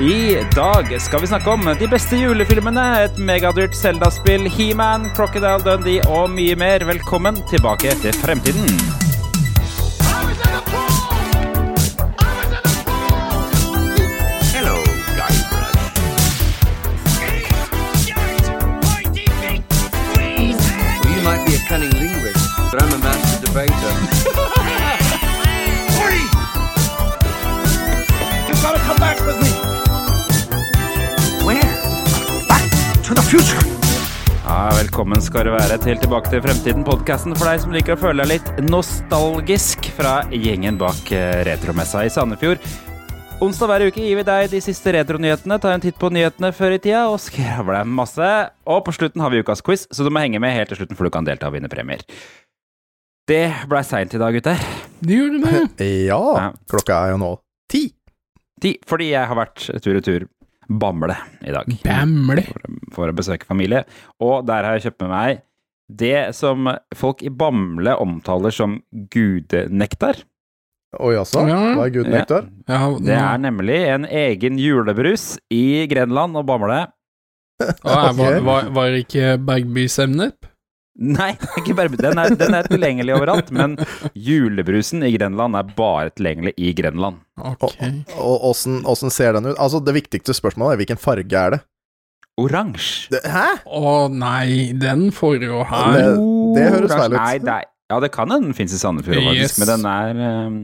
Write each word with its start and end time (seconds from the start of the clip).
I 0.00 0.44
dag 0.54 1.00
skal 1.00 1.20
vi 1.20 1.26
snakke 1.26 1.50
om 1.50 1.68
de 1.78 1.88
beste 1.88 2.16
julefilmene, 2.16 2.84
et 3.04 3.18
megadyrt 3.20 3.76
Zelda-spill, 3.76 4.48
He-Man, 4.48 5.10
Crocodile 5.16 5.60
Dundee 5.66 6.00
og 6.08 6.32
mye 6.32 6.56
mer. 6.56 6.86
Velkommen 6.88 7.44
tilbake 7.52 7.92
til 8.00 8.16
fremtiden. 8.24 9.01
Velkommen 34.92 35.22
skal 35.24 35.46
du 35.48 35.54
være 35.54 35.76
til 35.80 35.96
Tilbake 35.96 36.28
til 36.28 36.42
fremtiden, 36.44 36.82
podkasten 36.84 37.32
for 37.32 37.48
deg 37.48 37.60
som 37.62 37.70
liker 37.72 37.94
å 37.94 38.00
føle 38.02 38.26
deg 38.26 38.34
litt 38.34 38.58
nostalgisk 38.66 39.86
fra 39.96 40.18
gjengen 40.28 40.76
bak 40.76 41.08
eh, 41.16 41.38
retromessa 41.48 42.02
i 42.04 42.10
Sandefjord. 42.12 42.60
Onsdag 43.40 43.70
hver 43.70 43.84
uke 43.88 44.02
gir 44.04 44.18
vi 44.20 44.24
deg 44.28 44.50
de 44.52 44.60
siste 44.60 44.92
retronyhetene, 44.92 45.56
tar 45.64 45.72
en 45.78 45.80
titt 45.80 45.96
på 45.96 46.10
nyhetene 46.12 46.50
før 46.52 46.76
i 46.76 46.80
tida 46.84 47.06
og 47.08 47.16
skravler 47.24 47.88
masse. 47.88 48.28
Og 48.68 48.82
på 48.84 48.92
slutten 48.98 49.24
har 49.24 49.32
vi 49.32 49.40
ukas 49.40 49.64
quiz, 49.64 49.86
så 49.88 50.04
du 50.04 50.12
må 50.12 50.26
henge 50.26 50.42
med 50.44 50.52
helt 50.58 50.68
til 50.74 50.82
slutten, 50.82 50.98
for 51.00 51.08
du 51.08 51.14
kan 51.16 51.24
delta 51.24 51.48
og 51.48 51.56
vinne 51.56 51.72
premier. 51.72 52.04
Det 53.32 53.46
blei 53.72 53.80
seint 53.88 54.12
i 54.12 54.20
dag, 54.20 54.36
gutter. 54.36 54.60
Det 55.00 55.22
gjorde 55.22 55.40
det. 55.46 55.88
Ja, 56.10 56.20
Ja. 56.36 56.46
klokka 56.68 57.00
er 57.06 57.14
jo 57.16 57.22
nå 57.24 57.32
ti. 57.72 57.86
Ti, 58.60 58.76
fordi 58.84 59.14
jeg 59.14 59.24
har 59.24 59.40
vært 59.40 59.70
tur 59.80 59.96
og 59.96 60.04
tur 60.04 60.28
Bamble 60.68 61.16
i 61.44 61.54
dag. 61.54 61.70
Bamble. 61.84 62.44
For, 62.48 62.76
for 62.94 63.12
å 63.12 63.16
besøke 63.16 63.48
familie. 63.48 63.84
Og 64.22 64.44
der 64.48 64.66
har 64.66 64.76
jeg 64.78 64.90
kjøpt 64.90 65.04
med 65.04 65.12
meg 65.14 65.42
det 65.92 66.20
som 66.38 66.70
folk 66.96 67.22
i 67.26 67.32
Bamble 67.32 67.96
omtaler 68.00 68.54
som 68.54 68.78
gudenektar. 69.12 70.22
Oi, 71.00 71.14
altså. 71.16 71.46
Hva 71.48 71.86
er 71.86 71.92
gudenektar? 71.94 72.48
Ja. 72.68 72.78
Ja, 72.84 72.88
Det 73.00 73.16
er 73.16 73.38
nemlig 73.40 73.78
en 73.88 74.04
egen 74.04 74.58
julebrus 74.60 75.38
i 75.52 75.86
Grenland 75.90 76.36
og 76.36 76.46
Bamble. 76.48 76.82
var, 77.84 78.40
var, 78.44 78.68
var 78.74 78.96
ikke 78.98 79.36
Bergbys 79.40 79.98
emnet? 80.02 80.51
Nei, 81.00 81.30
ikke 81.56 81.72
bare, 81.78 81.88
den, 81.96 82.18
er, 82.20 82.34
den 82.36 82.52
er 82.58 82.66
tilgjengelig 82.68 83.14
overalt, 83.16 83.48
men 83.54 83.78
julebrusen 84.12 85.00
i 85.06 85.12
Grenland 85.14 85.56
er 85.56 85.70
bare 85.76 86.10
tilgjengelig 86.12 86.52
i 86.60 86.74
Grenland. 86.76 87.22
Okay. 87.40 88.02
Og 88.20 88.44
åssen 88.52 89.10
ser 89.14 89.32
den 89.38 89.48
ut? 89.52 89.56
Altså, 89.56 89.80
det 89.80 89.94
viktigste 89.96 90.34
spørsmålet 90.36 90.76
er 90.76 90.82
hvilken 90.82 91.00
farge 91.00 91.32
er 91.46 91.56
det? 91.56 91.60
Oransje. 92.40 93.18
hæ? 93.28 93.46
Å 93.68 93.94
nei, 94.12 94.72
den 94.80 95.08
får 95.12 95.42
jo 95.48 95.62
her. 95.68 95.96
Det- 95.96 96.60
det 96.60 96.68
høres 96.76 96.92
feil 96.92 97.12
ut. 97.12 97.18
Nei, 97.18 97.34
er, 97.60 97.64
ja, 97.92 98.00
det 98.00 98.12
kan 98.12 98.30
hende 98.32 98.50
den 98.50 98.56
fins 98.56 98.72
i 98.76 98.80
Sandefjord, 98.80 99.20
faktisk, 99.30 99.56
Yes. 99.56 99.58
men 99.58 99.68
den 99.72 99.86
er 99.88 100.22
ehm, 100.28 100.60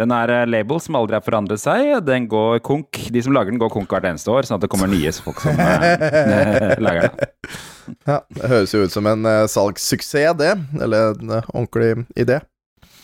Den 0.00 0.10
er 0.14 0.32
eh, 0.34 0.46
label 0.48 0.80
som 0.82 0.96
aldri 0.98 1.18
har 1.18 1.24
forandret 1.24 1.62
seg. 1.62 1.92
Den 2.06 2.26
går 2.30 2.58
konk. 2.66 2.98
De 3.14 3.22
som 3.22 3.34
lager 3.36 3.54
den, 3.54 3.60
går 3.62 3.70
konk 3.72 3.94
hvert 3.94 4.08
eneste 4.10 4.32
år, 4.32 4.48
sånn 4.48 4.58
at 4.58 4.66
det 4.66 4.70
kommer 4.72 4.90
nye 4.90 5.12
folk 5.14 5.38
som 5.44 5.60
eh, 5.60 6.74
lager 6.84 7.08
den. 7.12 7.30
Ja, 8.08 8.18
det 8.32 8.50
høres 8.50 8.74
jo 8.74 8.82
ut 8.86 8.94
som 8.94 9.06
en 9.10 9.28
uh, 9.28 9.44
salgssuksess, 9.50 10.34
det. 10.40 10.52
Eller 10.82 11.14
en 11.14 11.32
eh, 11.38 11.48
ordentlig 11.52 12.06
idé. 12.18 12.40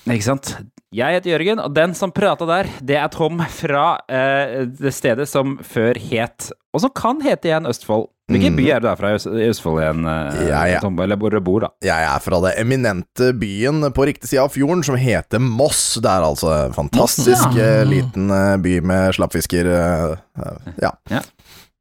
Ikke 0.09 0.27
sant? 0.27 0.55
Jeg 0.91 1.21
heter 1.21 1.31
Jørgen, 1.37 1.61
og 1.63 1.75
den 1.77 1.93
som 1.95 2.11
prata 2.11 2.47
der, 2.49 2.71
det 2.83 2.97
er 2.99 3.11
Tom 3.15 3.39
fra 3.55 4.01
eh, 4.11 4.65
det 4.67 4.91
stedet 4.97 5.29
som 5.31 5.55
før 5.63 5.95
het 6.11 6.49
Og 6.75 6.83
som 6.83 6.91
kan 6.91 7.21
hete 7.23 7.47
igjen 7.47 7.69
Østfold. 7.71 8.09
Hvilken 8.31 8.53
Mm. 8.55 8.57
by 8.61 8.67
er 8.71 8.81
du 8.85 8.89
fra 8.97 9.11
i 9.17 9.47
Østfold 9.51 9.81
igjen, 9.83 10.05
eh, 10.07 10.41
Ja, 10.49 10.61
ja. 10.71 10.81
Tom? 10.81 10.99
Eller 11.03 11.17
hvor 11.19 11.31
du 11.35 11.41
bor, 11.43 11.61
da? 11.65 11.69
Jeg 11.83 12.05
er 12.07 12.19
fra 12.23 12.39
det 12.45 12.53
eminente 12.63 13.33
byen 13.35 13.83
på 13.93 14.07
riktig 14.07 14.29
side 14.31 14.45
av 14.45 14.53
fjorden 14.55 14.85
som 14.87 14.95
heter 15.01 15.41
Moss. 15.43 15.99
Det 16.01 16.07
er 16.11 16.23
altså 16.23 16.53
en 16.69 16.73
fantastisk 16.77 17.49
Moss, 17.49 17.57
ja. 17.59 17.81
eh, 17.81 17.85
liten 17.91 18.31
eh, 18.31 18.57
by 18.63 18.77
med 18.87 19.15
slappfisker. 19.19 19.67
eh, 19.67 20.71
ja. 20.81 20.93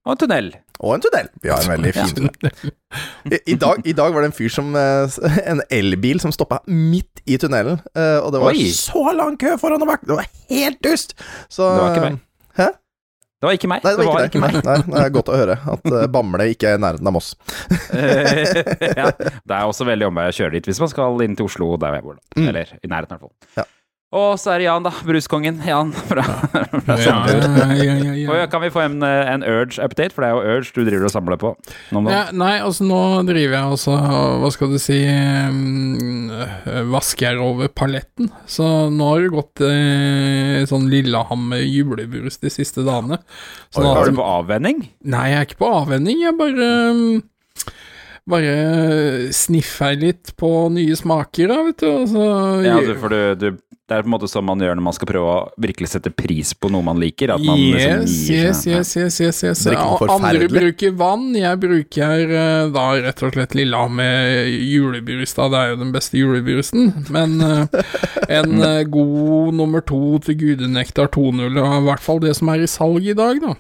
Og 0.06 0.16
en 0.16 0.18
tunnel. 0.18 0.50
Og 0.80 0.94
en 0.96 1.02
tunnel. 1.04 1.28
Vi 1.44 1.50
har 1.52 1.60
en 1.62 1.74
veldig 1.76 1.94
fin 1.94 2.14
tunnel. 2.16 2.72
I, 3.36 3.38
i, 3.52 3.56
dag, 3.60 3.82
I 3.86 3.94
dag 3.94 4.14
var 4.16 4.24
det 4.24 4.30
en 4.32 4.38
fyr 4.38 4.50
som 4.50 4.72
En 4.76 5.60
elbil 5.70 6.22
som 6.24 6.32
stoppa 6.32 6.62
midt 6.72 7.20
i 7.30 7.38
tunnelen. 7.38 7.78
og 8.24 8.32
det 8.34 8.40
var 8.42 8.56
Oi. 8.56 8.72
så 8.74 9.12
lang 9.14 9.36
kø 9.38 9.58
foran 9.60 9.84
og 9.84 9.92
bak. 9.92 10.02
Det 10.08 10.16
var 10.18 10.26
helt 10.50 10.80
dust! 10.82 11.14
Så 11.52 11.68
Det 11.68 11.84
var 11.84 11.94
ikke 11.94 12.06
meg. 12.10 12.20
Det 13.40 13.48
var 13.48 13.56
ikke 13.56 13.70
meg. 13.72 13.84
Nei, 13.88 13.92
det 13.96 14.06
var 14.06 14.26
ikke 14.28 14.40
det. 14.44 14.52
Nei, 14.52 14.62
nei, 14.68 14.78
det 14.92 15.02
er 15.06 15.12
godt 15.16 15.30
å 15.32 15.36
høre 15.40 15.56
at 15.74 15.86
eh, 15.88 16.08
Bamble 16.12 16.48
ikke 16.52 16.74
er 16.74 16.80
i 16.80 16.82
nærheten 16.84 17.08
av 17.08 17.16
Moss. 17.16 17.30
ja, 19.00 19.12
det 19.16 19.56
er 19.56 19.64
også 19.64 19.88
veldig 19.88 20.10
omvei 20.10 20.26
å 20.28 20.36
kjøre 20.36 20.58
dit 20.58 20.68
hvis 20.68 20.82
man 20.84 20.92
skal 20.92 21.24
inn 21.24 21.38
til 21.40 21.48
Oslo, 21.48 21.72
der 21.80 21.96
jeg 21.96 22.04
bor. 22.04 22.18
da. 22.20 22.26
Mm. 22.36 22.50
Eller 22.52 22.74
i 22.76 22.92
nærheten, 22.92 23.16
i 23.16 23.16
hvert 23.16 23.24
fall. 23.24 23.62
Ja. 23.62 23.68
Og 24.10 24.40
så 24.42 24.56
er 24.56 24.64
det 24.64 24.66
Jan, 24.66 24.86
da. 24.88 24.90
Bruskongen. 25.06 25.60
Jan 25.62 25.92
fra, 25.94 26.24
fra 26.26 26.96
Ja, 26.98 27.18
ja, 27.78 27.98
ja, 28.18 28.24
Og 28.34 28.50
kan 28.50 28.64
vi 28.64 28.72
få 28.74 28.82
en, 28.88 29.04
eh, 29.06 29.30
en 29.36 29.46
Urge-update, 29.46 30.16
for 30.16 30.26
det 30.26 30.32
er 30.32 30.34
jo 30.34 30.56
Urge 30.58 30.74
du 30.74 30.82
driver 30.88 31.06
og 31.06 31.14
samler 31.14 31.38
på 31.42 31.52
nei, 32.34 32.56
altså 32.66 32.88
nå 32.90 33.00
driver 33.28 33.54
jeg 33.54 33.76
altså 33.76 33.98
Hva 34.42 34.50
skal 34.56 34.74
du 34.74 34.80
si 34.82 34.98
øh, 35.06 36.90
Vasker 36.90 37.30
jeg 37.30 37.44
over 37.44 37.70
paletten. 37.70 38.32
Så 38.50 38.66
nå 38.90 39.12
har 39.12 39.28
det 39.28 39.34
gått 39.36 39.66
eh, 39.68 40.66
sånn 40.70 40.90
Lillehammer 40.90 41.62
julebrus 41.68 42.42
de 42.42 42.50
siste 42.54 42.82
dagene. 42.88 43.22
Så 43.70 43.86
nå, 43.86 43.94
er 43.94 44.10
du 44.10 44.18
på 44.18 44.26
avvenning? 44.26 44.88
Nei, 45.06 45.28
jeg 45.36 45.38
er 45.44 45.50
ikke 45.52 45.62
på 45.62 45.74
avvenning. 45.84 46.24
Jeg 46.26 46.38
bare 46.40 46.70
mm, 46.98 47.20
Bare 48.30 49.32
sniffer 49.34 49.98
litt 50.00 50.36
på 50.40 50.52
nye 50.74 50.96
smaker, 50.98 51.50
da, 51.50 51.64
vet 51.70 51.82
du. 51.82 51.90
Og 51.90 52.08
så 52.12 52.28
Ja, 52.66 52.78
altså, 52.78 52.96
for 53.02 53.14
du, 53.16 53.22
du, 53.40 53.48
det 53.90 53.98
er 53.98 54.04
på 54.06 54.10
en 54.12 54.14
måte 54.14 54.28
sånn 54.30 54.46
man 54.46 54.62
gjør 54.62 54.76
når 54.78 54.86
man 54.86 54.94
skal 54.94 55.10
prøve 55.10 55.30
å 55.34 55.38
virkelig 55.62 55.90
sette 55.96 56.12
pris 56.14 56.52
på 56.54 56.70
noe 56.70 56.86
man 56.86 57.00
liker. 57.02 57.34
At 57.34 57.42
man 57.42 57.58
liksom 57.58 58.04
gir 58.06 58.50
yes, 58.52 58.62
seg- 58.62 58.76
yes, 58.76 58.92
yes, 59.00 59.18
yes, 59.26 59.40
yes. 59.48 59.64
Noe 59.74 59.96
Og 59.98 60.14
Andre 60.14 60.50
bruker 60.52 60.94
vann, 61.00 61.32
jeg 61.38 61.62
bruker 61.64 62.36
eh, 62.42 62.68
da 62.76 62.86
rett 63.02 63.24
og 63.26 63.34
slett 63.34 63.56
lilla 63.58 63.82
med 63.90 64.52
julebrus, 64.54 65.34
da. 65.40 65.48
Det 65.50 65.62
er 65.64 65.74
jo 65.74 65.80
den 65.82 65.96
beste 65.96 66.22
julebrusen. 66.22 66.92
Men 67.10 67.40
eh, 67.42 67.82
en 68.30 68.62
eh, 68.70 68.84
god 68.94 69.58
nummer 69.58 69.82
to 69.82 70.20
til 70.28 70.38
Gudenektar 70.44 71.10
2.0, 71.16 71.50
og 71.50 71.74
i 71.80 71.88
hvert 71.90 72.06
fall 72.06 72.22
det 72.22 72.36
som 72.38 72.54
er 72.54 72.62
i 72.68 72.70
salg 72.70 73.10
i 73.10 73.18
dag, 73.18 73.42
da. 73.42 73.58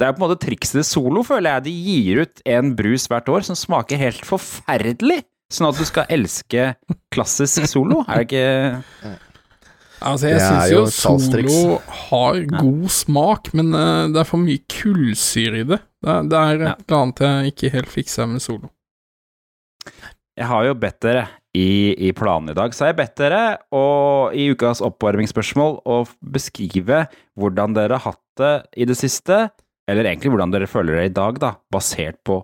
Det 0.00 0.06
er 0.08 0.14
på 0.16 0.22
en 0.22 0.26
måte 0.30 0.40
trikset 0.40 0.86
Solo, 0.88 1.20
føler 1.26 1.58
jeg. 1.58 1.64
De 1.68 1.72
gir 1.84 2.22
ut 2.24 2.40
en 2.48 2.70
brus 2.78 3.04
hvert 3.10 3.28
år 3.28 3.44
som 3.44 3.58
smaker 3.58 4.00
helt 4.00 4.24
forferdelig. 4.24 5.20
Sånn 5.52 5.66
at 5.68 5.76
du 5.80 5.84
skal 5.84 6.06
elske 6.14 6.70
klassisk 7.12 7.66
Solo. 7.68 8.04
Er 8.08 8.22
det 8.22 8.30
ikke 8.30 9.18
Altså, 10.00 10.30
jeg 10.30 10.38
Det 10.38 10.44
syns 10.46 10.70
jo 10.72 10.78
jo. 10.78 10.84
Solo 10.88 11.74
har 12.08 12.38
god 12.54 12.86
smak, 12.94 13.50
men 13.52 13.74
uh, 13.76 14.06
det 14.08 14.22
er 14.22 14.28
for 14.30 14.40
mye 14.40 14.62
kullsyre 14.72 15.60
i 15.60 15.66
det. 15.68 15.76
Det, 16.00 16.08
er- 16.14 16.28
det 16.30 16.38
er 16.40 16.54
et 16.54 16.62
Ja. 16.64 16.74
eller 16.78 17.02
annet 17.02 17.20
jeg 17.26 17.52
ikke 17.52 17.72
helt 17.74 17.90
fikser 17.92 18.30
med 18.30 18.40
Solo. 18.40 18.70
Jeg 20.40 20.46
har 20.48 20.64
jo 20.64 20.74
bedt 20.80 21.00
dere 21.04 21.26
i, 21.52 21.92
i 22.08 22.12
planen 22.16 22.48
i 22.48 22.56
dag, 22.56 22.72
så 22.72 22.86
har 22.86 22.92
jeg 22.94 23.00
bedt 23.02 23.16
dere 23.20 23.42
å, 23.76 23.82
i 24.32 24.46
ukas 24.54 24.80
oppvarmingsspørsmål 24.86 25.80
å 25.84 25.98
beskrive 26.22 27.02
hvordan 27.36 27.74
dere 27.76 27.98
har 27.98 28.14
hatt 28.14 28.22
det 28.40 28.52
i 28.80 28.86
det 28.88 28.96
siste, 28.96 29.50
eller 29.90 30.06
egentlig 30.06 30.32
hvordan 30.32 30.54
dere 30.54 30.70
føler 30.70 30.96
dere 30.96 31.10
i 31.10 31.14
dag, 31.14 31.38
da, 31.42 31.54
basert 31.72 32.20
på 32.26 32.40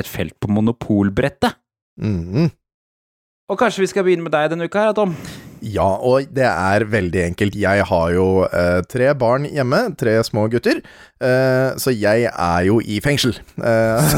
et 0.00 0.08
felt 0.08 0.36
på 0.40 0.50
monopolbrettet. 0.52 1.56
Mm. 2.00 2.50
Og 3.50 3.58
kanskje 3.58 3.84
vi 3.84 3.90
skal 3.90 4.06
begynne 4.06 4.24
med 4.26 4.34
deg 4.36 4.52
denne 4.52 4.68
uka 4.68 4.88
her, 4.88 4.96
Tom? 4.96 5.16
Ja, 5.60 5.86
og 6.00 6.30
det 6.32 6.46
er 6.46 6.84
veldig 6.88 7.20
enkelt. 7.28 7.56
Jeg 7.60 7.84
har 7.90 8.12
jo 8.14 8.26
eh, 8.48 8.80
tre 8.88 9.10
barn 9.18 9.44
hjemme, 9.48 9.80
tre 10.00 10.14
små 10.24 10.46
gutter, 10.52 10.80
eh, 11.20 11.76
så 11.80 11.92
jeg 11.92 12.28
er 12.30 12.60
jo 12.64 12.78
i 12.80 12.96
fengsel. 13.04 13.36
Eh, 13.60 14.14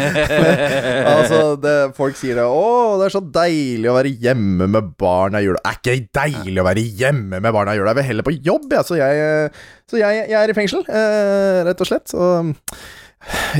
altså, 1.14 1.40
det, 1.62 1.74
folk 1.98 2.18
sier 2.18 2.40
det 2.40 2.46
'Å, 2.46 2.96
det 3.00 3.06
er 3.06 3.14
så 3.14 3.22
deilig 3.22 3.90
å 3.90 3.98
være 4.00 4.14
hjemme 4.24 4.66
med 4.70 4.94
barna 5.00 5.42
i 5.42 5.46
jula'. 5.46 5.62
Er 5.62 5.78
ikke 5.78 6.08
deilig 6.20 6.58
å 6.62 6.66
være 6.66 6.86
hjemme 7.02 7.38
med 7.38 7.54
barna 7.54 7.76
i 7.76 7.78
jula, 7.80 7.94
jeg 7.94 8.00
vil 8.00 8.10
heller 8.10 8.26
på 8.26 8.34
jobb, 8.38 8.66
ja. 8.74 8.82
Så 8.86 8.98
jeg, 8.98 9.52
så 9.90 10.00
jeg, 10.00 10.24
jeg 10.32 10.38
er 10.40 10.50
i 10.50 10.58
fengsel, 10.58 10.82
eh, 10.88 11.60
rett 11.70 11.86
og 11.86 11.90
slett. 11.92 12.10
Så 12.10 12.32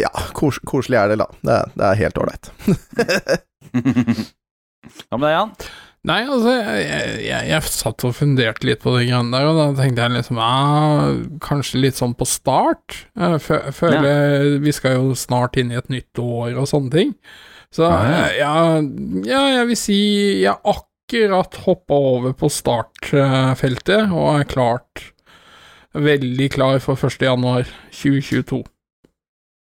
ja, 0.00 0.10
kos, 0.34 0.58
koselig 0.66 0.98
er 0.98 1.12
det, 1.12 1.20
da. 1.20 1.28
Det, 1.46 1.60
det 1.76 1.86
er 1.92 2.02
helt 2.04 2.18
ålreit. 2.22 2.50
Hva 5.10 5.18
med 5.20 5.26
deg, 5.28 5.34
Jan? 5.36 5.54
Nei, 6.08 6.22
altså, 6.24 6.54
jeg, 6.56 6.84
jeg, 7.26 7.48
jeg, 7.50 7.64
satt 7.68 8.04
og 8.08 8.14
funderte 8.16 8.64
litt 8.64 8.80
på 8.80 8.94
det 8.94 9.02
greiene 9.10 9.34
der, 9.34 9.48
og 9.50 9.58
da 9.58 9.66
tenkte 9.76 10.06
jeg 10.06 10.14
liksom 10.14 10.38
ja, 10.40 11.10
Kanskje 11.44 11.82
litt 11.82 11.98
sånn 12.00 12.14
på 12.16 12.24
start. 12.28 13.02
Jeg 13.20 13.42
føler 13.76 14.08
ja. 14.08 14.54
Vi 14.64 14.72
skal 14.72 14.96
jo 14.96 15.12
snart 15.18 15.60
inn 15.60 15.74
i 15.74 15.76
et 15.76 15.92
nytt 15.92 16.22
år 16.24 16.56
og 16.56 16.70
sånne 16.72 16.94
ting. 16.94 17.14
Så 17.74 17.84
Ja, 17.84 18.24
ja. 18.34 19.42
jeg 19.60 19.68
vil 19.68 19.78
si 19.78 20.00
jeg 20.46 20.56
akkurat 20.56 21.60
hoppa 21.66 22.00
over 22.16 22.34
på 22.38 22.48
startfeltet 22.50 24.08
og 24.08 24.40
er 24.40 24.48
klart 24.50 25.10
Veldig 25.90 26.46
klar 26.54 26.76
for 26.78 26.94
1. 26.94 27.16
januar 27.26 27.64
2022. 27.90 28.60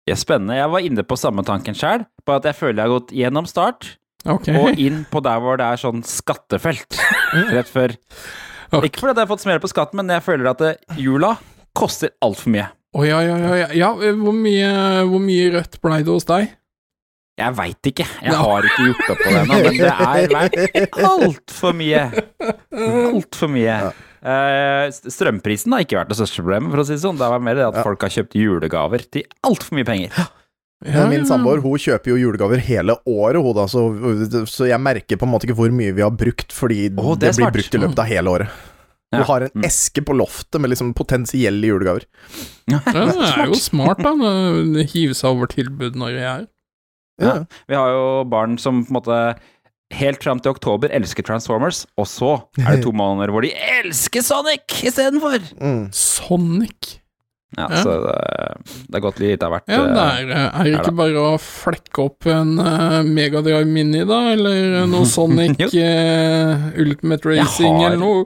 Ja, 0.10 0.16
spennende. 0.18 0.56
Jeg 0.58 0.72
var 0.74 0.82
inne 0.82 1.04
på 1.06 1.18
samme 1.22 1.44
tanken 1.46 1.78
sjøl, 1.78 2.08
på 2.26 2.34
at 2.34 2.48
jeg 2.50 2.58
føler 2.58 2.80
jeg 2.80 2.90
har 2.90 2.94
gått 2.96 3.14
gjennom 3.14 3.46
start 3.46 3.92
Ok. 4.25 4.50
og 4.57 4.80
inn 4.81 5.04
på 5.12 5.22
der 5.25 5.42
hvor 5.44 5.60
det 5.62 5.68
er 5.69 5.81
sånn 5.81 6.01
skattefelt 6.06 6.98
rett 7.54 7.69
før. 7.69 7.94
Okay. 8.72 8.89
Ikke 8.89 9.04
fordi 9.04 9.13
at 9.13 9.19
jeg 9.19 9.24
har 9.27 9.31
fått 9.31 9.45
smell 9.45 9.62
på 9.62 9.72
skatten, 9.72 10.01
men 10.01 10.10
jeg 10.16 10.25
føler 10.25 10.50
at 10.51 10.63
det, 10.63 10.74
jula 11.00 11.36
koster 11.77 12.16
altfor 12.25 12.54
mye. 12.56 12.69
Å 12.95 13.04
ja, 13.04 13.19
ja, 13.25 13.36
ja, 13.38 13.56
ja. 13.60 13.72
ja 13.75 13.89
hvor, 13.95 14.36
mye, 14.36 14.69
hvor 15.10 15.22
mye 15.24 15.50
rødt 15.57 15.81
blei 15.83 16.00
det 16.06 16.13
hos 16.16 16.27
deg? 16.30 16.54
Jeg 17.36 17.51
veit 17.57 17.88
ikke. 17.89 18.06
Jeg 18.24 18.36
har 18.39 18.66
ikke 18.69 18.83
gjort 18.88 19.10
opp 19.12 19.19
på 19.19 19.31
det 19.33 19.39
ennå, 19.42 19.56
men 19.66 19.80
det 19.81 19.89
er 19.92 21.07
altfor 21.10 21.75
mye. 21.75 22.04
Altfor 22.72 23.51
mye. 23.51 23.75
Uh, 24.25 24.88
strømprisen 24.89 25.75
har 25.75 25.83
ikke 25.83 26.00
vært 26.00 26.13
det 26.13 26.18
største 26.22 26.45
problemet, 26.45 26.72
for 26.72 26.81
å 26.81 26.88
si 26.88 26.95
det 26.95 27.04
sånn. 27.04 27.19
Det 27.19 27.27
var 27.36 27.44
mer 27.44 27.60
det 27.60 27.68
at 27.68 27.81
folk 27.83 28.07
har 28.07 28.13
kjøpt 28.16 28.39
julegaver 28.39 29.04
til 29.12 29.27
altfor 29.45 29.77
mye 29.77 29.89
penger. 29.89 30.24
Ja, 30.86 31.08
min 31.10 31.26
samboer 31.26 31.62
hun 31.64 31.80
kjøper 31.82 32.12
jo 32.14 32.18
julegaver 32.22 32.62
hele 32.62 32.96
året, 33.10 33.42
hun 33.42 33.56
da, 33.58 33.66
så, 33.72 33.82
så 34.50 34.68
jeg 34.70 34.82
merker 34.82 35.18
på 35.18 35.26
en 35.26 35.32
måte 35.34 35.48
ikke 35.50 35.58
hvor 35.58 35.74
mye 35.74 35.96
vi 35.98 36.04
har 36.06 36.14
brukt, 36.14 36.54
fordi 36.54 36.88
oh, 36.94 37.16
det 37.18 37.32
det, 37.32 37.36
blir 37.40 37.54
brukt 37.58 37.78
i 37.78 37.82
løpet 37.82 38.02
av 38.04 38.10
hele 38.12 38.34
året. 38.38 38.62
Ja. 39.14 39.22
Hun 39.22 39.26
har 39.30 39.46
en 39.46 39.52
Mm. 39.56 39.64
eske 39.70 40.02
på 40.04 40.16
loftet 40.18 40.60
med 40.62 40.70
liksom 40.74 40.94
potensielle 40.98 41.68
julegaver. 41.70 42.04
Ja, 42.70 42.80
det 42.86 43.04
er 43.06 43.48
jo 43.48 43.56
smart, 43.60 44.02
da. 44.04 44.12
å 44.12 44.86
Hive 44.92 45.16
seg 45.16 45.30
over 45.32 45.48
tilbud 45.48 45.96
når 45.96 46.16
jeg 46.18 46.26
er 46.34 46.46
Ja. 47.22 47.36
Vi 47.70 47.76
har 47.78 47.90
jo 47.94 48.24
barn 48.28 48.58
som 48.60 48.84
på 48.84 48.92
en 48.92 48.98
måte 49.00 49.20
helt 49.96 50.24
fram 50.26 50.42
til 50.42 50.52
oktober 50.52 50.90
elsker 50.92 51.24
Transformers, 51.24 51.86
og 51.98 52.08
så 52.10 52.32
er 52.60 52.76
det 52.76 52.84
to 52.84 52.92
måneder 53.04 53.32
hvor 53.32 53.46
de 53.46 53.54
elsker 53.80 54.26
Sonic 54.26 54.82
istedenfor! 54.84 55.40
Mm. 55.62 55.86
Sonic. 55.96 57.00
Ja, 57.56 57.68
Ja. 57.72 57.82
så 57.86 57.92
det, 58.04 58.16
det 58.90 58.98
er 58.98 59.04
gått 59.06 59.20
litt 59.22 59.44
av 59.46 59.54
hvert. 59.54 59.68
Ja, 59.72 59.82
det 59.88 60.02
eh, 60.02 60.22
er, 60.26 60.32
er 60.50 60.64
det 60.66 60.72
ikke 60.74 60.82
ikke 60.90 60.96
bare 61.00 61.22
å 61.24 61.34
flekke 61.40 62.04
opp 62.04 62.28
en 62.34 62.56
uh, 62.60 63.02
Megadrive 63.08 63.66
Mini, 63.70 64.02
da? 64.10 64.22
Eller 64.34 64.88
noe 64.92 65.06
Sonic 65.16 65.62
eh, 65.72 66.66
Ultimate 66.82 67.30
Racing, 67.32 67.78
har- 67.80 67.92
eller 67.94 68.02
noe 68.02 68.26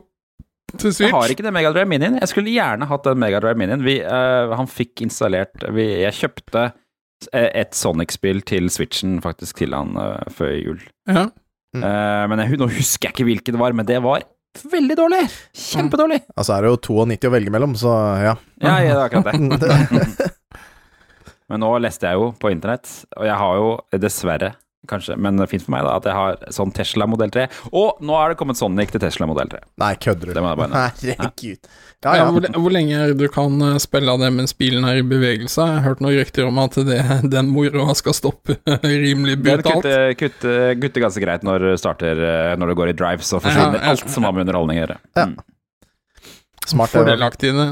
til 0.78 0.94
Switch? 0.94 1.08
Jeg 1.08 1.14
har 1.18 1.34
ikke 1.34 1.46
den 1.46 1.54
Megadrive 1.56 1.90
Minien. 1.90 2.18
Jeg 2.22 2.32
skulle 2.32 2.54
gjerne 2.54 2.88
hatt 2.90 3.06
den 3.10 3.22
Megadrive 3.22 3.58
Minien. 3.60 3.84
Vi, 3.86 4.00
eh, 4.02 4.56
han 4.58 4.70
fikk 4.70 5.02
installert 5.06 5.68
vi, 5.76 5.88
Jeg 6.06 6.14
kjøpte 6.24 6.66
eh, 7.34 7.50
et 7.64 7.78
Sonic-spill 7.78 8.42
til 8.50 8.70
Switchen 8.74 9.20
faktisk 9.26 9.62
til 9.62 9.74
han 9.78 9.94
uh, 10.00 10.24
før 10.34 10.56
jul. 10.58 10.82
Ja. 11.10 11.28
Mm. 11.76 11.84
Eh, 11.86 12.24
men 12.32 12.42
jeg, 12.42 12.58
nå 12.58 12.66
husker 12.74 13.10
jeg 13.10 13.14
ikke 13.18 13.28
hvilket 13.30 13.54
det 13.54 13.62
var, 13.62 13.76
men 13.78 13.86
det 13.86 14.00
var 14.02 14.24
veldig 14.72 14.98
dårlig! 14.98 15.22
Kjempedårlig! 15.56 16.22
Altså 16.36 16.56
er 16.56 16.66
det 16.66 16.72
jo 16.74 16.80
92 17.06 17.30
å 17.30 17.34
velge 17.34 17.54
mellom, 17.54 17.76
så 17.80 17.94
ja. 18.24 18.36
Ja, 18.62 18.76
ja, 18.84 18.96
det 18.96 19.02
er 19.02 19.06
akkurat 19.08 19.64
det. 19.64 20.30
Men 21.50 21.64
nå 21.64 21.70
leste 21.82 22.10
jeg 22.10 22.20
jo 22.20 22.32
på 22.38 22.52
internett, 22.54 22.90
og 23.18 23.26
jeg 23.26 23.38
har 23.42 23.62
jo 23.62 23.70
dessverre, 24.02 24.54
kanskje, 24.88 25.18
men 25.20 25.42
fint 25.52 25.64
for 25.66 25.74
meg, 25.76 25.84
da, 25.84 25.98
at 26.00 26.06
jeg 26.08 26.16
har 26.16 26.38
sånn 26.56 26.72
Tesla 26.74 27.06
modell 27.10 27.30
3. 27.34 27.48
Og 27.76 28.00
nå 28.06 28.16
er 28.16 28.32
det 28.32 28.38
kommet 28.40 28.58
Sonic 28.60 28.94
til 28.94 29.02
Tesla 29.04 29.28
modell 29.28 29.50
3. 29.52 29.60
Nei, 29.84 29.90
kødder 30.00 30.32
du? 30.32 30.40
Herregud. 30.78 31.68
Ja, 32.06 32.14
Ja, 32.16 32.30
hvor, 32.32 32.46
hvor 32.56 32.72
lenge 32.72 33.02
du 33.20 33.26
kan 33.34 33.60
eh, 33.66 33.76
spille 33.84 34.14
av 34.14 34.22
det 34.24 34.30
mens 34.32 34.56
bilen 34.56 34.88
er 34.88 35.02
i 35.02 35.04
bevegelse? 35.04 35.66
Jeg 35.68 35.82
har 35.82 35.84
hørt 35.90 36.00
noen 36.06 36.16
rykter 36.16 36.48
om 36.48 36.62
at 36.64 36.78
det, 36.88 37.00
den 37.36 37.52
moroa 37.52 37.96
skal 38.00 38.16
stoppe 38.16 38.56
rimelig 38.88 39.36
Den 39.42 39.60
brutalt. 39.60 39.84
kutter, 39.84 40.14
kutter, 40.22 40.64
kutter 40.80 41.06
ganske 41.06 41.26
greit 41.26 41.44
når 41.44 41.66
du 41.68 41.70
starter 41.82 42.24
eh, 42.24 42.54
Når 42.60 42.72
det 42.72 42.78
går 42.80 42.94
i 42.94 42.98
drive, 43.04 43.26
så 43.28 43.42
forsvinner 43.44 43.82
Ja, 43.82 43.84
ja. 43.84 43.94
alt 43.98 44.08
som 44.16 44.24
har 44.30 44.32
med 44.38 44.48
underholdning 44.48 44.80
å 44.80 44.86
gjøre. 44.86 45.00
Ja. 45.20 45.28
Mm. 45.34 45.38
Smart. 46.70 46.92
Fordelaktig, 46.94 47.52
det. 47.58 47.68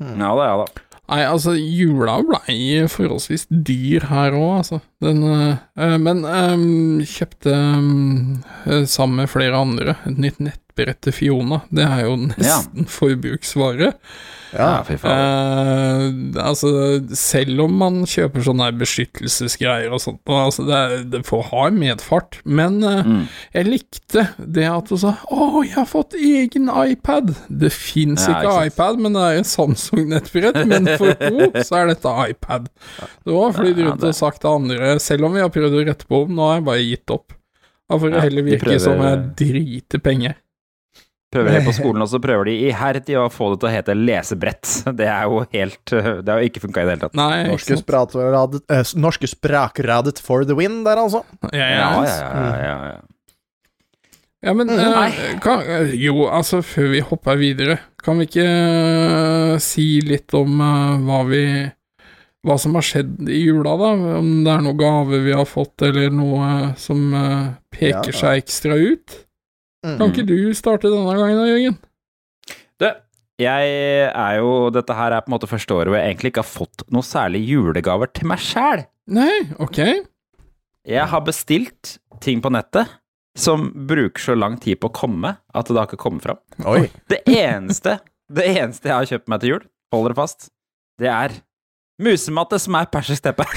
Ja 0.00 0.30
da, 0.36 0.46
ja 0.46 0.56
da. 0.62 0.86
Nei, 1.10 1.24
altså, 1.26 1.56
jula 1.58 2.20
blei 2.22 2.86
forholdsvis 2.86 3.48
dyr 3.50 4.06
her 4.12 4.36
òg, 4.38 4.60
altså. 4.60 4.78
Den 5.02 5.24
eh, 5.26 5.96
Men 5.98 6.22
øh, 6.22 7.02
kjøpte 7.02 7.50
øh, 7.50 8.84
sammen 8.86 9.16
med 9.16 9.32
flere 9.32 9.58
andre 9.58 9.96
et 10.06 10.20
nytt 10.22 10.60
nettbrett 10.80 11.00
til 11.04 11.12
Fiona. 11.12 11.60
Det 11.70 11.84
er 11.84 12.04
jo 12.06 12.16
nesten 12.26 12.86
forbruksvare. 12.88 13.92
Ja. 13.92 14.28
Ja, 14.50 14.82
fy 14.82 14.96
faen. 14.98 16.34
Eh, 16.34 16.42
altså, 16.42 16.70
selv 17.14 17.60
om 17.68 17.76
man 17.78 18.00
kjøper 18.10 18.42
sånne 18.42 18.66
beskyttelsesgreier 18.80 19.92
og 19.94 20.00
sånt, 20.02 20.18
altså, 20.26 20.64
det, 20.66 20.74
er- 20.74 21.04
det 21.12 21.20
får 21.28 21.44
ha 21.52 21.66
en 21.68 21.78
medfart, 21.78 22.40
men 22.44 22.82
eh, 22.82 23.04
Mm. 23.06 23.28
jeg 23.54 23.66
likte 23.68 24.24
det 24.42 24.64
at 24.66 24.88
du 24.90 24.96
sa 24.98 25.12
'Å, 25.30 25.62
jeg 25.64 25.74
har 25.74 25.86
fått 25.86 26.14
egen 26.18 26.66
iPad'. 26.66 27.36
Det 27.48 27.70
fins 27.72 28.26
Ja, 28.26 28.40
ikke 28.42 28.50
ikke 28.50 28.66
iPad, 28.74 28.98
men 28.98 29.12
det 29.12 29.22
er 29.22 29.38
en 29.38 29.44
Samsung-nettbrett. 29.44 30.66
Men 30.66 30.86
for 30.98 31.14
henne 31.20 31.64
så 31.64 31.76
er 31.84 31.86
dette 31.94 32.08
iPad. 32.30 32.68
Det 33.24 33.32
var 33.32 33.52
flydd 33.52 33.78
Ja, 33.78 33.84
rundt 33.92 34.02
og 34.04 34.14
sagt 34.14 34.40
til 34.40 34.50
andre, 34.50 34.98
selv 34.98 35.24
om 35.26 35.32
vi 35.32 35.40
har 35.40 35.48
prøvd 35.48 35.78
å 35.78 35.86
rette 35.86 36.06
på 36.10 36.24
om, 36.24 36.34
nå 36.34 36.42
har 36.48 36.54
jeg 36.58 36.64
bare 36.64 36.88
gitt 36.90 37.10
opp. 37.10 37.32
Da 37.88 37.98
får 37.98 38.10
det 38.10 38.20
heller 38.22 38.42
virke 38.42 38.80
som 38.80 38.98
jeg 38.98 39.34
driter 39.38 39.98
penger. 40.02 40.34
Prøver 41.30 41.54
det 41.54 41.60
på 41.66 41.72
skolen 41.78 42.02
også, 42.02 42.18
prøver 42.22 42.48
de 42.50 42.56
iherdig 42.70 43.14
å 43.20 43.28
få 43.30 43.52
det 43.52 43.60
til 43.62 43.68
å 43.70 43.74
hete 43.76 43.94
lesebrett. 43.94 44.72
Det 44.98 45.06
er 45.06 45.28
jo 45.30 45.44
helt 45.54 45.94
Det 46.24 46.26
har 46.32 46.40
jo 46.42 46.50
ikke 46.50 46.64
funka 46.66 46.82
i 46.82 46.88
det 46.88 46.96
hele 46.96 47.04
tatt. 47.06 47.14
Nei, 47.20 47.44
Norske, 47.50 47.78
sprakradet, 47.82 48.64
eh, 48.72 48.82
norske 48.98 49.30
sprakradet 49.30 50.18
for 50.22 50.44
the 50.48 50.56
win 50.58 50.82
der, 50.86 50.98
altså. 51.06 51.22
Ja, 51.52 51.68
Ja, 51.70 51.70
ja, 51.70 52.04
ja, 52.04 52.18
ja, 52.34 52.52
ja, 52.66 52.76
ja. 52.96 53.00
Ja, 54.40 54.54
men 54.56 54.70
Mm, 54.72 54.78
eh, 54.80 55.38
kan, 55.44 55.60
eh, 55.68 55.90
Jo, 56.00 56.22
altså, 56.32 56.62
før 56.64 56.86
vi 56.94 57.00
hopper 57.04 57.36
videre, 57.36 57.74
kan 58.00 58.16
vi 58.16 58.24
ikke 58.24 58.46
uh, 58.48 59.58
si 59.60 60.00
litt 60.00 60.32
om 60.32 60.54
uh, 60.64 60.96
hva 61.04 61.18
vi 61.28 61.42
Hva 62.40 62.56
som 62.56 62.72
har 62.78 62.80
skjedd 62.86 63.28
i 63.28 63.42
jula, 63.44 63.74
da? 63.76 63.90
Om 64.16 64.30
det 64.46 64.54
er 64.54 64.62
noen 64.64 64.78
gave 64.80 65.18
vi 65.26 65.34
har 65.36 65.44
fått, 65.44 65.82
eller 65.84 66.08
noe 66.08 66.70
som 66.80 67.02
peker 67.68 68.14
Ja. 68.14 68.16
seg 68.16 68.40
ekstra 68.40 68.78
ut? 68.80 69.18
Mm. 69.86 69.96
Kan 69.96 70.10
ikke 70.12 70.26
du 70.28 70.36
starte 70.56 70.90
denne 70.92 71.14
gangen 71.16 71.40
da, 71.40 71.46
Jørgen? 71.48 71.78
Du, 72.80 72.86
jeg 73.40 73.72
er 74.10 74.38
jo 74.40 74.52
Dette 74.74 74.96
her 74.96 75.16
er 75.16 75.24
på 75.24 75.30
en 75.30 75.36
måte 75.38 75.48
første 75.48 75.76
året 75.76 75.88
hvor 75.88 75.96
jeg 76.00 76.12
egentlig 76.12 76.32
ikke 76.34 76.44
har 76.44 76.50
fått 76.50 76.84
noe 76.92 77.06
særlig 77.06 77.40
julegaver 77.48 78.10
til 78.12 78.28
meg 78.28 78.42
sjæl. 78.44 78.84
Nei, 79.10 79.32
ok. 79.62 79.80
Jeg 80.90 81.06
har 81.12 81.24
bestilt 81.24 81.96
ting 82.20 82.42
på 82.44 82.52
nettet 82.52 82.92
som 83.38 83.68
bruker 83.88 84.20
så 84.20 84.36
lang 84.36 84.58
tid 84.60 84.80
på 84.82 84.90
å 84.90 84.94
komme 84.94 85.34
at 85.54 85.68
det 85.68 85.78
har 85.78 85.88
ikke 85.88 86.02
kommet 86.02 86.24
fram. 86.26 86.40
Oi. 86.68 86.88
Det 87.08 87.22
eneste, 87.30 87.98
det 88.28 88.48
eneste 88.52 88.90
jeg 88.90 88.96
har 88.96 89.10
kjøpt 89.14 89.30
meg 89.32 89.42
til 89.42 89.54
jul, 89.54 89.62
hold 89.94 90.08
dere 90.08 90.18
fast, 90.18 90.50
det 91.00 91.08
er 91.12 91.36
musematte 92.02 92.58
som 92.62 92.74
er 92.80 92.88
persisk 92.92 93.22
teppe. 93.28 93.44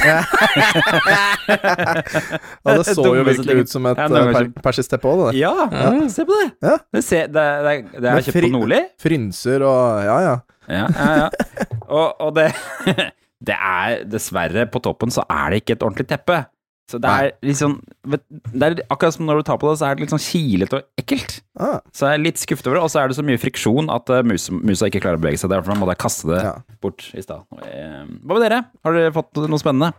Ja, 2.64 2.76
det 2.78 2.86
så 2.88 3.04
jo 3.06 3.24
virkelig 3.26 3.66
ut 3.66 3.72
som 3.72 3.86
et 3.90 3.98
Ja, 4.00 4.08
ganger 4.12 4.34
per 4.34 4.50
persisk 4.70 4.94
teppe 4.94 5.10
òg, 5.12 5.22
det. 5.32 5.40
Ja, 5.42 5.52
Ja. 5.72 5.92
se 6.12 6.26
på 6.28 6.38
det. 6.40 6.50
Ja. 6.64 6.78
Det, 6.94 7.04
ser, 7.04 7.28
det, 7.28 7.44
det, 7.66 7.74
det 8.02 8.10
er 8.12 8.22
kjøpt 8.28 8.40
på 8.48 8.52
Nordli. 8.54 8.80
Frynser 9.04 9.66
og 9.68 10.04
Ja, 10.08 10.18
ja. 10.28 10.36
Ja, 10.72 10.86
ja, 10.88 11.16
ja. 11.26 11.30
Og, 11.92 12.22
og 12.24 12.36
det 12.38 12.48
Det 13.44 13.56
er 13.60 14.06
dessverre 14.08 14.64
På 14.72 14.80
toppen 14.80 15.12
så 15.12 15.26
er 15.28 15.50
det 15.52 15.58
ikke 15.64 15.76
et 15.76 15.84
ordentlig 15.84 16.08
teppe. 16.08 16.38
Så 16.92 17.00
det 17.02 17.10
er 17.10 17.30
liksom 17.48 17.78
sånn 17.80 18.18
Det 18.52 18.68
er 18.68 18.74
akkurat 18.92 19.16
som 19.16 19.26
når 19.26 19.40
du 19.40 19.46
tar 19.48 19.60
på 19.62 19.70
det, 19.72 19.80
så 19.80 19.88
er 19.88 19.96
det 19.96 20.04
litt 20.04 20.14
sånn 20.14 20.24
kilete 20.24 20.82
og 20.82 21.00
ekkelt. 21.00 21.38
Ah, 21.56 21.80
Så 21.96 22.10
jeg 22.10 22.20
er 22.20 22.24
litt 22.26 22.42
skuffet 22.42 22.68
over 22.68 22.80
det, 22.80 22.84
og 22.86 22.92
så 22.92 23.02
er 23.02 23.10
det 23.10 23.18
så 23.18 23.26
mye 23.26 23.40
friksjon 23.40 23.92
at 23.94 24.12
uh, 24.12 24.20
mus, 24.28 24.50
musa 24.52 24.90
ikke 24.90 25.02
klarer 25.06 25.22
å 25.22 25.24
bevege 25.24 25.40
seg. 25.40 25.54
Derfor 25.54 25.80
måtte 25.80 25.96
jeg 25.96 26.04
kaste 26.04 26.32
det 26.34 26.42
ja. 26.44 26.56
bort 26.84 27.06
i 27.16 27.24
stad. 27.24 27.46
Eh, 27.64 28.02
Hva 28.04 28.36
med 28.36 28.44
dere? 28.44 28.60
Har 28.84 28.98
dere 28.98 29.16
fått 29.16 29.40
noe 29.40 29.62
spennende? 29.62 29.94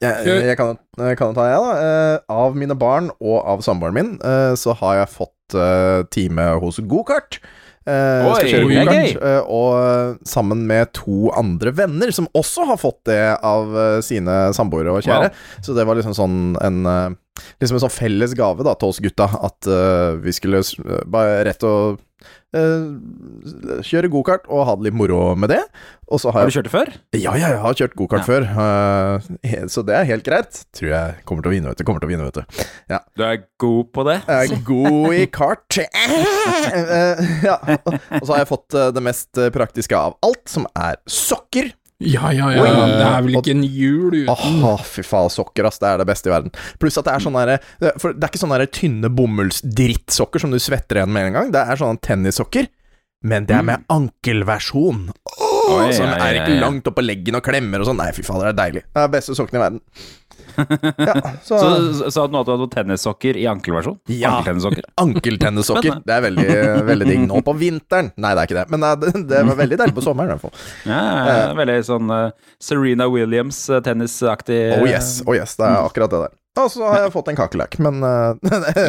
Jeg, 0.00 0.24
jeg, 0.24 0.56
kan, 0.56 0.78
jeg 0.96 1.18
kan 1.20 1.32
jo 1.32 1.36
ta, 1.36 1.46
jeg, 1.50 1.60
da. 1.60 1.72
Eh, 1.84 2.16
av 2.32 2.56
mine 2.56 2.76
barn 2.78 3.10
og 3.18 3.38
av 3.52 3.64
samboeren 3.64 3.96
min, 3.96 4.12
eh, 4.24 4.52
så 4.56 4.72
har 4.80 5.02
jeg 5.02 5.12
fått 5.12 5.56
eh, 5.58 6.00
time 6.14 6.46
hos 6.62 6.80
gokart. 6.88 7.40
Eh, 7.88 8.26
Oi, 8.28 8.34
skal 8.36 8.50
kjøre 8.50 8.66
gokart, 8.68 8.90
gøy. 8.92 9.14
eh, 9.24 9.46
og 9.48 10.26
sammen 10.28 10.66
med 10.68 10.90
to 10.98 11.30
andre 11.32 11.72
venner 11.72 12.12
som 12.12 12.28
også 12.36 12.66
har 12.68 12.76
fått 12.80 13.00
det 13.08 13.22
av 13.40 13.72
uh, 13.72 14.02
sine 14.04 14.50
samboere 14.56 14.92
og 14.92 15.06
kjære. 15.06 15.30
Så 15.64 15.72
det 15.76 15.86
var 15.88 15.96
liksom 15.98 16.16
sånn 16.16 16.38
en 16.60 17.16
Liksom 17.56 17.78
en 17.78 17.80
sånn 17.86 17.92
felles 17.94 18.34
gave 18.36 18.60
da 18.66 18.74
til 18.76 18.90
oss 18.92 18.98
gutta, 19.00 19.24
at 19.24 19.64
vi 20.20 20.32
skulle 20.36 20.60
bare 21.08 21.38
rett 21.48 21.62
og 21.64 21.96
eh, 22.54 23.80
kjøre 23.86 24.10
gokart 24.12 24.46
og 24.50 24.64
ha 24.68 24.74
det 24.76 24.88
litt 24.88 24.96
moro 24.98 25.34
med 25.38 25.50
det. 25.52 25.60
Og 26.10 26.18
så 26.18 26.32
har 26.32 26.40
Har 26.40 26.48
jeg 26.48 26.52
du 26.52 26.56
kjørt 26.58 26.68
det 26.68 26.72
før? 26.74 26.88
ja, 27.14 27.34
ja, 27.38 27.48
jeg 27.54 27.60
har 27.62 27.74
kjørt 27.78 27.94
gokart 27.98 28.24
Ja. 28.24 28.26
før, 28.26 28.46
Uh, 28.50 29.66
så 29.70 29.84
det 29.86 29.94
er 29.94 30.04
helt 30.08 30.24
greit. 30.26 30.64
Tror 30.74 30.90
jeg 30.90 31.24
kommer 31.24 31.42
til 31.44 31.50
å 31.50 31.54
vinne, 31.54 31.68
vet 31.70 31.78
du. 31.78 31.84
Kommer 31.86 32.00
til 32.02 32.08
å 32.08 32.12
vinne, 32.12 32.26
vet 32.26 32.40
du. 32.40 32.64
Du 33.16 33.24
er 33.24 33.44
god 33.62 33.92
på 33.94 34.04
det? 34.08 34.16
Jeg 34.26 34.50
er 34.50 34.64
god 34.66 35.14
i 35.14 35.26
kart. 35.30 35.78
uh, 35.78 37.22
ja. 37.48 37.56
Og 38.18 38.26
så 38.26 38.32
har 38.34 38.42
jeg 38.42 38.50
fått 38.50 38.78
det 38.96 39.02
mest 39.04 39.40
praktiske 39.54 39.96
av 39.96 40.16
alt, 40.26 40.44
som 40.50 40.66
er 40.76 40.98
sokker. 41.06 41.70
Ja, 42.00 42.30
ja, 42.32 42.48
ja. 42.54 42.62
Oi. 42.64 42.70
Det 42.96 43.04
er 43.04 43.24
vel 43.26 43.34
ikke 43.36 43.52
en 43.52 43.64
jul 43.66 44.14
uten 44.22 44.62
Åh, 44.64 44.84
fy 44.88 45.02
faen, 45.04 45.28
sokker, 45.32 45.66
ass. 45.68 45.80
Det 45.82 45.88
er 45.90 46.00
det 46.00 46.06
beste 46.08 46.30
i 46.30 46.32
verden. 46.32 46.52
Pluss 46.80 46.96
at 46.96 47.04
det 47.04 47.12
er 47.12 47.24
sånne 47.26 47.42
der, 47.50 47.66
For 48.00 48.16
det 48.16 48.24
er 48.24 48.32
ikke 48.32 48.40
sånne 48.40 48.60
der 48.62 48.70
tynne 48.72 49.10
bomullsdrittsokker 49.12 50.40
som 50.40 50.54
du 50.54 50.58
svetter 50.62 51.00
igjen 51.02 51.12
med 51.12 51.28
en 51.28 51.36
gang. 51.36 51.50
Det 51.52 51.60
er 51.60 51.80
sånne 51.80 52.00
tennissokker. 52.04 52.70
men 53.22 53.44
det 53.44 53.52
er 53.52 53.66
med 53.68 53.84
ankelversjon. 53.92 55.10
Oh, 55.36 55.74
Oi, 55.76 55.90
som 55.92 56.08
ja, 56.08 56.16
ja, 56.16 56.24
er 56.30 56.38
ikke 56.40 56.54
ja. 56.56 56.62
langt 56.62 56.88
oppå 56.88 57.04
leggen 57.04 57.36
og 57.36 57.44
klemmer 57.44 57.82
og 57.84 57.90
sånn. 57.90 58.00
Nei, 58.00 58.08
fy 58.16 58.24
faen, 58.24 58.40
det 58.46 58.54
er 58.54 58.58
deilig. 58.62 58.82
Det 58.88 59.02
er 59.04 59.12
beste 59.12 59.36
sokkene 59.36 59.60
i 59.60 59.64
verden. 59.66 59.82
Ja, 60.56 61.14
så, 61.42 61.58
Så 61.58 61.68
så- 62.00 62.10
sa 62.14 62.26
du 62.26 62.34
nå 62.34 62.40
at 62.42 62.48
du 62.48 62.52
hadde 62.54 62.68
tennissokker 62.74 63.36
i 63.40 63.46
ankelversjon? 63.50 63.98
Ja. 64.12 64.36
Ankeltennissokker. 64.38 64.84
Ankeltennissokker. 65.04 66.00
Det 66.06 66.16
er 66.16 66.24
veldig, 66.26 66.48
veldig 66.88 67.08
digg 67.10 67.24
nå 67.28 67.42
på 67.46 67.54
vinteren. 67.60 68.10
Nei, 68.20 68.34
det 68.36 68.42
er 68.44 68.50
ikke 68.50 68.58
det, 68.60 68.66
men 68.74 68.86
det, 69.04 69.12
det 69.30 69.44
var 69.50 69.60
veldig 69.62 69.80
deilig 69.84 69.96
på 69.96 70.04
sommeren 70.04 70.32
i 70.32 70.36
hvert 70.36 70.44
fall. 70.48 70.66
Ja, 70.88 71.00
ja, 71.00 71.38
ja, 71.44 71.54
veldig 71.60 71.78
sånn 71.86 72.10
uh, 72.12 72.30
Serena 72.62 73.08
Williams 73.12 73.62
eh, 73.70 73.80
tennisaktig. 73.84 74.60
Oh 74.78 74.86
yes, 74.88 75.20
oh 75.26 75.34
yes, 75.36 75.56
det 75.60 75.68
er 75.68 75.80
akkurat 75.84 76.12
det 76.12 76.22
der. 76.26 76.36
Og 76.58 76.66
så 76.72 76.82
har 76.82 77.04
jeg 77.04 77.12
fått 77.14 77.28
en 77.30 77.36
kakerlakk, 77.38 77.76
men 77.78 78.00
eh, 78.02 78.34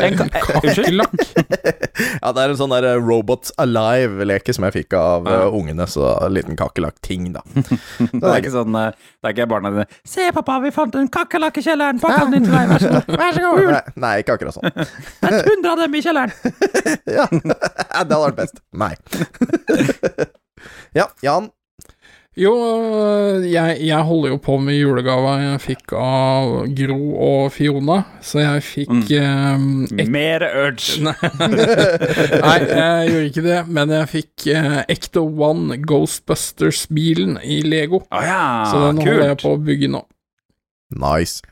En 0.09 0.15
eh, 0.17 0.31
Ja, 2.23 2.31
det 2.33 2.41
er 2.41 2.49
en 2.49 2.57
sånn 2.57 2.73
der 2.73 2.87
eh, 2.89 2.97
Robots 2.97 3.53
Alive-leke 3.61 4.55
som 4.57 4.65
jeg 4.65 4.73
fikk 4.79 4.95
av 4.97 5.29
Ja. 5.29 5.43
ungene, 5.53 5.85
så 5.87 6.07
en 6.25 6.33
liten 6.33 6.57
kakerlakk-ting, 6.57 7.27
da. 7.35 7.43
Det 7.53 8.23
er 8.25 8.39
ikke 8.41 8.53
sånn 8.55 8.73
Det 8.73 8.89
er 9.29 9.35
ikke 9.35 9.47
barna 9.53 9.69
dine 9.75 9.85
Se, 10.01 10.25
pappa, 10.33 10.57
vi 10.65 10.73
fant 10.73 10.97
en 10.97 11.05
kakerlakk 11.13 11.61
i 11.61 11.65
kjelleren! 11.67 12.01
Pakk 12.01 12.17
den 12.25 12.39
inn 12.41 12.49
til 12.49 12.57
deg, 12.57 12.73
vær 12.73 12.81
så 12.81 12.89
god! 12.97 13.13
Vær 13.21 13.37
så 13.37 13.45
god! 13.45 13.63
Nei, 13.77 13.83
nei, 14.07 14.13
ikke 14.25 14.39
akkurat 14.39 14.57
sånn. 14.57 14.69
Det 15.21 15.29
er 15.29 15.49
hundre 15.51 15.75
av 15.75 15.83
dem 15.85 15.93
i 15.93 16.01
kjelleren! 16.01 16.33
Ja, 17.05 17.29
det 17.29 17.53
hadde 17.93 18.23
vært 18.25 18.41
best. 18.41 18.61
Nei. 18.73 18.93
Ja, 20.97 21.11
Jan. 21.23 21.51
Jo, 22.39 22.51
jeg, 23.43 23.81
jeg 23.83 24.03
holder 24.07 24.29
jo 24.31 24.38
på 24.39 24.53
med 24.63 24.77
julegava 24.77 25.33
jeg 25.41 25.57
fikk 25.65 25.91
av 26.00 26.53
Gro 26.77 27.00
og 27.25 27.50
Fiona, 27.51 27.97
så 28.23 28.39
jeg 28.39 28.61
fikk 28.63 29.11
eh, 29.17 29.65
ek- 30.00 30.11
Mer 30.15 30.45
urge! 30.47 31.01
Nei, 31.03 31.15
Nei, 32.39 32.55
jeg 32.71 33.09
gjorde 33.11 33.25
ikke 33.33 33.43
det, 33.50 33.57
men 33.75 33.91
jeg 33.97 34.07
fikk 34.13 34.47
eh, 34.55 34.77
Ecto 34.95 35.25
One 35.43 35.75
Ghostbusters-bilen 35.83 37.35
i 37.43 37.59
Lego. 37.67 38.00
Å 38.07 38.23
ja, 38.23 38.39
Så 38.71 38.79
den 38.88 39.03
holder 39.03 39.27
jeg 39.33 39.41
på 39.43 39.51
å 39.57 39.59
bygge 39.67 39.91
nå. 39.97 40.05
Nice. 41.03 41.43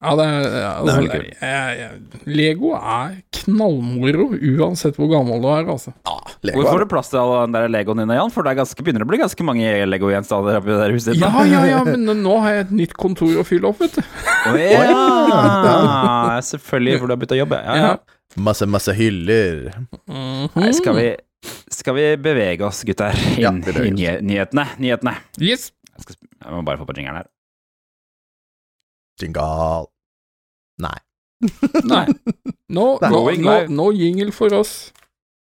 Ja, 0.00 0.14
det 0.16 0.24
er, 0.24 0.44
ja, 0.48 0.68
Det 0.80 0.92
er 0.96 1.24
jeg, 1.44 1.72
jeg, 1.76 2.20
Lego 2.32 2.70
er 2.72 3.18
knallmoro, 3.36 4.30
uansett 4.32 4.96
hvor 4.96 5.10
gammel 5.12 5.42
du 5.44 5.48
er, 5.52 5.66
altså. 5.68 5.92
Ja, 6.08 6.14
Lego 6.48 6.62
Hvor 6.62 6.70
får 6.70 6.80
du 6.80 6.86
plass 6.88 7.10
til 7.12 7.18
all 7.20 7.32
den 7.42 7.56
der 7.58 7.66
legoen 7.68 8.00
din, 8.00 8.12
Jan? 8.16 8.32
For 8.32 8.46
det 8.46 8.54
er 8.54 8.60
ganske, 8.62 8.80
begynner 8.86 9.04
å 9.04 9.08
bli 9.10 9.18
ganske 9.20 9.44
mange 9.44 9.74
legogjenstander 9.90 10.56
oppi 10.56 10.72
det 10.72 10.78
der 10.80 10.94
huset 10.96 11.12
ditt. 11.12 11.20
Ja, 11.20 11.44
ja, 11.44 11.60
ja, 11.68 11.82
men 11.84 12.08
nå 12.24 12.36
har 12.40 12.56
jeg 12.56 12.64
et 12.64 12.72
nytt 12.78 12.94
kontor 12.96 13.42
å 13.42 13.44
fylle 13.44 13.68
opp, 13.68 13.82
vet 13.84 13.98
du. 13.98 14.00
Oh, 14.48 14.56
ja! 14.56 16.38
Selvfølgelig, 16.48 16.94
for 17.02 17.04
du 17.04 17.14
har 17.14 17.20
begynt 17.20 17.34
å 17.36 17.40
jobbe. 17.42 17.58
Ja, 17.66 17.76
ja. 17.82 18.40
masse, 18.40 18.68
masse 18.72 18.94
hyller. 18.96 19.68
Mhm. 20.08 20.48
Nei, 20.62 20.70
skal, 20.80 20.96
vi, 20.96 21.10
skal 21.76 21.98
vi 21.98 22.06
bevege 22.24 22.64
oss, 22.70 22.80
gutter, 22.88 23.20
Ja, 23.36 23.52
inn 23.52 23.60
i 23.68 23.92
nye, 23.98 24.16
nyhetene? 24.32 24.64
Nyhetene. 24.80 25.18
Yes. 25.36 25.74
Jeg, 25.92 26.06
skal, 26.08 26.18
jeg 26.40 26.56
må 26.56 26.64
bare 26.64 26.80
få 26.80 26.88
på 26.88 26.96
jingeren 26.96 27.20
her. 27.20 27.28
Jingle. 29.20 29.86
Nei. 30.80 30.96
Nei. 31.84 32.06
Nå, 32.76 32.84
no, 33.02 33.08
no, 33.10 33.20
no, 33.34 33.54
nå, 33.66 33.86
jingle 33.98 34.30
for 34.32 34.52
oss. 34.54 34.92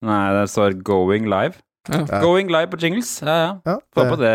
Nei, 0.04 0.25
det 0.37 0.46
står 0.52 0.76
'going 0.85 1.28
live'. 1.32 1.56
Ja. 1.88 2.02
Ja. 2.02 2.20
Going 2.20 2.50
live 2.50 2.68
på 2.73 2.78
jingles. 2.82 3.20
Ja, 3.23 3.37
ja. 3.37 3.52
Ja, 3.64 3.76
Får 3.94 4.08
på 4.11 4.16
det 4.20 4.35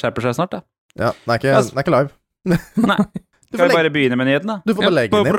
skjerper 0.00 0.28
seg 0.28 0.36
snart, 0.38 0.54
da. 0.54 0.60
Ja, 0.96 1.10
den 1.12 1.34
er 1.34 1.40
ikke, 1.40 1.54
den 1.58 1.80
er 1.80 1.84
ikke 1.84 1.96
live. 1.96 2.10
Nei. 2.92 2.98
Du 3.50 3.58
Skal 3.58 3.68
vi 3.68 3.74
bare 3.74 3.90
begynne 3.94 4.16
med 4.18 4.30
nyheten, 4.30 4.48
da? 4.50 4.60
Du 4.66 4.72
får 4.74 4.86
bare 4.86 4.94
legge 4.94 5.18
den 5.24 5.26
inn. 5.26 5.34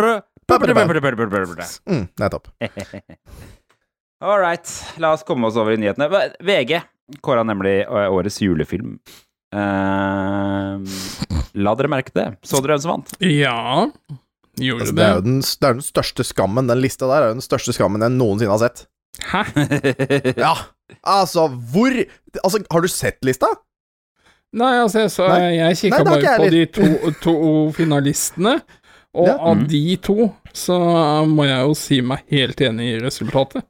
Mm, 1.87 2.03
nettopp. 2.19 2.51
All 4.27 4.39
right, 4.41 4.69
la 4.97 5.11
oss 5.13 5.23
komme 5.27 5.47
oss 5.47 5.57
over 5.59 5.75
i 5.75 5.79
nyhetene. 5.81 6.07
VG 6.41 6.79
kåra 7.21 7.43
nemlig 7.43 7.81
eh, 7.81 8.11
årets 8.13 8.41
julefilm. 8.41 8.97
Eh, 9.55 10.77
la 11.57 11.75
dere 11.79 11.91
merke 11.91 12.13
det. 12.15 12.27
Så 12.45 12.59
dere 12.63 12.75
hvem 12.77 12.83
som 12.83 12.91
vant? 12.97 13.13
Ja, 13.23 13.87
gjorde 14.59 14.81
Altså, 14.87 14.95
det, 14.97 15.03
er 15.05 15.13
jo 15.15 15.21
det. 15.21 15.29
den, 15.29 15.39
det 15.45 15.69
er 15.69 15.77
den 15.79 15.85
største 15.85 16.25
skammen. 16.27 16.67
Den 16.71 16.81
lista 16.83 17.07
der 17.09 17.21
er 17.21 17.31
jo 17.31 17.37
den 17.39 17.45
største 17.45 17.75
skammen 17.77 18.03
jeg 18.05 18.15
noensinne 18.17 18.55
har 18.55 18.63
sett. 18.65 18.85
Hæ? 19.31 19.43
Ja, 20.37 20.53
altså, 21.03 21.47
hvor 21.71 21.91
Altså, 22.43 22.61
har 22.71 22.81
du 22.83 22.87
sett 22.91 23.17
lista? 23.25 23.47
Nei, 24.57 24.73
altså, 24.79 25.01
jeg, 25.05 25.11
så, 25.11 25.25
Nei. 25.27 25.55
jeg 25.57 25.77
kikka 25.81 26.03
bare 26.07 26.35
på 26.39 26.45
de 26.53 26.61
to, 26.71 26.85
to 27.23 27.33
finalistene, 27.75 28.53
og 29.17 29.27
Ja. 29.27 29.33
av 29.49 29.57
Mm. 29.57 29.65
de 29.71 29.81
to 29.97 30.15
så 30.55 30.77
må 31.27 31.43
jeg 31.47 31.65
jo 31.67 31.73
si 31.75 31.97
meg 32.01 32.23
helt 32.31 32.61
enig 32.61 32.87
i 32.93 32.99
resultatet. 33.03 33.65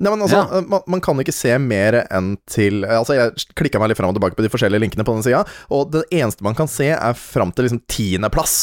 Nei, 0.00 0.10
men 0.14 0.22
altså, 0.24 0.38
Ja. 0.40 0.58
eh, 0.58 0.64
man, 0.72 0.80
man 0.88 1.00
kan 1.04 1.18
ikke 1.20 1.34
se 1.36 1.52
mer 1.60 1.98
enn 2.08 2.30
til 2.48 2.84
eh, 2.86 2.94
Altså, 2.96 3.14
jeg 3.18 3.34
klikka 3.58 3.78
meg 3.82 3.90
litt 3.92 3.98
fram 4.00 4.08
og 4.08 4.16
tilbake 4.16 4.36
på 4.38 4.42
de 4.46 4.48
forskjellige 4.48 4.80
linkene 4.80 5.04
på 5.04 5.12
den 5.18 5.24
sida, 5.26 5.42
og 5.70 5.90
det 5.92 6.06
eneste 6.16 6.42
man 6.46 6.56
kan 6.56 6.70
se, 6.72 6.88
er 6.96 7.18
fram 7.20 7.52
til 7.52 7.66
liksom 7.68 7.82
tiendeplass 7.90 8.54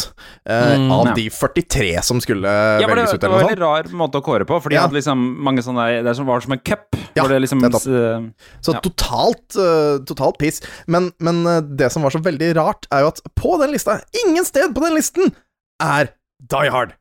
eh, 0.50 0.76
Mm, 0.78 0.92
av 0.92 1.06
ja. 1.12 1.14
de 1.20 1.28
43 1.30 2.02
som 2.04 2.20
skulle 2.24 2.50
Ja, 2.50 2.82
det, 2.82 2.90
velges 2.90 3.14
ut, 3.14 3.22
det 3.22 3.28
eller 3.30 3.36
var 3.38 3.44
en 3.46 3.52
veldig 3.52 3.62
rar 3.64 3.92
måte 4.02 4.18
å 4.20 4.26
kåre 4.26 4.46
på, 4.50 4.58
for 4.62 4.70
de 4.74 4.76
Ja. 4.80 4.88
hadde 4.88 4.98
liksom 4.98 5.22
mange 5.46 5.62
sånne 5.66 6.04
Det 6.04 6.16
som 6.18 6.26
var 6.26 6.42
som 6.42 6.52
en 6.58 6.60
cup. 6.66 6.98
Ja, 7.16 7.24
hvor 7.24 7.30
det 7.30 7.42
liksom 7.46 7.64
eh, 7.64 8.30
Så 8.62 8.74
Ja. 8.74 8.80
totalt, 8.82 9.56
uh, 9.58 9.98
totalt 10.06 10.38
piss. 10.42 10.62
Men, 10.88 11.12
men 11.20 11.46
uh, 11.46 11.62
det 11.62 11.92
som 11.94 12.02
var 12.04 12.12
så 12.12 12.20
veldig 12.24 12.56
rart, 12.58 12.86
er 12.92 13.06
jo 13.06 13.08
at 13.14 13.22
på 13.38 13.58
den 13.62 13.72
lista, 13.72 14.00
ingen 14.26 14.46
sted 14.46 14.74
på 14.76 14.82
den 14.84 14.96
listen, 14.98 15.34
er 15.82 16.10
Die 16.42 16.70
Hard. 16.74 16.94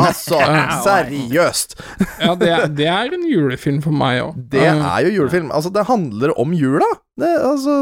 Altså, 0.00 0.38
seriøst. 0.88 1.76
Ja, 2.22 2.34
det, 2.38 2.48
er- 2.50 2.68
det 2.80 2.86
er 2.88 3.12
en 3.18 3.24
julefilm 3.28 3.82
for 3.84 3.92
meg 3.92 4.22
òg. 4.24 4.36
Det 4.50 4.64
er 4.64 5.00
jo 5.06 5.10
julefilm. 5.20 5.50
Altså, 5.52 5.72
det 5.74 5.84
handler 5.90 6.32
om 6.40 6.52
jula. 6.56 6.88
Det, 7.20 7.32
altså 7.44 7.80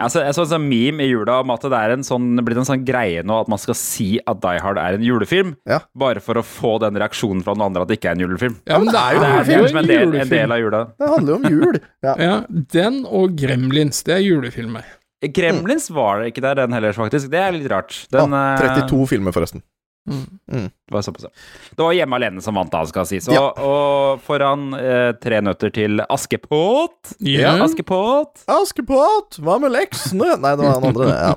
Altså, 0.00 0.22
jeg 0.24 0.32
så 0.32 0.40
en 0.46 0.48
sånn 0.48 0.62
meme 0.64 1.04
i 1.04 1.10
jula 1.10 1.42
om 1.42 1.50
at 1.52 1.60
det 1.68 1.76
er 1.76 1.92
en 1.92 2.04
sånn, 2.06 2.30
blitt 2.40 2.56
en 2.56 2.64
sånn 2.64 2.86
greie 2.88 3.20
nå 3.20 3.34
at 3.42 3.50
man 3.52 3.60
skal 3.60 3.76
si 3.76 4.14
at 4.24 4.38
Die 4.40 4.62
Hard 4.64 4.78
er 4.80 4.96
en 4.96 5.02
julefilm, 5.04 5.50
Ja. 5.68 5.82
bare 5.92 6.22
for 6.24 6.40
å 6.40 6.42
få 6.42 6.78
den 6.80 6.96
reaksjonen 6.96 7.42
fra 7.44 7.52
noen 7.52 7.66
andre 7.66 7.82
at 7.84 7.90
det 7.92 7.98
ikke 7.98 8.08
er 8.14 8.16
en 8.16 8.22
julefilm. 8.24 8.54
Ja, 8.64 8.78
men 8.80 8.88
det 8.88 8.96
er 9.02 9.12
jo 9.12 9.20
Det 9.20 9.28
er, 9.28 9.34
julefilm. 9.34 9.58
er 9.58 9.66
liksom 9.66 9.82
en 9.82 9.90
del, 9.92 10.16
en 10.22 10.32
del 10.32 10.52
av 10.56 10.62
jula. 10.64 10.80
Det 10.96 11.10
handler 11.12 11.34
jo 11.34 11.36
om 11.36 11.52
jul. 11.52 11.80
Ja. 12.08 12.14
Ja, 12.16 12.38
den 12.78 12.96
og 13.04 13.36
Gremlins, 13.36 14.00
det 14.08 14.14
er 14.16 14.24
julefilmer. 14.24 14.88
Gremlins 15.36 15.90
var 15.92 16.22
det 16.22 16.32
ikke 16.32 16.46
der, 16.48 16.54
den 16.64 16.72
heller, 16.72 16.96
faktisk. 16.96 17.28
Det 17.36 17.44
er 17.44 17.52
litt 17.52 17.68
rart. 17.70 18.06
Den, 18.12 18.32
Ah, 18.32 18.54
eh, 18.56 18.80
32 18.88 19.06
filmer, 19.12 19.32
forresten. 19.36 19.60
Mm. 20.04 20.66
Det 20.84 20.92
var 20.92 21.00
såpass. 21.06 21.24
Det 21.72 21.80
var 21.80 21.94
Hjemme 21.96 22.18
alene 22.18 22.42
som 22.44 22.54
vant, 22.58 22.68
da, 22.72 22.82
skal 22.90 23.06
sies. 23.08 23.24
Og, 23.30 23.34
Ja. 23.34 23.46
og 23.64 24.20
foran 24.26 24.66
eh, 24.76 25.12
Tre 25.22 25.38
nøtter 25.40 25.72
til 25.72 26.02
Askepott. 26.04 27.14
Ja. 27.24 27.54
Askepott. 27.64 28.42
Askepott, 28.52 29.38
hva 29.40 29.56
med 29.62 29.72
leksene? 29.72 30.34
Nei, 30.42 30.52
det 30.60 30.66
var 30.66 30.76
han 30.76 30.90
andre. 30.90 31.08
Ja. 31.08 31.34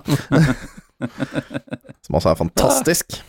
Som 2.08 2.18
også 2.20 2.32
er 2.34 2.40
fantastisk. 2.40 3.20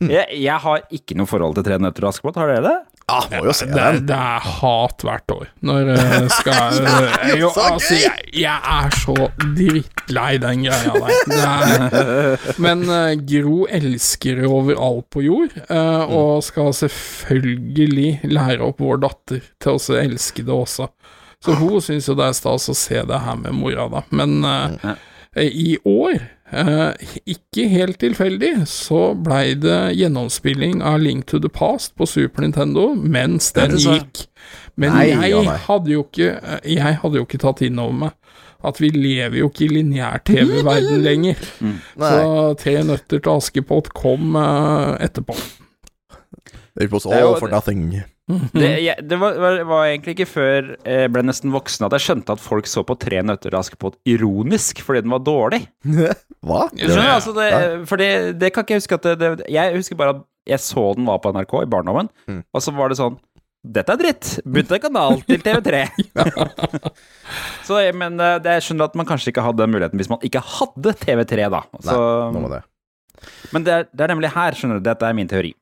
Jeg, 0.00 0.26
jeg 0.40 0.56
har 0.64 0.82
ikke 0.96 1.16
noe 1.18 1.28
forhold 1.28 1.58
til 1.58 1.66
Tre 1.66 1.76
nøtter 1.82 2.06
og 2.06 2.14
Askepott, 2.14 2.38
har 2.40 2.48
dere 2.50 2.64
det? 2.64 2.76
Ah, 3.10 3.26
må 3.32 3.42
jo 3.48 3.54
se 3.56 3.66
Det 3.66 3.76
den. 3.76 4.04
det 4.08 4.16
er 4.16 4.46
hat 4.46 5.04
hvert 5.06 5.34
år 5.34 5.46
når 5.66 5.90
jeg 5.90 6.30
skal 6.36 6.80
eh, 6.90 7.32
Jo, 7.40 7.50
Så 7.54 7.66
altså, 7.72 7.98
jeg, 7.98 8.26
jeg 8.42 8.74
er 8.76 8.96
så 9.02 9.16
drittlei 9.58 10.30
den 10.42 10.64
greia 10.66 10.94
der. 10.94 11.14
Det 11.30 11.40
er, 11.44 12.46
men 12.62 12.84
uh, 12.88 13.12
Gro 13.30 13.64
elsker 13.70 14.42
overalt 14.48 15.08
på 15.12 15.24
jord, 15.24 15.54
uh, 15.70 16.04
og 16.06 16.44
skal 16.46 16.72
selvfølgelig 16.76 18.10
lære 18.30 18.62
opp 18.66 18.82
vår 18.82 19.02
datter 19.04 19.42
til 19.62 19.76
å 19.78 19.98
elske 20.00 20.44
det 20.46 20.54
også. 20.54 20.88
Så 21.44 21.56
hun 21.56 21.80
syns 21.84 22.08
jo 22.08 22.16
det 22.18 22.26
er 22.28 22.36
stas 22.36 22.68
å 22.68 22.76
se 22.76 23.00
det 23.08 23.20
her 23.24 23.38
med 23.40 23.56
mora, 23.56 23.86
da. 23.92 24.02
Men 24.12 24.44
eh, 24.44 25.46
i 25.48 25.78
år, 25.88 26.18
eh, 26.52 27.14
ikke 27.34 27.66
helt 27.72 28.00
tilfeldig, 28.02 28.52
så 28.70 29.10
blei 29.14 29.54
det 29.58 29.94
gjennomspilling 29.98 30.82
av 30.86 31.00
Link 31.02 31.26
to 31.30 31.40
the 31.42 31.50
Past 31.52 31.94
på 31.98 32.08
Super 32.08 32.44
Nintendo 32.46 32.90
mens 32.94 33.52
den 33.56 33.76
gikk. 33.78 34.26
Men 34.80 34.94
Nei, 34.96 35.06
jeg, 35.10 35.56
hadde 35.66 35.92
jo 35.92 36.04
ikke, 36.06 36.34
eh, 36.38 36.72
jeg 36.76 37.00
hadde 37.02 37.20
jo 37.20 37.26
ikke 37.28 37.42
tatt 37.42 37.62
inn 37.66 37.80
over 37.82 37.98
meg 38.06 38.16
at 38.60 38.76
vi 38.80 38.90
lever 38.92 39.38
jo 39.40 39.48
ikke 39.48 39.64
i 39.64 39.70
lineær-TV-verden 39.72 41.00
lenger. 41.08 41.40
Mm. 41.64 41.78
Så 41.96 42.54
Tre 42.60 42.74
nøtter 42.84 43.22
til 43.22 43.32
Askepott 43.32 43.92
kom 43.96 44.36
eh, 44.36 44.96
etterpå. 45.06 45.36
it 46.80 46.92
was 46.92 47.06
all 47.06 47.36
for 47.38 47.48
nothing. 47.48 48.02
Det, 48.54 48.68
jeg, 48.84 49.04
det 49.10 49.18
var, 49.20 49.36
var, 49.42 49.58
var 49.68 49.84
egentlig 49.88 50.14
ikke 50.16 50.26
før 50.30 50.68
jeg 50.84 51.12
ble 51.14 51.22
nesten 51.26 51.52
voksen 51.54 51.86
at 51.88 51.94
jeg 51.96 52.04
skjønte 52.06 52.36
at 52.36 52.42
folk 52.42 52.68
så 52.70 52.84
på 52.86 52.96
Tre 53.00 53.22
nøtter 53.26 53.50
til 53.52 53.58
Askepott 53.60 53.96
ironisk 54.08 54.82
fordi 54.86 55.02
den 55.06 55.14
var 55.14 55.22
dårlig. 55.26 55.62
Hva? 56.46 56.66
Skjønner, 56.74 57.10
altså 57.16 57.34
det, 57.36 57.48
for 57.90 58.00
det, 58.00 58.10
det 58.40 58.52
kan 58.54 58.64
ikke 58.66 58.76
jeg 58.78 58.84
huske 58.84 58.96
at 59.00 59.08
det, 59.10 59.16
det, 59.20 59.30
Jeg 59.52 59.74
husker 59.76 59.98
bare 60.00 60.14
at 60.18 60.22
jeg 60.50 60.62
så 60.64 60.86
den 60.96 61.08
var 61.08 61.18
på 61.22 61.32
NRK 61.36 61.58
i 61.64 61.68
barndommen, 61.70 62.08
Mm. 62.30 62.40
og 62.54 62.62
så 62.64 62.72
var 62.74 62.88
det 62.92 62.96
sånn 63.00 63.18
dette 63.60 63.92
er 63.92 63.98
dritt! 64.00 64.28
Bytte 64.48 64.78
kanal 64.80 65.18
til 65.28 65.42
TV3. 65.44 65.82
så, 67.68 67.76
men 67.92 68.16
eh, 68.16 68.38
det, 68.40 68.54
jeg 68.56 68.64
skjønner 68.70 68.88
at 68.88 68.96
man 68.96 69.08
kanskje 69.08 69.34
ikke 69.34 69.44
hadde 69.44 69.60
den 69.60 69.74
muligheten 69.74 70.00
hvis 70.00 70.08
man 70.08 70.22
ikke 70.24 70.40
hadde 70.40 70.94
TV3, 71.02 71.48
da. 71.52 71.60
Så, 71.84 71.98
nå 72.32 72.40
må 72.40 72.48
det. 72.54 72.62
men 73.52 73.66
det 73.66 73.74
er, 73.76 73.84
det 73.92 74.06
er 74.06 74.12
nemlig 74.14 74.32
her, 74.32 74.56
skjønner 74.56 74.80
du, 74.80 74.86
dette 74.88 75.04
er 75.10 75.16
min 75.18 75.28
teori. 75.28 75.52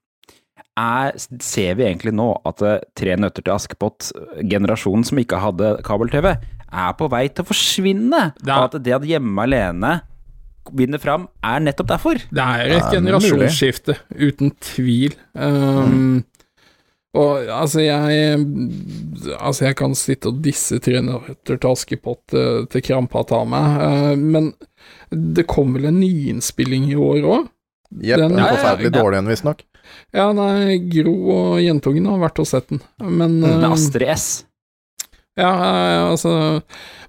Er, 0.79 1.17
ser 1.43 1.79
vi 1.79 1.87
egentlig 1.89 2.15
nå 2.17 2.29
at 2.49 2.63
eh, 2.65 2.79
Tre 2.99 3.17
nøtter 3.21 3.45
til 3.45 3.55
Askepott, 3.55 4.13
generasjonen 4.39 5.07
som 5.07 5.21
ikke 5.21 5.41
hadde 5.43 5.75
kabel-TV, 5.87 6.33
er 6.69 6.95
på 6.99 7.09
vei 7.13 7.27
til 7.33 7.45
å 7.45 7.49
forsvinne? 7.49 8.23
Det 8.39 8.55
Og 8.55 8.69
at 8.69 8.81
det 8.85 8.97
at 8.99 9.07
Hjemme 9.09 9.47
alene 9.49 9.99
vinner 10.77 11.01
fram, 11.01 11.29
er 11.45 11.63
nettopp 11.65 11.89
derfor? 11.95 12.19
Det 12.29 12.45
er 12.45 12.67
et 12.67 12.75
Ja, 12.77 12.89
er 12.91 12.99
generasjonsskifte, 12.99 13.97
uten 14.13 14.53
tvil. 14.61 15.15
Um, 15.33 16.25
Og 17.17 17.49
altså, 17.49 17.81
jeg 17.81 18.35
Altså, 19.41 19.65
jeg 19.65 19.79
kan 19.81 19.95
sitte 19.97 20.29
og 20.29 20.43
disse 20.45 20.77
Tre 20.85 21.01
nøtter 21.01 21.57
til 21.57 21.71
Askepott 21.71 22.37
eh, 22.37 22.67
til 22.69 22.85
krampa 22.85 23.25
tar 23.29 23.49
meg, 23.49 23.81
uh, 23.81 24.13
men 24.19 24.53
det 25.09 25.47
kom 25.49 25.73
vel 25.73 25.89
en 25.89 26.03
nyinnspilling 26.03 26.91
i 26.93 26.99
år 27.01 27.25
òg? 27.25 27.49
Jepp, 28.05 28.21
en 28.27 28.37
Ja, 28.37 28.45
ja, 28.45 28.55
forferdelig 28.59 28.91
ja. 28.93 28.97
dårlig 29.01 29.19
en, 29.23 29.31
visstnok. 29.33 29.65
Ja, 30.17 30.31
nei, 30.37 30.79
Gro 30.91 31.15
og 31.35 31.63
jentungen 31.63 32.09
har 32.09 32.21
vært 32.23 32.43
og 32.43 32.49
sett 32.49 32.69
den, 32.73 32.83
men 33.03 33.41
Med 33.45 33.65
eh, 33.65 33.71
Astrid 33.71 34.13
S. 34.15 34.29
Ja, 35.39 35.53
eh, 35.53 36.03
altså 36.09 36.33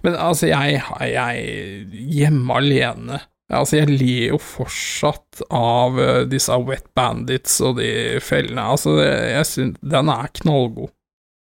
Men 0.06 0.16
altså, 0.16 0.50
jeg, 0.52 0.82
jeg 1.10 2.04
Hjemme 2.20 2.60
alene 2.62 3.22
Altså, 3.50 3.80
jeg 3.80 3.90
ler 3.90 4.36
jo 4.36 4.38
fortsatt 4.38 5.42
av 5.50 5.98
eh, 5.98 6.26
disse 6.30 6.54
Wet 6.62 6.86
Bandits 6.94 7.56
og 7.66 7.80
de 7.80 8.20
fellene. 8.22 8.62
Altså, 8.76 9.00
jeg 9.02 9.48
syns 9.50 9.80
Den 9.82 10.12
er 10.14 10.30
knallgod. 10.38 10.92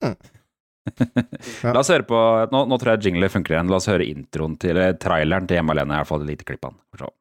La 1.68 1.82
oss 1.82 1.92
høre 1.92 2.08
på 2.08 2.18
Nå, 2.50 2.64
nå 2.66 2.78
tror 2.80 2.94
jeg 2.94 3.10
jingler 3.10 3.30
funker 3.34 3.58
igjen. 3.58 3.68
La 3.68 3.76
oss 3.76 3.90
høre 3.92 4.08
introen 4.08 4.56
til 4.62 4.80
traileren 5.04 5.44
til 5.44 5.60
Hjemme 5.60 5.76
alene. 5.76 5.98
Jeg 5.98 6.06
har 6.06 6.08
fått 6.08 6.24
et 6.24 6.32
lite 6.32 6.48
klipp 6.48 6.64
av 6.64 6.72
den. 6.72 7.12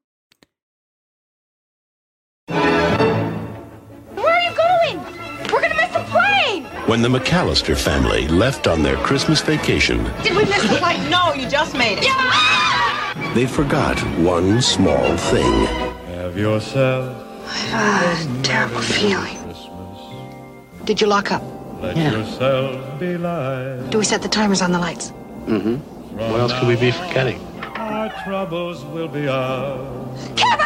When 6.92 7.02
the 7.02 7.08
McAllister 7.08 7.78
family 7.78 8.28
left 8.28 8.68
on 8.68 8.84
their 8.84 8.98
Christmas 8.98 9.40
vacation, 9.40 10.04
Did 10.24 10.36
we 10.36 10.44
miss 10.44 10.62
the 10.64 10.76
flight? 10.76 11.00
No, 11.10 11.34
you 11.34 11.48
just 11.48 11.74
made 11.74 12.00
it. 12.00 12.04
Yeah! 12.04 13.32
they 13.34 13.46
forgot 13.48 13.98
one 14.20 14.62
small 14.62 15.16
thing. 15.16 15.68
Have 16.08 16.38
yourself 16.38 17.16
I 17.48 17.54
have 17.72 18.40
a 18.40 18.44
terrible 18.44 18.82
feeling. 18.82 19.38
Did 20.84 21.00
you 21.00 21.08
lock 21.08 21.32
up? 21.32 21.42
let 21.80 21.96
yourself 21.96 23.00
be 23.00 23.18
light. 23.18 23.90
Do 23.90 24.00
we 24.00 24.04
set 24.04 24.22
the 24.22 24.28
timers 24.28 24.62
on 24.62 24.74
the 24.74 24.80
lights? 24.80 25.12
Mm-hmm. 25.46 25.76
What 26.18 26.42
else 26.42 26.52
could 26.60 26.68
we 26.68 26.76
be 26.76 26.92
forgetting? 26.92 27.40
Our 27.78 28.10
troubles 28.26 28.84
will 28.84 29.08
be 29.08 29.30
ours. 29.30 30.30
Kevin! 30.36 30.61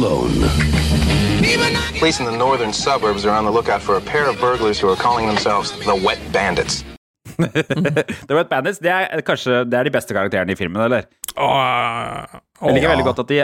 Alone. 0.00 0.32
Police 1.98 2.20
in 2.20 2.26
the 2.26 2.36
northern 2.36 2.72
suburbs 2.72 3.24
are 3.26 3.36
on 3.36 3.44
the 3.44 3.50
lookout 3.50 3.82
for 3.82 3.96
a 3.96 4.00
pair 4.00 4.28
of 4.30 4.38
burglars 4.40 4.78
who 4.80 4.88
are 4.88 4.96
calling 4.96 5.26
themselves 5.26 5.72
the 5.84 5.94
Wet 6.06 6.20
Bandits. 6.32 6.84
The 8.28 8.34
Wet 8.34 8.48
Bandits 8.50 8.80
det 8.82 8.90
er 8.90 9.20
kanskje 9.26 9.60
det 9.70 9.76
er 9.78 9.86
de 9.86 9.92
beste 9.94 10.14
karakterene 10.16 10.52
i 10.54 10.58
filmen, 10.58 10.80
eller? 10.82 11.04
Åh, 11.36 12.40
Jeg 12.64 12.74
liker 12.74 12.88
ja. 12.88 12.92
veldig 12.94 13.04
godt 13.06 13.20
at 13.22 13.28
de 13.30 13.38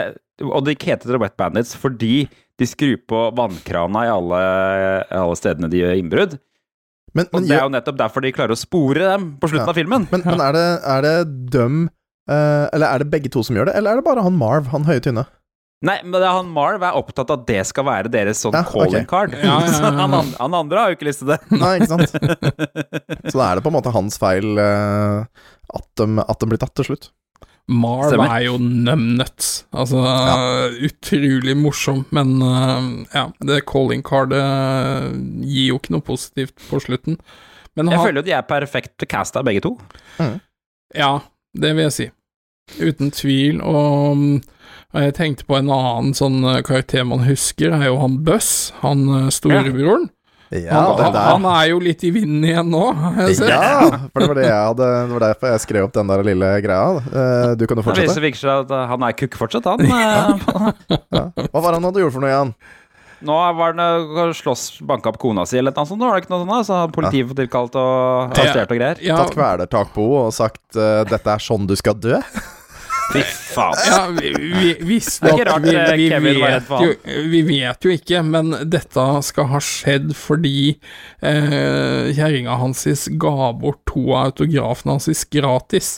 Og 0.45 0.65
de 0.65 0.73
heter 0.75 1.07
The 1.13 1.19
Wet 1.21 1.37
Bandits 1.39 1.75
fordi 1.77 2.27
de 2.57 2.65
skrur 2.67 2.97
på 3.09 3.21
vannkrana 3.37 4.03
i 4.07 4.11
alle, 4.11 4.41
alle 5.13 5.37
stedene 5.37 5.69
de 5.69 5.83
gjør 5.83 5.93
innbrudd. 6.01 6.35
Men, 7.15 7.29
Og 7.33 7.45
det 7.47 7.53
er 7.55 7.63
jo 7.67 7.73
nettopp 7.73 7.97
derfor 8.01 8.25
de 8.25 8.33
klarer 8.35 8.53
å 8.57 8.59
spore 8.59 9.05
dem 9.13 9.29
på 9.41 9.49
slutten 9.49 9.65
Ja. 9.65 9.71
av 9.73 9.77
filmen. 9.77 10.07
men, 10.11 10.25
men 10.25 10.41
er 10.43 10.57
det, 10.57 10.65
er 10.95 11.01
det 11.05 11.15
døm 11.53 11.77
eh, 12.29 12.65
Eller 12.73 12.87
er 12.91 12.97
det 13.05 13.09
begge 13.13 13.29
to 13.33 13.41
som 13.45 13.55
gjør 13.57 13.69
det, 13.71 13.75
eller 13.79 13.93
er 13.93 14.01
det 14.01 14.05
bare 14.09 14.25
han 14.25 14.37
Marv, 14.37 14.67
han 14.73 14.85
høye 14.89 15.01
tynne? 15.05 15.25
Nei, 15.85 15.99
men 16.01 16.15
det 16.17 16.25
er 16.25 16.33
han 16.33 16.47
Marv 16.49 16.81
er 16.81 16.95
opptatt 16.97 17.29
av 17.29 17.43
at 17.43 17.49
det 17.51 17.59
skal 17.69 17.85
være 17.85 18.09
deres 18.09 18.39
sånn 18.41 18.55
Ja, 18.57 18.63
calling 18.65 19.03
okay. 19.03 19.09
card. 19.09 19.35
Ja, 19.37 19.59
ja, 19.61 19.67
ja. 19.67 19.73
Så 19.77 19.91
han, 19.93 20.31
han 20.39 20.55
andre 20.57 20.79
har 20.81 20.89
jo 20.89 20.97
ikke 20.97 21.09
lyst 21.09 21.21
til 21.21 21.29
det. 21.35 21.37
Nei, 21.61 21.75
ikke 21.77 21.91
sant? 21.91 22.15
Så 23.29 23.35
da 23.37 23.43
er 23.51 23.59
det 23.59 23.65
på 23.67 23.69
en 23.69 23.77
måte 23.77 23.93
hans 23.93 24.17
feil 24.21 24.57
eh, 24.63 25.45
at, 25.77 25.87
de, 26.01 26.07
at 26.25 26.41
de 26.41 26.49
blir 26.49 26.61
tatt 26.63 26.73
til 26.81 26.89
slutt. 26.89 27.11
Marv 27.67 28.09
Stemmer. 28.13 28.31
er 28.31 28.45
jo 28.47 28.57
numnuts. 28.63 29.51
Altså, 29.75 30.01
utrolig 30.87 31.53
morsom, 31.59 32.05
men 32.15 32.37
eh, 32.41 32.89
ja, 33.13 33.27
det 33.45 33.61
calling 33.69 34.01
cardet 34.07 34.41
eh, 34.41 35.09
gir 35.45 35.73
jo 35.75 35.81
ikke 35.81 35.93
noe 35.97 36.05
positivt 36.09 36.55
på 36.71 36.81
slutten. 36.81 37.19
Men 37.77 37.91
Jeg 37.91 37.99
han, 37.99 38.07
føler 38.07 38.23
jo 38.23 38.29
de 38.31 38.37
er 38.39 38.49
perfekt 38.49 39.05
casta, 39.11 39.43
begge 39.45 39.61
to. 39.67 39.75
Ja, 40.97 41.11
det 41.53 41.75
vil 41.77 41.85
jeg 41.85 41.93
si. 41.93 42.07
Uten 42.81 43.11
tvil. 43.13 43.59
Og, 43.61 43.75
og 43.77 44.56
jeg 44.95 45.15
tenkte 45.17 45.43
på 45.47 45.57
en 45.57 45.69
annen 45.73 46.13
sånn 46.15 46.39
eh, 46.47 46.61
karakter 46.65 47.03
man 47.07 47.25
husker, 47.27 47.73
er 47.75 47.89
jo 47.89 47.97
han 47.99 48.21
Buss, 48.23 48.71
han 48.83 49.03
eh, 49.11 49.27
storebroren. 49.35 50.07
Ja, 50.47 50.79
han, 50.79 51.01
han, 51.03 51.17
han 51.43 51.45
er 51.51 51.65
jo 51.73 51.81
litt 51.83 52.05
i 52.07 52.11
vinden 52.15 52.45
igjen 52.47 52.69
nå. 52.71 52.85
Ja, 53.51 53.89
for 54.13 54.23
det 54.23 54.29
var 54.29 54.37
det 54.39 54.45
jeg 54.45 54.61
hadde 54.69 54.85
Det 54.87 55.11
var 55.11 55.25
derfor 55.25 55.51
jeg 55.51 55.63
skrev 55.65 55.87
opp 55.89 55.97
den 55.97 56.07
der 56.13 56.23
lille 56.23 56.51
greia. 56.63 57.01
Eh, 57.03 57.51
du 57.59 57.65
kan 57.67 57.81
jo 57.81 57.83
Det 57.83 57.97
viser 57.97 58.23
fortsette. 58.23 58.39
seg 58.39 58.63
at 58.63 58.91
han 58.93 59.03
er 59.03 59.17
kukk 59.19 59.35
fortsatt, 59.35 59.67
han. 59.67 59.83
Ja. 59.91 60.91
Hva 61.51 61.59
var 61.59 61.67
det 61.73 61.81
han 61.81 61.89
hadde 61.89 62.05
gjort 62.05 62.15
for 62.15 62.23
noe 62.23 62.31
igjen? 62.31 62.55
Nå 63.27 63.35
var 63.59 63.75
han 63.75 64.33
slåss, 64.37 64.65
banka 64.87 65.11
opp 65.11 65.17
kona 65.19 65.43
si 65.49 65.57
eller 65.59 65.75
noe 65.75 65.89
sånt. 65.89 65.99
Nå 65.99 66.07
var 66.07 66.15
det 66.15 66.23
ikke 66.23 66.35
noe 66.37 66.45
sånt, 66.45 66.69
så 66.69 66.79
hadde 66.85 66.95
politiet 66.95 67.27
fått 67.27 67.41
tilkalt 67.43 67.75
og 67.81 68.37
arrestert 68.37 68.71
og 68.71 68.79
greier. 68.79 69.03
Ja, 69.03 69.19
Tatt 69.19 69.35
kvelertak 69.35 69.91
på 69.97 70.05
henne 70.05 70.29
og 70.29 70.37
sagt 70.37 70.63
'dette 70.77 71.33
er 71.33 71.43
sånn 71.43 71.67
du 71.67 71.75
skal 71.75 71.99
dø'? 71.99 72.21
Fy 73.13 73.21
faen. 73.23 73.73
ja, 73.87 73.99
vi, 74.11 74.31
vi, 74.35 74.71
visstnok 74.89 75.39
vi, 75.63 75.75
eh, 75.75 75.93
vi, 75.95 77.27
vi 77.31 77.41
vet 77.47 77.85
jo 77.85 77.93
ikke, 77.93 78.23
men 78.25 78.51
dette 78.67 79.05
skal 79.27 79.47
ha 79.53 79.61
skjedd 79.63 80.11
fordi 80.17 80.57
eh, 81.21 82.11
kjerringa 82.11 82.57
hans 82.59 82.83
ga 83.21 83.53
bort 83.57 83.85
to 83.87 84.09
av 84.11 84.33
autografene 84.33 84.97
hans 84.97 85.25
gratis. 85.31 85.97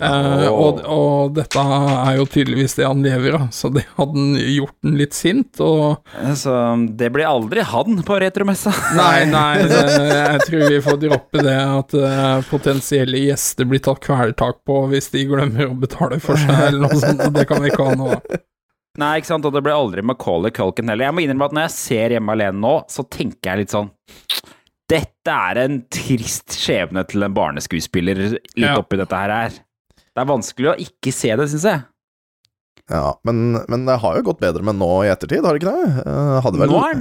Eh, 0.00 0.46
og, 0.48 0.78
og 0.88 1.34
dette 1.36 1.60
er 1.62 2.16
jo 2.16 2.24
tydeligvis 2.26 2.74
det 2.78 2.86
han 2.88 3.02
lever 3.04 3.36
av, 3.36 3.44
så 3.54 3.68
det 3.70 3.84
hadde 3.98 4.22
gjort 4.54 4.74
den 4.82 4.96
litt 4.98 5.14
sint. 5.14 5.60
Og 5.62 6.00
Så 6.38 6.54
det 6.98 7.10
blir 7.14 7.28
aldri 7.28 7.62
han 7.68 8.00
på 8.06 8.16
retromessa. 8.22 8.72
Nei, 8.98 9.26
nei, 9.30 9.66
det, 9.68 9.82
jeg 10.32 10.46
tror 10.48 10.64
vi 10.72 10.80
får 10.86 11.00
droppe 11.04 11.44
det 11.44 11.58
at 11.60 11.94
uh, 11.98 12.40
potensielle 12.48 13.20
gjester 13.26 13.68
blir 13.68 13.82
tatt 13.84 14.00
kvelertak 14.02 14.62
på 14.66 14.80
hvis 14.90 15.12
de 15.12 15.26
glemmer 15.28 15.68
å 15.68 15.76
betale 15.78 16.18
for 16.24 16.40
seg, 16.40 16.54
eller 16.70 16.86
noe 16.88 16.98
sånt. 17.02 17.22
Det 17.36 17.46
kan 17.50 17.62
vi 17.62 17.70
ikke 17.70 17.90
ha 17.92 17.98
nå. 18.00 18.10
Nei, 19.00 19.12
ikke 19.20 19.30
sant, 19.30 19.46
og 19.48 19.54
det 19.54 19.62
blir 19.64 19.72
aldri 19.76 20.02
Macaulay 20.04 20.52
Culkin 20.52 20.90
heller. 20.92 21.06
Jeg 21.08 21.16
må 21.16 21.22
innrømme 21.24 21.46
at 21.48 21.54
når 21.56 21.62
jeg 21.68 21.76
ser 21.78 22.12
Hjemme 22.16 22.34
alene 22.34 22.60
nå, 22.60 22.72
så 22.92 23.04
tenker 23.08 23.52
jeg 23.54 23.62
litt 23.62 23.72
sånn 23.72 23.88
Dette 24.92 25.32
er 25.32 25.60
en 25.62 25.78
trist 25.88 26.52
skjebne 26.58 27.00
til 27.08 27.24
en 27.24 27.32
barneskuespiller 27.36 28.18
litt 28.34 28.60
Ja. 28.60 28.74
oppi 28.82 28.98
dette 29.00 29.16
her. 29.16 29.54
Det 30.12 30.22
er 30.22 30.28
vanskelig 30.28 30.70
å 30.72 30.78
ikke 30.84 31.12
se 31.14 31.30
det, 31.40 31.48
syns 31.52 31.66
jeg. 31.68 31.84
Ja, 32.92 33.14
men, 33.24 33.60
men 33.70 33.86
det 33.88 34.00
har 34.02 34.18
jo 34.18 34.24
gått 34.26 34.42
bedre 34.42 34.64
med 34.66 34.76
nå 34.80 34.90
i 35.06 35.12
ettertid, 35.12 35.44
har 35.46 35.56
det 35.56 35.62
ikke 35.62 35.72
det? 35.72 36.02
Eh, 36.02 36.34
hadde 36.44 36.60
vel, 36.60 36.72
Nå 36.72 36.82
er 36.88 36.98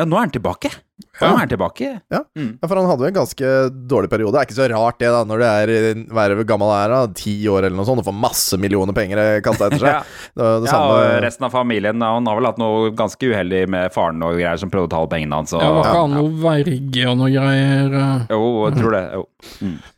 ja, 0.00 0.06
nå 0.08 0.16
er 0.16 0.24
han 0.24 0.32
tilbake. 0.32 0.70
Nå 1.20 1.26
Ja. 1.26 1.32
er 1.34 1.38
han 1.42 1.48
tilbake. 1.50 1.88
Ja, 2.14 2.20
for 2.68 2.76
han 2.78 2.86
hadde 2.86 3.02
jo 3.02 3.08
en 3.10 3.16
ganske 3.16 3.48
dårlig 3.90 4.08
periode. 4.12 4.32
Det 4.32 4.40
er 4.40 4.46
ikke 4.46 4.56
så 4.60 4.68
rart 4.70 4.98
det, 5.02 5.08
da, 5.10 5.24
når 5.26 5.38
du 5.42 5.44
er 5.44 5.72
eh, 5.74 6.04
Hva 6.14 6.44
gammel 6.46 6.70
er 6.72 6.88
da? 6.94 7.00
Ti 7.18 7.34
år 7.50 7.66
eller 7.66 7.76
noe 7.76 7.84
sånt, 7.88 7.98
og 8.00 8.06
får 8.06 8.14
masse 8.16 8.56
millioner 8.62 8.94
penger 8.96 9.40
kasta 9.44 9.66
etter 9.68 9.82
seg. 9.82 9.90
Ja. 9.90 10.02
Det, 10.38 10.48
det 10.64 10.70
Ja, 10.70 10.78
og 10.86 11.22
resten 11.24 11.44
av 11.48 11.50
familien 11.52 12.00
Han 12.00 12.26
har 12.30 12.38
vel 12.38 12.46
hatt 12.46 12.60
noe 12.62 12.92
ganske 12.96 13.26
uheldig 13.32 13.64
med 13.74 13.92
faren 13.92 14.22
og 14.22 14.38
greier 14.38 14.56
som 14.62 14.70
prøvde 14.70 14.86
å 14.86 14.92
ta 14.94 15.00
alle 15.02 15.12
pengene 15.12 15.34
hans. 15.42 15.52
Og, 15.52 15.60
Ja, 15.60 15.72
var 15.74 15.90
ikke 15.90 16.00
han 16.04 16.14
noe 16.14 16.32
verge 16.46 17.08
og 17.10 17.18
noe 17.20 17.30
greier? 17.34 17.98
eh? 18.00 18.26
Jo, 18.30 18.42
jeg 18.70 18.78
tror 18.78 18.96
det. 18.96 19.04
Jo. 19.18 19.26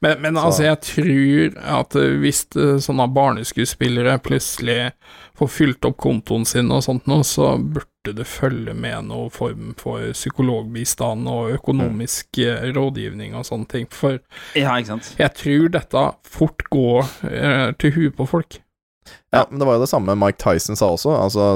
Men, 0.01 0.21
men 0.25 0.41
altså, 0.41 0.65
jeg 0.65 0.81
tror 0.89 1.61
at 1.83 1.95
eh, 2.01 2.17
hvis 2.25 2.47
eh, 2.57 2.79
sånne 2.83 3.07
barneskuespillere 3.15 4.17
plutselig 4.25 4.81
får 5.39 5.49
fylt 5.61 5.85
opp 5.89 5.97
kontoen 6.03 6.45
sin 6.47 6.71
og 6.73 6.83
sånt 6.85 7.07
noe, 7.11 7.25
så 7.27 7.55
burde 7.59 8.13
det 8.19 8.27
følge 8.27 8.75
med 8.75 9.07
noe 9.09 9.29
form 9.33 9.73
for 9.79 10.03
psykologbistand 10.15 11.03
og 11.29 11.53
økonomisk 11.59 12.41
mm. 12.41 12.73
rådgivning 12.77 13.37
og 13.39 13.47
sånne 13.49 13.69
ting. 13.71 13.89
For 13.93 14.19
Ja, 14.59 14.77
ikke 14.79 14.95
sant. 14.95 15.15
jeg 15.19 15.35
tror 15.39 15.73
dette 15.77 16.05
fort 16.25 16.65
går 16.73 17.09
eh, 17.29 17.71
til 17.83 17.97
huet 17.97 18.17
på 18.19 18.29
folk. 18.31 18.61
Ja, 19.33 19.47
men 19.51 19.59
det 19.59 19.67
var 19.67 19.79
jo 19.79 19.85
det 19.85 19.91
samme 19.91 20.15
Mike 20.19 20.39
Tyson 20.41 20.79
sa 20.79 20.93
også. 20.95 21.15
Altså, 21.17 21.49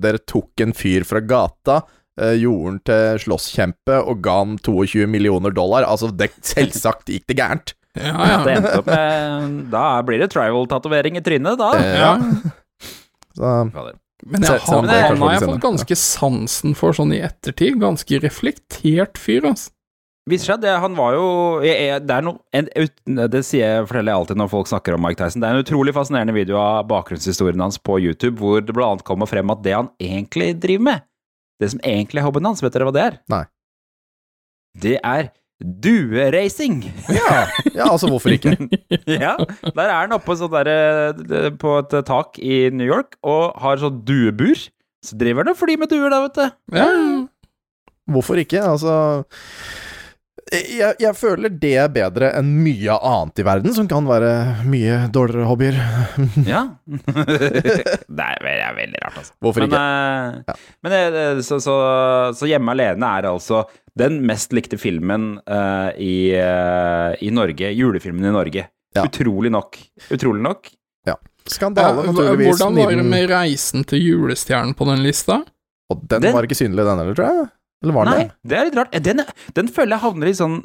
dere 0.00 0.20
tok 0.28 0.64
en 0.64 0.74
fyr 0.76 1.06
fra 1.08 1.20
gata, 1.20 1.82
eh, 2.20 2.36
gjorde 2.40 2.72
han 2.72 2.80
til 2.88 3.22
slåsskjempe 3.26 4.00
og 4.02 4.22
ga 4.24 4.38
han 4.42 4.56
22 4.64 5.06
millioner 5.10 5.54
dollar. 5.54 5.86
Altså, 5.88 6.10
det, 6.10 6.32
selvsagt 6.54 7.12
gikk 7.12 7.28
det 7.30 7.38
gærent. 7.40 7.74
Ja, 7.98 8.14
Det 8.44 8.52
ja. 8.52 8.56
endte 8.60 8.74
opp 8.78 8.86
med 8.86 9.54
Da 9.72 9.84
blir 10.06 10.20
det 10.22 10.28
trival-tatovering 10.30 11.16
i 11.18 11.22
trynet, 11.24 11.58
da. 11.58 11.70
Eh, 11.78 11.98
ja. 11.98 12.12
Så, 13.38 13.88
Men 14.26 14.42
jeg, 14.42 14.60
har, 14.66 14.82
men 14.82 14.90
han 14.90 15.20
har 15.22 15.34
jeg 15.36 15.46
fått 15.46 15.62
ganske 15.62 15.96
sansen 15.98 16.74
for 16.78 16.96
sånn 16.96 17.12
i 17.14 17.20
ettertid. 17.22 17.78
Ganske 17.82 18.18
reflektert 18.24 19.20
fyr, 19.20 19.46
altså. 19.52 19.70
Viser 20.28 20.52
seg 20.52 20.64
det, 20.64 20.74
han 20.82 20.92
var 20.92 21.14
jo 21.16 21.28
jeg, 21.64 21.76
jeg, 21.86 22.00
Det 22.04 22.16
er 22.18 22.24
noe 22.26 22.36
en, 22.52 22.66
Det 23.32 23.40
sier 23.46 23.62
jeg, 23.62 23.84
forteller 23.88 24.12
jeg 24.12 24.20
alltid 24.22 24.40
når 24.40 24.50
folk 24.52 24.68
snakker 24.68 24.96
om 24.96 25.04
Mike 25.06 25.20
Tyson. 25.20 25.40
Det 25.40 25.48
er 25.48 25.56
en 25.56 25.64
utrolig 25.64 25.94
fascinerende 25.96 26.34
video 26.36 26.58
av 26.60 26.82
bakgrunnshistorien 26.90 27.62
hans 27.64 27.80
på 27.80 27.96
YouTube, 28.02 28.36
hvor 28.42 28.60
det 28.60 28.74
blant 28.76 28.98
annet 28.98 29.06
kommer 29.08 29.30
frem 29.30 29.54
at 29.54 29.62
det 29.64 29.76
han 29.76 29.88
egentlig 30.02 30.50
driver 30.60 30.84
med, 30.90 31.06
det 31.62 31.72
som 31.72 31.80
egentlig 31.80 32.20
er 32.20 32.28
hobbyen 32.28 32.50
hans. 32.50 32.60
Vet 32.64 32.76
dere 32.76 32.88
hva 32.90 32.96
det 32.96 33.06
er? 33.06 33.18
Nei. 33.32 33.44
Det 34.78 34.96
er 35.00 35.30
dueracing! 35.58 36.84
Ja, 37.10 37.46
ja 37.74 37.88
altså 37.88 38.10
hvorfor 38.10 38.34
ikke? 38.34 38.54
ja, 39.24 39.34
der 39.64 39.84
er 39.84 39.96
han 40.04 40.14
oppe 40.16 40.36
sånn 40.38 40.54
der, 40.54 41.50
på 41.58 41.78
et 41.82 41.96
tak 42.08 42.38
i 42.38 42.68
New 42.74 42.86
York 42.86 43.18
og 43.26 43.58
har 43.62 43.80
sånn 43.82 44.02
duebur. 44.06 44.68
Så 45.04 45.18
driver 45.18 45.44
han 45.44 45.54
og 45.54 45.58
flyr 45.60 45.78
med 45.78 45.90
duer, 45.92 46.10
da, 46.10 46.22
vet 46.26 46.38
du. 46.38 46.78
Ja, 46.78 46.88
Hvorfor 48.08 48.40
ikke? 48.40 48.62
Altså 48.64 48.92
jeg, 50.52 50.94
jeg 51.02 51.14
føler 51.18 51.52
det 51.60 51.72
er 51.82 51.88
bedre 51.92 52.30
enn 52.38 52.50
mye 52.64 52.94
annet 52.96 53.40
i 53.42 53.44
verden, 53.46 53.74
som 53.76 53.88
kan 53.90 54.06
være 54.08 54.30
mye 54.68 55.00
dårligere 55.14 55.48
hobbyer. 55.50 55.78
Ja. 56.48 56.62
det 56.88 58.24
er 58.24 58.40
ve- 58.44 58.56
veldig 58.78 59.02
rart, 59.04 59.18
altså. 59.20 59.34
Hvorfor 59.44 59.64
men, 59.66 59.74
ikke? 59.74 60.54
eh, 60.54 60.64
men 60.84 60.94
det, 60.94 61.26
så, 61.46 61.58
så, 61.62 61.76
så 62.38 62.48
Hjemme 62.48 62.72
alene 62.76 63.12
er 63.18 63.28
altså 63.32 63.64
den 63.98 64.20
mest 64.26 64.52
likte 64.54 64.78
filmen 64.78 65.38
uh, 65.50 65.90
i, 65.98 66.30
uh, 66.38 67.12
i 67.18 67.30
Norge. 67.34 67.72
Julefilmen 67.74 68.28
i 68.30 68.34
Norge. 68.34 68.68
Ja. 68.96 69.04
Utrolig 69.08 69.50
nok. 69.52 69.78
Utrolig 70.14 70.44
nok. 70.46 70.70
Skandale, 71.48 72.02
naturligvis. 72.04 72.58
Hvordan 72.58 72.74
var 72.76 72.90
det 72.92 73.04
med 73.08 73.30
Reisen 73.30 73.84
til 73.88 74.02
julestjernen 74.04 74.74
på 74.76 74.84
den 74.90 75.00
lista? 75.00 75.38
Og 75.88 76.02
den, 76.04 76.20
Den- 76.26 76.34
var 76.36 76.44
ikke 76.44 76.58
synlig, 76.58 76.84
den 76.84 77.00
heller, 77.00 77.14
tror 77.16 77.30
jeg. 77.32 77.46
Eller 77.82 77.94
var 77.94 78.08
det 78.08 78.14
Nei, 78.16 78.22
det? 78.24 78.32
det 78.50 78.56
er 78.58 78.64
litt 78.68 78.78
rart. 78.80 78.96
Den, 79.06 79.22
den 79.54 79.68
føler 79.70 79.94
jeg 79.96 80.02
havner 80.02 80.26
litt 80.30 80.38
sånn 80.40 80.56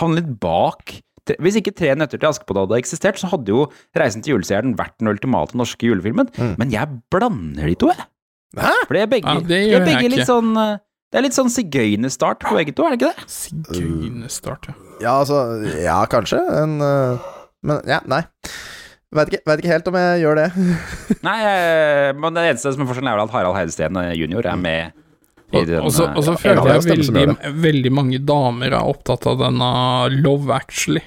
Havner 0.00 0.20
litt 0.20 0.34
bak. 0.42 0.96
Hvis 1.40 1.56
ikke 1.60 1.72
Tre 1.76 1.92
nøtter 1.96 2.18
til 2.20 2.28
Askepott 2.28 2.58
hadde 2.64 2.78
eksistert, 2.80 3.20
så 3.20 3.28
hadde 3.30 3.52
jo 3.52 3.64
Reisen 3.96 4.20
til 4.24 4.34
julestjernen 4.34 4.74
vært 4.78 4.96
den 5.00 5.08
ultimate 5.12 5.56
norske 5.56 5.86
julefilmen. 5.88 6.28
Mm. 6.36 6.54
Men 6.60 6.72
jeg 6.74 6.90
blander 7.14 7.70
de 7.70 7.76
to, 7.80 7.90
jeg. 7.94 8.06
Hæ? 8.58 8.72
For 8.88 8.96
det 8.98 9.02
er 9.04 9.10
begge, 9.12 9.30
Ja, 9.30 9.40
det 9.40 9.48
de 9.62 9.74
er 9.78 9.84
begge 9.86 10.02
jeg 10.04 10.10
litt 10.16 10.24
ikke. 10.24 10.30
sånn 10.32 10.52
eh, 10.58 10.72
Det 11.12 11.20
er 11.20 11.24
litt 11.28 11.36
sånn 11.38 11.52
sigøynerstart 11.54 12.42
på 12.48 12.56
begge 12.58 12.74
to, 12.74 12.84
er 12.88 12.96
det 12.96 13.00
ikke 13.00 13.12
det? 13.14 13.28
Sigøynerstart, 13.36 14.70
ja. 14.72 14.74
Ja, 15.00 15.12
altså 15.22 15.38
Ja, 15.80 16.00
kanskje. 16.10 16.40
En 16.62 16.80
øh, 16.82 17.28
Men 17.64 17.80
ja, 17.88 18.00
nei. 18.10 18.22
Vet 19.16 19.32
ikke, 19.32 19.42
vet 19.48 19.62
ikke 19.62 19.72
helt 19.72 19.88
om 19.90 19.96
jeg 19.98 20.20
gjør 20.22 20.36
det. 20.38 20.48
Nei, 21.26 21.38
eh, 21.50 22.10
men 22.14 22.36
det 22.36 22.44
eneste 22.52 22.70
som 22.76 22.84
er 22.84 22.86
forskjellen, 22.90 23.10
er 23.10 23.16
vel 23.18 23.24
at 23.26 23.32
Harald 23.34 23.56
Heidesteen 23.58 23.98
jr. 24.14 24.46
er 24.52 24.60
med 24.60 24.92
Og 25.54 25.90
så 25.92 26.06
eh, 26.10 26.40
føler 26.40 26.72
jeg 26.74 26.84
veldig, 26.88 27.24
veldig 27.64 27.92
mange 27.96 28.20
damer 28.22 28.76
er 28.76 28.90
opptatt 28.90 29.26
av 29.30 29.40
denne 29.42 29.70
Love 30.20 30.52
Actually. 30.54 31.02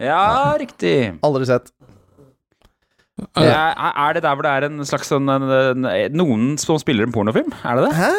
Ja, 0.00 0.54
riktig. 0.60 0.94
Aldri 1.26 1.48
sett. 1.48 1.72
Eh, 3.18 3.42
Er, 3.42 3.72
er 3.74 4.12
det 4.14 4.22
der 4.22 4.36
hvor 4.38 4.46
det 4.46 4.52
er 4.54 4.68
en 4.68 4.84
slags 4.86 5.08
sånn 5.10 5.26
en, 5.32 5.48
en, 5.50 5.88
Noen 6.14 6.52
som 6.60 6.78
spiller 6.78 7.08
en 7.08 7.14
pornofilm? 7.14 7.50
Er 7.66 7.80
det 7.80 7.88
det? 7.88 7.96
Hæ? 7.98 8.12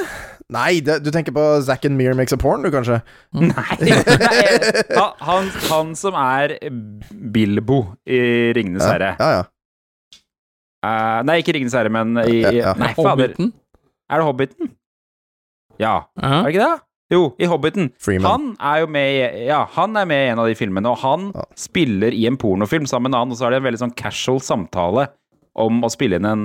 Nei, 0.50 0.80
det, 0.82 0.98
du 1.06 1.12
tenker 1.14 1.32
på 1.36 1.44
Zack 1.62 1.86
and 1.86 1.96
Mear 1.96 2.16
Makes 2.18 2.34
a 2.34 2.40
Porn, 2.42 2.64
du, 2.66 2.72
kanskje? 2.74 2.98
Nei, 3.38 3.78
nei 3.86 4.40
han, 5.22 5.52
han, 5.70 5.92
som 5.96 6.18
er 6.18 6.56
Bilbo 7.32 7.84
i 8.10 8.20
Ringenes 8.58 8.82
Ja, 8.84 8.92
herre. 8.96 9.12
ja. 9.22 9.30
ja. 9.38 9.48
Eh, 10.80 11.20
nei, 11.28 11.38
ikke 11.44 11.54
Ringenes 11.58 11.76
herre, 11.78 11.92
men 11.94 12.18
i, 12.26 12.40
Ja, 12.42 12.52
ja. 12.56 12.74
Nei, 12.80 12.92
fader. 12.98 13.30
Hobbiten. 13.30 13.54
Er 14.10 14.24
det 14.24 14.28
Hobbiten? 14.30 14.72
Ja, 15.80 16.04
Ja. 16.22 16.39
er 16.39 16.44
det 16.44 16.54
ikke 16.56 16.65
det? 16.68 16.82
Jo, 17.12 17.22
i 17.42 17.46
Hobbiten. 17.50 17.88
Freeman. 17.98 18.30
Han 18.30 18.58
er 18.62 18.82
jo 18.82 18.88
med 18.88 19.08
i 19.34 19.46
Ja, 19.48 19.63
han 19.65 19.96
er 19.98 20.06
med 20.06 20.28
i 20.28 20.32
en 20.32 20.39
av 20.39 20.46
de 20.48 20.54
filmene, 20.56 20.92
og 20.92 20.98
han 21.00 21.32
Ja. 21.34 21.44
spiller 21.56 22.13
i 22.13 22.26
en 22.28 22.38
pornofilm 22.38 22.86
sammen 22.86 23.10
med 23.10 23.15
en 23.18 23.22
annen, 23.22 23.32
og 23.32 23.38
så 23.39 23.48
er 23.48 23.50
det 23.52 23.58
en 23.63 23.63
veldig 23.74 23.80
sånn 23.82 23.96
casual 23.96 24.39
samtale 24.39 25.08
om 25.56 25.82
å 25.82 25.89
spille 25.89 26.15
inn 26.20 26.26
en 26.26 26.44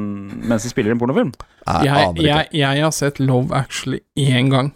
mens 0.49 0.63
de 0.65 0.71
spiller 0.71 0.91
en 0.91 0.99
pornofilm. 0.99 1.35
Jeg, 1.67 1.85
Jeg, 1.85 1.93
aner 1.93 2.15
ikke. 2.15 2.25
jeg, 2.25 2.49
jeg 2.53 2.83
har 2.83 2.91
sett 2.93 3.21
Love 3.21 3.53
Actually 3.53 4.01
én 4.17 4.49
gang. 4.51 4.73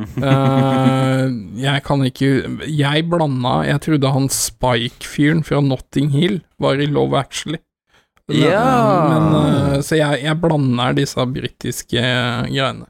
uh, 0.00 1.26
jeg 1.66 1.82
kan 1.84 2.00
ikke 2.06 2.30
Jeg 2.70 3.02
blanda 3.10 3.66
Jeg 3.66 3.80
trodde 3.84 4.12
han 4.14 4.28
Spike-fyren 4.32 5.42
fra 5.44 5.60
Notting 5.60 6.08
Hill 6.14 6.40
var 6.58 6.80
i 6.80 6.86
Love 6.86 7.18
Actually. 7.18 7.58
Men- 8.28 8.38
yeah. 8.38 9.08
Men, 9.10 9.34
uh, 9.34 9.78
så 9.82 9.96
jeg, 9.98 10.22
jeg 10.22 10.40
blander 10.40 10.94
disse 10.94 11.16
britiske 11.26 11.98
greiene. 12.00 12.86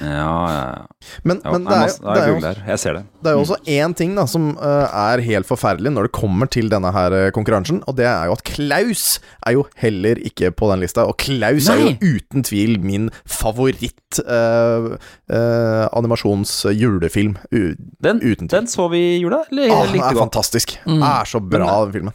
Ja, 0.00 0.06
ja, 0.12 0.56
ja. 0.76 0.82
Men, 1.24 1.38
ja 1.44 1.52
men 1.54 1.62
nei, 1.64 1.86
det, 1.86 2.16
er, 2.20 2.26
jo- 2.28 2.34
det, 2.36 2.44
er 2.44 2.50
er 2.50 2.56
jeg 2.56 2.56
jo. 2.58 2.70
Jeg 2.70 2.78
ser 2.82 2.92
det. 2.98 3.02
det 3.24 3.30
er 3.30 3.36
jo 3.36 3.40
også 3.46 3.56
én 3.72 3.94
ting 3.96 4.16
da 4.18 4.26
som 4.28 4.48
øh, 4.58 4.86
er 4.92 5.22
helt 5.24 5.46
forferdelig 5.48 5.92
når 5.94 6.02
det 6.08 6.12
kommer 6.12 6.46
til 6.52 6.68
denne 6.70 6.90
her 6.92 7.12
øh, 7.16 7.30
konkurransen, 7.32 7.78
og 7.86 7.96
det 7.96 8.04
er 8.04 8.26
jo 8.28 8.32
at 8.36 8.42
Klaus 8.44 9.20
er 9.46 9.52
jo 9.56 9.64
heller 9.80 10.20
ikke 10.20 10.50
på 10.52 10.68
den 10.72 10.80
lista. 10.84 11.06
Og 11.08 11.16
Klaus 11.16 11.68
er 11.72 11.80
jo 11.80 11.94
uten 12.16 12.44
tvil 12.44 12.76
min 12.84 13.08
favoritt 13.24 14.20
øh, 14.20 14.90
øh, 15.32 15.86
animasjons-julefilm. 15.96 17.36
U- 17.52 17.74
Den, 18.04 18.16
Uten 18.20 18.48
tvil. 18.48 18.52
den 18.60 18.66
så 18.68 18.88
vi 18.92 19.00
i 19.16 19.20
jula, 19.22 19.38
eller 19.50 19.72
Ah, 19.72 19.88
den 19.88 20.00
er 20.00 20.12
godt? 20.12 20.18
fantastisk. 20.26 20.76
Mm. 20.86 21.00
Er 21.02 21.24
så 21.24 21.40
bra, 21.40 21.84
den 21.84 21.92
filmen. 21.92 22.12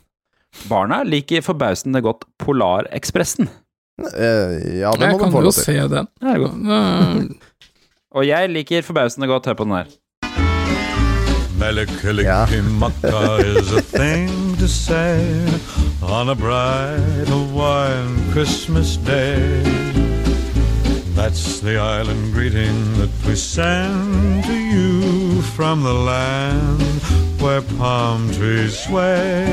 Barna 0.69 1.01
liker 1.03 1.41
forbausende 1.41 2.01
godt 2.01 2.25
Polarekspressen. 2.39 3.49
Uh, 4.01 4.07
ja, 4.17 4.89
det 4.91 5.01
Jeg 5.01 5.11
må 5.11 5.17
du 5.17 5.23
kan 5.23 5.31
få 5.31 5.37
jo 5.37 5.43
lov 5.43 5.51
til. 5.51 5.63
se 5.63 5.73
den. 5.91 6.07
Det 6.21 6.29
er 6.33 6.37
godt. 6.41 7.41
Og 8.11 8.27
jeg 8.27 8.49
liker 8.51 8.81
forbausende 8.83 9.27
godt 9.27 9.45
Hør 9.47 9.53
på 9.59 9.63
den 9.63 9.71
her. 9.77 9.85
Melikilikimaka 11.61 13.21
is 13.59 13.71
a 13.71 13.81
thing 13.81 14.57
to 14.59 14.67
say 14.67 15.21
on 16.01 16.29
a 16.29 16.35
bright 16.35 17.27
Hawaiian 17.29 18.17
Christmas 18.33 18.97
day. 18.97 19.63
That's 21.15 21.59
the 21.61 21.77
island 21.77 22.33
greeting 22.33 22.75
that 22.99 23.11
we 23.27 23.35
send 23.35 24.43
to 24.45 24.53
you 24.53 25.41
from 25.55 25.83
the 25.83 25.93
land 25.93 26.81
where 27.39 27.61
palm 27.77 28.27
trees 28.33 28.73
sway. 28.87 29.45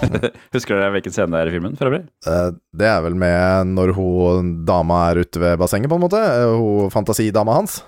Husker 0.54 0.78
dere 0.80 0.90
hvilken 0.96 1.12
scene 1.12 1.30
det 1.34 1.40
er 1.44 1.50
i 1.52 1.54
filmen? 1.58 1.76
For 1.76 1.90
øvrig? 1.90 2.02
Eh, 2.26 2.50
det 2.78 2.86
er 2.88 3.00
vel 3.04 3.16
med 3.20 3.70
når 3.76 3.92
hun 3.98 4.50
dama 4.66 5.04
er 5.10 5.22
ute 5.26 5.40
ved 5.42 5.58
bassenget, 5.60 5.90
på 5.92 6.00
en 6.00 6.06
måte. 6.08 6.20
Eh, 6.20 6.56
Hun 6.56 6.90
fantasidama 6.94 7.58
hans. 7.60 7.82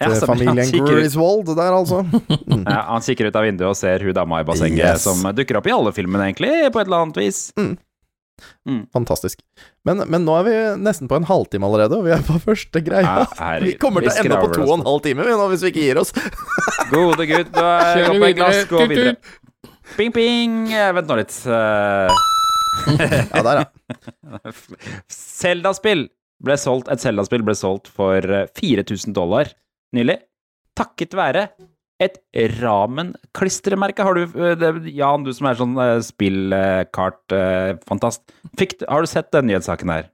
Ja, 0.00 0.10
Til. 0.12 0.26
Familien 0.28 0.86
Griswold 0.86 1.48
der, 1.56 1.72
altså. 1.76 2.02
Ja, 2.66 2.82
han 2.92 3.02
kikker 3.06 3.28
ut 3.30 3.36
av 3.40 3.44
vinduet 3.46 3.70
og 3.72 3.76
ser 3.78 4.02
hun 4.06 4.14
dama 4.16 4.40
i 4.42 4.46
bassenget 4.48 4.84
Yes. 4.84 5.04
som 5.06 5.22
dukker 5.36 5.58
opp 5.60 5.66
i 5.70 5.74
alle 5.74 5.92
filmene, 5.96 6.28
egentlig, 6.30 6.52
på 6.74 6.80
et 6.82 6.86
eller 6.90 7.04
annet 7.06 7.20
vis. 7.20 7.40
Fantastisk. 8.92 9.40
Men, 9.86 10.02
men 10.12 10.26
nå 10.26 10.34
er 10.40 10.44
vi 10.44 10.54
nesten 10.84 11.08
på 11.08 11.16
en 11.16 11.24
halvtime 11.28 11.64
allerede, 11.68 11.96
og 11.96 12.04
vi 12.04 12.12
er 12.12 12.24
på 12.26 12.36
første 12.42 12.82
greia. 12.84 13.22
Ja, 13.38 13.52
vi 13.62 13.76
kommer 13.80 14.04
til 14.04 14.12
å 14.12 14.16
ende 14.24 14.40
på 14.42 14.50
to 14.58 14.66
og 14.66 14.74
en 14.80 14.84
halv 14.88 15.00
time 15.06 15.24
vi, 15.24 15.36
nå, 15.38 15.46
hvis 15.52 15.64
vi 15.64 15.70
ikke 15.72 15.84
gir 15.86 16.00
oss. 16.02 16.12
Gode 16.92 17.26
gutt, 17.30 17.52
gå 17.54 17.64
Kjører 17.64 18.10
oppe 18.12 18.28
i 18.32 18.36
glass, 18.36 18.60
gå 18.70 18.82
videre. 18.90 19.14
Ping, 19.96 20.10
ping. 20.12 20.58
Eh, 20.74 20.90
Vent 20.98 21.08
nå 21.12 21.20
litt. 21.22 21.36
Eh, 21.46 22.16
Ja, 22.86 23.40
der, 23.46 23.62
ja. 23.62 24.52
Zelda-spill 25.16 26.02
ble 26.44 26.56
solgt 26.60 26.90
Et 26.92 27.00
Zelda-spill 27.00 27.40
ble 27.46 27.54
solgt 27.56 27.88
for 27.88 28.20
eh, 28.20 28.44
4000 28.60 29.14
dollar 29.16 29.48
nylig. 29.94 30.18
Takket 30.76 31.14
være 31.16 31.48
et 32.02 32.18
ramen-klistremerke. 32.60 34.02
Har 34.04 34.14
du, 34.14 34.22
eh, 34.36 34.90
Jan, 34.92 35.24
du 35.24 35.32
som 35.32 35.46
er 35.48 35.54
sånn 35.60 35.78
eh, 35.80 36.00
spillkart-fantast, 36.04 38.22
har 38.88 39.00
du 39.00 39.06
sett 39.10 39.32
den 39.32 39.46
nyhetssaken 39.50 39.88
her? 39.92 40.04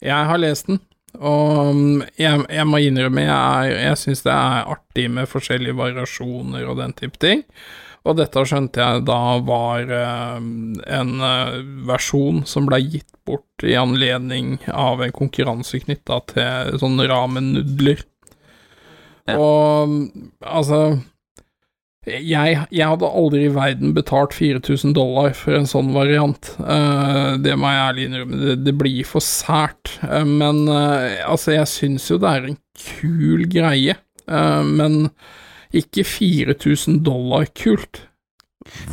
Jeg 0.00 0.26
har 0.26 0.38
lest 0.40 0.66
den, 0.66 0.80
og 1.18 1.74
mm, 1.76 2.02
jeg, 2.18 2.46
jeg 2.48 2.66
må 2.66 2.78
innrømme 2.80 3.20
jeg, 3.26 3.76
jeg 3.76 3.96
syns 4.00 4.22
det 4.24 4.32
er 4.32 4.66
artig 4.74 5.10
med 5.12 5.28
forskjellige 5.30 5.76
variasjoner 5.78 6.66
og 6.70 6.78
den 6.80 6.92
type 6.96 7.18
ting. 7.20 7.44
Og 8.08 8.16
dette 8.16 8.40
skjønte 8.48 8.80
jeg 8.80 9.02
da 9.04 9.20
var 9.44 9.90
eh, 9.92 10.36
en 10.40 11.10
eh, 11.26 11.58
versjon 11.88 12.44
som 12.48 12.64
ble 12.68 12.78
gitt 12.86 13.12
bort 13.28 13.64
i 13.66 13.76
anledning 13.76 14.56
av 14.72 15.02
en 15.04 15.12
konkurranse 15.12 15.82
knytta 15.82 16.20
til 16.32 16.80
sånne 16.80 17.04
ramen-nudler. 17.10 18.00
Ja. 19.28 19.36
Og 19.38 20.10
altså 20.40 20.98
jeg, 22.08 22.56
jeg 22.72 22.86
hadde 22.88 23.06
aldri 23.12 23.42
i 23.44 23.52
verden 23.52 23.92
betalt 23.94 24.32
4000 24.34 24.94
dollar 24.96 25.34
for 25.36 25.54
en 25.58 25.66
sånn 25.68 25.90
variant. 25.94 26.48
Uh, 26.58 27.36
det 27.44 27.52
må 27.60 27.68
jeg 27.68 27.82
ærlig 27.84 28.06
innrømme. 28.08 28.38
Det, 28.40 28.54
det 28.64 28.74
blir 28.80 29.04
for 29.06 29.20
sært. 29.24 29.92
Uh, 30.06 30.24
men 30.24 30.62
uh, 30.72 31.20
altså, 31.28 31.52
jeg 31.58 31.68
syns 31.70 32.08
jo 32.10 32.16
det 32.22 32.30
er 32.32 32.48
en 32.48 32.56
kul 32.80 33.44
greie. 33.52 33.98
Eh, 34.30 34.62
men 34.64 35.08
ikke 35.74 36.04
4000 36.06 37.00
dollar 37.04 37.48
kult. 37.58 38.04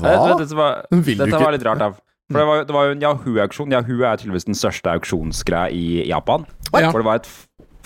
Hva? 0.02 0.36
Dette 0.40 0.56
var, 0.58 0.80
Vil 0.92 1.14
du 1.16 1.22
dette 1.24 1.30
ikke- 1.30 1.44
var 1.46 1.54
litt 1.56 1.66
rart, 1.68 1.82
da. 1.84 1.90
For 2.32 2.42
det 2.42 2.48
var, 2.50 2.64
det 2.68 2.74
var 2.76 2.88
jo 2.90 2.96
en 2.98 3.04
Yahoo-auksjon. 3.06 3.72
Yahoo 3.72 4.02
er 4.04 4.18
tydeligvis 4.20 4.48
den 4.50 4.58
største 4.58 4.92
auksjonsgreia 4.98 5.70
i 5.72 6.08
Japan. 6.10 6.44
Ja. 6.74 6.90
For 6.92 7.00
det 7.00 7.08
var 7.08 7.22
et 7.22 7.30
f- 7.30 7.46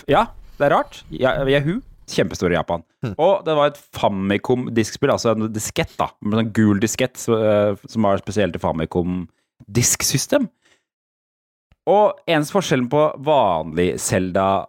Ja, 0.09 0.23
det 0.57 0.65
er 0.69 0.73
rart. 0.79 1.03
Yahoo, 1.13 1.81
kjempestor 2.13 2.53
i 2.53 2.57
Japan. 2.57 2.83
Og 3.15 3.45
det 3.45 3.55
var 3.57 3.71
et 3.71 3.79
Famicom-diskspill, 3.97 5.13
altså 5.13 5.35
en 5.35 5.51
diskett, 5.53 5.93
da. 5.99 6.11
Med 6.21 6.41
en 6.41 6.51
gul 6.55 6.81
diskett 6.83 7.19
eh, 7.31 7.77
som 7.87 8.07
var 8.07 8.21
spesielt 8.23 8.55
til 8.55 8.63
Famicom 8.63 9.23
disksystem. 9.71 10.49
Og 11.89 12.19
eneste 12.29 12.55
forskjellen 12.55 12.89
på 12.91 13.05
vanlig 13.25 13.95
Zelda 14.01 14.67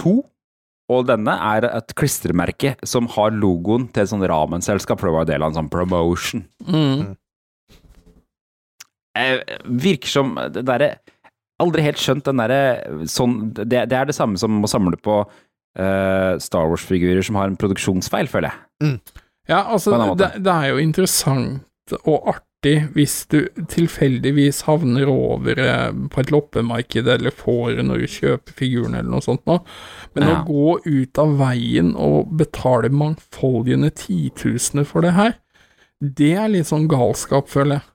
2 0.00 0.14
Og 0.94 1.04
denne 1.08 1.32
er 1.40 1.64
et 1.68 1.92
klistremerke 1.96 2.74
som 2.84 3.06
har 3.14 3.32
logoen 3.32 3.86
til 3.88 4.02
et 4.02 4.10
sånt 4.10 4.26
ramenselskap, 4.28 5.00
for 5.00 5.08
det 5.08 5.14
var 5.14 5.24
jo 5.24 5.30
del 5.30 5.44
av 5.44 5.52
en 5.52 5.56
sånn 5.56 5.70
promotion. 5.72 6.42
Mm. 6.68 7.14
Eh, 9.16 9.40
virker 9.64 10.10
som 10.10 10.34
det 10.52 10.66
derre 10.68 10.90
Aldri 11.62 11.84
helt 11.86 12.00
skjønt 12.02 12.26
den 12.26 12.40
derre 12.42 13.06
sånn 13.06 13.36
det, 13.54 13.84
det 13.86 13.94
er 13.94 14.08
det 14.08 14.16
samme 14.16 14.36
som 14.40 14.58
å 14.58 14.70
samle 14.70 14.98
på 14.98 15.20
eh, 15.78 16.38
Star 16.42 16.70
Wars-figurer 16.70 17.22
som 17.26 17.36
har 17.40 17.50
en 17.50 17.58
produksjonsfeil, 17.60 18.28
føler 18.30 18.50
jeg. 18.50 18.98
Ja, 19.48 19.62
altså, 19.74 19.92
det, 20.16 20.30
det 20.44 20.52
er 20.52 20.70
jo 20.72 20.80
interessant 20.80 21.62
og 22.06 22.28
artig 22.32 22.88
hvis 22.94 23.26
du 23.28 23.42
tilfeldigvis 23.68 24.62
havner 24.64 25.10
over 25.12 25.58
eh, 25.60 25.90
på 26.08 26.22
et 26.22 26.30
loppemarked 26.32 27.10
eller 27.12 27.34
får 27.36 27.82
når 27.84 28.00
du 28.00 28.06
kjøper 28.08 28.56
figuren 28.56 28.94
eller 28.96 29.10
noe 29.12 29.20
sånt 29.24 29.44
noe. 29.50 29.60
men 30.14 30.24
Ja. 30.30 30.38
å 30.38 30.46
gå 30.48 30.78
ut 30.86 31.18
av 31.20 31.34
veien 31.42 31.92
og 31.94 32.32
betale 32.40 32.88
mangfoldige 32.88 33.90
titusener 34.00 34.88
for 34.88 35.04
det 35.04 35.12
her, 35.12 35.34
det 36.00 36.32
er 36.40 36.48
litt 36.48 36.66
sånn 36.70 36.88
galskap, 36.88 37.48
føler 37.52 37.78
jeg. 37.80 37.90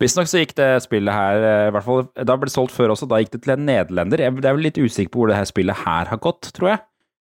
Visstnok 0.00 0.28
så 0.30 0.42
gikk 0.42 0.54
det 0.58 0.68
spillet 0.84 1.14
her, 1.14 1.42
eh, 1.48 1.64
i 1.68 1.72
hvert 1.74 1.86
fall 1.86 2.06
Da 2.16 2.36
ble 2.36 2.48
det 2.48 2.54
solgt 2.54 2.74
før 2.74 2.94
også, 2.94 3.08
da 3.10 3.20
gikk 3.22 3.32
det 3.36 3.42
til 3.44 3.54
en 3.54 3.66
nederlender. 3.68 4.22
Jeg 4.24 4.34
er 4.36 4.54
vel 4.54 4.64
litt 4.66 4.78
usikker 4.80 5.12
på 5.14 5.22
hvor 5.22 5.32
det 5.32 5.38
her 5.38 5.48
spillet 5.48 5.84
her 5.84 6.10
har 6.12 6.22
gått, 6.24 6.50
tror 6.56 6.72
jeg. 6.74 6.84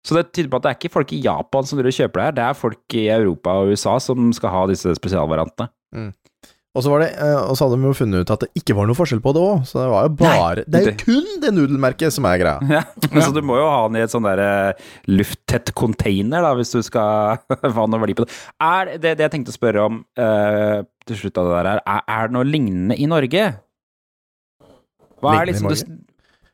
Så 0.06 0.14
det 0.14 0.28
tyder 0.32 0.48
på 0.52 0.60
at 0.60 0.64
det 0.64 0.70
er 0.70 0.78
ikke 0.78 0.94
folk 0.94 1.12
i 1.12 1.22
Japan 1.24 1.66
som 1.66 1.78
driver 1.78 1.90
og 1.90 1.98
kjøper 1.98 2.20
det 2.20 2.26
her, 2.28 2.36
det 2.38 2.44
er 2.46 2.60
folk 2.62 2.94
i 2.96 3.06
Europa 3.12 3.56
og 3.60 3.72
USA 3.74 3.98
som 4.00 4.30
skal 4.36 4.54
ha 4.54 4.62
disse 4.70 4.94
spesialvariantene. 4.96 5.68
Og 6.78 6.84
så 6.84 6.92
var 6.92 7.02
det, 7.02 7.08
eh, 7.18 7.36
og 7.42 7.56
så 7.58 7.66
hadde 7.66 7.76
de 7.80 7.88
jo 7.88 7.96
funnet 7.98 8.22
ut 8.22 8.30
at 8.30 8.44
det 8.44 8.60
ikke 8.60 8.76
var 8.78 8.86
noe 8.86 8.94
forskjell 8.94 9.20
på 9.24 9.32
det 9.34 9.40
òg, 9.42 9.64
så 9.66 9.80
det 9.80 9.86
var 9.90 10.04
jo 10.06 10.12
bare 10.20 10.62
Det 10.62 10.78
er 10.78 10.84
jo 10.86 10.92
kun 11.00 11.40
det 11.42 11.50
nudelmerket 11.56 12.14
som 12.14 12.28
er 12.30 12.38
greia. 12.38 12.58
Ja, 12.78 12.84
Så 13.24 13.32
du 13.34 13.40
må 13.42 13.56
jo 13.58 13.66
ha 13.66 13.80
den 13.88 13.98
i 13.98 14.04
et 14.04 14.14
sånn 14.14 14.28
der 14.28 14.42
eh, 14.44 14.84
lufttett 15.10 15.72
container, 15.78 16.44
da, 16.46 16.52
hvis 16.54 16.70
du 16.76 16.78
skal 16.86 17.40
ha 17.80 17.88
noe 17.90 18.02
verdi 18.04 18.14
på 18.20 18.28
det. 18.28 18.36
Er 18.62 18.92
det, 18.94 19.16
det 19.18 19.26
jeg 19.26 19.34
tenkte 19.34 19.54
å 19.54 19.58
spørre 19.58 19.88
om 19.88 19.98
uh, 20.20 20.86
til 21.08 21.18
slutt 21.24 21.40
av 21.40 21.50
det 21.50 21.56
der 21.56 21.70
her, 21.72 21.82
er, 21.82 22.06
er 22.14 22.30
det 22.30 22.38
noe 22.38 22.46
lignende 22.46 22.94
i 22.94 23.10
Norge? 23.10 23.50
Hva 25.18 25.34
er 25.40 25.50
Lignende 25.50 25.74
i 25.74 25.74
liksom 25.74 25.96
det 25.96 26.04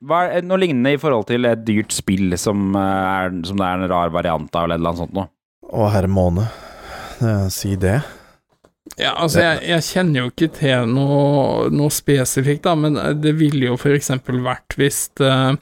hva 0.05 0.19
er 0.37 0.45
noe 0.45 0.61
lignende 0.61 0.91
i 0.93 0.99
forhold 1.01 1.31
til 1.31 1.47
et 1.49 1.63
dyrt 1.65 1.95
spill 1.97 2.35
som, 2.37 2.75
er, 2.77 3.31
som 3.49 3.57
det 3.57 3.65
er 3.65 3.79
en 3.81 3.89
rar 3.89 4.11
variant 4.13 4.51
av, 4.53 4.67
eller 4.67 4.77
et 4.77 4.83
eller 4.83 4.91
annet 4.91 5.01
sånt 5.01 5.15
noe? 5.17 5.31
Å, 5.65 5.87
herre 5.95 6.11
måne. 6.13 6.45
Si 7.55 7.73
det. 7.81 8.03
Ja, 9.01 9.15
altså, 9.17 9.41
jeg, 9.41 9.63
jeg 9.71 9.85
kjenner 9.89 10.21
jo 10.21 10.31
ikke 10.31 10.51
til 10.59 10.91
noe, 10.93 11.71
noe 11.73 11.93
spesifikt, 11.93 12.67
da, 12.67 12.75
men 12.79 12.99
det 13.19 13.33
ville 13.41 13.73
jo 13.73 13.79
eksempel 13.95 14.43
vært 14.45 14.77
hvis 14.79 15.07
uh, 15.25 15.57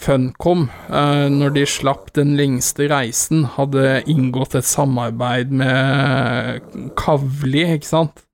Funcom, 0.00 0.64
uh, 0.88 1.28
når 1.28 1.52
de 1.58 1.66
slapp 1.68 2.08
Den 2.16 2.32
lengste 2.38 2.88
reisen, 2.90 3.44
hadde 3.58 4.00
inngått 4.08 4.56
et 4.56 4.66
samarbeid 4.66 5.52
med 5.52 6.64
Kavli, 6.98 7.66
ikke 7.76 7.90
sant? 7.90 8.24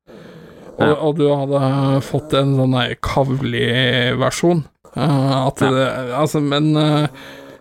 Og, 0.77 0.93
og 0.93 1.19
du 1.19 1.27
hadde 1.33 1.61
fått 2.05 2.37
en 2.37 2.55
sånn 2.61 2.77
Kavli-versjon. 3.05 4.63
Uh, 4.97 5.49
at 5.49 5.61
det 5.61 5.87
Altså, 6.17 6.41
men 6.41 6.71
eh, 6.81 7.09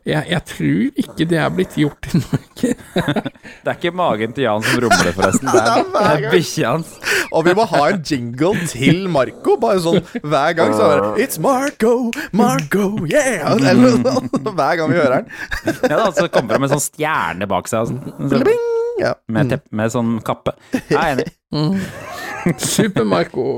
jeg, 0.05 0.25
jeg 0.29 0.41
tror 0.45 0.99
ikke 1.01 1.25
det 1.25 1.37
er 1.41 1.53
blitt 1.53 1.75
gjort 1.79 2.07
i 2.11 2.19
Norge. 2.21 2.73
Det 3.65 3.71
er 3.71 3.77
ikke 3.79 3.91
magen 3.97 4.33
til 4.37 4.45
Jan 4.45 4.61
som 4.63 4.83
rumler, 4.83 5.09
forresten. 5.17 5.49
Det 5.49 5.61
er, 5.61 5.87
det 5.95 6.03
er 6.27 6.33
bikkja 6.33 6.73
hans. 6.75 6.91
Og 7.33 7.47
vi 7.47 7.55
må 7.57 7.65
ha 7.71 7.81
en 7.89 8.03
jingle 8.05 8.67
til 8.69 9.07
Marco, 9.11 9.55
bare 9.61 9.81
sånn 9.81 9.97
hver 10.21 10.53
gang. 10.59 10.75
Så 10.77 10.91
er 10.91 11.01
det 11.01 11.25
It's 11.25 11.41
Marco, 11.41 11.95
Marco, 12.37 12.85
yeah! 13.09 13.49
Eller 13.55 13.97
noe. 13.97 14.29
Hver 14.45 14.79
gang 14.79 14.93
vi 14.93 15.01
hører 15.01 15.25
den. 15.25 15.33
Ja, 15.89 15.97
da, 15.97 16.07
så 16.13 16.29
kommer 16.29 16.55
det 16.55 16.61
med 16.67 16.75
sånn 16.75 16.85
stjerne 16.85 17.49
bak 17.49 17.71
seg. 17.71 17.89
Sånn, 17.89 18.29
så, 18.29 18.43
med, 19.25 19.51
tepp, 19.55 19.65
med 19.73 19.97
sånn 19.97 20.15
kappe. 20.25 20.53
Jeg 20.85 21.01
er 21.01 21.17
enig. 21.17 21.29
Super-Marco. 22.61 23.49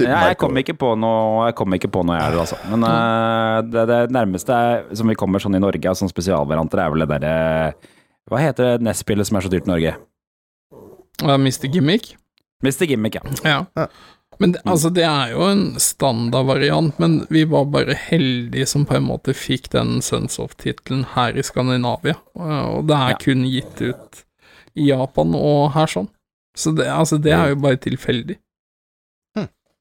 Ja, 0.00 0.22
jeg 0.30 0.38
kom 0.40 0.56
ikke 0.56 0.74
på 0.78 0.94
noe 0.98 1.46
Jeg 1.50 1.54
kom 1.58 1.74
ikke 1.76 1.90
på 1.92 2.02
noe, 2.06 2.16
jeg 2.16 2.24
heller, 2.30 2.40
altså. 2.46 2.56
Men 2.70 2.86
uh, 2.86 3.60
det, 3.66 3.84
det 3.90 4.00
nærmeste 4.14 4.52
er, 4.56 4.86
som 4.96 5.08
vi 5.12 5.14
kommer 5.18 5.42
sånn 5.42 5.58
i 5.58 5.62
Norge 5.62 5.90
av 5.90 5.98
sånn 5.98 6.10
spesialvarianter, 6.12 6.80
er 6.80 6.90
vel 6.94 7.04
det 7.04 7.10
derre 7.12 7.36
Hva 8.30 8.40
heter 8.40 8.72
det 8.78 8.86
NES-spillet 8.88 9.28
som 9.28 9.36
er 9.36 9.46
så 9.46 9.52
dyrt 9.52 9.68
i 9.68 9.72
Norge? 9.74 9.94
Uh, 11.22 11.36
Mr. 11.36 11.68
Gimmick. 11.68 12.14
Mr. 12.64 12.86
Gimmick, 12.88 13.20
ja. 13.20 13.64
Ja. 13.76 13.86
Men 14.40 14.54
det, 14.56 14.62
altså, 14.64 14.88
det 14.90 15.04
er 15.04 15.34
jo 15.34 15.44
en 15.44 15.64
standardvariant, 15.78 16.96
men 16.98 17.18
vi 17.30 17.44
var 17.46 17.66
bare 17.70 17.94
heldige 18.08 18.66
som 18.70 18.86
på 18.88 18.96
en 18.96 19.04
måte 19.06 19.34
fikk 19.36 19.68
den 19.74 20.00
Sons 20.02 20.38
of-tittelen 20.42 21.04
her 21.14 21.36
i 21.38 21.44
Skandinavia. 21.46 22.16
Og 22.34 22.86
det 22.88 22.96
er 22.96 23.12
Ja. 23.12 23.18
kun 23.20 23.44
gitt 23.46 23.82
ut 23.82 24.22
i 24.74 24.88
Japan 24.88 25.34
og 25.36 25.72
her 25.76 25.86
sånn. 25.86 26.08
Så 26.56 26.72
det, 26.76 26.88
altså, 26.88 27.20
det 27.22 27.32
er 27.36 27.52
jo 27.52 27.60
bare 27.60 27.76
tilfeldig. 27.80 28.38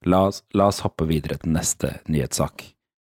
La 0.10 0.24
oss, 0.28 0.42
la 0.58 0.68
oss 0.72 0.80
hoppe 0.86 1.06
videre 1.10 1.38
til 1.42 1.52
neste 1.54 2.00
nyhetssak. 2.10 2.64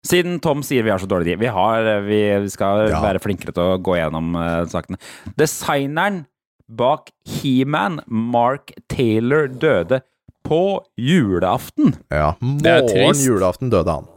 Siden 0.04 0.36
Tom 0.44 0.60
sier 0.66 0.84
vi 0.84 0.90
har 0.92 1.00
så 1.00 1.08
dårlig 1.08 1.30
tid, 1.32 1.38
vi, 1.40 1.48
har, 1.48 1.86
vi 2.04 2.18
skal 2.52 2.90
Ja. 2.90 3.00
være 3.00 3.22
flinkere 3.24 3.54
til 3.56 3.62
å 3.64 3.78
gå 3.80 3.94
gjennom 3.96 4.34
uh, 4.36 4.64
sakene. 4.68 4.98
Designeren 5.40 6.26
bak 6.68 7.08
He-Man, 7.24 8.02
Mark 8.06 8.74
Taylor, 8.92 9.48
døde 9.48 10.02
på 10.44 10.60
julaften. 11.00 11.94
Ja, 12.12 12.34
morgen 12.44 13.16
julaften 13.16 13.72
døde 13.72 13.96
han. 13.96 14.10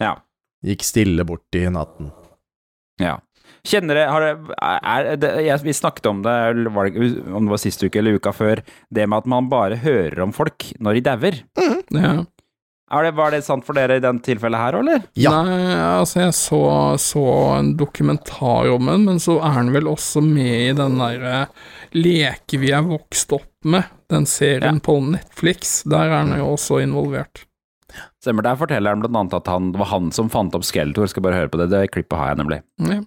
Ja. 0.00 0.14
Gikk 0.64 0.84
stille 0.84 1.24
bort 1.24 1.48
i 1.56 1.64
natten. 1.72 2.12
Ja. 3.00 3.16
Kjenner 3.68 3.94
det, 3.94 4.04
har 4.10 4.24
det, 4.24 4.54
er 4.58 5.16
det 5.22 5.28
jeg, 5.46 5.62
Vi 5.62 5.72
snakket 5.78 6.06
om 6.10 6.22
det, 6.24 6.32
var 6.74 6.88
det, 6.90 7.08
om 7.30 7.46
det 7.46 7.52
var 7.54 7.60
sist 7.62 7.84
uke 7.86 8.00
eller 8.00 8.16
uka 8.18 8.32
før, 8.34 8.62
det 8.90 9.04
med 9.06 9.22
at 9.22 9.28
man 9.30 9.46
bare 9.52 9.76
hører 9.84 10.18
om 10.24 10.32
folk 10.34 10.72
når 10.82 10.98
de 10.98 11.02
dauer. 11.06 11.36
Ja. 11.94 12.14
Er 12.92 13.06
det, 13.06 13.12
var 13.16 13.30
det 13.32 13.38
sant 13.46 13.64
for 13.64 13.72
dere 13.78 13.96
i 13.96 14.02
den 14.04 14.18
tilfellet 14.20 14.60
her, 14.60 14.76
eller? 14.82 15.04
Ja. 15.16 15.30
Nei, 15.46 15.76
altså, 15.94 16.18
jeg 16.26 16.34
så, 16.36 16.58
så 17.00 17.22
en 17.54 17.70
dokumentar 17.80 18.68
om 18.74 18.90
den, 18.90 19.06
men 19.08 19.22
så 19.22 19.38
er 19.40 19.54
han 19.60 19.70
vel 19.72 19.88
også 19.88 20.20
med 20.26 20.50
i 20.66 20.74
den 20.76 20.98
derre 21.00 21.46
Leke 21.96 22.60
vi 22.60 22.74
er 22.74 22.84
vokst 22.84 23.32
opp 23.32 23.48
med, 23.64 23.86
den 24.12 24.26
serien 24.28 24.76
Ja. 24.82 24.84
på 24.84 24.98
Netflix. 25.06 25.78
Der 25.88 26.04
er 26.10 26.18
han 26.18 26.34
jo 26.36 26.50
også 26.56 26.82
involvert. 26.82 27.46
Stemmer, 28.20 28.44
der 28.44 28.58
forteller 28.60 28.92
han 28.92 29.00
blant 29.06 29.16
annet 29.22 29.38
at 29.40 29.48
han, 29.54 29.70
det 29.72 29.80
var 29.80 29.90
han 29.94 30.12
som 30.12 30.28
fant 30.32 30.54
opp 30.56 30.64
Skeletor. 30.64 31.08
Skal 31.08 31.24
bare 31.24 31.40
høre 31.40 31.52
på 31.52 31.60
det, 31.62 31.70
det 31.72 31.86
klippet 31.94 32.18
har 32.18 32.32
jeg 32.34 32.42
nemlig. 32.42 32.60
Ja. 32.90 33.00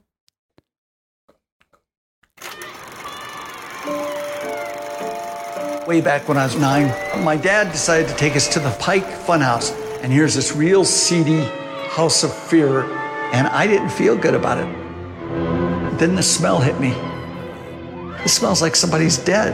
Way 5.88 6.02
back 6.02 6.28
when 6.28 6.36
I 6.36 6.46
was 6.46 6.56
nine, 6.56 6.88
my 7.24 7.38
dad 7.38 7.72
decided 7.72 8.08
to 8.08 8.16
take 8.16 8.36
us 8.36 8.48
to 8.54 8.60
the 8.60 8.72
Pike 8.80 9.06
Funhouse. 9.06 9.72
And 10.02 10.12
here's 10.12 10.34
this 10.34 10.56
real 10.56 10.84
seedy 10.84 11.42
house 11.90 12.24
of 12.24 12.34
fear. 12.34 12.86
And 13.34 13.46
I 13.46 13.68
didn't 13.68 13.90
feel 13.90 14.18
good 14.18 14.34
about 14.34 14.58
it. 14.58 16.00
Then 16.00 16.16
the 16.16 16.24
smell 16.24 16.60
hit 16.60 16.80
me. 16.80 16.90
It 18.24 18.30
smells 18.30 18.64
like 18.64 18.76
somebody's 18.76 19.20
dead. 19.20 19.54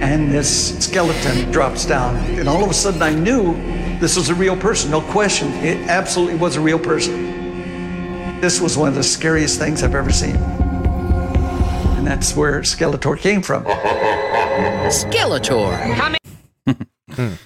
And 0.00 0.30
this 0.30 0.78
skeleton 0.78 1.50
drops 1.50 1.84
down. 1.84 2.14
And 2.38 2.48
all 2.48 2.62
of 2.62 2.70
a 2.70 2.74
sudden, 2.74 3.02
I 3.02 3.12
knew 3.12 3.56
this 4.00 4.16
was 4.16 4.28
a 4.30 4.34
real 4.34 4.56
person. 4.56 4.90
No 4.90 5.00
question. 5.00 5.48
It 5.64 5.88
absolutely 5.88 6.36
was 6.36 6.56
a 6.56 6.60
real 6.60 6.78
person. 6.78 7.14
This 8.40 8.60
was 8.60 8.76
one 8.76 8.88
of 8.88 8.94
the 8.94 9.02
scariest 9.02 9.58
things 9.58 9.82
I've 9.82 9.94
ever 9.94 10.12
seen. 10.12 10.36
And 11.96 12.06
that's 12.06 12.36
where 12.36 12.60
Skeletor 12.62 13.16
came 13.18 13.42
from. 13.42 13.64
Skeletor. 14.90 15.72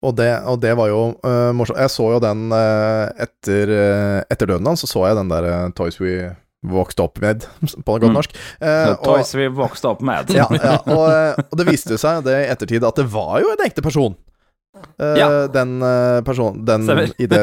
Og 0.00 0.14
det, 0.16 0.30
og 0.48 0.56
det 0.62 0.70
var 0.78 0.88
jo 0.88 1.00
uh, 1.12 1.50
morsomt. 1.52 1.76
Jeg 1.76 1.90
så 1.92 2.06
jo 2.14 2.20
den 2.24 2.46
uh, 2.56 3.10
etter, 3.20 3.68
uh, 3.68 4.22
etter 4.32 4.48
døden 4.48 4.64
hans, 4.70 4.80
så 4.80 4.88
så 4.88 5.02
jeg 5.10 5.18
den 5.18 5.28
der 5.28 5.44
uh, 5.44 5.66
Toys 5.76 5.98
We 6.00 6.30
Vokste 6.72 7.04
Opp 7.04 7.20
Med, 7.20 7.44
på 7.84 7.98
godt 7.98 8.08
Mm. 8.08 8.14
norsk. 8.16 8.32
Uh, 8.62 8.94
og, 8.94 9.04
Toys 9.04 9.34
vi 9.36 9.50
vokste 9.52 9.90
opp 9.92 10.00
med. 10.00 10.32
ja, 10.32 10.46
ja, 10.56 10.78
og, 10.88 11.04
uh, 11.04 11.44
og 11.50 11.60
det 11.60 11.66
viste 11.68 11.98
seg 12.00 12.24
det 12.24 12.32
i 12.32 12.48
ettertid 12.48 12.84
at 12.88 12.96
det 12.96 13.04
var 13.12 13.42
jo 13.44 13.52
en 13.52 13.66
ekte 13.66 13.84
person. 13.84 14.16
Uh, 15.00 15.14
Ja. 15.18 15.28
Den 15.50 15.80
uh, 15.82 16.20
personen 16.26 16.64
den, 16.64 16.86
i 17.18 17.26
det, 17.26 17.40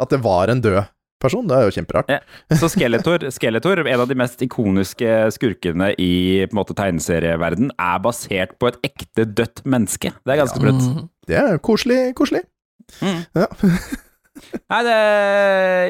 At 0.00 0.10
det 0.12 0.20
var 0.24 0.52
en 0.52 0.60
død 0.60 0.82
person. 1.20 1.46
Det 1.48 1.56
er 1.56 1.66
jo 1.68 1.74
kjemperart. 1.76 2.10
Ja. 2.10 2.20
Så 2.56 2.70
Skeletor, 2.72 3.26
Skeletor, 3.34 3.82
en 3.84 4.04
av 4.04 4.08
de 4.08 4.16
mest 4.18 4.40
ikoniske 4.44 5.16
skurkene 5.36 5.92
i 6.00 6.12
på 6.48 6.54
en 6.54 6.60
måte, 6.60 6.76
tegneserieverden, 6.78 7.72
er 7.76 8.04
basert 8.04 8.56
på 8.60 8.70
et 8.70 8.78
ekte 8.90 9.28
dødt 9.28 9.64
menneske. 9.68 10.14
Det 10.24 10.34
er 10.36 10.40
ganske 10.40 10.62
ja. 10.64 10.76
Mm. 10.76 11.10
Det 11.28 11.42
er 11.42 11.58
koselig, 11.64 11.98
koselig. 12.18 12.46
Mm. 13.02 13.26
Ja. 13.36 13.50
Nei, 14.70 14.78
det, 14.86 14.94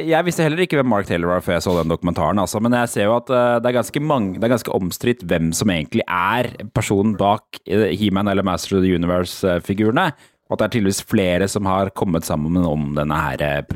jeg 0.09 0.27
visste 0.27 0.43
heller 0.43 0.63
ikke 0.65 0.81
hvem 0.81 0.89
Mark 0.91 1.07
Taylor 1.07 1.35
var 1.35 1.45
før 1.45 1.55
jeg 1.59 1.65
så 1.65 1.75
den 1.77 1.93
dokumentaren, 1.93 2.41
altså. 2.43 2.59
Men 2.65 2.75
jeg 2.75 2.91
ser 2.91 3.07
jo 3.07 3.15
at 3.19 3.31
eh, 3.31 3.59
det 3.63 3.71
er 3.71 3.77
ganske 3.77 4.03
mange 4.03 4.41
Det 4.41 4.47
er 4.49 4.55
ganske 4.57 4.75
omstridt 4.75 5.23
hvem 5.29 5.53
som 5.57 5.71
egentlig 5.71 6.03
er 6.09 6.49
personen 6.75 7.15
bak 7.21 7.61
eh, 7.69 7.93
He-Man 8.01 8.31
eller 8.33 8.47
Master 8.47 8.81
of 8.81 8.85
the 8.85 8.95
Universe-figurene. 8.97 10.09
Og 10.51 10.57
at 10.57 10.65
det 10.65 10.67
er 10.67 10.73
tydeligvis 10.75 11.05
flere 11.07 11.47
som 11.47 11.69
har 11.71 11.93
kommet 11.95 12.27
sammen 12.27 12.59
om 12.67 12.89
denne 12.97 13.19
her 13.23 13.43
eh, 13.47 13.75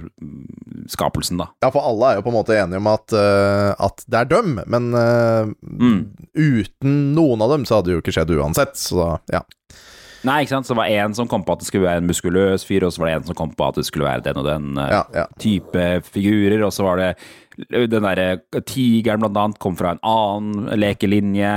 skapelsen, 0.91 1.39
da. 1.39 1.47
Ja, 1.63 1.71
for 1.71 1.87
alle 1.87 2.09
er 2.11 2.19
jo 2.19 2.25
på 2.27 2.33
en 2.33 2.37
måte 2.41 2.57
enige 2.59 2.81
om 2.83 2.89
at, 2.91 3.15
uh, 3.15 3.71
at 3.87 4.03
det 4.11 4.25
er 4.25 4.31
dem, 4.33 4.57
men 4.67 4.91
eh, 4.99 5.53
uten 6.35 6.97
noen 7.15 7.45
av 7.47 7.55
dem 7.55 7.69
så 7.69 7.79
hadde 7.79 7.93
det 7.93 7.95
jo 7.95 8.03
ikke 8.03 8.17
skjedd 8.19 8.35
uansett, 8.35 8.75
så 8.81 8.99
da, 8.99 9.39
ja. 9.39 9.45
Nei, 10.25 10.41
ikke 10.43 10.55
sant? 10.55 10.67
Så 10.67 10.73
det 10.73 10.81
var 10.81 10.93
en 11.05 11.15
som 11.15 11.29
kom 11.29 11.43
på 11.45 11.55
at 11.55 11.61
det 11.61 11.69
skulle 11.69 11.87
være 11.87 12.01
en 12.01 12.07
muskuløs 12.09 12.65
fyr, 12.67 12.87
og 12.89 12.95
så 12.95 13.03
var 13.03 13.11
det 13.11 13.17
en 13.21 13.27
som 13.29 13.37
kom 13.39 13.55
på 13.55 13.67
at 13.69 13.79
det 13.79 13.87
skulle 13.87 14.09
være 14.09 14.25
den 14.25 14.41
og 14.41 14.47
den 14.49 14.71
Ja, 14.81 15.03
ja. 15.13 15.25
type 15.39 15.89
figurer, 16.09 16.65
og 16.65 16.73
så 16.73 16.87
var 16.87 17.03
det 17.03 17.11
den 17.93 18.03
derre 18.03 18.41
tigeren 18.67 19.21
blant 19.23 19.37
annet 19.39 19.61
kom 19.63 19.77
fra 19.79 19.93
en 19.95 20.01
annen 20.01 20.73
lekelinje. 20.81 21.53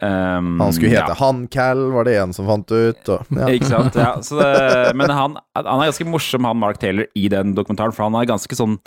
Um, 0.00 0.54
Han 0.62 0.72
skulle 0.72 0.94
hete 0.94 1.12
ja. 1.12 1.16
Han-Cal, 1.18 1.82
var 1.92 2.06
det 2.08 2.14
en 2.16 2.32
som 2.32 2.46
fant 2.48 2.70
ut, 2.72 3.08
og 3.12 3.26
ja. 3.36 3.48
Ikke 3.52 3.68
sant? 3.68 3.94
Ja, 3.98 4.14
så 4.24 4.38
det, 4.40 4.94
men 4.96 5.10
han, 5.12 5.36
han 5.58 5.68
er 5.82 5.90
ganske 5.90 6.06
morsom, 6.08 6.46
han 6.48 6.56
Mark 6.62 6.78
Taylor, 6.80 7.04
i 7.18 7.26
den 7.28 7.52
dokumentaren, 7.58 7.92
for 7.92 8.06
han 8.08 8.16
er 8.16 8.30
ganske 8.30 8.56
sånn 8.56 8.78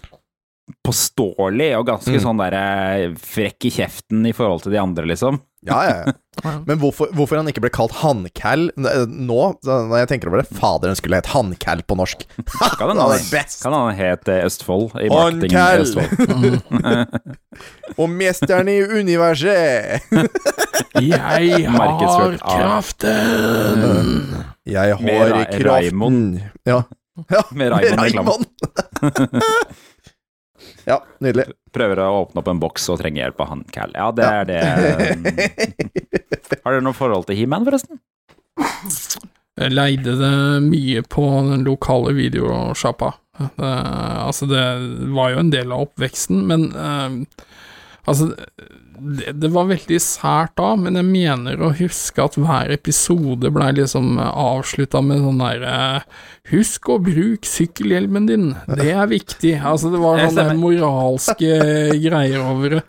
påståelig 0.86 1.68
og 1.78 1.86
ganske 1.92 2.16
Mm. 2.16 2.24
sånn 2.24 2.40
derre 2.42 3.16
frekk 3.22 3.68
i 3.70 3.72
kjeften 3.76 4.26
i 4.26 4.34
forhold 4.34 4.64
til 4.66 4.74
de 4.74 4.80
andre, 4.82 5.06
liksom. 5.06 5.38
Ja, 5.66 5.84
ja, 5.86 5.96
ja. 6.06 6.14
Men 6.44 6.80
hvorfor, 6.82 7.10
hvorfor 7.16 7.40
han 7.40 7.48
ikke 7.50 7.62
ble 7.64 7.72
kalt 7.74 7.94
Han-Cal 8.02 8.68
nå, 8.76 9.38
når 9.66 9.94
jeg 10.02 10.10
tenker 10.12 10.30
over 10.32 10.42
det 10.44 10.50
Faderen 10.58 10.98
skulle 11.00 11.20
hett 11.20 11.30
Han-Cal 11.34 11.82
på 11.88 11.96
norsk. 12.00 12.26
Kan 12.80 12.92
han, 12.92 12.98
kan 13.64 13.74
han 13.76 13.96
hete 13.98 14.40
Østfold 14.46 14.96
i 15.00 15.08
marketing 15.12 15.52
i 15.52 15.56
Han-Cal! 15.56 15.82
Østfold? 15.86 16.12
Og 18.02 18.10
mesteren 18.12 18.68
i 18.72 18.80
universet! 18.84 20.02
Jeg 21.00 21.20
har 21.72 22.38
kraften! 22.44 23.84
Jeg 24.66 24.98
Med 25.02 25.20
har 25.20 25.30
Ra- 25.30 25.46
kraften. 25.46 25.70
Raimond. 25.70 26.40
Ja. 26.68 26.82
ja. 27.32 27.42
Med 27.52 27.72
Raimond-reklame. 27.72 28.32
Raimond. 28.32 28.46
ja, 30.86 30.98
nydelig. 31.24 31.46
Prøver 31.76 32.02
å 32.02 32.10
åpne 32.22 32.42
opp 32.42 32.50
en 32.52 32.62
boks 32.62 32.90
og 32.94 33.02
trenger 33.02 33.26
hjelp 33.26 33.42
av 33.44 33.52
han 33.52 33.64
Cal. 33.76 33.96
Ja, 33.98 34.10
det 34.16 34.28
er 34.30 34.50
det. 34.50 34.62
Har 36.64 36.76
dere 36.76 36.86
noe 36.86 36.96
forhold 36.96 37.28
til 37.28 37.40
He-Man, 37.42 37.68
forresten? 37.68 38.00
Jeg 39.56 39.72
leide 39.72 40.16
det 40.20 40.36
mye 40.66 41.04
på 41.08 41.26
den 41.50 41.66
lokale 41.68 42.16
videosjappa. 42.16 43.14
Altså, 43.60 44.48
det 44.48 44.64
var 45.16 45.34
jo 45.34 45.44
en 45.44 45.52
del 45.52 45.76
av 45.76 45.90
oppveksten, 45.90 46.44
men 46.48 46.70
uh, 46.76 47.46
Altså, 48.06 48.28
det, 49.00 49.34
det 49.42 49.50
var 49.54 49.68
veldig 49.70 49.98
sært 50.02 50.56
da, 50.60 50.72
men 50.80 50.98
jeg 51.00 51.08
mener 51.08 51.62
å 51.62 51.72
huske 51.76 52.24
at 52.24 52.38
hver 52.40 52.72
episode 52.76 53.52
blei 53.54 53.72
liksom 53.78 54.20
avslutta 54.22 55.02
med 55.06 55.24
sånn 55.26 55.42
derre 55.44 55.76
Husk 56.52 56.92
å 56.94 57.00
bruke 57.02 57.48
sykkelhjelmen 57.50 58.28
din, 58.30 58.52
det 58.70 58.92
er 58.94 59.08
viktig. 59.10 59.56
Altså, 59.66 59.90
det 59.90 59.98
var 60.04 60.22
sånne 60.28 60.54
moralske 60.60 61.58
greier 62.06 62.44
over 62.44 62.78
det. 62.78 62.84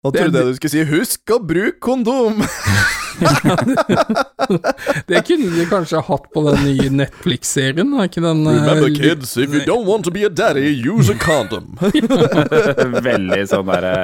Da 0.00 0.12
trodde 0.14 0.38
jeg 0.38 0.46
du 0.46 0.54
skulle 0.56 0.72
si 0.72 0.84
'husk 0.88 1.34
å 1.34 1.40
bruke 1.44 1.80
kondom'! 1.82 2.40
Det 5.10 5.20
kunne 5.26 5.50
de 5.52 5.66
kanskje 5.68 6.00
hatt 6.06 6.30
på 6.32 6.44
den 6.46 6.62
nye 6.64 6.88
Netflix-serien, 7.02 7.92
er 7.98 8.08
ikke 8.08 8.22
den 8.24 8.40
eh, 8.48 8.62
Remember 8.62 8.88
kids, 8.94 9.36
if 9.36 9.52
you 9.52 9.60
don't 9.66 9.84
want 9.84 10.06
to 10.08 10.10
be 10.14 10.24
a 10.24 10.30
daddy, 10.30 10.72
use 10.72 11.12
a 11.12 11.18
condom. 11.20 11.76
Veldig 13.10 13.42
sånn 13.50 13.68
derre 13.68 13.94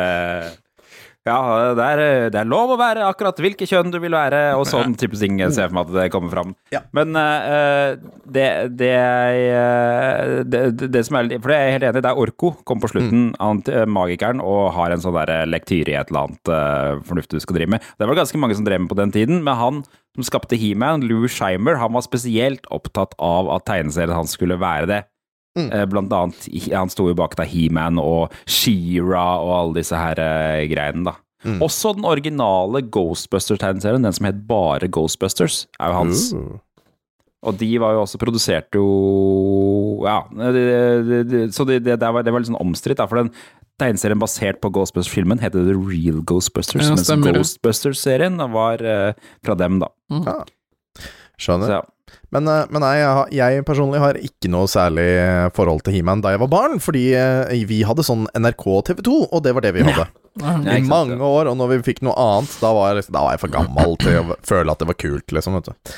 Ja, 1.26 1.74
det 1.74 1.82
er, 1.82 2.00
det 2.30 2.38
er 2.38 2.46
lov 2.46 2.70
å 2.70 2.78
være 2.78 3.06
akkurat 3.08 3.40
hvilket 3.42 3.66
kjønn 3.66 3.90
du 3.90 3.98
vil 4.02 4.14
være, 4.14 4.52
og 4.54 4.62
sånn 4.70 4.94
type 4.98 5.18
ting 5.18 5.40
ser 5.42 5.64
jeg 5.64 5.72
for 5.72 5.78
meg 5.78 5.88
at 5.88 5.96
det 5.96 6.06
kommer 6.14 6.32
fram. 6.32 6.54
Ja. 6.74 6.84
Men 6.94 7.18
uh, 7.18 7.98
det, 8.30 8.46
eh, 8.86 10.22
det, 10.46 10.62
det, 10.78 10.90
det 10.94 11.02
som 11.06 11.18
er 11.18 11.32
For 11.40 11.50
det 11.50 11.58
er 11.58 11.66
jeg 11.66 11.76
helt 11.76 11.88
enig 11.88 12.00
i, 12.00 12.04
det 12.06 12.12
er 12.12 12.22
Orko 12.22 12.52
kom 12.68 12.82
på 12.82 12.90
slutten, 12.92 13.28
han, 13.42 13.62
eh, 13.72 13.88
magikeren, 13.90 14.42
og 14.44 14.70
har 14.76 14.94
en 14.94 15.02
sånn 15.02 15.18
der 15.18 15.50
lektyre 15.50 15.94
i 15.94 15.98
et 15.98 16.12
eller 16.12 16.28
annet 16.28 16.52
uh, 16.52 17.04
fornuftig 17.08 17.40
du 17.40 17.44
skal 17.44 17.58
drive 17.58 17.74
med. 17.74 17.90
Det 17.98 18.08
var 18.08 18.20
ganske 18.22 18.40
mange 18.40 18.58
som 18.58 18.66
drev 18.66 18.84
med 18.84 18.92
på 18.92 19.00
den 19.00 19.14
tiden, 19.14 19.42
men 19.46 19.58
han 19.58 19.82
som 20.16 20.24
skapte 20.24 20.56
He-Man, 20.56 21.04
Lou 21.04 21.26
Scheimer, 21.28 21.76
han 21.80 21.92
var 21.92 22.06
spesielt 22.06 22.64
opptatt 22.72 23.12
av 23.22 23.50
at 23.52 23.66
tegneserien 23.68 24.16
hans 24.16 24.32
skulle 24.38 24.56
være 24.62 24.88
det. 24.88 25.02
Eh, 25.56 25.86
Blant 25.88 26.12
annet, 26.12 26.48
han 26.72 26.92
sto 26.92 27.08
jo 27.08 27.16
bak 27.18 27.36
da 27.38 27.46
He-Man 27.48 28.00
og 28.02 28.34
She-Ra 28.44 29.40
og 29.40 29.54
alle 29.60 29.80
disse 29.80 29.96
her 29.96 30.20
uh, 30.20 30.66
greiene, 30.70 31.06
da. 31.08 31.16
Også 31.62 31.92
den 31.94 32.06
originale 32.08 32.80
Ghostbusters-tegneserien, 32.90 34.02
den 34.02 34.14
som 34.16 34.26
het 34.26 34.38
bare 34.48 34.88
Ghostbusters, 34.90 35.66
er 35.78 35.92
jo 35.92 35.98
hans. 36.00 36.24
Mm. 36.34 36.56
Og 37.46 37.58
de 37.60 37.68
var 37.78 37.94
jo 37.94 38.00
også 38.02 38.18
produsert 38.18 38.74
jo 38.74 38.86
Ja, 40.02 40.24
de, 40.32 40.62
de, 41.06 41.20
de, 41.28 41.42
så 41.54 41.66
det, 41.68 41.84
var, 41.84 42.24
det 42.26 42.32
var 42.32 42.42
litt 42.42 42.50
sånn 42.50 42.58
omstridt, 42.58 42.98
da, 42.98 43.06
for 43.06 43.20
den 43.20 43.30
tegneserien 43.80 44.18
basert 44.18 44.58
på 44.62 44.72
Ghostbusters-filmen 44.74 45.42
heter 45.42 45.66
The 45.68 45.76
Real 45.76 46.22
Ghostbusters, 46.26 46.88
Ja, 46.88 46.96
mens. 46.96 47.10
Ghostbusters-serien 47.28 48.40
var 48.54 48.82
uh, 48.82 49.12
fra 49.44 49.58
dem, 49.60 49.78
da. 49.84 49.92
Ja. 50.24 50.40
Skjønner. 51.36 51.68
Så, 51.68 51.78
ja. 51.78 51.84
Men, 52.34 52.48
eh, 52.50 52.64
men 52.74 52.82
nei, 52.82 52.94
jeg, 52.98 53.36
jeg 53.38 53.64
personlig 53.68 54.00
har 54.02 54.18
ikke 54.18 54.50
noe 54.52 54.68
særlig 54.70 55.06
eh, 55.20 55.46
forhold 55.56 55.84
til 55.86 55.96
He-Man 55.96 56.24
da 56.24 56.34
jeg 56.34 56.42
var 56.42 56.52
barn, 56.52 56.78
fordi 56.82 57.08
eh, 57.18 57.66
vi 57.70 57.82
hadde 57.86 58.06
sånn 58.06 58.26
NRK 58.34 58.64
TV2, 58.90 59.18
og 59.30 59.44
det 59.46 59.54
var 59.56 59.66
det 59.66 59.74
vi 59.76 59.86
hadde. 59.86 60.08
I 60.76 60.80
mange 60.84 61.16
år, 61.16 61.48
og 61.48 61.56
når 61.56 61.76
vi 61.76 61.82
fikk 61.92 62.02
noe 62.04 62.16
annet, 62.20 62.56
da 62.60 62.72
var 62.76 62.98
liksom, 62.98 63.14
da 63.16 63.24
var 63.24 63.36
jeg 63.36 63.44
for 63.46 63.54
gammel 63.54 63.98
til 64.02 64.18
å 64.20 64.38
føle 64.44 64.74
at 64.74 64.82
det 64.82 64.90
var 64.90 64.98
kult, 65.00 65.36
liksom, 65.38 65.60
vet 65.60 65.70
du. 65.70 65.94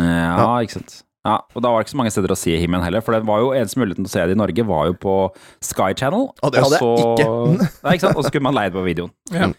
Ja, 0.00 0.46
ikke 0.64 0.78
sant. 0.78 1.02
Ja, 1.22 1.36
og 1.54 1.62
da 1.62 1.70
var 1.70 1.78
det 1.78 1.86
ikke 1.86 1.92
så 1.92 1.98
mange 2.00 2.10
steder 2.10 2.32
å 2.34 2.38
se 2.38 2.54
He-Man 2.58 2.82
heller, 2.82 3.02
for 3.04 3.14
det 3.14 3.22
var 3.28 3.42
jo 3.44 3.52
eneste 3.54 3.78
muligheten 3.78 4.06
til 4.06 4.10
å 4.10 4.14
se 4.16 4.24
det 4.26 4.34
i 4.34 4.40
Norge, 4.40 4.64
var 4.66 4.88
jo 4.88 4.96
på 5.04 5.16
Sky 5.62 5.92
Channel. 5.98 6.30
Og 6.42 6.54
det 6.54 6.64
hadde 6.64 6.80
jeg 6.80 7.04
ikke. 7.04 7.68
Nei, 7.68 7.92
ikke 7.94 8.06
sant? 8.08 8.16
Og 8.16 8.24
så 8.24 8.32
skulle 8.32 8.46
man 8.48 8.56
leid 8.58 8.74
på 8.74 8.82
videoen. 8.86 9.12
Ja. 9.30 9.52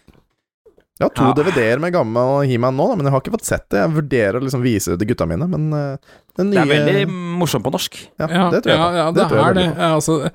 Jeg 1.00 1.08
har 1.08 1.14
to 1.18 1.24
Ja. 1.26 1.32
DVD-er 1.34 1.80
med 1.82 1.90
gammel 1.92 2.44
He-Man 2.46 2.76
nå, 2.78 2.84
da, 2.86 2.94
men 2.94 3.06
jeg 3.08 3.12
har 3.16 3.20
ikke 3.24 3.32
fått 3.34 3.48
sett 3.48 3.64
det. 3.74 3.80
Jeg 3.82 3.94
vurderer 3.96 4.36
å 4.38 4.42
liksom 4.44 4.62
vise 4.62 4.92
det 4.92 5.00
til 5.00 5.08
gutta 5.10 5.26
mine, 5.26 5.48
men 5.50 5.64
eh, 5.74 5.96
den 6.38 6.52
Det 6.54 6.60
er 6.62 6.68
veldig 6.70 7.00
morsomt 7.40 7.64
på 7.66 7.72
norsk. 7.74 7.98
Ja, 8.22 8.28
Ja, 8.30 8.44
det 8.52 8.60
tror 8.62 8.70
jeg 8.70 8.78
ja, 8.78 8.86
på. 8.86 8.96
ja, 9.00 9.06
det, 9.16 9.24
tror 9.26 9.40
jeg 9.40 9.48
er 9.48 9.58
det. 9.58 9.66
Altså, 9.88 10.30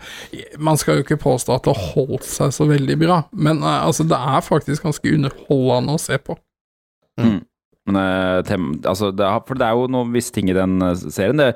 man 0.60 0.76
skal 0.82 0.98
jo 1.00 1.06
ikke 1.06 1.19
påstå 1.24 1.56
at 1.56 1.63
det 1.63 1.76
har 1.78 1.93
holdt 1.93 2.28
seg 2.28 2.52
så 2.58 2.67
veldig 2.67 2.98
bra, 3.00 3.22
men 3.32 3.63
eh, 3.63 3.86
altså, 3.88 4.04
det 4.12 4.19
er 4.19 4.43
faktisk 4.50 4.84
ganske 4.84 5.15
underholdende 5.15 5.95
å 5.95 6.04
se 6.10 6.19
på. 6.19 6.36
Men, 7.19 7.95
eh, 7.95 8.41
tem, 8.45 8.67
altså, 8.84 9.13
det, 9.15 9.26
er- 9.26 9.41
for 9.48 9.56
det 9.58 9.65
er 9.65 9.80
jo 9.80 9.88
noen 9.95 10.12
visse 10.13 10.32
ting 10.36 10.50
i 10.52 10.54
den 10.60 10.76
serien. 11.10 11.39
Det, 11.39 11.56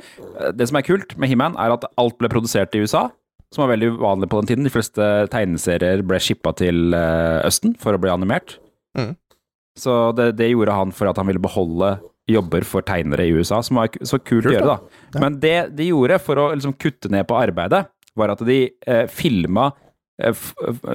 det 0.56 0.68
som 0.72 0.80
er 0.80 0.88
kult 0.88 1.18
med 1.20 1.28
He-Man, 1.30 1.60
er 1.60 1.76
at 1.76 1.84
alt 2.00 2.16
ble 2.18 2.32
produsert 2.32 2.74
i 2.74 2.82
USA, 2.88 3.10
som 3.54 3.68
var 3.68 3.76
veldig 3.76 3.92
uvanlig 4.00 4.30
på 4.32 4.40
den 4.42 4.48
tiden. 4.50 4.64
De 4.66 4.72
fleste 4.74 5.12
tegneserier 5.30 6.02
ble 6.08 6.18
shippa 6.24 6.56
til 6.58 6.96
Østen 6.96 7.76
for 7.78 7.94
å 7.94 8.00
bli 8.02 8.10
animert. 8.10 8.58
Mm. 8.98 9.14
Så 9.80 9.94
det, 10.18 10.34
det 10.38 10.52
gjorde 10.52 10.76
han 10.76 10.92
for 10.94 11.10
at 11.10 11.18
han 11.18 11.30
ville 11.30 11.42
beholde 11.42 11.96
jobber 12.30 12.64
for 12.68 12.86
tegnere 12.88 13.26
i 13.28 13.34
USA, 13.36 13.60
som 13.66 13.82
var 13.82 13.92
så 14.00 14.20
kult, 14.20 14.46
Kult, 14.46 14.52
å 14.52 14.56
gjøre, 14.56 14.76
da. 14.76 15.02
Ja. 15.16 15.22
Men 15.26 15.40
det 15.44 15.58
de 15.76 15.90
gjorde 15.90 16.20
for 16.24 16.40
å 16.40 16.50
liksom 16.54 16.76
kutte 16.80 17.12
ned 17.12 17.28
på 17.28 17.36
arbeidet, 17.40 17.84
var 18.16 18.32
at 18.36 18.44
de 18.46 18.58
eh, 18.70 19.08
filma 19.10 19.72
eh, 20.22 20.44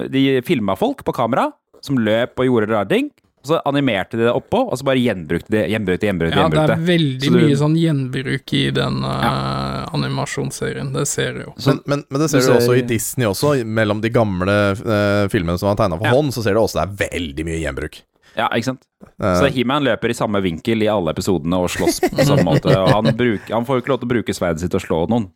De 0.07 0.21
filma 0.47 0.77
folk 0.79 1.03
på 1.03 1.11
kamera 1.17 1.49
som 1.83 1.99
løp 1.99 2.39
og 2.39 2.47
gjorde 2.47 2.71
rare 2.71 2.89
ting. 2.89 3.09
Og 3.39 3.47
så 3.47 3.57
animerte 3.69 4.17
de 4.19 4.25
det 4.27 4.31
oppå, 4.35 4.65
og 4.67 4.75
så 4.75 4.83
bare 4.83 4.99
gjenbrukte 4.99 5.47
de 5.53 5.61
gjenbrukte, 5.71 6.07
gjenbrukte, 6.09 6.35
Ja, 6.35 6.49
det 6.51 6.63
er 6.75 6.81
veldig 6.89 7.23
Så 7.23 7.31
du- 7.31 7.37
mye 7.39 7.55
sånn 7.61 7.77
gjenbruk 7.79 8.53
i 8.53 8.63
den 8.75 8.97
eh, 9.07 9.85
animasjonsserien, 9.95 10.91
det 10.93 11.05
ser 11.07 11.33
du 11.37 11.39
jo. 11.45 11.53
Men, 11.65 11.79
men, 11.85 12.03
men 12.09 12.21
det 12.21 12.29
ser 12.33 12.43
Du 12.43 12.49
du 12.51 12.57
også 12.57 12.75
i 12.77 12.83
Disney 12.89 13.27
også, 13.29 13.53
mellom 13.65 14.01
de 14.03 14.11
gamle 14.13 14.57
uh, 14.75 15.25
filmene 15.31 15.57
som 15.61 15.69
var 15.71 15.79
tegna 15.79 15.97
for 16.01 16.09
Ja. 16.09 16.13
hånd, 16.17 16.33
så 16.35 16.43
ser 16.43 16.53
du 16.57 16.61
også 16.63 16.81
det 16.81 16.85
er 16.87 17.09
veldig 17.15 17.45
mye 17.47 17.59
gjenbruk. 17.63 18.01
Ja, 18.37 18.47
ikke 18.53 18.69
sant? 18.73 18.83
Uh, 19.21 19.39
Så 19.39 19.49
He-Man 19.55 19.83
løper 19.87 20.11
i 20.11 20.17
samme 20.19 20.41
vinkel 20.43 20.83
i 20.83 20.87
alle 20.91 21.11
episodene 21.15 21.57
og 21.63 21.69
slåss 21.71 22.01
på 22.11 22.25
samme 22.27 22.43
måte. 22.51 22.75
Og 22.75 22.91
han, 22.93 23.13
bruk, 23.17 23.47
han 23.49 23.65
får 23.65 23.79
jo 23.79 23.83
ikke 23.85 23.93
lov 23.95 24.01
til 24.03 24.09
å 24.09 24.13
bruke 24.15 24.35
sverdet 24.35 24.63
sitt 24.63 24.75
og 24.77 24.83
slå 24.83 25.05
noen, 25.09 25.29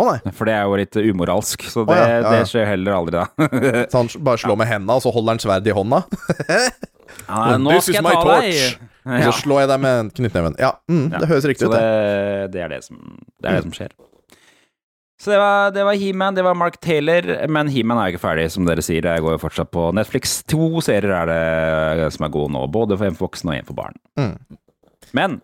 Å 0.00 0.06
nei. 0.08 0.32
for 0.36 0.48
det 0.48 0.54
er 0.56 0.68
jo 0.68 0.78
litt 0.80 0.96
umoralsk. 0.96 1.66
Så 1.68 1.84
det, 1.88 1.96
ja, 1.98 2.06
ja, 2.08 2.20
ja. 2.22 2.30
det 2.32 2.48
skjer 2.48 2.68
heller 2.70 2.96
aldri, 2.96 3.20
da. 3.20 3.48
Så 3.92 4.00
han 4.00 4.12
bare 4.24 4.40
slår 4.40 4.60
med 4.62 4.70
henda, 4.70 4.96
og 4.96 5.04
så 5.04 5.12
holder 5.14 5.36
han 5.36 5.42
sverd 5.44 5.68
i 5.68 5.76
hånda. 5.76 6.04
Ja, 7.26 7.56
nå 7.60 7.74
skal 7.82 7.98
jeg 7.98 8.04
ta 8.06 8.36
deg. 8.40 8.86
Og 9.04 9.24
så 9.26 9.32
slår 9.42 9.64
jeg 9.64 9.68
deg 9.72 9.80
med 9.82 10.12
knyttneven. 10.16 10.54
Ja, 10.62 10.70
mm, 10.90 11.08
det 11.12 11.28
høres 11.28 11.46
riktig 11.50 11.66
Så 11.66 11.72
ut, 11.72 11.74
det, 11.74 12.52
det. 12.54 12.62
er 12.64 12.70
det 12.72 12.78
som, 12.86 13.00
det 13.42 13.50
er 13.50 13.58
det 13.58 13.64
som 13.66 13.74
skjer. 13.76 13.92
Så 15.20 15.34
det 15.34 15.40
var, 15.42 15.72
det 15.74 15.84
var 15.84 15.98
He-Man, 16.00 16.36
det 16.38 16.44
var 16.46 16.56
Mark 16.56 16.78
Taylor, 16.80 17.26
men 17.52 17.68
He-Man 17.68 17.98
er 18.00 18.08
jo 18.08 18.14
ikke 18.16 18.22
ferdig, 18.22 18.46
som 18.54 18.64
dere 18.64 18.84
sier. 18.84 19.04
Jeg 19.04 19.24
går 19.24 19.34
jo 19.36 19.42
fortsatt 19.42 19.72
på 19.74 19.90
Netflix. 19.98 20.38
To 20.48 20.80
serier 20.84 21.12
er 21.12 21.28
det 22.00 22.08
som 22.14 22.24
er 22.24 22.32
gode 22.32 22.54
nå, 22.54 22.62
både 22.72 22.96
for 22.96 23.10
en 23.10 23.18
for 23.18 23.28
voksne 23.28 23.52
og 23.52 23.58
en 23.58 23.68
for 23.68 23.80
barn. 23.82 23.98
Mm. 24.16 24.60
Men 25.18 25.40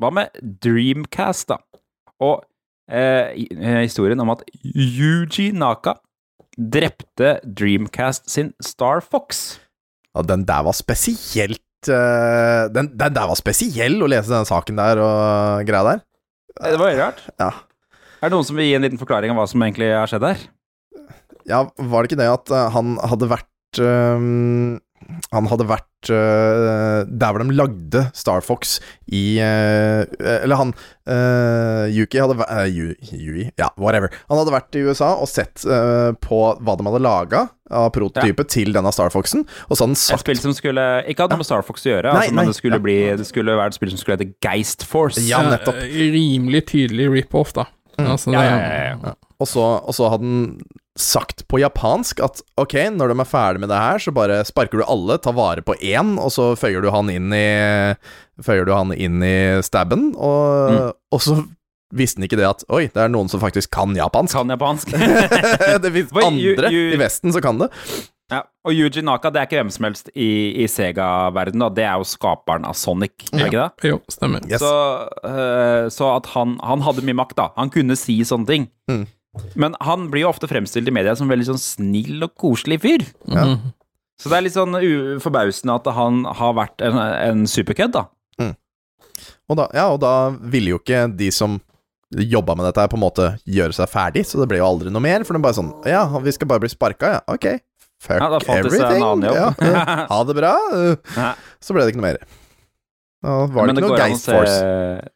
hva 0.00 0.12
med 0.16 0.40
Dreamcast, 0.64 1.50
da? 1.52 1.60
Og 2.24 2.40
historien 2.88 4.20
om 4.22 4.30
at 4.30 4.44
Yuji 4.62 5.50
Naka 5.52 5.96
drepte 6.56 7.36
Dreamcast 7.44 8.30
sin 8.30 8.52
Star 8.64 9.00
Fox. 9.04 9.58
Ja, 10.16 10.22
den 10.24 10.46
der 10.48 10.62
var 10.64 10.72
spesielt 10.76 11.60
eh, 11.90 12.62
den, 12.72 12.88
den 12.96 13.16
der 13.16 13.28
var 13.28 13.36
spesiell 13.36 13.98
å 14.00 14.08
lese 14.08 14.32
den 14.32 14.48
saken 14.48 14.78
der 14.80 15.00
og 15.02 15.66
greia 15.68 15.82
der. 15.90 16.04
Eh, 16.56 16.70
Det 16.70 16.78
var 16.80 16.86
veldig 16.88 17.02
rart. 17.02 17.20
Ja. 17.42 17.50
Er 18.22 18.30
det 18.30 18.32
noen 18.38 18.46
som 18.48 18.56
vil 18.56 18.70
gi 18.70 18.76
en 18.78 18.86
liten 18.86 19.00
forklaring 19.02 19.34
av 19.34 19.36
hva 19.42 19.48
som 19.50 19.60
egentlig 19.66 19.90
har 19.92 20.08
skjedd 20.08 20.24
her? 20.24 20.46
Ja, 21.46 21.60
var 21.76 22.02
det 22.02 22.10
ikke 22.10 22.22
det 22.22 22.30
at 22.32 22.50
eh, 22.54 22.70
han 22.74 22.96
hadde 23.04 23.28
vært 23.30 23.82
øhm, 23.82 24.78
Han 25.34 25.48
hadde 25.50 25.66
vært 25.68 26.10
uh, 26.10 27.02
der 27.06 27.32
hvor 27.32 27.42
de 27.42 27.56
lagde 27.56 28.02
Star 28.16 28.44
Fox 28.44 28.76
i 29.06 29.38
uh, 29.42 30.04
Eller 30.20 30.60
han 30.60 30.72
uh, 30.72 31.86
Yuki 31.92 32.20
hadde 32.22 32.38
vært 32.38 32.52
uh, 32.52 33.16
Yui, 33.16 33.48
ja, 33.58 33.70
whatever. 33.80 34.12
Han 34.30 34.40
hadde 34.40 34.54
vært 34.54 34.78
i 34.78 34.84
USA 34.86 35.12
og 35.20 35.30
sett 35.30 35.64
på 36.22 36.40
hva 36.60 36.74
de 36.78 36.86
hadde 36.86 37.02
laga 37.02 37.46
av 37.74 37.88
prototype 37.94 38.44
til 38.52 38.70
denne 38.76 38.92
Star 38.94 39.10
Foxen, 39.10 39.42
og 39.66 39.74
så 39.74 39.82
hadde 39.82 39.90
han 39.90 39.96
Et 39.96 40.02
sagt 40.02 40.22
spill 40.22 40.38
som 40.38 40.54
skulle 40.54 40.84
Ikke 41.10 41.24
hadde 41.24 41.34
noe 41.34 41.42
med 41.42 41.48
Star 41.48 41.64
Fox 41.66 41.86
å 41.86 41.90
gjøre, 41.90 42.12
Nei, 42.14 42.26
altså, 42.28 42.38
nei, 42.38 42.46
det 42.46 42.58
skulle, 42.60 42.78
ja. 42.78 42.84
bli, 42.86 42.96
det 43.18 43.28
skulle 43.28 43.56
være 43.58 43.74
et 43.74 43.78
spill 43.78 43.92
som 43.92 44.02
skulle 44.02 44.18
hete 44.20 44.30
Geist 44.44 44.86
Force. 44.86 45.22
Ja, 45.26 45.42
nettopp. 45.46 45.80
Rimelig 45.90 46.66
tydelig 46.70 47.10
rip-off, 47.12 47.54
da. 47.56 47.66
Altså, 48.02 48.34
Ja, 48.34 48.44
ja, 48.44 48.58
ja, 48.60 48.98
ja. 49.02 49.14
Og 49.40 49.48
så, 49.50 49.64
og 49.82 49.96
så 49.96 50.08
hadde 50.12 50.28
han 50.28 50.44
sagt 50.96 51.44
på 51.48 51.58
japansk 51.60 52.20
at 52.24 52.40
ok, 52.60 52.74
når 52.96 53.12
de 53.12 53.16
er 53.20 53.28
ferdig 53.28 53.60
med 53.62 53.68
det 53.72 53.76
her, 53.80 54.00
så 54.00 54.12
bare 54.16 54.38
sparker 54.48 54.80
du 54.80 54.84
alle, 54.88 55.18
tar 55.20 55.36
vare 55.36 55.64
på 55.66 55.76
én, 55.84 56.14
og 56.18 56.32
så 56.32 56.50
føyer 56.56 56.80
du 56.84 56.90
han 56.94 57.10
inn 57.12 57.28
i 57.36 57.46
Føyer 58.44 58.66
du 58.68 58.72
han 58.76 58.90
inn 58.92 59.22
i 59.24 59.36
stabben, 59.64 60.10
og, 60.16 60.72
Mm. 60.72 60.90
og 61.16 61.20
så 61.24 61.36
visste 61.96 62.18
han 62.20 62.26
ikke 62.26 62.36
det 62.36 62.48
at 62.48 62.64
Oi, 62.68 62.82
det 62.92 63.00
er 63.00 63.08
noen 63.08 63.30
som 63.32 63.40
faktisk 63.40 63.70
kan 63.72 63.94
japansk. 63.96 64.34
Kan 64.36 64.52
japansk. 64.52 64.90
det 65.84 65.92
fins 65.94 66.12
andre 66.12 66.34
you, 66.42 66.52
andre 66.58 66.72
i 66.72 66.98
Vesten 67.00 67.32
som 67.32 67.40
kan 67.44 67.58
det. 67.62 67.70
ja. 68.32 68.42
Og 68.66 68.74
Yuji 68.74 69.00
Naka 69.06 69.30
det 69.30 69.40
er 69.40 69.46
ikke 69.46 69.60
hvem 69.62 69.70
som 69.72 69.84
helst 69.86 70.08
i, 70.12 70.28
i 70.60 70.66
Sega-verdenen, 70.68 71.62
da. 71.64 71.68
Det 71.78 71.84
er 71.86 71.96
jo 72.00 72.04
skaperen 72.10 72.66
av 72.68 72.74
Sonic, 72.76 73.28
er 73.32 73.38
ja. 73.38 73.46
ikke 73.46 73.62
det? 73.62 73.90
Jo, 73.92 74.00
stemmer. 74.10 74.44
Yes. 74.50 74.60
Så, 74.60 74.72
uh, 75.24 75.86
så 75.94 76.08
at 76.16 76.26
han, 76.34 76.56
han 76.60 76.82
hadde 76.84 77.04
mye 77.06 77.16
makt, 77.22 77.36
da. 77.38 77.52
Han 77.56 77.70
kunne 77.72 77.96
si 77.96 78.18
sånne 78.26 78.50
ting. 78.50 78.66
Mm. 78.90 79.06
Men 79.54 79.76
han 79.84 80.08
blir 80.12 80.24
jo 80.26 80.30
ofte 80.32 80.48
fremstilt 80.50 80.88
i 80.88 80.94
media 80.94 81.14
som 81.18 81.30
veldig 81.30 81.48
sånn 81.52 81.60
snill 81.62 82.24
og 82.26 82.34
koselig 82.40 82.80
fyr. 82.84 83.04
Ja. 83.32 83.46
Så 84.16 84.30
det 84.32 84.38
er 84.38 84.44
litt 84.46 84.56
sånn 84.56 84.76
forbausende 85.20 85.74
at 85.76 85.88
han 85.92 86.22
har 86.38 86.54
vært 86.56 86.84
en, 86.86 86.96
en 86.98 87.46
superkødd, 87.50 87.92
da. 87.96 88.06
Og 89.46 89.58
da, 89.58 89.68
ja, 89.76 89.86
og 89.94 90.00
da 90.02 90.12
ville 90.50 90.74
jo 90.74 90.80
ikke 90.80 91.06
de 91.16 91.30
som 91.34 91.60
jobba 92.16 92.54
med 92.56 92.68
dette, 92.68 92.82
her 92.82 92.90
på 92.90 92.98
en 92.98 93.02
måte 93.02 93.28
gjøre 93.50 93.74
seg 93.76 93.90
ferdig, 93.90 94.24
så 94.28 94.40
det 94.40 94.48
ble 94.50 94.60
jo 94.60 94.66
aldri 94.68 94.92
noe 94.94 95.02
mer. 95.02 95.24
For 95.26 95.34
det 95.34 95.40
er 95.42 95.46
bare 95.48 95.58
sånn 95.58 95.72
Ja, 95.88 96.04
vi 96.22 96.34
skal 96.34 96.50
bare 96.50 96.62
bli 96.62 96.70
sparka, 96.72 97.16
ja. 97.18 97.20
Ok. 97.30 97.48
Fuck 98.02 98.20
Ja, 98.20 98.28
everything. 98.52 99.24
Ja, 99.24 99.46
ha 100.12 100.18
det 100.28 100.36
bra. 100.36 100.52
Så 101.62 101.74
ble 101.74 101.86
det 101.86 101.94
ikke 101.94 102.02
noe 102.02 102.10
mer. 102.10 102.20
Da 103.26 103.36
var 103.50 103.66
det, 103.66 103.74
det 103.74 103.82
ikke 103.82 103.90
noe 103.90 103.98
Geist 103.98 104.28
se- 104.28 104.34
Force. 104.36 104.56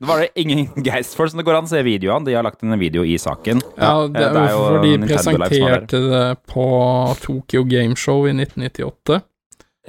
Det 0.01 0.09
var 0.11 0.23
det 0.25 0.29
ingen 0.43 0.63
Geist 0.89 1.15
Force, 1.15 1.35
men 1.37 1.45
det 1.45 1.49
går 1.51 1.59
an 1.61 1.69
å 1.69 1.73
se 1.73 1.83
videoene. 1.87 2.27
De 2.27 2.35
har 2.35 2.47
lagt 2.47 2.65
inn 2.67 2.75
en 2.75 2.81
video 2.83 3.05
i 3.07 3.15
saken. 3.23 3.63
Ja, 3.79 3.93
det 4.11 4.25
er 4.27 4.33
det 4.35 4.45
er 4.47 4.55
jo 4.57 4.63
fordi 4.67 4.95
for 4.97 5.05
de 5.07 5.13
presenterte 5.15 6.01
det 6.11 6.25
på 6.51 6.65
Tokyo 7.23 7.63
Gameshow 7.71 8.27
i 8.27 8.35
1998. 8.35 9.21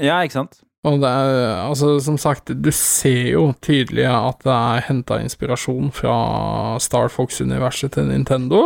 Ja, 0.05 0.21
ikke 0.25 0.37
sant? 0.43 0.61
Og 0.87 0.95
det 1.03 1.09
er, 1.13 1.35
altså, 1.67 1.91
som 2.01 2.15
sagt, 2.17 2.49
du 2.65 2.71
ser 2.73 3.27
jo 3.35 3.43
tydelig 3.61 4.07
at 4.09 4.39
det 4.45 4.53
er 4.55 4.85
henta 4.87 5.19
inspirasjon 5.21 5.91
fra 5.93 6.15
Star 6.81 7.11
Fox-universet 7.13 7.93
til 7.93 8.07
Nintendo. 8.09 8.63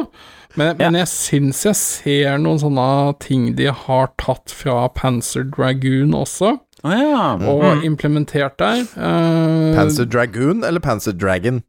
Men, 0.56 0.78
men 0.80 0.96
jeg 1.02 1.10
syns 1.12 1.66
jeg 1.68 1.76
ser 1.76 2.38
noen 2.40 2.62
sånne 2.62 2.86
ting 3.20 3.50
de 3.58 3.68
har 3.68 4.14
tatt 4.22 4.54
fra 4.56 4.86
Panzer 4.96 5.44
Dragoon 5.52 6.16
også, 6.16 6.54
Å 6.86 6.98
ja. 7.00 7.24
og 7.50 7.86
implementert 7.88 8.60
der. 8.62 8.84
Uh, 8.94 9.74
Panzer 9.78 10.06
Dragoon 10.06 10.62
eller 10.68 10.84
Panzer 10.84 11.16
Dragon? 11.18 11.64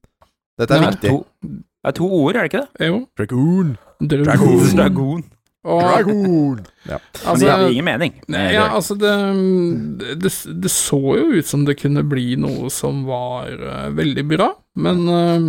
Dette 0.61 0.77
er 0.77 0.85
Nei, 0.85 0.91
viktig. 0.93 1.15
To, 1.15 1.55
det 1.87 1.93
er 1.93 1.97
to 1.97 2.11
ord, 2.11 2.37
er 2.37 2.45
det 2.45 2.51
ikke 2.51 2.63
det? 2.67 2.91
Jo. 2.91 3.01
Dragoon. 3.17 3.73
Dragoon. 4.13 4.71
Dragoon. 4.77 5.27
Og, 5.67 5.83
Dragoon. 5.83 6.65
Ja. 6.87 7.01
Men 7.03 7.31
altså, 7.33 7.43
det 7.43 7.51
hadde 7.51 7.71
ingen 7.73 7.85
mening. 7.89 8.13
Nei, 8.31 8.45
ja, 8.55 8.69
altså 8.71 8.95
det, 8.95 9.13
det 10.23 10.31
Det 10.63 10.71
så 10.71 11.01
jo 11.19 11.25
ut 11.35 11.49
som 11.49 11.65
det 11.67 11.75
kunne 11.81 12.05
bli 12.07 12.37
noe 12.39 12.71
som 12.71 13.01
var 13.09 13.51
uh, 13.51 13.89
veldig 13.91 14.23
bra, 14.31 14.53
men 14.79 15.01
uh, 15.11 15.49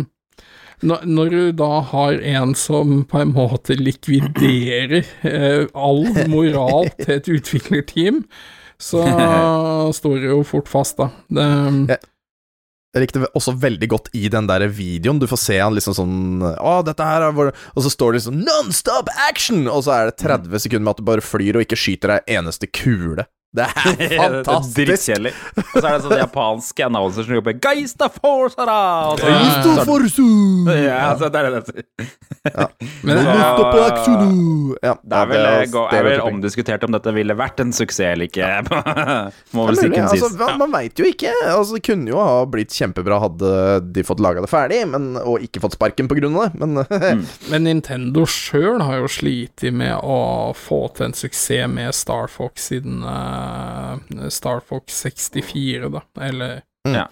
når 0.82 1.30
du 1.30 1.52
da 1.58 1.80
har 1.92 2.18
en 2.18 2.56
som 2.58 3.04
på 3.06 3.22
en 3.22 3.32
måte 3.34 3.74
likviderer 3.78 5.00
eh, 5.26 5.64
all 5.74 6.04
moral 6.30 6.86
til 7.00 7.14
et 7.16 7.30
utviklerteam, 7.38 8.20
så 8.82 9.02
står 9.98 10.20
det 10.22 10.30
jo 10.32 10.42
fort 10.46 10.68
fast, 10.70 10.96
da. 11.00 11.10
Det, 11.28 11.98
Jeg 12.94 13.02
likte 13.04 13.20
ve- 13.24 13.30
også 13.36 13.52
veldig 13.60 13.88
godt 13.92 14.08
i 14.16 14.28
den 14.32 14.46
der 14.48 14.64
videoen. 14.72 15.18
Du 15.20 15.26
får 15.30 15.40
se 15.42 15.58
han 15.60 15.74
liksom 15.76 15.94
sånn 15.98 16.14
Å, 16.56 16.78
dette 16.86 17.04
her 17.04 17.26
er 17.28 17.34
hvor 17.36 17.50
Og 17.52 17.82
så 17.84 17.90
står 17.92 18.12
det 18.14 18.20
liksom 18.22 18.38
Non-stop 18.46 19.10
action! 19.28 19.66
Og 19.68 19.84
så 19.86 19.92
er 19.98 20.08
det 20.10 20.16
30 20.24 20.62
sekunder 20.64 20.86
med 20.88 20.94
at 20.96 21.02
du 21.02 21.08
bare 21.10 21.24
flyr 21.24 21.58
og 21.60 21.66
ikke 21.66 21.78
skyter 21.78 22.14
ei 22.16 22.38
eneste 22.38 22.66
kule. 22.70 23.26
Det 23.56 23.64
er 23.64 23.94
Det 23.98 24.06
er 24.12 24.18
fantastisk! 24.20 24.76
Drittkjedelig. 24.76 25.30
Og 25.56 25.76
så 25.80 25.84
er 25.88 25.94
det 25.94 26.02
sånn 26.04 26.18
japanske 26.20 26.84
announcer 26.84 27.24
som 27.24 27.34
roper 27.38 27.54
'Geista 27.56 28.08
Forsara!' 28.12 29.12
Og 29.14 29.22
så- 29.22 29.36
Isto 29.48 29.84
forsu! 29.88 30.26
Ja, 30.84 31.14
så 31.16 31.30
det 31.32 31.40
er 31.40 31.50
det 31.56 31.62
det 31.64 31.84
ja. 32.54 32.66
men 33.02 33.18
Så- 33.24 33.36
Isto! 33.88 34.76
Ja, 34.84 34.94
Det 35.02 35.16
er 35.16 35.26
vel, 35.30 35.46
det 35.72 35.98
er 35.98 36.04
vel 36.06 36.20
omdiskutert 36.28 36.84
om 36.84 36.92
dette 36.92 37.12
ville 37.16 37.34
vært 37.34 37.60
en 37.64 37.72
suksess 37.72 38.12
eller 38.12 38.28
ikke. 38.28 38.46
Må 39.56 39.66
vel 39.70 39.76
sikkert 39.80 40.04
er 40.04 40.12
si 40.12 40.20
mulig, 40.20 40.36
kunne 40.36 40.44
altså, 40.44 40.58
Man 40.60 40.72
veit 40.76 41.00
jo 41.00 41.08
ikke. 41.08 41.32
Altså, 41.48 41.78
det 41.78 41.82
kunne 41.88 42.12
jo 42.12 42.20
ha 42.20 42.44
blitt 42.52 42.70
kjempebra 42.76 43.18
hadde 43.24 43.52
de 43.96 44.04
fått 44.06 44.20
laga 44.20 44.44
det 44.44 44.50
ferdig, 44.52 44.82
men, 44.92 45.16
og 45.22 45.40
ikke 45.44 45.62
fått 45.64 45.74
sparken 45.78 46.08
på 46.10 46.18
grunn 46.20 46.36
av 46.36 46.50
det, 46.52 46.60
men 46.60 46.84
Mm. 46.98 47.24
men 47.50 47.64
Nintendo 47.64 48.24
sjøl 48.28 48.80
har 48.84 49.00
jo 49.00 49.08
slitt 49.10 49.64
med 49.72 49.96
å 50.04 50.52
få 50.56 50.92
til 50.94 51.06
en 51.08 51.12
suksess 51.16 51.68
med 51.70 51.94
Star 51.94 52.28
Fox 52.28 52.68
siden 52.70 53.02
eh, 53.38 54.28
Star 54.34 54.60
Fox 54.60 55.00
64, 55.04 55.88
da, 55.94 56.02
eller 56.20 56.60
ja. 56.88 57.06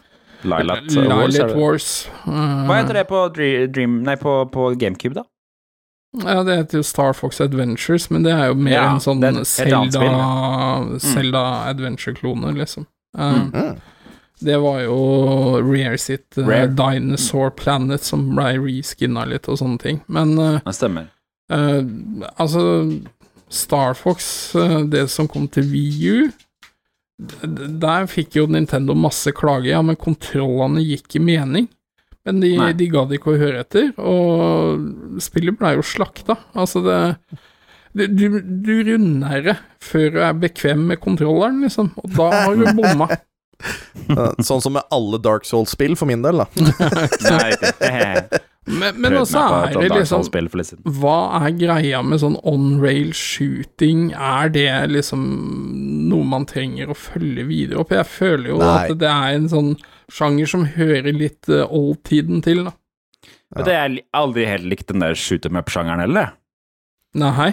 Lilat 0.47 0.93
Wars. 0.93 1.39
Wars. 1.57 1.89
Hva 2.27 2.77
heter 2.77 3.01
det 3.01 3.07
på 3.09 3.23
Dream 3.35 4.03
Nei, 4.07 4.15
på, 4.21 4.45
på 4.53 4.69
GameCube, 4.79 5.17
da? 5.17 5.25
Ja, 6.25 6.43
det 6.47 6.57
heter 6.57 6.81
jo 6.81 6.87
Star 6.87 7.13
Fox 7.17 7.41
Adventures, 7.41 8.11
men 8.11 8.25
det 8.25 8.33
er 8.33 8.53
jo 8.53 8.55
mer 8.55 8.77
Ja, 8.77 8.87
en 8.95 9.03
sånn 9.05 9.21
det 9.21 9.33
er 9.33 9.41
et 9.43 9.57
helt 9.67 9.75
annet 9.75 9.97
Zelda, 9.97 11.01
Zelda 11.03 11.45
Adventure-klone, 11.73 12.55
liksom. 12.57 12.87
Um, 13.17 13.51
Mm. 13.53 13.77
Det 14.41 14.59
var 14.61 14.81
jo 14.85 14.97
Rare 15.65 15.99
sitt 15.99 16.39
eh, 16.39 16.45
Rare. 16.45 16.67
Dinosaur 16.67 17.51
Planet 17.57 18.05
som 18.05 18.35
ble 18.35 18.59
reskinna 18.61 19.25
litt 19.25 19.49
og 19.49 19.57
sånne 19.63 19.81
ting. 19.81 20.01
Men 20.13 20.35
uh, 20.39 20.59
Det 20.65 20.75
stemmer. 20.77 21.09
Uh, 21.53 21.81
altså 22.37 22.61
Star 23.57 23.97
Fox, 23.99 24.29
eh, 24.59 24.83
det 24.93 25.07
som 25.13 25.29
kom 25.31 25.49
til 25.53 25.67
VU 25.71 26.29
Der 27.17 28.07
fikk 28.13 28.37
jo 28.37 28.45
Nintendo 28.51 28.93
masse 28.99 29.33
klager, 29.33 29.71
ja, 29.73 29.83
men 29.83 29.97
kontrollene 29.97 30.83
gikk 30.85 31.17
i 31.17 31.23
mening. 31.25 31.69
Men 32.27 32.43
de, 32.43 32.51
Nei. 32.59 32.73
de 32.77 32.89
ga 32.93 33.07
det 33.09 33.21
ikke 33.21 33.33
å 33.33 33.41
høre 33.41 33.63
etter, 33.63 33.93
og 33.97 35.23
spillet 35.23 35.57
ble 35.57 35.77
jo 35.79 35.85
slakta. 35.87 36.37
Altså, 36.59 36.83
det 36.85 36.99
du, 37.97 38.05
du, 38.13 38.41
du 38.43 38.75
runder 38.85 39.41
det 39.47 39.55
før 39.81 40.11
du 40.13 40.19
er 40.27 40.35
bekvem 40.37 40.83
med 40.91 41.01
kontrolleren, 41.01 41.63
liksom, 41.65 41.95
og 42.03 42.13
da 42.19 42.27
har 42.35 42.59
du 42.59 42.67
bomma. 42.77 43.09
Sånn 44.45 44.61
som 44.61 44.77
med 44.77 44.85
alle 44.93 45.21
Dark 45.25 45.49
Souls-spill, 45.49 45.97
for 45.97 46.11
min 46.11 46.21
del, 46.27 46.43
da. 46.45 46.47
Men, 48.67 48.97
men 48.99 49.15
også 49.15 49.39
er 49.39 49.77
det 49.79 49.91
liksom. 49.95 50.25
Hva 50.99 51.19
er 51.39 51.53
greia 51.55 52.01
med 52.03 52.19
sånn 52.19 52.35
on-rail 52.43 53.13
shooting? 53.15 54.09
Er 54.13 54.51
det 54.51 54.67
liksom 54.91 55.21
noe 56.11 56.27
man 56.27 56.49
trenger 56.51 56.91
å 56.91 56.97
følge 56.99 57.45
videre 57.47 57.85
opp? 57.85 57.95
Jeg 57.95 58.09
føler 58.11 58.51
jo 58.51 58.59
Nei. 58.59 58.73
at 58.91 58.99
det 58.99 59.13
er 59.13 59.37
en 59.37 59.47
sånn 59.53 59.71
sjanger 60.11 60.51
som 60.51 60.65
hører 60.75 61.15
litt 61.15 61.47
uh, 61.51 61.63
old-tiden 61.71 62.43
til, 62.43 62.65
da. 62.67 62.75
Men 63.55 63.69
det 63.69 63.77
er 63.79 63.95
aldri 64.19 64.49
helt 64.51 64.67
likt 64.67 64.91
den 64.91 65.05
der 65.05 65.15
shoot 65.15 65.47
em 65.47 65.59
up-sjangeren 65.61 66.03
heller. 66.03 66.35
Nei. 67.15 67.53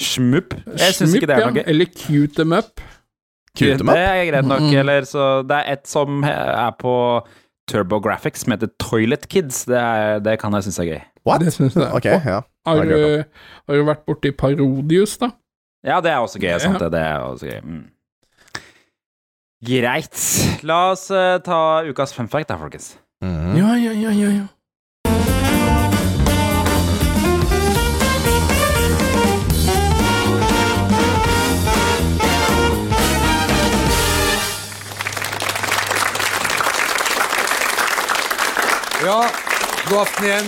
Shmup. 0.00 0.52
Jeg 0.76 0.98
syns 0.98 1.14
ikke 1.16 1.30
det 1.30 1.38
er 1.38 1.46
ja. 1.46 1.48
noe 1.48 1.62
ja. 1.62 1.68
Eller 1.70 1.88
cute-em-up. 1.88 2.84
Det 3.54 3.70
er 4.02 4.24
greit 4.28 4.46
nok, 4.50 4.64
Mm. 4.66 4.78
eller 4.80 5.04
så 5.06 5.24
Det 5.46 5.56
er 5.62 5.72
et 5.72 5.86
som 5.86 6.24
er 6.26 6.72
på 6.76 6.94
TurboGrafx 7.70 8.44
som 8.44 8.54
heter 8.54 8.70
Toilet 8.80 9.28
Kids. 9.28 9.64
Det, 9.64 9.78
er, 9.78 10.18
det 10.24 10.38
kan 10.40 10.54
jeg 10.54 10.66
synes 10.68 10.78
er 10.78 10.90
gøy. 10.90 11.00
What? 11.26 11.40
Det 11.40 11.52
synes 11.52 11.76
jeg. 11.76 11.92
Okay, 11.92 12.20
ja. 12.20 12.40
Har, 12.66 12.76
har 12.76 12.84
du, 12.84 13.24
har 13.68 13.80
du 13.80 13.84
vært 13.88 14.04
borti 14.08 14.32
Parodius, 14.32 15.16
da? 15.20 15.30
Ja, 15.84 16.00
det 16.00 16.12
er 16.12 16.22
også 16.24 16.40
gøy. 16.40 16.58
Sant? 16.58 16.80
Ja. 16.80 16.84
det? 16.84 16.92
Det 16.92 17.00
er 17.00 17.24
også 17.24 17.46
gøy. 17.46 17.60
Mm. 17.64 17.84
Greit. 19.64 20.16
La 20.64 20.78
oss 20.92 21.08
uh, 21.12 21.38
ta 21.44 21.58
ukas 21.88 22.12
fun 22.16 22.28
fact 22.28 22.50
da, 22.50 22.58
folkens. 22.60 22.94
Mhm. 23.24 23.56
Ja, 23.56 23.76
ja, 23.80 23.92
ja, 23.92 24.12
ja. 24.12 24.32
ja. 24.40 24.46
God 39.04 39.98
aften 40.00 40.24
igjen. 40.24 40.46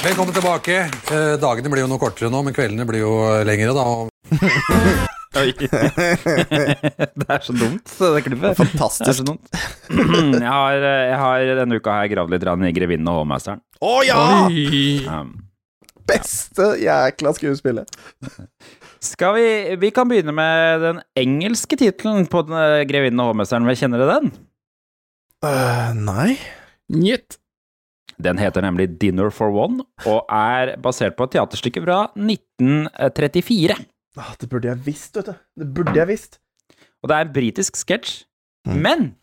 Velkommen 0.00 0.32
tilbake. 0.32 0.76
Eh, 1.12 1.34
dagene 1.36 1.68
blir 1.68 1.82
jo 1.82 1.88
noe 1.90 2.00
kortere 2.00 2.30
nå, 2.32 2.38
men 2.46 2.54
kveldene 2.56 2.86
blir 2.88 3.02
jo 3.02 3.10
lengre, 3.44 3.74
da. 3.76 3.82
Oi. 5.36 5.50
det 7.20 7.26
er 7.28 7.44
så 7.44 7.52
dumt, 7.52 7.92
det 8.00 8.22
klippet. 8.24 8.56
Fantastisk. 8.56 9.26
Dumt. 9.28 9.50
jeg, 9.92 10.46
har, 10.48 10.76
jeg 10.80 11.18
har 11.20 11.44
denne 11.58 11.76
uka 11.76 11.92
har 11.98 12.06
jeg 12.06 12.14
gravd 12.14 12.32
litt 12.32 12.46
i 12.48 12.72
'Grevinnen 12.78 13.10
og 13.12 13.18
hovmesteren'. 13.20 13.60
Å 13.84 13.92
ja! 14.08 14.22
Um, 14.48 15.34
Beste 16.08 16.70
jækla 16.80 17.34
skuespillet. 17.36 17.98
skal 19.12 19.36
vi 19.36 19.76
Vi 19.76 19.92
kan 19.92 20.08
begynne 20.08 20.32
med 20.32 20.80
den 20.86 21.02
engelske 21.20 21.76
tittelen 21.76 22.24
på 22.32 22.46
den, 22.48 22.56
eh, 22.56 22.86
'Grevinnen 22.88 23.20
og 23.20 23.34
hovmesteren'. 23.34 23.68
Kjenner 23.76 24.06
dere 24.06 24.22
den? 24.22 24.32
Uh, 25.44 25.92
nei. 26.00 26.40
Njet. 26.88 27.39
Den 28.24 28.38
heter 28.38 28.64
nemlig 28.64 28.88
'Dinner 29.00 29.30
for 29.30 29.50
One', 29.50 29.84
og 30.06 30.26
er 30.28 30.76
basert 30.82 31.16
på 31.16 31.24
et 31.28 31.36
teaterstykke 31.36 31.82
fra 31.84 32.02
1934. 32.16 33.76
Ah, 34.18 34.34
det 34.40 34.48
burde 34.50 34.68
jeg 34.68 34.86
visst, 34.86 35.16
vet 35.16 35.26
du. 35.26 35.34
Det 35.58 35.74
burde 35.74 35.96
jeg 35.96 36.08
visst. 36.08 36.40
Og 37.02 37.08
det 37.08 37.16
er 37.16 37.26
en 37.26 37.32
britisk 37.32 37.76
sketsj. 37.76 38.24
Mm. 38.66 38.80
Men 38.84 39.14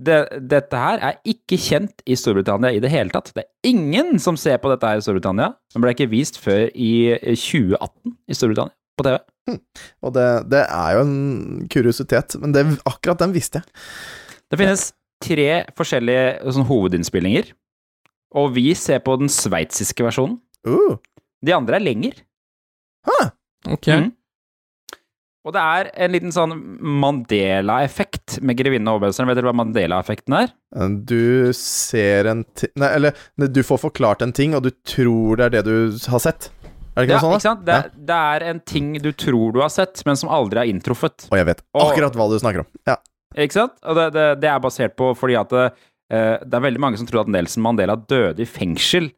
det, 0.00 0.18
dette 0.50 0.76
her 0.80 1.02
er 1.10 1.18
ikke 1.28 1.58
kjent 1.60 2.02
i 2.08 2.16
Storbritannia 2.18 2.72
i 2.74 2.80
det 2.82 2.90
hele 2.92 3.12
tatt. 3.12 3.32
Det 3.36 3.44
er 3.44 3.70
ingen 3.70 4.18
som 4.22 4.38
ser 4.40 4.60
på 4.60 4.70
dette 4.72 4.86
her 4.86 5.00
i 5.00 5.04
Storbritannia. 5.04 5.52
Den 5.74 5.84
ble 5.84 5.94
ikke 5.94 6.10
vist 6.10 6.40
før 6.40 6.68
i 6.74 6.92
2018 7.20 8.16
i 8.28 8.36
Storbritannia, 8.36 8.74
på 8.98 9.06
TV. 9.06 9.18
Og 10.04 10.14
det, 10.16 10.28
det 10.52 10.64
er 10.66 10.96
jo 10.96 11.04
en 11.04 11.68
kuriositet, 11.72 12.36
men 12.40 12.54
det, 12.56 12.64
akkurat 12.88 13.20
den 13.22 13.34
visste 13.36 13.60
jeg. 13.60 13.68
Det 14.50 14.58
finnes 14.58 14.90
tre 15.22 15.64
forskjellige 15.78 16.52
sånn, 16.56 16.66
hovedinnspillinger, 16.68 17.52
og 18.38 18.52
vi 18.54 18.70
ser 18.78 19.00
på 19.04 19.16
den 19.20 19.28
sveitsiske 19.32 20.04
versjonen. 20.06 20.38
Uh, 20.66 20.96
De 21.44 21.52
andre 21.56 21.76
er 21.80 21.84
lenger. 21.86 22.18
Ok. 23.68 23.86
Mm. 23.88 24.10
Og 25.48 25.54
det 25.56 25.60
er 25.64 25.88
en 26.04 26.12
liten 26.12 26.32
sånn 26.34 26.52
Mandela-effekt 27.00 28.38
med 28.44 28.58
grevinne 28.60 28.92
og 28.92 28.98
hovmesteren. 29.00 29.28
Vet 29.30 29.38
dere 29.40 29.48
hva 29.48 29.56
Mandela-effekten 29.56 30.36
er? 30.36 30.50
du 31.08 31.50
ser 31.56 32.28
en 32.30 32.42
ting 32.54 32.70
Nei, 32.78 32.90
eller 32.98 33.48
du 33.50 33.62
får 33.66 33.80
forklart 33.88 34.22
en 34.22 34.32
ting, 34.36 34.52
og 34.54 34.62
du 34.68 34.70
tror 34.86 35.40
det 35.40 35.46
er 35.48 35.54
det 35.56 35.62
du 35.66 35.98
har 36.12 36.20
sett. 36.22 36.50
Er 36.96 37.06
det 37.06 37.08
ikke 37.08 37.16
Ja, 37.16 37.22
noe 37.24 37.40
sånt? 37.40 37.40
ikke 37.40 37.48
sant? 37.48 37.64
Det, 37.66 38.06
det 38.10 38.18
er 38.34 38.44
en 38.50 38.60
ting 38.68 38.92
du 39.00 39.10
tror 39.12 39.52
du 39.56 39.60
har 39.64 39.72
sett, 39.72 40.02
men 40.06 40.16
som 40.20 40.28
aldri 40.32 40.60
er 40.60 40.72
inntruffet. 40.74 41.28
Og 41.32 41.38
jeg 41.40 41.46
vet 41.48 41.62
Og- 41.74 41.86
akkurat 41.88 42.16
hva 42.20 42.28
du 42.30 42.38
snakker 42.38 42.64
om. 42.66 42.70
Ja. 42.86 42.96
Ikke 43.38 43.58
sant? 43.60 43.76
Og 43.86 43.96
det, 43.98 44.10
det, 44.16 44.26
det 44.42 44.50
er 44.50 44.60
basert 44.62 44.96
på 44.98 45.12
fordi 45.18 45.38
at 45.38 45.54
det, 45.54 45.70
eh, 46.12 46.36
det 46.42 46.58
er 46.58 46.66
veldig 46.66 46.82
mange 46.82 47.00
som 47.00 47.06
tror 47.08 47.24
at 47.24 47.32
Nelson 47.32 47.62
Mandela 47.64 47.98
døde 47.98 48.42
i 48.42 48.48
fengsel 48.48 49.12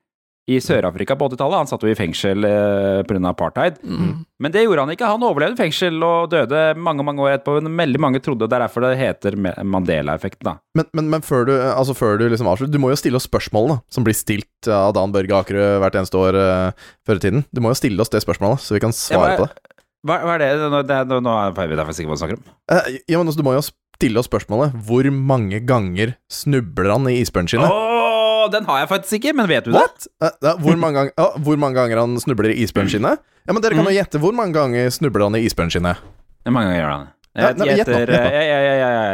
i 0.51 0.57
Sør-Afrika 0.59 1.15
på 1.15 1.29
80-tallet. 1.31 1.61
Han 1.61 1.69
satt 1.71 1.85
jo 1.87 1.91
i 1.93 1.95
fengsel 1.97 2.43
eh, 2.45 3.01
pga. 3.07 3.21
apartheid. 3.31 3.77
Men 3.87 4.51
det 4.51 4.65
gjorde 4.65 4.83
han 4.85 4.91
ikke. 4.91 5.07
Han 5.07 5.23
overlevde 5.23 5.61
fengsel 5.61 6.03
og 6.03 6.33
døde 6.33 6.63
mange 6.83 7.05
mange 7.07 7.23
år 7.23 7.37
etterpå. 7.37 7.61
Men 7.63 7.79
veldig 7.79 8.01
mange 8.03 8.21
trodde 8.25 8.49
det 8.51 8.59
er 8.59 8.65
derfor 8.65 8.83
det 8.85 8.97
heter 8.99 9.37
Mandela-effekten. 9.39 10.49
da. 10.51 10.57
Men, 10.75 10.89
men, 10.99 11.11
men 11.15 11.23
før 11.23 11.47
du, 11.47 11.55
altså 11.63 11.95
før 11.95 12.19
du 12.19 12.27
liksom 12.27 12.51
avslutter, 12.51 12.75
du 12.75 12.83
må 12.83 12.91
jo 12.91 12.99
stille 12.99 13.21
oss 13.21 13.29
spørsmålene 13.31 13.79
som 13.93 14.07
blir 14.07 14.19
stilt 14.19 14.67
av 14.67 14.97
Dan 14.99 15.15
Børge 15.15 15.39
Akerø 15.39 15.69
hvert 15.85 16.01
eneste 16.03 16.19
år 16.19 16.41
eh, 16.43 16.89
før 17.07 17.23
i 17.23 17.25
tiden. 17.29 17.47
Du 17.55 17.63
må 17.63 17.71
jo 17.71 17.79
stille 17.79 18.03
oss 18.03 18.11
det 18.13 18.25
spørsmålet, 18.27 18.67
så 18.67 18.75
vi 18.75 18.83
kan 18.83 18.95
svare 18.97 19.37
Ja, 19.37 19.39
på 19.45 19.47
det. 19.47 19.79
Hva, 20.03 20.17
hva 20.27 20.35
er 20.35 20.43
det? 20.43 20.51
Nå, 20.75 20.83
det, 20.83 20.99
nå, 21.07 21.21
nå 21.23 21.37
vet 21.55 21.71
jeg 21.71 21.87
faktisk 21.87 22.09
på 22.09 22.11
hva 22.11 22.19
du 22.19 22.25
snakker 22.25 22.41
om. 22.41 22.47
Eh, 22.75 22.91
ja, 23.07 23.21
men 23.21 23.31
altså, 23.31 23.39
du 23.39 23.47
må 23.47 23.55
jo 23.55 23.63
stille 23.97 24.21
oss 24.21 24.29
spørsmålet 24.31 24.75
hvor 24.87 25.07
mange 25.15 25.61
ganger 25.69 26.15
snubler 26.33 26.93
han 26.95 27.09
i 27.11 27.21
isbjørnskinnet? 27.23 27.71
Oh, 27.71 28.47
den 28.53 28.67
har 28.67 28.83
jeg 28.83 28.91
faktisk 28.91 29.19
ikke, 29.21 29.35
men 29.39 29.51
vet 29.51 29.67
du 29.67 29.73
det? 29.73 29.79
What? 29.79 30.07
det? 30.23 30.33
ja, 30.43 30.55
hvor, 30.59 30.79
mange 30.79 30.99
gang, 30.99 31.11
ja, 31.19 31.29
hvor 31.47 31.61
mange 31.61 31.79
ganger 31.79 32.03
han 32.03 32.17
snubler 32.23 32.53
i 32.55 32.63
isbjørnskinnet? 32.65 33.23
Ja, 33.47 33.55
men 33.55 33.63
dere 33.65 33.79
kan 33.79 33.89
jo 33.89 33.95
gjette 33.95 34.23
hvor 34.23 34.35
mange 34.37 34.55
ganger 34.57 34.91
snubler 34.95 35.29
han 35.29 35.39
i 35.39 35.45
isbjørnskinnet. 35.49 36.03
Hvor 36.43 36.57
mange 36.57 36.73
ganger 36.73 36.83
gjør 36.83 36.95
han 36.95 37.05
det? 37.07 37.13
Jeg, 37.33 37.79
gjetter- 37.81 38.11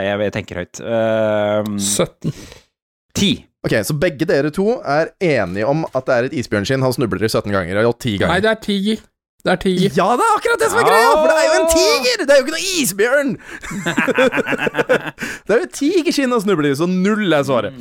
jeg, 0.02 0.32
tenker 0.34 0.58
høyt. 0.64 0.80
Uh, 0.82 1.76
17. 1.78 2.32
Ti. 3.14 3.30
Ok, 3.66 3.74
så 3.86 3.94
begge 3.98 4.26
dere 4.26 4.50
to 4.54 4.80
er 4.86 5.12
enige 5.22 5.66
om 5.66 5.84
at 5.92 6.06
det 6.06 6.16
er 6.16 6.26
et 6.28 6.34
isbjørnskinn 6.40 6.82
han 6.82 6.94
snubler 6.94 7.22
i 7.26 7.30
17 7.30 7.52
ganger, 7.54 7.80
og 7.84 7.94
10 7.98 8.16
ganger. 8.22 8.32
Nei, 8.32 8.42
det 8.42 8.50
er 8.50 8.60
tiger. 8.62 9.04
Det 9.49 9.53
er 9.55 9.61
tiger. 9.62 9.94
Ja, 9.96 10.09
det 10.20 10.24
er 10.28 10.34
akkurat 10.36 10.61
det 10.61 10.68
som 10.74 10.80
er 10.82 10.88
greia! 10.90 11.11
For 11.16 11.28
det 11.30 11.36
er 11.38 11.46
jo 11.49 11.55
en 11.57 11.70
tiger! 11.72 12.24
Det 12.28 12.34
er 12.34 12.36
jo 12.36 12.44
ikke 12.44 12.57
noe 12.57 12.66
isbjørn! 12.76 13.30
det 15.49 15.55
er 15.57 15.62
jo 15.62 15.68
tigerskinn 15.78 16.36
og 16.36 16.42
snubler 16.44 16.68
i, 16.68 16.74
så 16.76 16.88
null 16.90 17.32
er 17.32 17.46
svaret. 17.49 17.72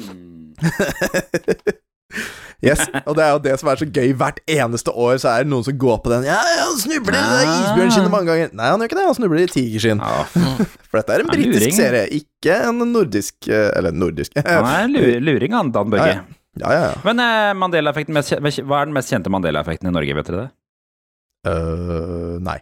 yes, 2.63 2.85
og 3.05 3.13
det 3.17 3.23
er 3.25 3.31
jo 3.35 3.41
det 3.43 3.55
som 3.61 3.69
er 3.71 3.81
så 3.81 3.87
gøy. 3.93 4.13
Hvert 4.17 4.39
eneste 4.49 4.93
år 4.95 5.19
så 5.21 5.33
er 5.35 5.43
det 5.45 5.51
noen 5.51 5.65
som 5.67 5.75
går 5.81 5.99
på 6.05 6.13
den. 6.13 6.23
Ja, 6.29 6.37
ja, 6.55 6.63
han 6.69 6.79
snubler 6.81 7.17
i 7.17 7.21
det 7.21 7.35
der 7.35 7.51
isbjørnskinnet 7.65 8.13
mange 8.13 8.31
ganger. 8.31 8.53
Nei, 8.57 8.69
han 8.71 8.79
gjør 8.81 8.89
ikke 8.91 8.99
det. 9.01 9.05
Han 9.09 9.17
snubler 9.19 9.43
i 9.43 9.49
tigerskinn. 9.51 10.01
Ja, 10.01 10.23
For 10.87 11.01
dette 11.01 11.17
er 11.17 11.25
en 11.25 11.29
Ja, 11.29 11.35
britisk 11.35 11.75
serie, 11.77 12.05
ikke 12.21 12.57
en 12.69 12.79
nordisk 12.93 13.49
eh, 13.51 13.69
Eller 13.77 13.91
nordisk. 13.93 14.39
han 14.39 14.71
er 14.71 14.87
lu- 14.95 15.19
luring, 15.27 15.53
han, 15.59 15.71
Dan 15.75 15.91
Børge. 15.93 16.15
Ja, 16.15 16.23
Ja, 16.57 16.71
ja, 16.73 16.85
ja. 16.87 16.93
Men 17.05 17.19
eh, 17.21 17.51
Mandela-effekten, 17.53 18.15
hva 18.17 18.79
er 18.81 18.87
den 18.89 18.95
mest 18.95 19.11
kjente 19.13 19.29
Mandela-effekten 19.29 19.91
i 19.91 19.93
Norge, 19.93 20.15
vet 20.17 20.31
dere 20.31 20.39
det? 20.47 20.49
Øh, 21.45 22.39
nei. 22.41 22.57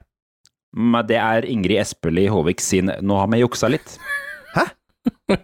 Men 0.76 1.08
Det 1.08 1.16
er 1.16 1.48
Ingrid 1.48 1.80
Espelid 1.80 2.30
Håvik 2.30 2.60
sin 2.62 2.92
'Nå 2.92 3.20
har 3.20 3.28
vi 3.32 3.40
juksa 3.40 3.70
litt'. 3.72 3.98
Hæ? 4.56 4.66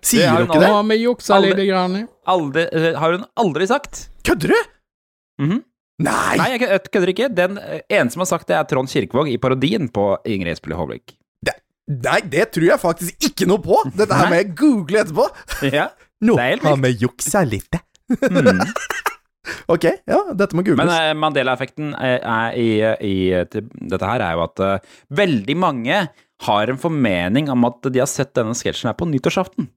Sier 0.03 0.27
dere 0.27 0.45
hun 0.45 0.59
det? 0.59 0.67
Nå 0.67 0.73
har 0.75 0.83
vi 0.89 0.97
juksa 1.05 1.39
litt. 1.39 1.57
Grann. 1.69 2.07
Aldri, 2.27 2.67
eh, 2.73 2.93
har 2.99 3.11
hun 3.17 3.25
aldri 3.37 3.67
sagt. 3.67 4.09
Kødder 4.23 4.51
du? 4.51 4.59
Mhm. 5.39 5.63
Nei! 6.01 6.37
Nei, 6.37 6.49
jeg 6.57 6.81
kødder 6.91 7.09
ikke. 7.13 7.29
Den 7.29 7.57
eh, 7.57 7.81
eneste 7.89 8.13
som 8.17 8.21
har 8.25 8.31
sagt 8.31 8.47
det, 8.47 8.57
er 8.57 8.63
Trond 8.65 8.89
Kirkevåg 8.89 9.29
i 9.29 9.37
parodien 9.37 9.87
på 9.87 10.17
Ingrid 10.25 10.57
Espelid 10.57 10.77
Håvik. 10.77 11.15
Nei, 11.91 12.21
det 12.31 12.51
tror 12.55 12.63
jeg 12.69 12.79
faktisk 12.79 13.25
ikke 13.27 13.47
noe 13.49 13.59
på! 13.59 13.75
Dette 13.97 14.15
her 14.15 14.29
må 14.31 14.37
jeg 14.37 14.51
google 14.55 15.01
etterpå. 15.01 15.25
Ja. 15.73 15.89
Nå 16.21 16.37
Det 16.37 16.43
er 16.43 16.51
helt 16.53 16.63
har 16.63 16.77
vi 16.77 16.91
juksa 17.01 17.41
litt. 17.43 17.79
Mm. 18.11 18.61
Ok, 19.71 19.85
ja, 20.07 20.19
dette 20.37 20.57
må 20.57 20.63
googles. 20.65 20.81
Men 20.81 20.91
eh, 20.95 21.13
Mandela-effekten 21.17 21.93
eh, 21.97 22.17
er 22.19 22.57
i, 22.59 22.69
i 23.07 23.15
til, 23.51 23.67
Dette 23.91 24.07
her 24.09 24.23
er 24.25 24.37
jo 24.37 24.43
at 24.45 24.63
uh, 24.63 24.97
veldig 25.17 25.55
mange 25.59 26.01
har 26.47 26.71
en 26.73 26.79
formening 26.81 27.49
om 27.53 27.67
at 27.69 27.91
de 27.93 28.01
har 28.01 28.09
sett 28.09 28.33
denne 28.37 28.55
sketsjen 28.57 28.89
her 28.89 28.97
på 28.97 29.05
nyttårsaften. 29.09 29.67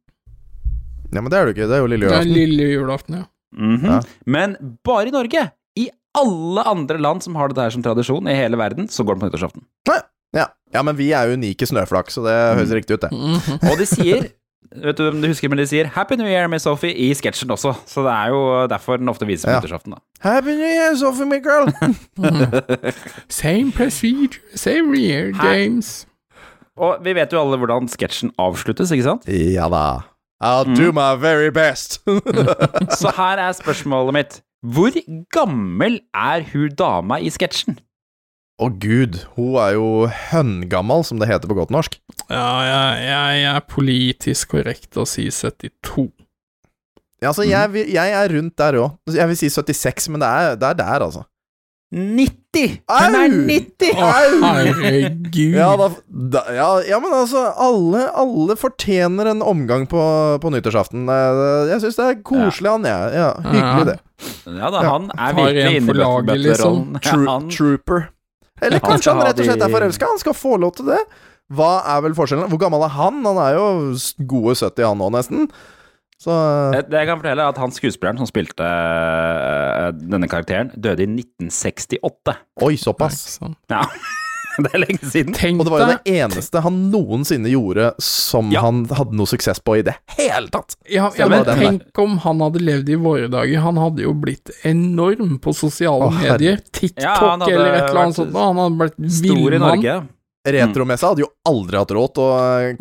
ja, 1.12 1.20
men 1.20 1.29
det 1.31 1.39
er 1.39 1.45
det 1.45 1.53
jo 1.53 1.57
ikke. 1.59 1.68
Det 1.68 1.77
er 1.77 1.83
jo 1.85 1.91
lille 1.93 2.07
julaften. 2.09 2.25
Det 2.25 2.31
er 2.31 2.39
lille 2.41 2.70
julaften, 2.72 3.18
ja. 3.20 3.27
Mhm. 3.55 3.85
Ja. 3.91 3.99
Men 4.27 4.57
bare 4.87 5.11
i 5.11 5.14
Norge. 5.14 5.45
I 5.79 5.89
alle 6.18 6.62
andre 6.70 6.99
land 7.03 7.22
som 7.27 7.35
har 7.39 7.51
dette 7.51 7.62
her 7.66 7.75
som 7.75 7.83
tradisjon 7.83 8.29
i 8.31 8.35
hele 8.39 8.59
verden, 8.59 8.89
så 8.89 9.05
går 9.05 9.16
det 9.16 9.25
på 9.25 9.29
nyttårsaften. 9.33 9.64
Ja. 10.35 10.49
ja, 10.75 10.83
men 10.83 10.97
vi 10.99 11.12
er 11.14 11.29
jo 11.31 11.37
unike 11.39 11.66
snøflak, 11.66 12.09
så 12.11 12.25
det 12.25 12.35
høres 12.59 12.72
riktig 12.75 12.97
ut, 12.97 13.05
det. 13.07 13.11
Mhm. 13.14 13.61
Og 13.70 13.79
de 13.79 13.87
sier 13.87 14.29
Vet 14.74 14.96
du 14.98 15.08
om 15.08 15.20
du 15.22 15.28
husker, 15.28 15.48
men 15.48 15.58
de 15.58 15.66
sier 15.66 15.86
'Happy 15.86 16.16
New 16.16 16.26
Year' 16.26 16.48
med 16.48 16.58
Sophie 16.60 16.94
i 16.94 17.12
sketsjen 17.14 17.50
også. 17.50 17.74
Så 17.86 18.02
det 18.02 18.10
er 18.12 18.28
jo 18.28 18.66
derfor 18.66 18.96
den 18.96 19.08
ofte 19.08 19.26
vises 19.26 19.44
på 19.44 19.50
Ja. 19.50 19.60
nyttårsaften, 19.60 19.92
da. 19.92 19.98
Happy 20.20 20.50
New 20.50 20.66
Year, 20.66 20.96
Sophie 20.96 21.40
girl 21.40 21.68
Same 23.28 23.72
procedure, 23.72 24.40
same 24.54 24.94
year, 24.98 25.32
James. 25.44 26.06
Og 26.76 26.96
vi 27.04 27.12
vet 27.14 27.32
jo 27.32 27.40
alle 27.40 27.56
hvordan 27.60 27.88
sketsjen 27.88 28.32
avsluttes, 28.38 28.90
ikke 28.90 29.04
sant? 29.04 29.28
ja 29.28 29.68
da. 29.68 30.00
I'll 30.42 30.74
do 30.74 30.90
Mm. 30.90 30.94
my 30.94 31.14
very 31.20 31.48
best. 31.50 32.00
Så 32.98 33.12
her 33.16 33.38
er 33.38 33.52
spørsmålet 33.52 34.12
mitt. 34.12 34.40
Hvor 34.66 34.90
gammel 35.32 36.00
er 36.14 36.42
hun 36.52 36.70
dama 36.78 37.14
i 37.20 37.28
sketsjen? 37.30 37.78
Å 38.62 38.68
gud, 38.78 39.16
hun 39.34 39.57
er 39.59 39.72
jo 39.74 39.86
høngammal, 40.30 41.02
som 41.07 41.18
det 41.18 41.26
heter 41.26 41.50
på 41.50 41.57
godt 41.59 41.72
norsk. 41.74 41.96
Ja, 42.30 42.50
jeg, 42.62 43.07
jeg 43.09 43.46
er 43.50 43.64
politisk 43.66 44.52
korrekt 44.55 44.94
å 45.00 45.07
si 45.11 45.26
72. 45.26 46.07
Ja, 47.18 47.32
altså, 47.32 47.42
jeg, 47.48 47.86
jeg 47.90 48.14
er 48.14 48.30
rundt 48.36 48.55
der 48.61 48.78
òg. 48.78 48.98
Jeg 49.11 49.26
vil 49.32 49.38
si 49.40 49.50
76, 49.50 50.11
men 50.14 50.22
det 50.22 50.28
er, 50.30 50.59
det 50.61 50.70
er 50.70 50.78
der, 50.84 51.07
altså. 51.09 51.24
90! 51.94 52.78
Hun 52.90 53.16
er 53.18 53.34
90! 53.34 53.90
Å, 54.02 54.07
herregud. 54.42 55.59
Ja, 55.59 55.68
da, 55.78 55.88
da, 56.34 56.42
ja, 56.55 56.68
ja, 56.94 56.98
men 57.02 57.14
altså, 57.14 57.42
alle, 57.61 58.07
alle 58.18 58.57
fortjener 58.59 59.30
en 59.34 59.42
omgang 59.46 59.86
på, 59.90 60.00
på 60.42 60.55
nyttårsaften. 60.55 61.07
Jeg 61.70 61.82
syns 61.84 61.98
det 62.00 62.09
er 62.12 62.18
koselig, 62.26 62.70
han, 62.70 62.86
jeg. 62.88 63.14
Ja, 63.18 63.30
hyggelig, 63.50 63.86
det. 63.92 63.98
Ja 64.62 64.70
da, 64.72 64.80
han 64.86 65.11
er 65.18 65.38
virkelig 65.42 65.78
inne 65.82 65.82
i 65.82 65.86
bøtterollen. 65.90 66.44
liksom. 66.46 66.84
Ja, 67.28 67.38
trooper. 67.50 68.07
Eller 68.62 68.80
Han 68.80 68.94
kanskje 68.94 69.12
han 69.14 69.24
rett 69.26 69.40
og 69.40 69.48
slett 69.48 69.62
er 69.66 69.72
forelska. 69.72 70.11
Han 70.14 70.20
skal 70.22 70.36
få 70.38 70.57
lov 70.62 70.74
til 70.78 70.90
det. 70.92 71.00
Hva 71.55 71.72
er 71.96 72.05
vel 72.07 72.14
forskjellen? 72.16 72.48
Hvor 72.52 72.61
gammel 72.62 72.84
er 72.86 72.92
han? 72.94 73.18
Han 73.26 73.40
er 73.42 73.57
jo 73.59 73.66
gode 74.30 74.55
70, 74.57 74.86
han 74.86 75.00
nå, 75.02 75.11
nesten. 75.12 75.48
Så 76.24 76.32
Det 76.72 76.86
det 76.88 77.02
jeg 77.02 77.09
kan 77.11 77.20
fortelle, 77.20 77.42
er 77.42 77.52
at 77.52 77.59
han 77.61 77.74
skuespilleren 77.74 78.20
som 78.22 78.28
spilte 78.30 78.64
øh, 78.64 79.90
denne 79.98 80.28
karakteren, 80.30 80.70
døde 80.72 81.05
i 81.05 81.09
1968. 81.11 82.36
Oi, 82.64 82.76
såpass. 82.80 83.18
sant? 83.36 83.59
Ja. 83.68 83.82
Det 84.64 84.70
er 84.72 84.82
lenge 84.84 85.11
siden. 85.11 85.34
Tenk 85.34 85.61
Og 85.61 85.66
det 85.66 85.72
var 85.74 85.82
jo 85.82 85.86
det 85.94 86.12
eneste 86.20 86.61
han 86.64 86.76
noensinne 86.92 87.50
gjorde 87.50 87.88
som 88.02 88.52
Ja. 88.55 88.61
han 88.66 88.84
hadde 88.86 89.16
noe 89.18 89.26
suksess 89.26 89.59
på 89.64 89.78
i 89.80 89.82
det 89.86 89.96
hele 90.16 90.48
tatt. 90.55 90.76
Ja, 90.88 91.11
ja, 91.18 91.26
men 91.28 91.44
tenk 91.48 91.82
tenk 91.88 92.02
om 92.05 92.18
han 92.22 92.40
hadde 92.44 92.62
levd 92.62 92.88
i 92.94 92.98
våre 93.00 93.28
dager. 93.32 93.59
Han 93.66 93.76
hadde 93.82 94.05
jo 94.07 94.14
blitt 94.14 94.50
enorm 94.64 95.38
på 95.42 95.55
sosiale 95.57 96.11
Åh, 96.11 96.20
medier. 96.22 96.61
TikTok 96.72 97.02
Ja, 97.02 97.34
eller 97.46 97.72
et 97.74 97.88
eller 97.90 98.02
annet 98.07 98.18
sånt. 98.20 98.34
Han 98.38 98.61
hadde 98.62 98.76
blitt 98.84 99.12
Stor 99.20 99.38
i 99.38 99.50
villmann. 99.59 100.09
Retromessa 100.44 101.09
hadde 101.12 101.24
jo 101.24 101.30
aldri 101.48 101.78
hatt 101.80 101.94
råd 101.96 102.14
til 102.14 102.24
å 102.28 102.34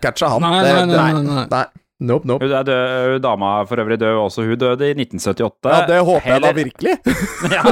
catche 0.03 0.28
han. 0.34 0.41
Nei, 0.43 0.61
nei, 0.61 0.86
nei, 0.86 0.97
nei, 0.97 1.24
nei, 1.24 1.45
nei. 1.49 1.63
Nope, 2.04 2.28
nope. 2.28 2.43
Hun 2.43 2.51
er 2.58 2.66
død, 2.68 3.22
dama 3.24 3.51
for 3.70 3.80
øvrig 3.80 3.97
død 4.01 4.18
også. 4.26 4.43
Hun 4.43 4.60
døde 4.60 4.89
i 4.89 4.95
1978. 4.97 5.72
Ja, 5.72 5.86
det 5.88 5.99
håper 6.04 6.34
jeg 6.34 6.43
da 6.43 6.51
virkelig. 6.58 6.95
ja, 7.56 7.64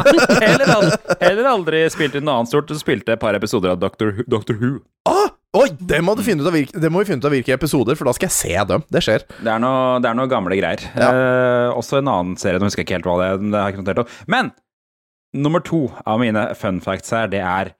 heller, 0.46 0.72
aldri, 0.78 1.18
heller 1.26 1.50
aldri 1.52 1.82
spilt 1.92 2.16
i 2.16 2.24
noe 2.24 2.38
annet 2.40 2.52
stort. 2.54 2.72
Hun 2.72 2.80
spilte 2.80 3.18
et 3.18 3.22
par 3.22 3.36
episoder 3.36 3.74
av 3.74 3.82
Doctor, 3.82 4.24
Doctor 4.32 4.56
Who. 4.62 4.72
Ah, 5.10 5.34
oi, 5.60 5.68
det 5.76 6.00
må, 6.06 6.16
vi 6.20 6.30
finne 6.30 6.46
ut 6.48 7.28
av 7.28 7.36
hvilke 7.36 7.58
episoder, 7.58 8.00
for 8.00 8.08
da 8.08 8.16
skal 8.16 8.30
jeg 8.30 8.38
se 8.38 8.66
dem. 8.72 8.86
Det 8.94 9.04
skjer. 9.04 9.28
Det 9.42 9.52
er 9.52 9.64
noe, 9.64 10.00
det 10.04 10.12
er 10.12 10.20
noe 10.22 10.32
gamle 10.32 10.60
greier. 10.60 10.86
Eh, 10.96 11.68
også 11.76 12.00
en 12.00 12.12
annen 12.14 12.40
serie, 12.40 12.62
nå 12.62 12.70
husker 12.70 12.86
jeg 12.86 12.90
ikke 12.90 13.02
helt 13.02 13.12
hva 13.12 13.18
det 13.20 13.30
er. 13.34 13.44
Det 13.44 13.58
har 13.60 13.68
jeg 13.68 13.76
ikke 13.76 13.84
notert 13.84 14.04
opp. 14.06 14.16
Men 14.32 14.54
nummer 15.36 15.64
to 15.68 15.86
av 16.06 16.24
mine 16.24 16.48
fun 16.60 16.80
facts 16.84 17.12
her, 17.16 17.28
det 17.32 17.44
er 17.44 17.76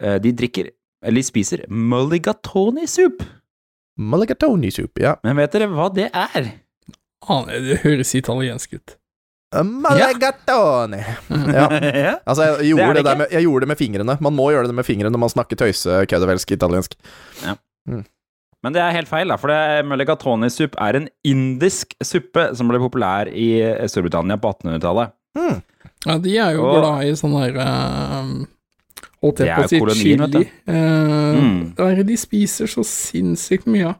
eh, 0.00 0.16
De 0.24 0.32
drikker, 0.40 0.72
eller 1.04 1.28
spiser 1.28 1.66
mulligatawny-soup. 1.68 3.24
Mulligatawny 3.98 4.70
soup, 4.72 4.98
ja. 4.98 5.16
Men 5.24 5.36
vet 5.36 5.52
dere 5.52 5.68
hva 5.68 5.90
det 5.94 6.08
er? 6.12 6.52
Ah, 7.28 7.44
det 7.46 7.80
høres 7.84 8.14
italiensk 8.18 8.72
ut. 8.78 8.96
Uh, 9.54 9.60
Ja. 10.00 10.08
Ja. 11.28 12.14
Altså, 12.26 12.46
jeg 12.62 12.70
gjorde 12.72 12.94
det 12.94 13.02
det, 13.02 13.04
der 13.10 13.18
med, 13.20 13.26
jeg 13.36 13.44
gjorde 13.44 13.60
det 13.66 13.68
med 13.68 13.78
fingrene. 13.78 14.16
Man 14.24 14.34
må 14.34 14.46
gjøre 14.54 14.66
det 14.70 14.74
med 14.78 14.86
fingrene 14.88 15.12
når 15.12 15.20
man 15.26 15.32
snakker 15.34 15.60
tøyse, 15.60 15.98
køddevelsk 16.08 16.54
italiensk. 16.56 16.96
Men 18.62 18.72
det 18.76 18.78
er 18.80 18.94
helt 18.94 19.10
feil, 19.10 19.28
da, 19.28 19.36
for 19.36 19.50
det- 19.50 19.84
mulligatawny-supp 19.90 20.76
er 20.80 20.96
en 21.00 21.08
indisk 21.26 21.96
suppe 22.02 22.54
som 22.56 22.68
ble 22.70 22.78
populær 22.78 23.26
i 23.28 23.48
eh, 23.60 23.86
Storbritannia 23.90 24.36
på 24.38 24.52
1800-tallet. 24.54 25.12
Ja, 26.06 26.18
de 26.18 26.36
er 26.38 26.52
jo 26.56 26.64
Og- 26.66 26.78
glad 26.80 27.04
i 27.04 27.12
sånn 27.18 27.34
her 27.38 27.58
eh, 27.58 28.46
Holdt 29.22 29.38
Det 29.38 29.46
jeg 29.46 29.56
på 29.56 29.64
å 29.64 29.70
si 29.70 29.78
kolonien, 29.82 30.24
chili. 30.32 30.46
Eh, 30.66 31.40
Mm. 31.42 31.74
Hva 31.78 31.90
er 31.92 31.96
det 32.02 32.06
de 32.10 32.16
spiser 32.18 32.66
så 32.70 32.82
sinnssykt 32.86 33.66
mye 33.70 33.86
av? 33.92 33.98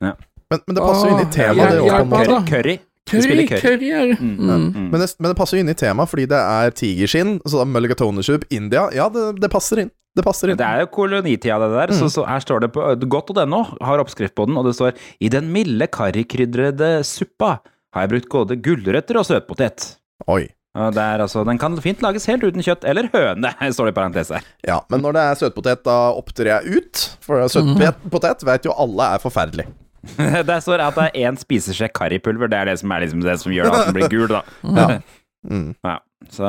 Men, 0.00 0.60
men 0.66 0.76
det 0.76 0.82
passer 0.84 1.08
jo 1.08 1.16
inn 1.16 1.24
i 1.24 1.30
temaet, 1.34 1.72
det 1.72 2.28
òg. 2.30 2.46
Curry. 2.50 2.76
De 3.06 3.20
Curry, 3.22 3.46
curry. 3.46 3.60
curry 3.62 3.90
er. 3.94 4.12
Mm, 4.18 4.36
Mm. 4.36 4.72
mm. 4.74 4.90
Men 4.90 5.00
det, 5.00 5.08
men 5.20 5.30
det 5.30 5.36
passer 5.38 5.56
jo 5.56 5.62
inn 5.64 5.70
i 5.70 5.74
temaet, 5.78 6.10
fordi 6.10 6.26
det 6.30 6.38
er 6.42 6.70
tigerskinn, 6.74 7.36
så 7.46 7.60
da 7.62 7.64
mulligatonesoup, 7.70 8.44
India 8.50 8.88
Ja, 8.94 9.08
det, 9.08 9.40
det 9.40 9.50
passer 9.50 9.78
inn. 9.84 9.90
Det 10.16 10.24
passer 10.24 10.50
inn. 10.50 10.56
Det 10.58 10.64
er 10.66 10.80
jo 10.84 10.86
kolonitida, 10.94 11.58
det 11.60 11.70
der. 11.76 11.92
Så, 11.94 12.08
så 12.10 12.24
her 12.26 12.40
står 12.40 12.60
det 12.64 12.70
på 12.72 12.82
godt.no, 13.08 13.62
har 13.84 13.98
oppskrift 14.02 14.34
på 14.34 14.46
den, 14.48 14.56
og 14.56 14.64
det 14.66 14.74
står 14.78 14.94
I 15.20 15.28
den 15.28 15.50
milde 15.52 15.86
karrikrydrede 15.92 17.04
suppa 17.04 17.60
har 17.94 18.06
jeg 18.06 18.10
brukt 18.14 18.28
både 18.32 18.56
gulrøtter 18.64 19.18
og 19.20 19.26
søtpotet. 19.28 19.96
Oi. 20.26 20.46
Og 20.76 20.92
det 20.92 21.00
er 21.02 21.22
altså, 21.24 21.44
Den 21.48 21.60
kan 21.60 21.76
fint 21.80 22.02
lages 22.04 22.28
helt 22.28 22.44
uten 22.44 22.64
kjøtt, 22.64 22.84
eller 22.88 23.08
høne, 23.14 23.52
står 23.74 23.88
det 23.88 23.94
i 23.94 23.98
parentes 23.98 24.32
her. 24.34 24.46
Ja, 24.66 24.80
men 24.92 25.04
når 25.04 25.16
det 25.16 25.24
er 25.24 25.40
søtpotet, 25.40 25.82
da 25.86 25.98
opptrer 26.16 26.52
jeg 26.56 26.78
ut. 26.80 27.04
For 27.24 27.46
søtpotet 27.52 28.44
vet 28.46 28.68
jo 28.68 28.76
alle 28.76 29.12
er 29.16 29.22
forferdelig. 29.22 29.68
Der 30.46 30.60
står 30.62 30.84
at 30.84 30.98
det 30.98 31.06
er 31.08 31.30
én 31.30 31.38
spiseskje 31.40 31.88
karripulver. 31.94 32.50
Det 32.52 32.58
er 32.58 32.70
det 32.70 32.80
som 32.82 32.92
er 32.94 33.06
liksom 33.06 33.24
det 33.24 33.38
som 33.42 33.54
gjør 33.54 33.72
at 33.72 33.88
den 33.88 33.96
blir 33.96 34.12
gul, 34.12 34.28
da. 34.30 34.44
Ja. 34.76 35.00
Mm. 35.46 35.72
Ja. 35.86 35.98
Så 36.32 36.48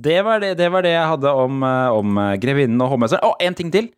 det 0.00 0.20
var 0.24 0.40
det, 0.40 0.54
det 0.56 0.70
var 0.72 0.84
det 0.86 0.94
jeg 0.94 1.08
hadde 1.12 1.32
om, 1.36 1.58
eh, 1.66 1.88
om 1.92 2.20
eh, 2.22 2.36
grevinnen 2.40 2.80
og 2.80 2.94
hovmesteren. 2.94 3.26
Å, 3.26 3.36
en 3.42 3.56
ting 3.58 3.72
til! 3.74 3.90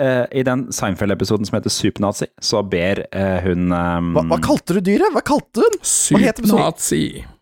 Eh, 0.00 0.24
I 0.34 0.42
den 0.46 0.66
Seinfeld-episoden 0.74 1.46
som 1.46 1.60
heter 1.60 1.70
Supernazi, 1.70 2.26
så 2.42 2.64
ber 2.66 3.04
hun 3.44 3.68
um, 3.70 4.10
Hva, 4.16 4.24
hva 4.32 4.40
kalte 4.42 4.74
du 4.78 4.82
dyret? 4.82 5.14
Hva 5.14 5.22
kalte 5.22 5.62
hun? 5.62 5.78
den? 5.78 5.86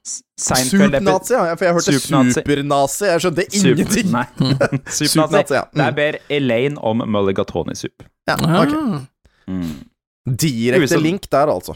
Supnazi, 0.04 1.34
ja. 1.34 1.54
For 1.54 1.64
jeg 1.64 1.74
hørte 1.76 1.92
Supernazi. 2.00 2.32
supernazi. 2.40 3.04
Jeg 3.06 3.20
skjønte 3.22 3.44
ingenting. 3.54 4.10
Nei. 4.10 4.24
Supernazi. 4.98 5.08
Super 5.08 5.54
ja. 5.54 5.62
Mm. 5.72 5.78
Der 5.78 5.90
ber 5.98 6.18
Elaine 6.30 6.78
om 6.82 7.02
mulligatoni-sup. 7.06 8.02
Ja, 8.28 8.34
ok. 8.62 8.74
Ah. 8.74 9.00
Mm. 9.46 9.72
Direkte 10.38 10.98
link 11.02 11.28
der, 11.32 11.50
altså. 11.54 11.74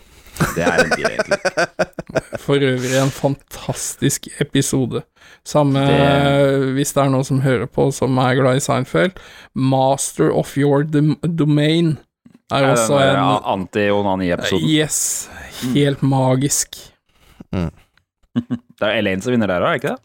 Det 0.54 0.62
er 0.66 0.82
en 0.84 0.90
direkte 0.98 1.38
For 2.44 2.60
øvrig 2.60 2.92
en 3.02 3.10
fantastisk 3.10 4.26
episode. 4.40 5.00
Samme 5.46 5.80
Det- 5.86 6.74
hvis 6.76 6.92
det 6.92 7.02
er 7.02 7.08
noen 7.10 7.24
som 7.24 7.40
hører 7.40 7.66
på 7.66 7.88
som 7.92 8.18
er 8.18 8.34
glad 8.38 8.56
i 8.56 8.60
Seinfeld. 8.60 9.16
Master 9.54 10.30
of 10.32 10.52
your 10.58 10.82
domain 11.38 11.96
er 12.52 12.62
Er 12.64 12.70
også 12.76 12.98
en 13.00 13.16
anti-onani-episoden. 13.54 14.68
Yes. 14.68 15.28
Helt 15.74 16.02
magisk. 16.02 16.76
Det 18.36 18.84
er 18.84 18.98
Elaine 19.00 19.22
som 19.24 19.32
vinner 19.34 19.48
der 19.50 19.62
òg, 19.64 19.68
er 19.70 19.72
det 19.76 19.80
ikke 19.82 19.94
det? 19.96 20.02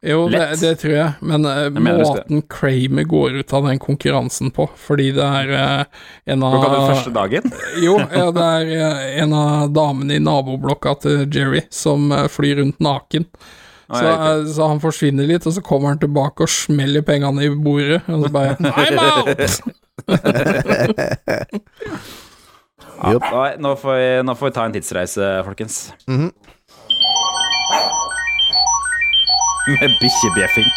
Jo, 0.00 0.30
det, 0.32 0.38
det 0.62 0.70
tror 0.80 0.94
jeg, 0.94 1.10
men 1.28 1.44
uh, 1.44 1.68
måten 1.76 2.38
Kramer 2.48 3.04
går 3.04 3.34
ut 3.42 3.50
av 3.52 3.66
den 3.68 3.76
konkurransen 3.82 4.48
på, 4.56 4.64
fordi 4.80 5.10
det 5.12 5.20
er 5.26 5.50
uh, 5.52 5.84
en 6.32 6.40
av 6.46 6.54
Klokka 6.56 6.70
den 6.72 6.86
første 6.88 7.12
dagen. 7.12 7.44
Jo, 7.84 7.98
ja, 8.00 8.30
det 8.32 8.46
er 8.46 8.64
uh, 8.80 9.02
en 9.26 9.34
av 9.36 9.68
damene 9.76 10.16
i 10.16 10.22
naboblokka 10.24 10.94
til 11.04 11.26
Jerry 11.28 11.60
som 11.68 12.08
flyr 12.32 12.56
rundt 12.62 12.80
naken. 12.80 13.28
Så, 13.90 14.06
så 14.54 14.62
han 14.70 14.78
forsvinner 14.80 15.26
litt, 15.26 15.42
og 15.50 15.54
så 15.56 15.60
kommer 15.66 15.90
han 15.90 15.98
tilbake 16.00 16.44
og 16.46 16.50
smeller 16.52 17.02
pengene 17.04 17.42
i 17.44 17.50
bordet, 17.50 18.00
og 18.06 18.22
så 18.22 18.28
bare 18.32 18.54
I'm 18.70 18.98
out! 19.04 19.50
Ja, 23.00 23.16
nå, 23.56 23.70
får 23.80 23.94
vi, 23.96 24.08
nå 24.28 24.34
får 24.36 24.50
vi 24.50 24.52
ta 24.52 24.60
en 24.68 24.74
tidsreise, 24.74 25.24
folkens. 25.46 25.76
Mhm. 26.04 26.26
Med 29.68 29.90
bikkjebjeffing. 30.00 30.70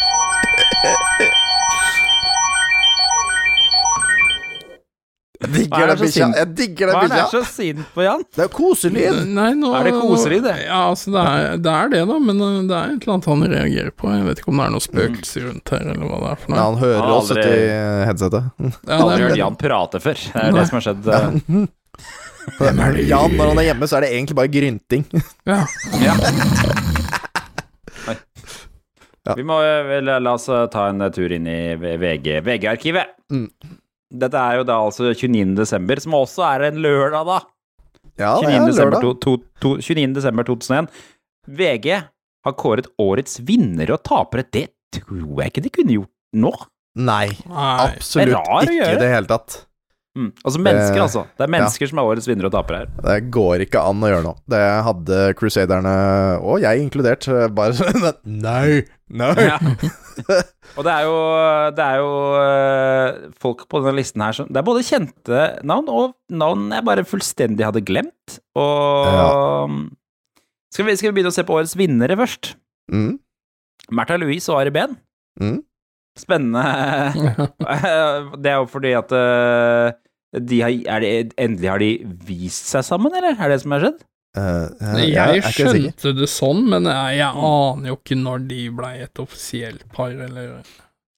Digger 5.44 5.82
er 5.82 5.90
den 5.90 5.98
det 5.98 6.04
bikkja. 6.06 6.26
Jeg 6.38 6.48
digger 6.56 6.88
den 6.88 6.94
Hva 6.94 7.00
er 7.04 7.08
det 7.10 7.16
bikkja. 7.18 7.26
så 7.32 7.40
sint 7.52 7.88
på, 7.94 8.02
Jan? 8.06 8.22
Det 8.36 8.44
er 8.46 8.50
koselig. 8.54 9.02
Nei, 9.34 9.48
nå 9.58 9.72
Er 9.76 9.88
det 9.88 9.92
koselig, 9.98 10.38
det? 10.46 10.54
Ja, 10.64 10.78
altså, 10.92 11.12
det 11.12 11.24
er, 11.24 11.58
det 11.64 11.74
er 11.74 11.90
det, 11.92 12.00
da, 12.08 12.16
men 12.28 12.40
eh, 12.46 12.56
det 12.70 12.78
er 12.78 12.94
et 12.94 13.04
eller 13.04 13.14
annet 13.16 13.28
han 13.32 13.44
reagerer 13.52 13.90
på. 13.98 14.08
Jeg 14.14 14.24
vet 14.28 14.40
ikke 14.40 14.52
om 14.54 14.62
det 14.62 14.66
er 14.68 14.74
noe 14.76 14.86
spøkelser 14.86 15.46
rundt 15.50 15.74
her, 15.74 15.84
eller 15.92 16.08
hva 16.08 16.20
det 16.22 16.30
er 16.32 16.40
for 16.44 16.56
Ja, 16.56 16.62
han 16.64 16.80
hører 16.80 17.02
Han 17.02 17.14
oss 17.18 17.34
uti 17.34 17.54
headsetet. 18.08 18.50
Ja, 18.56 18.72
Jeg 18.88 18.94
har 18.94 19.04
aldri 19.04 19.20
hørt 19.26 19.34
er, 19.34 19.40
Jan 19.42 19.60
prate 19.64 20.02
før. 20.06 20.24
Det 20.30 20.44
er 20.46 20.58
det 20.58 20.66
som 20.70 20.80
har 20.80 20.86
skjedd. 20.88 21.12
Ja. 21.12 21.22
Jan, 23.10 23.36
når 23.38 23.52
han 23.52 23.62
er 23.64 23.70
hjemme, 23.72 23.88
så 23.90 23.98
er 23.98 24.06
det 24.06 24.14
egentlig 24.16 24.38
bare 24.40 24.52
grynting. 24.52 25.08
ja. 25.50 25.62
Ja. 26.04 26.92
Ja. 29.24 29.34
Vi 29.38 29.46
må 29.46 29.56
eh, 29.64 29.80
vel 29.88 30.10
la 30.20 30.34
oss 30.36 30.50
eh, 30.52 30.66
ta 30.72 30.88
en 30.90 31.00
tur 31.14 31.32
inn 31.32 31.46
i 31.48 31.74
VG 31.80 32.42
VG-arkivet. 32.44 33.14
Mm. 33.32 33.48
Dette 34.24 34.40
er 34.40 34.60
jo 34.60 34.66
da 34.68 34.78
altså 34.84 35.10
29. 35.10 35.54
desember, 35.58 36.00
som 36.02 36.16
også 36.18 36.44
er 36.52 36.68
en 36.68 36.82
lørdag, 36.84 37.24
da. 37.30 37.38
Ja, 38.20 38.34
det 38.38 38.52
29. 38.52 38.54
er 38.54 38.68
desember, 38.68 38.98
lørdag. 38.98 39.20
to, 39.24 39.36
to, 39.40 39.76
to, 39.80 39.94
29. 39.94 40.12
desember 40.18 40.46
2001. 40.50 40.90
VG 41.48 41.88
har 42.44 42.56
kåret 42.60 42.90
årets 43.00 43.40
vinnere 43.48 43.96
og 43.96 44.04
tapere. 44.06 44.44
Det 44.44 44.68
tror 44.94 45.40
jeg 45.40 45.52
ikke 45.52 45.64
de 45.64 45.72
kunne 45.74 45.96
gjort 45.96 46.12
nå. 46.36 46.52
Nei, 46.94 47.26
Nei. 47.50 47.70
absolutt 47.88 48.36
Det 48.36 48.74
ikke 48.76 48.92
i 48.92 49.00
det 49.00 49.08
hele 49.10 49.30
tatt. 49.30 49.64
Mm. 50.14 50.28
Altså 50.46 50.60
mennesker, 50.62 50.94
det, 50.94 51.02
altså. 51.02 51.22
Det 51.34 51.42
er 51.42 51.50
mennesker 51.50 51.88
som 51.90 51.98
er 51.98 52.08
årets 52.12 52.28
vinnere 52.30 52.46
og 52.46 52.54
tapere 52.54 52.84
her. 52.84 52.90
Det 53.02 53.16
går 53.34 53.64
ikke 53.64 53.80
an 53.82 54.04
å 54.04 54.10
gjøre 54.12 54.24
noe. 54.28 54.38
Det 54.54 54.60
hadde 54.86 55.16
Crusaderne, 55.40 55.94
og 56.38 56.62
jeg 56.62 56.84
inkludert, 56.84 57.26
bare 57.56 57.74
sånn 57.78 58.06
Nei, 58.44 58.84
nei. 59.10 59.32
Ja. 59.42 59.58
og 60.76 60.86
det 60.86 60.94
er 60.94 61.08
jo, 61.08 61.16
det 61.74 61.88
er 61.88 61.98
jo 61.98 62.12
eh, 62.38 63.18
folk 63.42 63.66
på 63.66 63.82
denne 63.82 63.96
listen 63.98 64.22
her 64.22 64.36
som 64.38 64.46
Det 64.46 64.60
er 64.60 64.68
både 64.70 64.86
kjente 64.86 65.42
navn 65.66 65.90
og 65.90 66.14
navn 66.30 66.70
jeg 66.76 66.86
bare 66.86 67.06
fullstendig 67.10 67.66
hadde 67.66 67.82
glemt. 67.82 68.38
Og 68.54 69.74
skal, 70.70 70.86
vi, 70.86 70.94
skal 70.98 71.10
vi 71.10 71.18
begynne 71.18 71.34
å 71.34 71.34
se 71.34 71.42
på 71.46 71.58
årets 71.58 71.74
vinnere 71.78 72.18
først? 72.22 72.54
Mm, 72.94 73.16
Märtha 73.94 74.16
Louise 74.20 74.46
og 74.52 74.62
Ari 74.62 74.70
Behn. 74.74 74.94
mm. 75.42 75.58
Spennende. 76.18 76.62
det 78.42 78.50
er 78.52 78.58
jo 78.60 78.66
fordi 78.70 78.92
at 78.98 79.14
eh, 79.18 79.94
de 80.38 80.60
har, 80.62 80.74
er 80.96 81.02
det, 81.04 81.12
endelig 81.38 81.70
har 81.70 81.82
de 81.82 81.90
vist 82.26 82.70
seg 82.70 82.86
sammen, 82.86 83.14
eller? 83.14 83.34
Er 83.38 83.50
det 83.50 83.58
det 83.58 83.64
som 83.64 83.74
har 83.76 83.84
skjedd? 83.86 84.02
Uh, 84.34 84.66
eh, 84.82 85.02
Jeg, 85.12 85.42
jeg 85.42 85.52
skjønte 85.54 86.14
det 86.18 86.26
sånn, 86.30 86.64
men 86.70 86.88
jeg, 86.90 87.20
jeg 87.20 87.44
aner 87.50 87.92
jo 87.92 87.98
ikke 88.00 88.16
når 88.18 88.48
de 88.50 88.62
blei 88.74 88.96
et 89.04 89.22
offisielt 89.22 89.84
par, 89.94 90.10
eller 90.10 90.56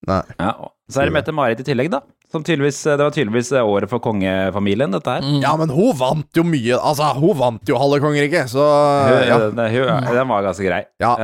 Nei. 0.06 0.20
Ja, 0.38 0.52
Så 0.92 1.00
er 1.02 1.08
det 1.08 1.16
Mette-Marit 1.16 1.62
i 1.62 1.64
tillegg, 1.66 1.88
da. 1.90 2.02
Som 2.30 2.44
tydeligvis, 2.44 2.78
det 2.84 3.00
var 3.00 3.14
tydeligvis 3.14 3.48
året 3.58 3.90
for 3.90 4.02
kongefamilien, 4.04 4.92
dette 4.94 5.14
her. 5.16 5.24
Mm. 5.24 5.38
Ja, 5.42 5.54
men 5.58 5.72
hun 5.72 5.96
vant 5.98 6.36
jo 6.36 6.44
mye. 6.46 6.76
Altså, 6.76 7.08
hun 7.16 7.32
vant 7.38 7.70
jo 7.70 7.78
halve 7.80 7.98
kongeriket, 8.04 8.50
så 8.52 8.62
Hun- 9.08 9.26
ja. 9.26 9.38
den, 9.48 9.62
hun- 9.72 10.08
den 10.12 10.28
var 10.30 10.44
ganske 10.46 10.66
grei. 10.66 10.82
Ja. 11.02 11.14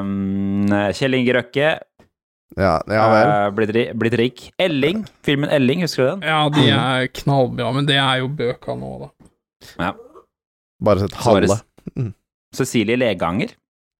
Um, 0.00 0.68
Kjell 0.96 1.18
Inge 1.18 1.34
Røkke, 1.36 1.74
Ja, 2.58 2.80
ja 2.90 3.04
vel. 3.12 3.28
Eh, 3.30 3.50
blitt, 3.54 3.70
ri- 3.76 3.90
blitt 3.94 4.16
rik. 4.18 4.40
Elling, 4.58 5.04
filmen 5.26 5.50
Elling, 5.54 5.84
husker 5.86 6.02
du 6.02 6.10
den? 6.16 6.22
Ja, 6.26 6.40
de 6.50 6.64
er 6.74 7.06
knallbra, 7.20 7.70
men 7.76 7.86
det 7.86 7.98
er 8.02 8.22
jo 8.24 8.28
bøka 8.28 8.74
nå, 8.78 8.90
da. 9.04 9.10
Ja. 9.78 9.92
Bare 10.82 11.04
sett 11.04 11.14
halve. 11.26 11.60
Mm. 11.94 12.12
Cecilie 12.56 12.96
Leganger. 12.98 13.52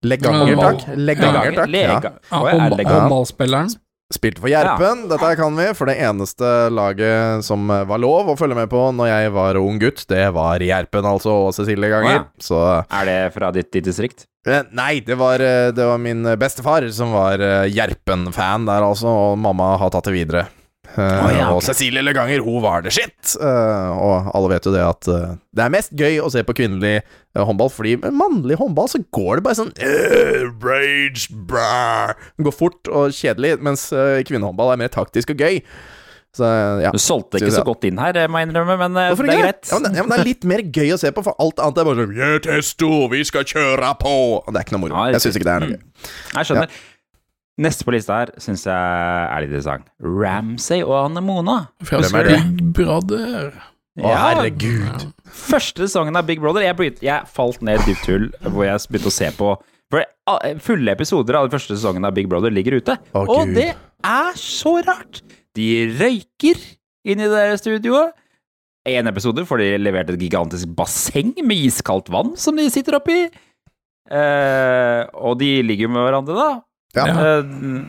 Leganger, 0.02 0.56
takk. 0.56 0.88
Leganger, 0.96 1.52
takk. 1.52 1.56
Ja. 1.60 1.70
Lega. 1.70 2.12
Ja, 2.30 2.40
Håndballspilleren. 2.40 3.70
ja, 3.70 3.76
Leganger. 3.76 3.78
Spilte 4.10 4.42
for 4.42 4.50
Gjerpen, 4.50 5.04
dette 5.06 5.28
kan 5.38 5.54
vi, 5.54 5.68
for 5.78 5.86
det 5.86 5.94
eneste 6.02 6.48
laget 6.74 7.44
som 7.46 7.68
eh, 7.70 7.84
var 7.86 8.00
lov 8.02 8.32
å 8.32 8.34
følge 8.40 8.56
med 8.58 8.66
på 8.72 8.80
når 8.96 9.06
jeg 9.06 9.30
var 9.36 9.58
ung 9.60 9.76
gutt, 9.78 10.02
det 10.10 10.24
var 10.34 10.58
Gjerpen, 10.66 11.06
altså, 11.06 11.30
og 11.46 11.52
Cecilie 11.54 11.92
Ganger. 11.92 12.16
Ja. 12.16 12.24
Så 12.42 12.58
Er 12.90 13.06
det 13.06 13.18
fra 13.36 13.52
ditt, 13.54 13.70
ditt 13.70 13.86
distrikt? 13.86 14.24
Eh, 14.46 14.62
Nei, 14.76 15.00
det 15.06 15.18
var, 15.20 15.42
eh, 15.42 15.72
det 15.74 15.86
var 15.86 16.00
min 16.00 16.24
bestefar 16.40 16.86
som 16.94 17.12
var 17.16 17.42
eh, 17.42 17.66
Gjerpen-fan 17.72 18.68
der, 18.68 18.86
altså, 18.86 19.10
og 19.10 19.38
mamma 19.40 19.74
har 19.80 19.92
tatt 19.92 20.08
det 20.10 20.16
videre. 20.16 20.46
Oh, 20.98 21.28
ja, 21.30 21.52
Og. 21.54 21.60
Cecilie 21.62 22.02
Leganger, 22.02 22.42
hun 22.42 22.58
var 22.64 22.82
det 22.82 22.90
shit! 22.96 23.36
Og 23.38 24.30
alle 24.34 24.48
vet 24.50 24.64
jo 24.66 24.72
det 24.74 24.82
at 24.82 25.06
det 25.06 25.62
er 25.62 25.70
mest 25.70 25.92
gøy 25.94 26.16
å 26.18 26.30
se 26.34 26.42
på 26.42 26.56
kvinnelig 26.58 26.96
håndball, 27.38 27.70
fordi 27.70 27.92
med 28.00 28.16
mannlig 28.18 28.56
håndball 28.58 28.90
så 28.90 28.98
går 29.14 29.38
det 29.38 29.44
bare 29.46 29.58
sånn 29.60 29.70
Rage, 30.64 31.28
brr. 31.46 32.16
Går 32.42 32.56
fort 32.56 32.90
og 32.90 33.14
kjedelig, 33.14 33.60
mens 33.62 33.86
eh, 33.94 34.24
kvinnehåndball 34.26 34.74
er 34.74 34.82
mer 34.82 34.90
taktisk 34.90 35.30
og 35.36 35.46
gøy. 35.46 35.62
Så 36.36 36.46
ja. 36.84 36.92
Du 36.94 36.98
solgte 37.02 37.40
ikke 37.40 37.50
så 37.50 37.64
godt 37.66 37.84
inn 37.88 37.98
her, 37.98 38.14
må 38.30 38.38
jeg 38.38 38.46
innrømme, 38.48 38.76
men 38.78 38.98
eh, 39.00 39.08
Hvorfor 39.10 39.26
det 39.26 39.34
er 39.34 39.40
greit. 39.48 39.64
Ja 39.66 39.78
men, 39.80 39.88
det- 39.90 39.98
ja, 39.98 40.04
men 40.06 40.12
det 40.14 40.18
er 40.20 40.28
litt 40.28 40.44
mer 40.46 40.62
gøy 40.62 40.92
å 40.94 40.98
se 41.02 41.10
på, 41.16 41.24
for 41.26 41.34
alt 41.42 41.58
annet 41.64 41.80
er 41.82 41.88
bare 41.88 42.04
sånn 42.04 42.12
Yeah, 42.20 42.36
testo, 42.44 42.90
vi 43.10 43.24
skal 43.26 43.48
kjøre 43.50 43.90
på! 43.98 44.12
Og 44.44 44.52
det 44.54 44.60
er 44.60 44.68
ikke 44.68 44.76
noe 44.78 44.84
moro. 44.84 44.94
Ja, 44.94 45.16
jeg 45.16 45.24
syns 45.24 45.40
ikke 45.40 45.48
det 45.48 45.56
er 45.56 45.64
noe 45.64 45.74
gøy. 45.74 46.12
Jeg 46.36 46.50
skjønner. 46.50 46.78
Neste 47.60 47.84
på 47.84 47.92
lista 47.92 48.20
her 48.22 48.30
syns 48.40 48.62
jeg 48.64 48.76
er 48.78 49.42
litt 49.44 49.50
interessant. 49.50 49.90
Ramsay 50.00 50.84
og 50.86 50.94
Anne 51.02 51.20
Mona. 51.26 51.56
Hvem 51.84 52.06
er 52.22 52.30
det? 52.30 52.38
Big 52.46 52.70
Brother. 52.78 53.50
Å, 54.00 54.12
herregud. 54.16 55.08
Første 55.34 55.82
sesongen 55.90 56.14
av 56.16 56.24
Big 56.30 56.38
Brother 56.40 56.62
Jeg, 56.62 56.76
begynte, 56.78 57.02
jeg 57.04 57.26
falt 57.34 57.58
ned 57.66 57.74
i 57.74 57.82
et 57.82 57.88
dypt 57.90 58.06
hull 58.08 58.28
hvor 58.54 58.64
jeg 58.64 58.86
begynte 58.88 59.10
å 59.10 59.12
se 59.12 59.28
på 59.36 59.50
For 59.90 60.06
Fulle 60.62 60.94
episoder 60.94 61.36
av 61.36 61.48
den 61.48 61.52
første 61.58 61.74
sesongen 61.74 62.06
av 62.06 62.14
Big 62.16 62.30
Brother 62.30 62.54
ligger 62.54 62.78
ute. 62.78 62.94
Å, 63.12 63.24
og 63.26 63.50
Gud. 63.50 63.56
det 63.58 63.66
er 64.06 64.38
så 64.38 64.76
rart! 64.86 65.20
De 65.58 65.68
røyker 65.98 66.58
inn 67.10 67.22
i 67.24 67.28
det 67.30 67.44
studioet. 67.62 68.12
En 68.88 69.10
episode 69.10 69.44
får 69.46 69.60
de 69.60 69.70
levert 69.82 70.10
et 70.14 70.20
gigantisk 70.22 70.70
basseng 70.76 71.34
med 71.44 71.66
iskaldt 71.68 72.08
vann 72.12 72.32
som 72.40 72.56
de 72.56 72.68
sitter 72.72 72.96
oppi. 72.96 73.26
Eh, 74.10 75.00
og 75.20 75.36
de 75.40 75.50
ligger 75.66 75.86
jo 75.86 75.92
med 75.94 76.06
hverandre, 76.06 76.36
da. 76.38 76.50
Ja. 76.96 77.06
Eh, 77.10 77.82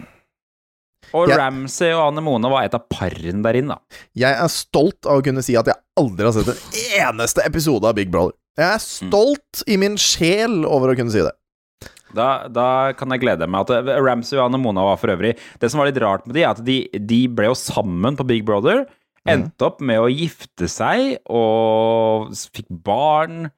og 1.18 1.28
Ja. 1.32 1.38
Ramsay 1.42 1.92
og 1.96 2.06
Anne 2.12 2.22
Mona 2.24 2.48
var 2.52 2.64
et 2.68 2.76
av 2.78 2.86
parene 2.92 3.42
der 3.44 3.58
inne, 3.60 3.76
da. 3.76 4.00
Jeg 4.16 4.38
er 4.38 4.52
stolt 4.54 5.08
av 5.10 5.20
å 5.20 5.24
kunne 5.26 5.44
si 5.44 5.56
at 5.60 5.68
jeg 5.68 5.76
aldri 6.00 6.28
har 6.28 6.36
sett 6.38 6.52
en 6.54 7.10
eneste 7.10 7.44
episode 7.46 7.88
av 7.88 7.96
Big 7.98 8.12
Brother. 8.14 8.36
Jeg 8.60 8.68
er 8.76 8.84
stolt 8.84 9.64
i 9.68 9.78
min 9.80 9.98
sjel 10.00 10.62
over 10.68 10.92
å 10.92 10.96
kunne 11.00 11.12
si 11.12 11.24
det. 11.24 11.34
Da, 12.16 12.48
da 12.52 12.68
kan 12.98 13.14
jeg 13.14 13.24
glede 13.24 13.48
meg 13.50 13.70
at 13.70 13.92
Ramsay 14.02 14.40
og 14.40 14.48
Anne 14.50 14.60
Mona 14.62 14.84
var 14.84 15.00
for 15.00 15.14
øvrig 15.14 15.36
Det 15.62 15.70
som 15.72 15.80
var 15.80 15.88
litt 15.88 16.02
rart 16.04 16.26
med 16.28 16.36
de, 16.36 16.44
er 16.44 16.52
at 16.52 16.60
de, 16.66 16.84
de 16.92 17.22
ble 17.32 17.48
jo 17.52 17.58
sammen 17.58 18.18
på 18.20 18.28
Big 18.28 18.44
Brother. 18.48 18.86
Endte 19.30 19.68
opp 19.68 19.82
med 19.86 20.02
å 20.02 20.10
gifte 20.10 20.70
seg 20.72 21.20
og 21.30 22.32
fikk 22.56 22.70
barn. 22.84 23.52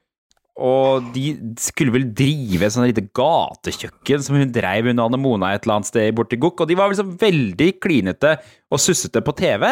Og 0.54 1.08
de 1.16 1.32
skulle 1.58 1.94
vel 1.96 2.10
drive 2.14 2.68
et 2.68 2.74
sånt 2.76 2.86
lite 2.86 3.08
gatekjøkken 3.18 4.22
som 4.22 4.38
hun 4.38 4.52
dreiv 4.54 4.92
under 4.92 5.08
Anne 5.08 5.20
Mona 5.22 5.54
et 5.54 5.64
eller 5.66 5.80
annet 5.80 5.90
sted 5.90 6.14
borti 6.18 6.38
Gokk. 6.42 6.62
Og 6.62 6.70
de 6.70 6.78
var 6.78 6.92
liksom 6.92 7.16
veldig 7.22 7.70
klinete 7.82 8.36
og 8.70 8.82
sussete 8.82 9.24
på 9.26 9.34
TV. 9.40 9.66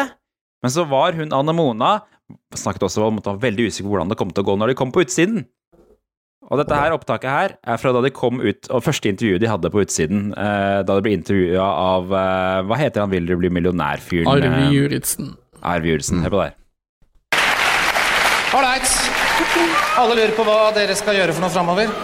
Men 0.62 0.74
så 0.74 0.86
var 0.88 1.14
hun 1.18 1.34
Anne 1.34 1.54
Mona 1.56 2.00
Snakket 2.56 2.86
også 2.86 3.02
om 3.04 3.18
at 3.20 3.26
hun 3.26 3.34
var 3.34 3.42
veldig 3.42 3.66
usikker 3.68 3.84
på 3.84 3.92
hvordan 3.92 4.12
det 4.12 4.16
kom 4.16 4.30
til 4.32 4.40
å 4.40 4.46
gå 4.46 4.54
når 4.56 4.70
de 4.72 4.76
kom 4.78 4.92
på 4.94 5.02
utsiden. 5.04 5.42
Og 6.52 6.58
dette 6.60 6.76
her 6.76 6.92
opptaket 6.92 7.30
her 7.32 7.52
er 7.64 7.78
fra 7.80 7.92
da 7.96 8.02
de 8.04 8.10
kom 8.12 8.36
ut, 8.44 8.66
og 8.68 8.82
første 8.84 9.08
intervjuet 9.08 9.40
de 9.40 9.48
hadde 9.48 9.70
på 9.72 9.80
utsiden, 9.86 10.26
eh, 10.36 10.80
da 10.84 10.96
de 10.98 11.04
ble 11.06 11.14
intervjua 11.16 11.64
av 11.64 12.12
eh, 12.12 12.58
Hva 12.68 12.76
heter 12.76 13.00
han 13.06 13.12
vil 13.14 13.24
du 13.30 13.32
bli 13.40 13.48
millionær-fyren? 13.56 14.28
Arve 14.28 14.50
Eh, 14.52 14.74
Juritzen. 14.76 15.30
Arve 15.64 15.88
Juritzen. 15.88 16.20
Hør 16.26 16.34
på 16.34 16.42
det 16.42 16.50
her. 16.50 16.58
Ålreit. 18.52 18.90
Alle 19.96 20.16
lurer 20.18 20.34
på 20.36 20.44
hva 20.44 20.58
dere 20.76 20.96
skal 20.98 21.16
gjøre 21.16 21.32
for 21.32 21.40
noe 21.46 21.54
framover. 21.54 21.94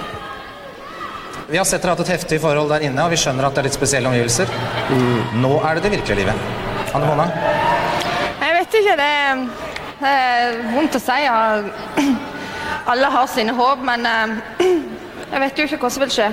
Vi 1.49 1.57
har 1.61 1.65
sett 1.69 1.85
dere 1.85 1.93
hatt 1.93 2.01
et 2.07 2.15
heftig 2.17 2.41
forhold 2.41 2.73
der 2.73 2.87
inne, 2.89 3.05
og 3.05 3.13
vi 3.13 3.21
skjønner 3.21 3.45
at 3.49 3.53
det 3.57 3.63
er 3.63 3.69
litt 3.69 3.77
spesielle 3.77 4.09
omgivelser. 4.09 4.49
Nå 5.43 5.53
er 5.61 5.77
det 5.77 5.85
det 5.87 5.93
virkelige 5.99 6.23
livet. 6.23 6.49
Anne 6.97 7.05
Mona? 7.09 7.29
Jeg 8.41 8.57
vet 8.57 8.81
ikke, 8.81 8.97
det 9.01 9.13
er, 9.13 9.45
det 10.01 10.17
er 10.25 10.59
vondt 10.73 10.97
å 10.97 11.05
si. 11.05 11.21
ja. 11.29 11.39
Alle 12.89 13.07
har 13.07 13.26
sine 13.26 13.53
håp, 13.53 13.82
men 13.84 14.07
eh, 14.07 14.36
jeg 15.32 15.41
vet 15.43 15.59
jo 15.61 15.66
ikke 15.68 15.80
hva 15.82 15.91
som 15.93 16.05
vil 16.07 16.12
skje. 16.14 16.28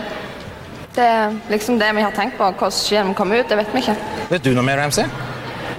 Det 0.96 1.04
er 1.04 1.34
liksom 1.52 1.80
det 1.82 1.90
vi 1.98 2.06
har 2.06 2.16
tenkt 2.16 2.38
på. 2.40 2.48
Hva 2.48 2.70
som 2.72 2.88
skjer 2.88 3.04
når 3.04 3.12
vi 3.12 3.18
kommer 3.20 3.42
ut, 3.42 3.50
det 3.52 3.58
vet 3.60 3.74
vi 3.76 3.84
ikke. 3.84 3.96
Vet 4.30 4.46
du 4.46 4.54
noe 4.56 4.64
mer, 4.64 4.80
Ramsey? 4.80 5.10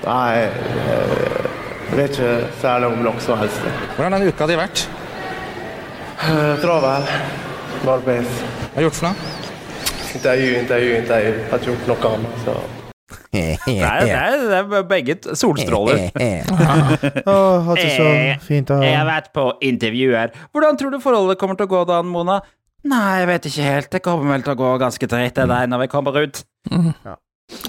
Nei, 0.04 0.42
eh, 0.44 1.48
jeg 1.88 1.96
vet 1.96 2.18
ikke 2.18 2.34
særlig 2.60 2.92
om 2.92 3.00
noe 3.08 3.24
som 3.24 3.40
helst. 3.40 3.64
Hvordan 3.96 4.18
har 4.18 4.20
den 4.20 4.34
uka 4.34 4.50
di 4.50 4.60
vært? 4.60 4.84
Eh, 6.26 6.54
Travel. 6.60 7.08
Bare 7.86 8.04
pes. 8.04 8.36
Hva 8.36 8.74
har 8.76 8.84
du 8.84 8.88
gjort 8.90 9.00
for 9.00 9.08
noe? 9.08 9.32
Intervju, 10.16 10.56
intervju, 10.60 10.96
intervju. 11.00 11.36
Har 11.50 11.62
ikke 11.62 11.72
gjort 11.72 11.94
noe 11.94 12.12
annet. 12.12 12.42
Så. 12.44 12.60
Det 13.06 13.42
er, 13.62 14.00
det 14.02 14.10
er, 14.10 14.40
det 14.50 14.78
er 14.78 14.86
begge 14.90 15.14
solstråler. 15.38 16.08
oh, 17.30 17.68
det 17.78 17.84
så 17.94 18.08
fint 18.42 18.72
å 18.74 18.80
Jeg 18.82 18.96
har 18.98 19.06
vært 19.06 19.30
på 19.36 19.44
intervjuer. 19.62 20.32
Hvordan 20.50 20.80
tror 20.80 20.94
du 20.94 20.98
forholdet 21.04 21.38
kommer 21.38 21.58
til 21.58 21.68
å 21.68 21.72
gå 21.76 21.84
da, 21.86 22.00
Mona? 22.02 22.40
Nei, 22.86 23.20
jeg 23.20 23.28
vet 23.30 23.46
ikke 23.50 23.68
helt. 23.68 23.92
Det 23.94 24.02
kommer 24.02 24.34
vel 24.34 24.44
til 24.46 24.56
å 24.56 24.58
gå 24.58 24.72
ganske 24.82 25.10
dritt 25.10 25.38
det 25.38 25.46
der 25.50 25.70
når 25.70 25.84
vi 25.84 25.88
kommer 25.92 26.18
ut. 26.18 26.42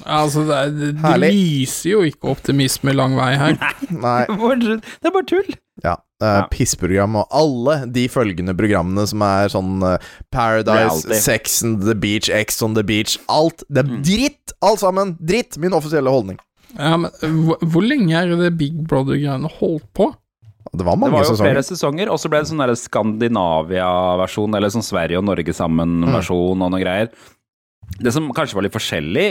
Altså, 0.10 0.42
det, 0.48 0.58
er, 0.58 0.74
det, 0.74 0.92
det 1.04 1.32
lyser 1.36 1.92
jo 1.92 2.02
ikke 2.08 2.34
optimisme 2.34 2.94
lang 2.98 3.14
vei 3.18 3.32
her. 3.38 3.58
Nei. 3.94 4.22
Det 4.58 5.06
er 5.06 5.14
bare 5.14 5.28
tull. 5.30 5.58
Ja. 5.84 5.98
Uh, 6.18 6.48
Pissprogram 6.50 7.20
og 7.20 7.30
alle 7.30 7.84
de 7.94 8.08
følgende 8.10 8.56
programmene 8.58 9.04
som 9.06 9.22
er 9.22 9.52
sånn 9.54 9.84
uh, 9.86 10.00
Paradise, 10.34 11.04
Reality. 11.06 11.20
Sex 11.22 11.60
on 11.62 11.76
the 11.84 11.94
Beach, 11.94 12.32
X 12.34 12.62
on 12.66 12.74
the 12.74 12.82
Beach 12.86 13.20
Alt. 13.30 13.62
Det 13.70 13.84
er 13.84 13.92
dritt! 14.02 14.56
Alt 14.66 14.82
sammen. 14.82 15.14
Dritt! 15.22 15.60
Min 15.62 15.78
offisielle 15.78 16.10
holdning. 16.10 16.40
Ja, 16.74 16.96
men 16.98 17.14
hvor, 17.46 17.62
hvor 17.62 17.86
lenge 17.86 18.18
er 18.18 18.34
det 18.40 18.56
Big 18.58 18.80
Brother-greiene 18.90 19.52
holdt 19.60 19.86
på? 19.98 20.10
Det 20.74 20.84
var 20.84 20.98
mange 21.00 21.22
sesonger. 21.22 21.24
Det 21.24 21.30
var 21.30 21.38
jo 21.38 21.46
flere 21.46 21.64
sesonger. 21.64 21.78
sesonger, 21.78 22.12
og 22.12 22.20
så 22.20 22.32
ble 22.32 22.42
det 22.42 22.50
sånn 22.50 22.82
Skandinavia-versjon, 22.82 24.58
eller 24.58 24.74
sånn 24.74 24.86
Sverige 24.86 25.22
og 25.22 25.28
Norge 25.30 25.56
sammen-versjon 25.56 26.66
og 26.66 26.74
noe 26.74 26.82
greier. 26.82 27.14
Det 28.04 28.12
som 28.12 28.28
kanskje 28.36 28.58
var 28.58 28.66
litt 28.66 28.76
forskjellig 28.76 29.28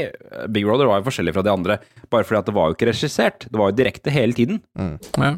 Big 0.48 0.64
Brother 0.64 0.88
var 0.88 1.02
jo 1.02 1.06
forskjellig 1.10 1.34
fra 1.36 1.44
de 1.44 1.52
andre, 1.52 1.76
bare 2.08 2.24
fordi 2.24 2.40
at 2.40 2.48
det 2.48 2.54
var 2.56 2.70
jo 2.70 2.78
ikke 2.78 2.88
regissert. 2.88 3.44
Det 3.50 3.60
var 3.60 3.70
jo 3.70 3.78
direkte 3.82 4.14
hele 4.14 4.36
tiden. 4.38 4.62
Ja. 4.80 5.34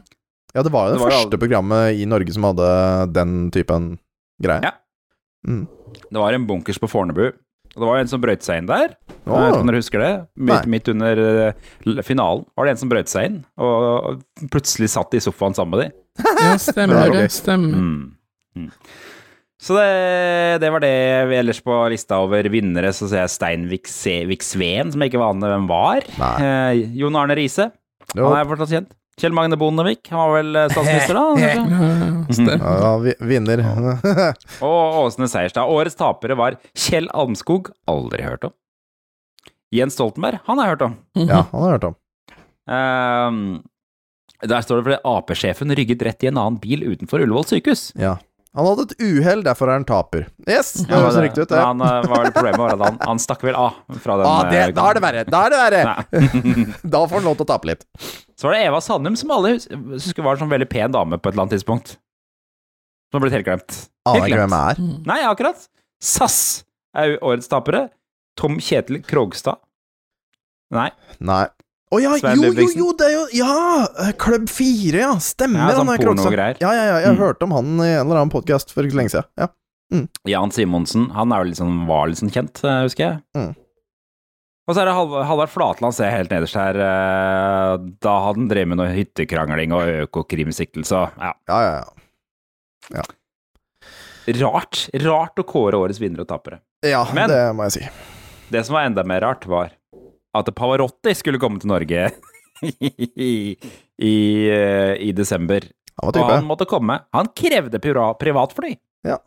Ja, 0.57 0.63
det 0.65 0.73
var 0.73 0.89
jo 0.89 0.95
det, 0.95 0.99
Det 0.99 1.05
var 1.05 1.13
jo 1.13 1.19
første 1.25 1.41
programmet 1.43 1.99
i 2.01 2.07
Norge 2.09 2.33
som 2.35 2.47
hadde 2.49 2.69
den 3.17 3.35
typen 3.55 3.91
greie. 4.43 4.63
Ja. 4.65 4.73
Mm. 5.47 5.67
Det 6.09 6.19
var 6.23 6.35
en 6.37 6.47
bunkers 6.49 6.81
på 6.81 6.89
Fornebu. 6.91 7.27
Og 7.77 7.83
det 7.85 7.87
var 7.87 8.01
en 8.01 8.09
som 8.11 8.23
brøyt 8.23 8.43
seg 8.43 8.63
inn 8.63 8.69
der. 8.71 8.95
Jeg 9.07 9.29
vet 9.29 9.53
ikke 9.53 9.61
om 9.63 9.71
dere 9.71 9.83
husker 9.83 10.03
det? 10.03 10.13
Midt, 10.49 10.65
midt 10.73 10.89
under 10.91 11.21
eh, 11.23 12.01
finalen 12.07 12.47
var 12.57 12.67
det 12.67 12.73
en 12.75 12.81
som 12.81 12.91
brøyt 12.91 13.11
seg 13.13 13.29
inn, 13.29 13.37
og 13.61 14.49
plutselig 14.51 14.89
satt 14.91 15.15
i 15.15 15.21
sofaen 15.23 15.55
sammen 15.55 15.77
med 15.77 15.85
de. 15.85 16.05
Ja, 16.43 16.57
stemmer 16.59 17.13
det. 17.15 17.29
Stemmer. 17.31 17.79
Mm. 17.79 18.01
Mm. 18.59 18.71
Så 19.63 19.75
det, 19.75 20.59
det 20.63 20.71
var 20.75 20.83
det 20.83 20.95
vi 21.31 21.39
ellers 21.39 21.61
på 21.63 21.77
lista 21.93 22.19
over 22.25 22.47
vinnere. 22.51 22.91
Så 22.95 23.07
ser 23.11 23.25
jeg 23.25 23.35
Stein 23.35 23.69
Viksveen, 23.71 24.91
som 24.95 25.03
jeg 25.03 25.13
ikke 25.13 25.23
aner 25.23 25.55
hvem 25.55 25.69
var. 25.71 26.03
Eh, 26.43 26.83
Jon 26.99 27.19
Arne 27.19 27.37
Riise. 27.39 27.69
Jo. 28.17 28.31
Han 28.31 28.39
er 28.41 28.49
fortsatt 28.51 28.75
kjent. 28.75 28.95
Kjell 29.19 29.35
Magne 29.35 29.57
Bondevik. 29.59 30.07
Han 30.13 30.19
var 30.23 30.35
vel 30.39 30.57
eh, 30.57 30.69
statsminister, 30.73 31.19
da? 31.19 31.25
Ja, 32.29 32.93
vinner. 33.25 33.63
Og 34.69 34.99
Åsne 35.05 35.29
Seierstad. 35.31 35.71
Årets 35.73 35.97
tapere 35.99 36.37
var 36.39 36.59
Kjell 36.77 37.09
Almskog. 37.17 37.71
Aldri 37.91 38.23
hørt 38.27 38.45
om. 38.51 38.55
Jens 39.75 39.97
Stoltenberg. 39.99 40.39
Han 40.47 40.61
har 40.61 40.69
jeg 40.69 40.77
hørt 40.77 40.87
om. 40.87 40.95
ja, 41.19 41.43
han 41.51 41.61
har 41.63 41.67
jeg 41.73 41.79
hørt 41.79 41.89
om. 41.91 41.97
Ehm, 42.69 43.43
der 44.49 44.63
står 44.65 44.79
det 44.81 44.87
fordi 44.87 45.01
Ap-sjefen 45.11 45.75
rygget 45.77 46.05
rett 46.07 46.25
i 46.25 46.31
en 46.31 46.39
annen 46.41 46.61
bil 46.63 46.85
utenfor 46.87 47.25
Ullevål 47.25 47.49
sykehus. 47.51 47.89
Ja. 47.99 48.17
Han 48.57 48.65
hadde 48.67 48.85
et 48.89 48.95
uhell, 49.05 49.43
derfor 49.45 49.69
er 49.69 49.77
han 49.77 49.85
taper. 49.87 50.25
Yes, 50.49 50.73
det 50.89 50.89
høres 50.97 51.19
ja, 51.19 51.23
riktig 51.23 51.45
ut, 51.45 51.51
det. 51.53 51.59
Han, 51.61 51.83
eh, 51.85 52.07
var 52.11 52.25
det 52.25 52.33
problemet 52.35 52.59
var 52.63 52.73
at 52.75 52.81
han, 52.87 52.97
han 53.11 53.21
stakk 53.23 53.43
vel 53.45 53.55
av 53.61 53.77
fra 54.03 54.17
den 54.19 54.27
Ah, 54.27 54.39
det, 54.49 54.63
eh, 54.63 54.73
da 54.75 54.87
er 54.89 54.97
det 54.99 55.03
verre! 55.05 55.25
Da 55.29 55.43
er 55.45 55.53
det 55.55 55.61
verre! 55.61 55.83
Da 56.97 57.03
får 57.05 57.21
han 57.21 57.27
lov 57.29 57.37
til 57.39 57.45
å 57.45 57.51
tape 57.53 57.69
litt. 57.71 57.85
Så 58.39 58.49
var 58.49 58.57
det 58.57 58.63
Eva 58.71 58.81
Sandum, 58.83 59.19
som 59.21 59.31
alle 59.37 59.53
hus- 59.57 59.69
husker 59.69 60.25
var 60.25 60.39
en 60.39 60.43
sånn 60.47 60.53
veldig 60.55 60.69
pen 60.73 60.97
dame 60.97 61.21
på 61.21 61.29
et 61.29 61.37
eller 61.37 61.45
annet 61.45 61.59
tidspunkt. 61.59 61.95
Som 63.13 63.21
har 63.21 63.27
blitt 63.27 63.37
helt 63.37 63.47
glemt. 63.51 63.79
Aner 64.09 64.25
Helt 64.25 64.33
ikke 64.33 64.41
hvem 64.43 64.57
jeg 64.57 64.73
er. 64.73 64.83
Nei, 65.13 65.21
akkurat. 65.29 65.69
SAS 66.01 66.41
er 66.97 67.15
årets 67.21 67.49
tapere. 67.53 67.85
Tom 68.39 68.59
Kjetil 68.63 69.03
Krogstad. 69.05 69.61
Nei. 70.75 70.89
Nei. 71.21 71.45
Å 71.91 71.99
ja, 72.03 72.11
jo, 72.35 72.51
jo, 72.53 72.67
jo, 72.77 72.87
det 72.99 73.07
er 73.07 73.13
jo 73.15 73.23
Ja! 73.33 73.87
eh, 74.05 74.13
Klubb 74.21 74.49
4, 74.53 74.99
ja. 75.01 75.13
Stemmer. 75.25 75.63
Ja, 75.71 75.77
sånn 75.79 75.87
han 75.89 75.95
er 75.95 76.05
pornogreier. 76.05 76.59
Ja, 76.61 76.73
ja, 76.77 76.85
ja. 76.85 76.99
Jeg 77.07 77.15
Mm. 77.17 77.23
hørte 77.23 77.43
om 77.49 77.53
han 77.57 77.65
i 77.81 77.89
en 77.95 78.07
eller 78.07 78.21
annen 78.21 78.31
podkast 78.35 78.71
for 78.75 78.83
ikke 78.85 78.99
lenge 79.01 79.11
siden. 79.15 79.25
Ja. 79.39 79.49
Jan 80.29 80.51
Simonsen, 80.53 81.11
han 81.17 81.33
er 81.33 81.45
jo 81.47 81.55
sånn, 81.65 81.87
var 81.89 82.09
litt 82.09 82.19
sånn 82.21 82.31
kjent, 82.31 82.61
eh, 82.63 82.83
husker 82.85 83.05
jeg. 83.07 83.23
Mm. 83.35 83.55
Og 84.69 84.75
så 84.77 84.83
er 84.83 84.85
det 84.85 84.93
Halv- 84.99 85.25
Halvard 85.25 85.49
Flatland, 85.49 85.95
ser 85.95 86.11
jeg 86.11 86.19
helt 86.19 86.31
nederst 86.31 86.55
her. 86.61 86.77
eh, 86.77 87.79
Da 88.03 88.19
hadde 88.21 88.37
han 88.37 88.49
drevet 88.49 88.69
med 88.69 88.77
noe 88.77 88.93
hyttekrangling 88.93 89.73
og 89.73 90.09
økokrimsiktelse 90.11 90.93
og 90.93 91.11
ja. 91.17 91.33
Ja, 91.49 91.61
ja, 91.63 91.85
ja. 92.93 93.03
Rart. 94.43 94.89
Rart 94.93 95.41
å 95.41 95.45
kåre 95.49 95.73
årets 95.81 95.99
vinnere 96.03 96.21
og 96.27 96.29
tapere. 96.29 96.61
Ja, 96.85 97.07
Men- 97.15 97.31
det 97.31 97.55
må 97.57 97.65
jeg 97.65 97.73
si. 97.73 97.89
Det 98.51 98.67
som 98.67 98.75
var 98.75 98.83
enda 98.85 99.03
mer 99.05 99.21
rart, 99.23 99.47
var 99.47 99.71
at 100.37 100.51
Pavarotti 100.57 101.15
skulle 101.17 101.41
komme 101.41 101.61
til 101.63 101.71
Norge 101.73 102.11
i, 102.63 102.93
i, 104.13 104.17
eh, 104.53 104.95
i 105.09 105.11
desember. 105.17 105.67
Han 105.99 106.15
Og 106.15 106.31
han 106.31 106.47
måtte 106.47 106.69
komme. 106.69 107.01
Han 107.15 107.31
krevde 107.35 107.81
privatfly. 107.83 108.77
Ja. 109.07 109.19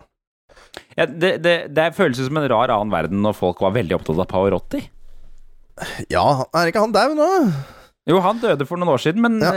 Ja, 0.96 1.06
det, 1.06 1.38
det, 1.44 1.56
det 1.76 1.92
føles 1.98 2.20
som 2.22 2.38
en 2.40 2.48
rar 2.52 2.72
annen 2.72 2.94
verden 2.94 3.22
når 3.24 3.36
folk 3.36 3.62
var 3.64 3.76
veldig 3.76 3.98
opptatt 3.98 4.22
av 4.24 4.30
Pavarotti. 4.32 4.82
Ja, 6.12 6.46
er 6.56 6.72
ikke 6.72 6.84
han 6.84 6.96
dau 6.96 7.16
nå? 7.18 7.30
Jo, 8.10 8.18
han 8.26 8.40
døde 8.42 8.66
for 8.66 8.82
noen 8.82 8.96
år 8.96 9.02
siden, 9.04 9.22
men 9.22 9.38
ja. 9.44 9.52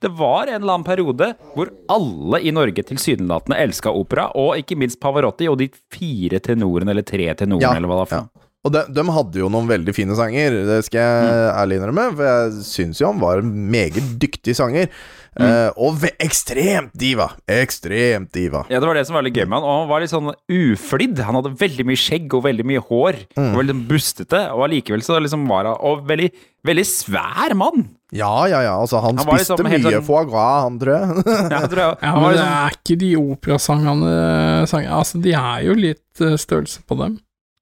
det 0.00 0.10
var 0.14 0.46
en 0.46 0.60
eller 0.60 0.76
annen 0.76 0.86
periode 0.86 1.32
hvor 1.56 1.72
alle 1.90 2.38
i 2.46 2.52
Norge 2.54 2.84
tilsynelatende 2.86 3.58
elska 3.64 3.90
opera, 3.90 4.28
og 4.38 4.60
ikke 4.60 4.78
minst 4.78 5.00
Pavarotti 5.02 5.48
og 5.50 5.58
de 5.58 5.68
fire 5.92 6.38
tenorene, 6.44 6.94
eller 6.94 7.06
tre 7.06 7.26
tenorene, 7.34 7.64
Ja, 7.64 7.74
eller 7.74 7.90
hva 7.90 7.98
det 8.04 8.06
var. 8.12 8.28
Og 8.64 8.72
de, 8.72 8.80
de 8.96 9.02
hadde 9.12 9.42
jo 9.42 9.50
noen 9.52 9.66
veldig 9.68 9.92
fine 9.92 10.14
sanger, 10.16 10.54
det 10.64 10.78
skal 10.86 11.00
jeg 11.02 11.24
Mm. 11.24 11.50
ærlig 11.60 11.76
innrømme, 11.80 12.04
for 12.16 12.24
jeg 12.24 12.62
syns 12.64 13.00
jo 13.02 13.10
han 13.10 13.20
var 13.20 13.42
en 13.42 13.50
meget 13.70 14.18
dyktig 14.22 14.54
sanger. 14.56 14.88
Mm. 15.34 15.42
Uh, 15.42 15.70
og 15.82 15.96
ve 15.98 16.12
ekstremt 16.22 16.92
diva! 16.94 17.26
Ekstremt 17.50 18.30
diva. 18.32 18.60
Ja, 18.70 18.78
det 18.78 18.86
var 18.86 18.94
det 18.94 19.02
som 19.08 19.16
var 19.18 19.24
litt 19.26 19.34
gøy 19.34 19.48
med 19.50 19.58
han, 19.58 19.64
og 19.66 19.80
han 19.82 19.88
var 19.90 20.00
litt 20.04 20.12
sånn 20.12 20.28
uflidd. 20.54 21.18
Han 21.26 21.34
hadde 21.40 21.50
veldig 21.58 21.84
mye 21.90 21.98
skjegg 21.98 22.36
og 22.38 22.44
veldig 22.46 22.64
mye 22.70 22.82
hår, 22.86 23.18
Mm. 23.36 23.48
og 23.50 23.58
veldig 23.58 23.74
sånn 23.74 23.88
bustete, 23.90 24.40
og 24.54 24.62
allikevel 24.68 25.02
så 25.02 25.18
liksom 25.20 25.48
var 25.50 25.64
han 25.66 25.76
Og 25.84 26.06
veldig, 26.06 26.30
veldig 26.64 26.86
svær 26.86 27.52
mann! 27.58 27.84
Ja, 28.14 28.46
ja, 28.46 28.60
ja. 28.62 28.76
Altså, 28.78 29.00
han, 29.02 29.16
Han 29.18 29.26
spiste 29.26 29.58
liksom 29.58 29.66
mye 29.66 29.82
sånn- 29.82 30.06
foie 30.06 30.24
gras, 30.30 30.62
han, 30.68 30.78
tror 30.78 30.94
jeg. 30.94 31.24
Ja, 31.50 31.60
jeg 31.60 31.70
tror 31.74 31.82
jeg, 31.82 31.98
Ja, 32.00 32.14
men 32.14 32.22
det 32.22 32.38
liksom, 32.38 32.54
er 32.54 32.78
ikke 32.78 32.98
de 33.02 33.12
operasangene 33.18 34.68
sang, 34.70 34.86
Altså, 34.86 35.20
de 35.20 35.32
er 35.34 35.62
jo 35.66 35.74
litt 35.74 36.20
eh, 36.22 36.36
størrelse 36.38 36.80
på 36.86 36.96
dem. 37.02 37.18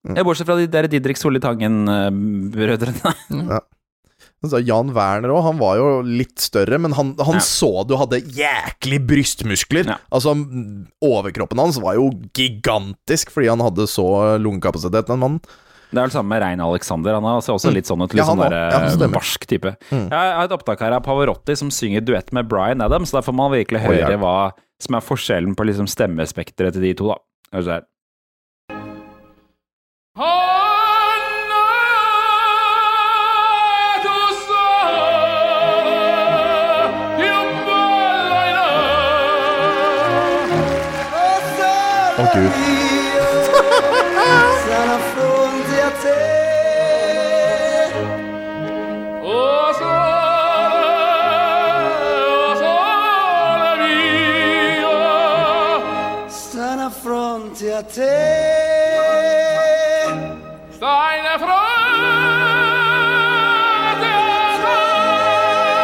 Ja, 0.09 0.25
Bortsett 0.27 0.49
fra 0.49 0.57
de 0.59 0.67
der 0.71 0.89
Didrik 0.91 1.21
Solli 1.21 1.41
Tangen-brødrene. 1.43 3.15
Ja. 3.53 3.61
Altså, 4.43 4.59
Jan 4.67 4.89
Werner 4.91 5.31
òg, 5.31 5.43
han 5.47 5.59
var 5.61 5.77
jo 5.79 5.87
litt 6.03 6.43
større, 6.43 6.75
men 6.83 6.95
han, 6.99 7.13
han 7.23 7.37
Ja. 7.39 7.43
så 7.47 7.85
du 7.87 7.95
hadde 7.99 8.19
jæklig 8.35 8.99
brystmuskler. 9.07 9.87
Ja. 9.87 9.97
Altså, 10.11 10.35
overkroppen 11.03 11.61
hans 11.63 11.79
var 11.83 11.95
jo 11.95 12.09
gigantisk 12.35 13.31
fordi 13.31 13.51
han 13.53 13.63
hadde 13.63 13.87
så 13.91 14.07
lungekapasitet, 14.43 15.07
den 15.07 15.23
mannen. 15.23 15.39
Det 15.93 16.01
er 16.01 16.07
vel 16.09 16.15
samme 16.15 16.33
med 16.33 16.43
Rein 16.43 16.63
Alexander. 16.65 17.19
Han 17.19 17.27
er 17.29 17.39
også 17.53 17.71
litt 17.71 17.87
sånn 17.87 18.03
ut. 18.03 18.15
Mm. 18.15 18.19
Ja, 18.19 18.27
sånn 18.27 18.41
han 18.43 18.51
der, 18.51 18.77
også. 18.81 18.99
Ja, 18.99 19.07
eh, 19.07 19.13
barsk 19.13 19.47
type. 19.47 19.75
Mm. 19.93 20.07
Jeg 20.09 20.35
har 20.39 20.47
et 20.49 20.55
opptak 20.57 20.81
her 20.81 20.97
av 20.97 21.05
Pavarotti 21.07 21.57
som 21.63 21.71
synger 21.75 22.03
duett 22.07 22.33
med 22.33 22.49
Bryan 22.51 22.83
Adams. 22.83 23.13
Der 23.15 23.23
får 23.23 23.37
man 23.37 23.53
virkelig 23.53 23.83
Oi, 23.83 23.89
høre 23.91 24.15
ja. 24.17 24.21
hva 24.23 24.37
som 24.83 24.97
er 24.99 25.05
forskjellen 25.05 25.55
på 25.55 25.67
liksom 25.69 25.87
stemmespekteret 25.91 26.75
til 26.79 26.89
de 26.89 26.95
to, 26.99 27.13
da. 27.13 27.83
Skal 42.33 42.43
vi 42.43 42.51
se 57.93 58.01
her. 58.01 58.32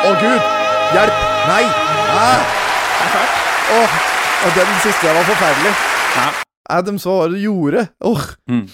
Å, 0.08 0.12
gud. 0.22 0.42
Hjelp! 0.94 1.24
Nei! 1.48 1.64
Ah! 2.16 2.54
Åh, 3.68 3.96
og 4.46 4.54
den 4.56 4.70
siste 4.80 5.10
var 5.12 5.26
forferdelig. 5.28 5.72
Ja. 6.16 6.28
Adams, 6.78 7.04
hva 7.04 7.18
var 7.18 7.32
det 7.32 7.40
du 7.40 7.44
gjorde? 7.44 7.82
Åh. 8.08 8.22
Mm. 8.50 8.64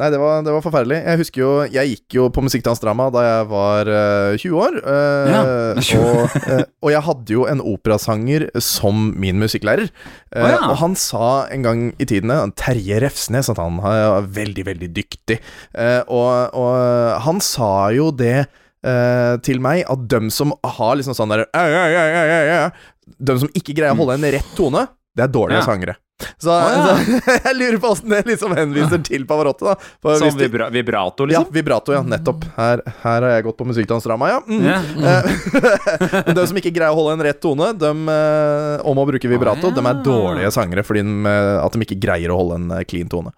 Nei, 0.00 0.06
det 0.08 0.16
var, 0.16 0.38
det 0.40 0.52
var 0.54 0.62
forferdelig. 0.64 0.96
Jeg 1.04 1.18
husker 1.20 1.40
jo 1.42 1.48
Jeg 1.68 1.90
gikk 1.90 2.14
jo 2.16 2.22
på 2.32 2.40
Musikkdansdrama 2.46 3.10
da 3.12 3.22
jeg 3.26 3.48
var 3.50 3.90
uh, 3.92 4.36
20 4.40 4.54
år. 4.56 4.78
Uh, 4.86 5.28
Ja, 5.28 5.42
20. 5.84 5.98
og, 6.00 6.36
uh, 6.48 6.62
og 6.80 6.92
jeg 6.94 7.02
hadde 7.08 7.34
jo 7.34 7.42
en 7.50 7.60
operasanger 7.74 8.46
som 8.64 9.10
min 9.20 9.36
musikklærer. 9.42 9.90
Eh, 10.32 10.40
Å, 10.40 10.48
ja. 10.48 10.62
Og 10.72 10.78
han 10.80 10.96
sa 10.96 11.28
en 11.52 11.66
gang 11.66 11.82
i 12.00 12.06
tiden 12.08 12.32
eh, 12.32 12.46
Terje 12.56 13.02
Refsnes, 13.04 13.50
at 13.52 13.60
han 13.60 13.76
er 13.84 14.24
veldig, 14.32 14.64
veldig 14.70 14.88
dyktig. 14.96 15.36
Eh, 15.76 16.00
og, 16.08 16.56
og 16.56 17.20
han 17.28 17.44
sa 17.44 17.70
jo 17.92 18.08
det 18.16 18.38
eh, 18.46 19.34
til 19.44 19.60
meg, 19.60 19.84
at 19.92 20.08
dem 20.08 20.32
som 20.32 20.56
har 20.78 20.96
liksom 20.98 21.14
sånn 21.20 21.36
der 21.36 21.44
«Au, 21.52 21.68
au, 21.68 21.84
au, 21.92 22.08
au, 22.08 22.32
au, 22.32 22.64
au», 22.64 23.12
De 23.28 23.36
som 23.44 23.52
ikke 23.52 23.76
greier 23.76 23.92
å 23.92 24.00
holde 24.00 24.16
en 24.16 24.30
rett 24.38 24.56
tone, 24.56 24.86
det 25.12 25.26
er 25.28 25.32
dårlige 25.36 25.60
Ja. 25.60 25.68
sangere. 25.68 25.98
Så, 26.38 26.50
ah, 26.50 26.72
ja. 26.72 26.96
så 26.96 27.32
jeg 27.48 27.56
lurer 27.56 27.78
på 27.82 27.90
åssen 27.94 28.12
det 28.12 28.22
liksom 28.28 28.54
henviser 28.56 29.02
til 29.06 29.24
Pavarotti, 29.26 29.66
da. 29.66 29.74
For 30.02 30.20
Som 30.20 30.36
vibra 30.38 30.68
vibrato, 30.74 31.26
ja, 31.26 31.40
liksom? 31.40 31.54
vibrato, 31.54 31.94
ja. 31.96 32.02
Nettopp. 32.06 32.44
Her, 32.56 32.82
her 33.02 33.26
har 33.26 33.34
jeg 33.36 33.46
gått 33.48 33.58
på 33.58 33.66
musikkdansdrama, 33.68 34.30
ja. 34.30 34.42
Mm. 34.46 34.62
Yeah. 34.66 34.92
Mm. 34.96 36.22
Men 36.28 36.38
de 36.38 36.46
som 36.50 36.60
ikke 36.62 36.74
greier 36.74 36.94
å 36.94 37.00
holde 37.00 37.16
en 37.16 37.26
rett 37.26 37.42
tone, 37.42 37.72
de, 37.78 37.92
eh, 38.16 38.86
om 38.92 39.02
å 39.02 39.08
bruke 39.08 39.30
vibrato, 39.30 39.70
ah, 39.70 39.74
ja. 39.74 39.80
de 39.80 39.88
er 39.90 40.04
dårlige 40.06 40.54
sangere 40.54 40.86
fordi 40.86 41.04
de, 41.08 41.18
eh, 41.32 41.56
at 41.62 41.74
de 41.74 41.88
ikke 41.88 42.00
greier 42.02 42.32
å 42.34 42.38
holde 42.42 42.60
en 42.60 42.70
eh, 42.78 42.86
clean 42.88 43.10
tone. 43.12 43.34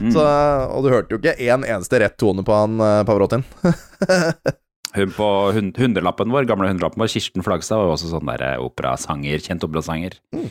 Mm. 0.00 0.10
Så, 0.10 0.20
eh, 0.24 0.66
og 0.74 0.86
du 0.86 0.92
hørte 0.94 1.14
jo 1.16 1.22
ikke 1.22 1.38
én 1.38 1.66
eneste 1.66 2.02
rett 2.02 2.18
tone 2.20 2.46
på 2.46 2.60
han 2.64 2.78
Pavarottin. 3.06 3.46
Hun 4.94 5.10
på 5.10 5.28
hund, 5.52 5.78
hundrelappen 5.78 6.30
vår, 6.30 6.46
gamle 6.46 6.68
hundrelappen 6.70 7.02
vår, 7.02 7.10
Kirsten 7.10 7.42
Flagstad, 7.42 7.80
var 7.80 7.88
jo 7.88 7.94
også 7.96 8.12
sånn 8.12 8.28
der 8.30 8.44
eh, 8.46 8.60
operasanger, 8.62 9.42
kjent 9.42 9.66
operasanger. 9.66 10.14
Mm. 10.34 10.46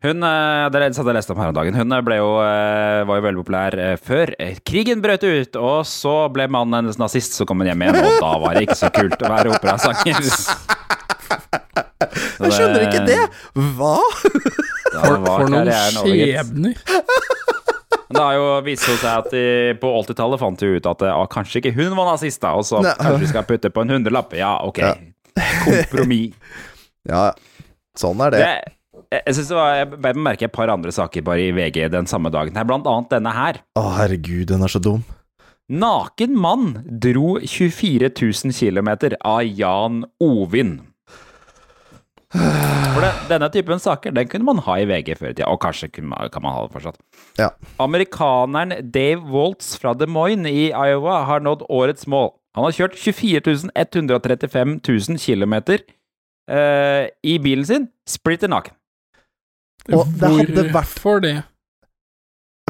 Hun 0.00 0.24
eh, 0.24 0.66
det 0.72 0.94
satt 0.96 1.08
jeg 1.10 1.12
leste 1.16 1.34
om 1.34 1.40
her 1.42 1.50
om 1.52 1.56
dagen. 1.56 1.76
Hun 1.76 1.92
eh, 1.92 2.02
ble 2.04 2.16
jo, 2.16 2.30
eh, 2.40 3.02
var 3.08 3.18
jo 3.18 3.24
veldig 3.26 3.42
populær 3.42 3.76
før 4.00 4.32
krigen 4.64 5.02
brøt 5.04 5.26
ut, 5.26 5.58
og 5.60 5.82
så 5.88 6.14
ble 6.32 6.46
mannen 6.48 6.78
hennes 6.78 7.00
nazist, 7.00 7.36
så 7.36 7.44
kom 7.48 7.60
hun 7.60 7.68
hjem 7.68 7.84
igjen, 7.84 8.00
og 8.00 8.16
da 8.24 8.30
var 8.40 8.56
det 8.56 8.64
ikke 8.68 8.78
så 8.80 8.88
kult 8.94 9.20
å 9.20 9.32
være 9.34 9.52
operasanger. 9.58 10.22
Så 10.24 10.56
Jeg 12.40 12.56
skjønner 12.56 12.86
ikke 12.86 13.04
det! 13.04 13.20
Hva? 13.76 13.98
For, 14.90 15.20
for 15.22 15.46
noen 15.52 15.68
skjebner. 15.94 16.80
Men 18.10 18.16
Det 18.16 18.22
har 18.24 18.34
jo 18.34 18.46
vist 18.66 18.88
seg 18.88 19.04
at 19.06 19.28
de, 19.30 19.44
på 19.78 19.92
80-tallet 20.00 20.40
fant 20.40 20.58
de 20.58 20.72
ut 20.80 20.88
at 20.90 21.04
ah, 21.06 21.22
kanskje 21.30 21.60
ikke 21.60 21.76
hun 21.76 21.94
var 21.94 22.08
nazist, 22.10 22.40
da, 22.42 22.56
og 22.58 22.66
så 22.66 22.80
kanskje 22.88 23.20
vi 23.22 23.30
skal 23.30 23.46
putte 23.46 23.70
på 23.70 23.84
en 23.84 23.94
hundrelapp. 23.94 24.34
Ja, 24.34 24.56
ok. 24.66 24.82
Ja. 24.82 24.96
Kompromiss. 25.62 26.58
Ja, 27.06 27.28
sånn 28.00 28.24
er 28.26 28.34
det. 28.34 28.42
Det, 28.42 28.79
jeg, 29.10 29.34
synes 29.34 29.48
det 29.50 29.56
var, 29.58 29.70
jeg 29.74 29.88
bet 29.94 30.18
meg 30.18 30.26
merke 30.28 30.46
i 30.46 30.48
et 30.48 30.54
par 30.54 30.70
andre 30.70 30.92
saker 30.94 31.24
bare 31.26 31.48
i 31.48 31.54
VG 31.54 31.88
den 31.90 32.06
samme 32.10 32.30
dagen, 32.30 32.54
her, 32.56 32.68
blant 32.68 32.86
annet 32.86 33.10
denne 33.10 33.32
her. 33.34 33.58
Å, 33.78 33.86
herregud, 33.98 34.46
den 34.52 34.62
er 34.62 34.70
så 34.70 34.82
dum. 34.82 35.02
Naken 35.70 36.34
mann 36.38 36.70
dro 37.02 37.36
24 37.38 38.10
000 38.10 38.54
km 38.54 38.88
av 39.18 39.42
Jan 39.46 40.04
Ovin. 40.22 40.80
For 42.30 43.02
det, 43.02 43.10
denne 43.30 43.48
typen 43.50 43.82
saker 43.82 44.14
den 44.14 44.28
kunne 44.30 44.46
man 44.46 44.62
ha 44.66 44.76
i 44.78 44.86
VG 44.86 45.16
før 45.18 45.30
i 45.30 45.34
tida, 45.34 45.50
og 45.50 45.60
kanskje 45.62 45.90
man, 46.02 46.30
kan 46.30 46.42
man 46.44 46.54
ha 46.54 46.64
det 46.66 46.74
fortsatt. 46.74 46.98
Ja. 47.38 47.50
Amerikaneren 47.82 48.90
Dave 48.94 49.22
Waltz 49.30 49.76
fra 49.78 49.94
Des 49.98 50.10
Moines 50.10 50.50
i 50.50 50.68
Iowa 50.70 51.24
har 51.26 51.42
nådd 51.42 51.66
årets 51.70 52.06
mål. 52.10 52.32
Han 52.58 52.66
har 52.66 52.74
kjørt 52.74 52.98
24 52.98 53.70
135 53.78 54.76
000 54.82 55.22
km 55.22 55.54
eh, 56.50 57.06
i 57.22 57.38
bilen 57.42 57.66
sin, 57.66 57.88
splitter 58.06 58.50
naken. 58.50 58.74
Og 59.88 60.06
det 60.20 60.28
hadde 60.36 60.64
vært 60.66 60.72
Hvorfor 60.74 61.22
det? 61.24 61.36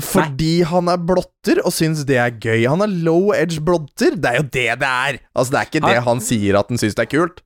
Fordi 0.00 0.62
han 0.64 0.88
er 0.88 0.96
blotter 0.96 1.58
og 1.66 1.72
syns 1.76 2.06
det 2.08 2.16
er 2.16 2.30
gøy. 2.40 2.62
Han 2.70 2.80
er 2.80 2.92
low 3.04 3.32
edge 3.36 3.60
blotter. 3.60 4.14
Det 4.16 4.30
er 4.30 4.36
jo 4.38 4.46
det 4.46 4.68
det 4.80 4.88
er. 4.88 5.18
Altså, 5.36 5.50
det 5.52 5.58
er 5.60 5.66
ikke 5.68 5.82
det 5.86 5.94
Han- 5.98 6.06
han 6.06 6.20
sier 6.24 6.58
at 6.58 6.68
han 6.72 6.78
syns 6.80 6.94
det 6.96 7.04
er 7.04 7.10
kult. 7.18 7.42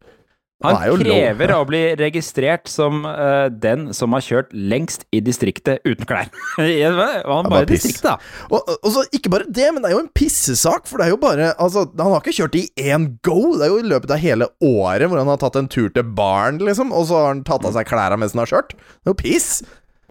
Han 0.62 0.76
er 0.78 1.00
krever 1.02 1.50
å 1.56 1.64
bli 1.66 1.80
registrert 1.98 2.70
som 2.70 3.02
uh, 3.04 3.50
den 3.50 3.88
som 3.96 4.14
har 4.14 4.22
kjørt 4.24 4.52
lengst 4.54 5.02
i 5.12 5.20
distriktet 5.24 5.82
uten 5.84 6.06
klær. 6.08 6.30
Ja, 6.64 6.92
Han 6.94 7.02
er 7.02 7.26
bare 7.26 7.50
bare 7.50 7.68
distriktet, 7.68 8.06
da. 8.06 8.46
Og, 8.48 8.70
og 8.78 8.90
så 8.94 9.04
ikke 9.16 9.32
bare 9.34 9.48
det, 9.50 9.66
men 9.74 9.82
det 9.82 9.90
er 9.90 9.96
jo 9.96 10.04
en 10.04 10.12
pissesak, 10.14 10.86
for 10.88 11.00
det 11.00 11.08
er 11.08 11.14
jo 11.14 11.20
bare 11.20 11.50
Altså, 11.60 11.84
han 11.98 12.14
har 12.14 12.22
ikke 12.22 12.36
kjørt 12.38 12.58
i 12.60 12.64
én 12.80 13.10
go, 13.26 13.56
det 13.58 13.66
er 13.66 13.74
jo 13.74 13.80
i 13.82 13.88
løpet 13.92 14.14
av 14.14 14.22
hele 14.22 14.48
året 14.64 15.10
hvor 15.10 15.20
han 15.20 15.32
har 15.32 15.40
tatt 15.42 15.58
en 15.60 15.70
tur 15.70 15.90
til 15.92 16.06
baren, 16.16 16.62
liksom, 16.62 16.94
og 16.94 17.08
så 17.10 17.20
har 17.20 17.32
han 17.32 17.44
tatt 17.46 17.66
av 17.66 17.74
seg 17.76 17.88
klærne 17.90 18.20
mens 18.22 18.36
han 18.36 18.44
har 18.44 18.54
kjørt. 18.54 18.76
Det 18.78 19.10
er 19.10 19.16
jo 19.16 19.20
piss. 19.20 19.50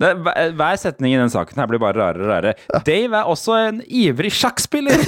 Det, 0.01 0.09
hver 0.57 0.77
setning 0.81 1.13
i 1.13 1.19
den 1.21 1.31
saken 1.31 1.59
her 1.61 1.69
blir 1.69 1.81
bare 1.81 1.95
rarere 1.99 2.25
og 2.25 2.31
rarere. 2.31 2.81
Dave 2.87 3.19
er 3.19 3.29
også 3.29 3.57
en 3.69 3.81
ivrig 3.87 4.33
sjakkspiller! 4.35 4.99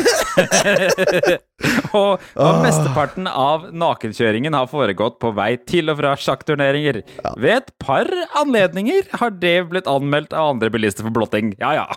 og, 2.01 2.23
og 2.36 2.61
mesteparten 2.63 3.29
av 3.29 3.69
nakenkjøringen 3.75 4.57
har 4.57 4.71
foregått 4.71 5.19
på 5.23 5.33
vei 5.38 5.53
til 5.67 5.93
og 5.93 5.99
fra 6.01 6.15
sjakkturneringer. 6.19 7.03
Ved 7.38 7.59
et 7.59 7.71
par 7.81 8.09
anledninger 8.41 9.11
har 9.21 9.38
det 9.41 9.57
blitt 9.71 9.91
anmeldt 9.91 10.36
av 10.36 10.55
andre 10.55 10.71
bilister 10.73 11.07
for 11.07 11.15
blotting. 11.15 11.55
Ja 11.61 11.75
ja. 11.81 11.88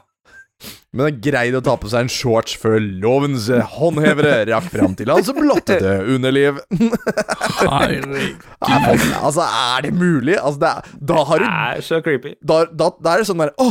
Men 0.89 1.05
han 1.05 1.19
greide 1.23 1.59
å 1.61 1.63
ta 1.63 1.75
på 1.79 1.91
seg 1.93 2.07
en 2.07 2.11
shorts 2.11 2.55
før 2.59 2.79
lovens 2.81 3.45
håndhevere 3.77 4.47
rakk 4.49 4.71
fram 4.73 4.95
til 4.99 5.11
hans 5.13 5.29
blottede 5.37 5.93
underliv. 6.15 6.59
Herregud. 7.61 8.47
Nei, 8.65 8.95
altså, 9.21 9.45
er 9.45 9.85
det 9.85 9.93
mulig? 9.95 10.35
Altså, 10.41 10.59
det 10.65 10.71
er, 10.73 10.97
da 11.13 11.27
har 11.29 11.43
du 11.43 11.45
Det 11.45 11.53
er 11.53 11.85
så 11.91 12.01
creepy. 12.03 12.35
Da, 12.41 12.63
da, 12.73 12.89
da 13.05 13.15
er 13.15 13.23
det 13.23 13.29
sånn 13.29 13.45
der 13.45 13.53
Å, 13.61 13.69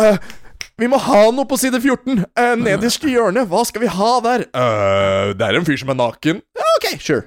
eh, 0.00 0.30
vi 0.80 0.88
må 0.88 0.98
ha 1.04 1.22
noe 1.34 1.48
på 1.48 1.58
side 1.60 1.80
14. 1.80 2.24
Uh, 2.32 2.54
nederst 2.60 3.04
i 3.04 3.14
hjørnet. 3.14 3.48
Hva 3.50 3.62
skal 3.68 3.84
vi 3.84 3.92
ha 3.92 4.10
der? 4.24 4.46
Uh, 4.56 5.32
det 5.36 5.46
er 5.46 5.58
en 5.58 5.66
fyr 5.68 5.80
som 5.82 5.92
er 5.92 5.98
naken. 6.00 6.42
Ja, 6.56 6.68
ok, 6.78 6.90
sure. 7.04 7.24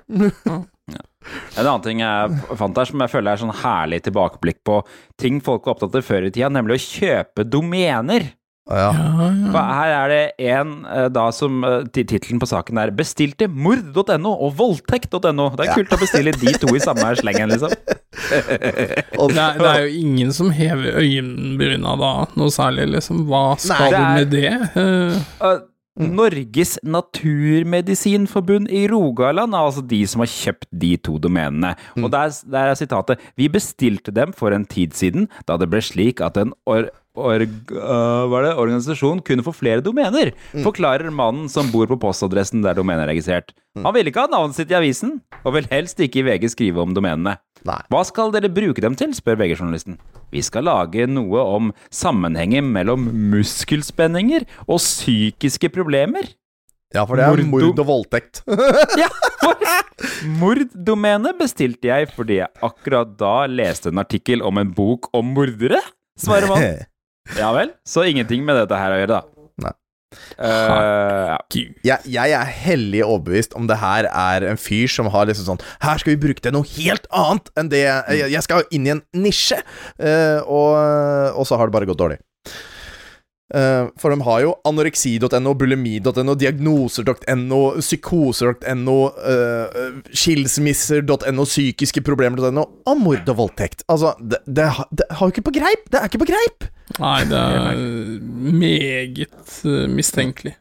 En 1.55 1.63
annen 1.63 1.83
ting 1.85 2.01
jeg 2.03 2.57
fant 2.59 2.79
her 2.79 2.89
som 2.89 3.03
jeg 3.05 3.13
føler 3.13 3.31
er 3.31 3.39
sånn 3.39 3.53
herlig 3.61 4.01
tilbakeblikk 4.03 4.59
på 4.67 4.81
ting 5.21 5.37
folk 5.43 5.63
var 5.63 5.77
opptatt 5.77 5.95
av 5.95 6.03
før 6.03 6.27
i 6.27 6.31
tida, 6.33 6.49
nemlig 6.51 6.79
å 6.79 6.83
kjøpe 6.83 7.45
domener. 7.47 8.33
For 8.67 9.59
her 9.59 9.93
er 9.93 10.11
det 10.11 10.49
en 10.53 10.75
eh, 10.87 11.07
da 11.11 11.25
som 11.35 11.65
Tittelen 11.91 12.39
på 12.39 12.47
saken 12.47 12.79
er 12.79 12.93
'Bestilte 12.95 13.49
mord.no' 13.51 14.35
og 14.35 14.55
'voldtekt.no'. 14.55 15.49
Det 15.59 15.67
er 15.67 15.75
kult 15.75 15.95
å 15.95 15.99
bestille 15.99 16.31
de 16.31 16.55
to 16.59 16.71
i 16.75 16.83
samme 16.83 17.11
slengen, 17.19 17.51
liksom. 17.51 17.75
Det 18.29 19.39
er, 19.39 19.59
det 19.59 19.69
er 19.69 19.83
jo 19.85 19.91
ingen 19.99 20.33
som 20.35 20.49
hever 20.53 20.97
øyenbryna 21.01 21.93
da, 21.99 22.13
noe 22.39 22.53
særlig, 22.53 22.87
liksom. 22.95 23.25
Hva 23.29 23.45
skal 23.61 23.93
Nei, 23.93 23.93
du 23.93 24.01
med 24.17 24.33
det? 24.33 24.55
Eh, 24.79 25.61
Uh, 25.93 26.07
Norges 26.09 26.79
Naturmedisinforbund 26.81 28.71
i 28.73 28.87
Rogaland 28.89 29.53
er 29.53 29.67
altså 29.67 29.83
de 29.85 29.99
som 30.09 30.23
har 30.23 30.31
kjøpt 30.31 30.65
de 30.81 30.95
to 30.97 31.19
domenene. 31.21 31.75
Og 32.01 32.09
der, 32.09 32.33
der 32.49 32.71
er 32.71 32.79
sitatet 32.79 33.21
Vi 33.37 33.45
bestilte 33.53 34.09
dem 34.15 34.33
for 34.33 34.55
en 34.55 34.65
tid 34.65 34.97
siden, 34.97 35.29
da 35.45 35.59
det 35.61 35.69
ble 35.69 35.83
slik 35.85 36.23
at 36.25 36.39
en 36.41 36.55
or, 36.65 36.89
org, 37.13 37.53
uh, 37.77 38.25
er 38.25 38.47
det, 38.47 38.55
organisasjon 38.57 39.21
kunne 39.21 39.45
få 39.45 39.53
flere 39.53 39.85
domener, 39.85 40.33
forklarer 40.65 41.13
mannen 41.13 41.45
som 41.51 41.69
bor 41.69 41.85
på 41.91 41.99
postadressen 42.01 42.65
der 42.65 42.79
domenet 42.79 43.05
er 43.05 43.13
registrert. 43.13 43.53
Han 43.77 43.93
ville 43.93 44.09
ikke 44.09 44.25
ha 44.25 44.33
navnet 44.33 44.57
sitt 44.57 44.73
i 44.73 44.77
avisen, 44.77 45.19
og 45.43 45.59
vil 45.59 45.69
helst 45.69 46.01
ikke 46.01 46.23
i 46.23 46.27
VG 46.31 46.49
skrive 46.55 46.81
om 46.81 46.97
domenene. 46.97 47.37
Hva 47.63 48.03
skal 48.07 48.33
dere 48.33 48.51
bruke 48.51 48.83
dem 48.83 48.95
til, 48.99 49.13
spør 49.15 49.39
VG-journalisten. 49.39 49.97
Vi 50.33 50.41
skal 50.43 50.67
lage 50.67 51.07
noe 51.07 51.43
om 51.55 51.73
sammenhengen 51.93 52.71
mellom 52.75 53.05
muskelspenninger 53.31 54.47
og 54.67 54.81
psykiske 54.81 55.71
problemer. 55.73 56.27
Ja, 56.93 57.07
for 57.09 57.17
det 57.17 57.25
er 57.25 57.39
mord, 57.47 57.63
mord 57.73 57.79
og 57.81 57.87
voldtekt. 57.89 58.43
ja, 59.01 59.09
Morddomenet 60.39 61.37
bestilte 61.39 61.89
jeg 61.89 62.09
fordi 62.13 62.39
jeg 62.41 62.51
akkurat 62.65 63.15
da 63.17 63.35
leste 63.49 63.89
en 63.89 64.01
artikkel 64.03 64.43
om 64.45 64.59
en 64.61 64.73
bok 64.75 65.09
om 65.17 65.33
mordere, 65.35 65.81
svarer 66.19 66.51
man. 66.51 66.65
Ja 67.39 67.53
vel, 67.55 67.69
så 67.87 68.03
ingenting 68.03 68.41
med 68.43 68.57
dette 68.59 68.75
her 68.75 68.91
å 68.91 68.97
gjøre, 68.99 69.15
da. 69.15 69.32
Eh, 70.37 71.29
ja. 71.29 71.37
jeg, 71.85 72.11
jeg 72.15 72.35
er 72.37 72.53
hellig 72.63 73.03
overbevist 73.05 73.55
om 73.57 73.67
det 73.69 73.79
her 73.81 74.09
er 74.09 74.47
en 74.51 74.59
fyr 74.59 74.91
som 74.91 75.09
har 75.13 75.29
liksom 75.29 75.47
sånn 75.47 75.63
Her 75.83 76.01
skal 76.01 76.15
vi 76.15 76.21
bruke 76.25 76.43
til 76.43 76.55
noe 76.55 76.67
helt 76.75 77.05
annet 77.13 77.51
enn 77.59 77.71
det 77.71 77.83
Jeg, 77.83 78.29
jeg 78.33 78.45
skal 78.45 78.67
inn 78.73 78.87
i 78.87 78.93
en 78.95 79.03
nisje! 79.15 79.59
Uh, 79.97 80.39
og, 80.49 80.71
og 81.39 81.47
så 81.47 81.57
har 81.59 81.69
det 81.69 81.75
bare 81.75 81.87
gått 81.89 82.01
dårlig. 82.01 82.19
Eh, 83.53 83.87
for 84.01 84.09
de 84.13 84.25
har 84.25 84.39
jo 84.41 84.53
anoreksi.no, 84.65 85.53
bulimi.no, 85.53 86.35
diagnoser.no, 86.41 87.61
psykoser.no, 87.79 88.97
uh, 89.13 89.99
skilsmisser.no, 90.09 91.45
psykiske 91.45 92.01
problemer.no, 92.05 92.65
og 92.89 93.01
mord 93.01 93.29
og 93.29 93.37
voldtekt. 93.43 93.85
Altså, 93.93 94.15
det, 94.19 94.41
det, 94.47 94.71
det 94.89 95.09
har 95.11 95.27
jo 95.27 95.35
ikke 95.35 95.47
på 95.51 95.57
greip! 95.59 95.85
Det 95.91 96.01
er 96.01 96.09
ikke 96.09 96.23
på 96.25 96.31
greip! 96.33 96.67
Nei, 96.97 97.19
det 97.29 97.37
er 97.39 97.79
meget 98.63 99.61
eh, 99.65 99.85
mistenkelig. 99.89 100.57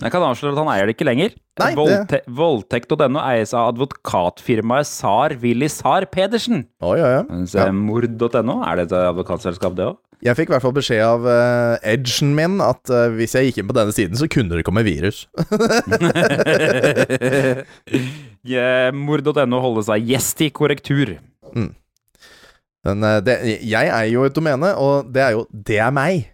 Jeg 0.00 0.10
kan 0.14 0.24
avsløre 0.24 0.54
at 0.56 0.60
han 0.62 0.70
eier 0.72 0.88
det 0.88 0.94
ikke 0.96 1.06
lenger. 1.06 1.34
Nei, 1.60 1.68
det- 1.68 1.76
Voldte 1.76 2.20
Voldtekt.no 2.26 3.20
eies 3.20 3.52
av 3.52 3.74
advokatfirmaet 3.74 4.86
Sar 4.88 5.34
Willy 5.42 5.68
Sar 5.68 6.06
Pedersen. 6.06 6.64
Å, 6.80 6.96
ja, 6.96 7.10
ja. 7.18 7.22
Mens 7.28 7.52
ja. 7.54 7.68
mord.no, 7.70 8.62
er 8.64 8.76
det 8.80 8.88
et 8.88 8.96
advokatselskap, 9.02 9.76
det 9.76 9.90
òg? 9.92 10.00
Jeg 10.22 10.36
fikk 10.38 10.52
i 10.52 10.54
hvert 10.54 10.62
fall 10.62 10.74
beskjed 10.76 11.00
av 11.02 11.24
uh, 11.26 11.74
edgen 11.82 12.30
min 12.38 12.60
at 12.62 12.86
uh, 12.94 13.08
hvis 13.10 13.32
jeg 13.34 13.48
gikk 13.48 13.56
inn 13.58 13.66
på 13.66 13.74
denne 13.74 13.90
siden, 13.94 14.14
så 14.14 14.28
kunne 14.30 14.54
det 14.54 14.62
komme 14.64 14.84
virus. 14.86 15.24
Mord.no 19.02 19.58
holder 19.66 19.82
seg 19.88 20.06
gjest 20.12 20.44
i 20.46 20.50
korrektur. 20.54 21.16
Men 21.52 23.02
uh, 23.02 23.18
det, 23.18 23.34
jeg 23.66 23.90
eier 23.90 24.12
jo 24.14 24.22
et 24.28 24.38
domene, 24.38 24.70
og 24.78 25.10
det 25.12 25.22
er 25.26 25.34
jo 25.36 25.42
Det 25.50 25.78
er 25.82 25.90
meg. 25.94 26.31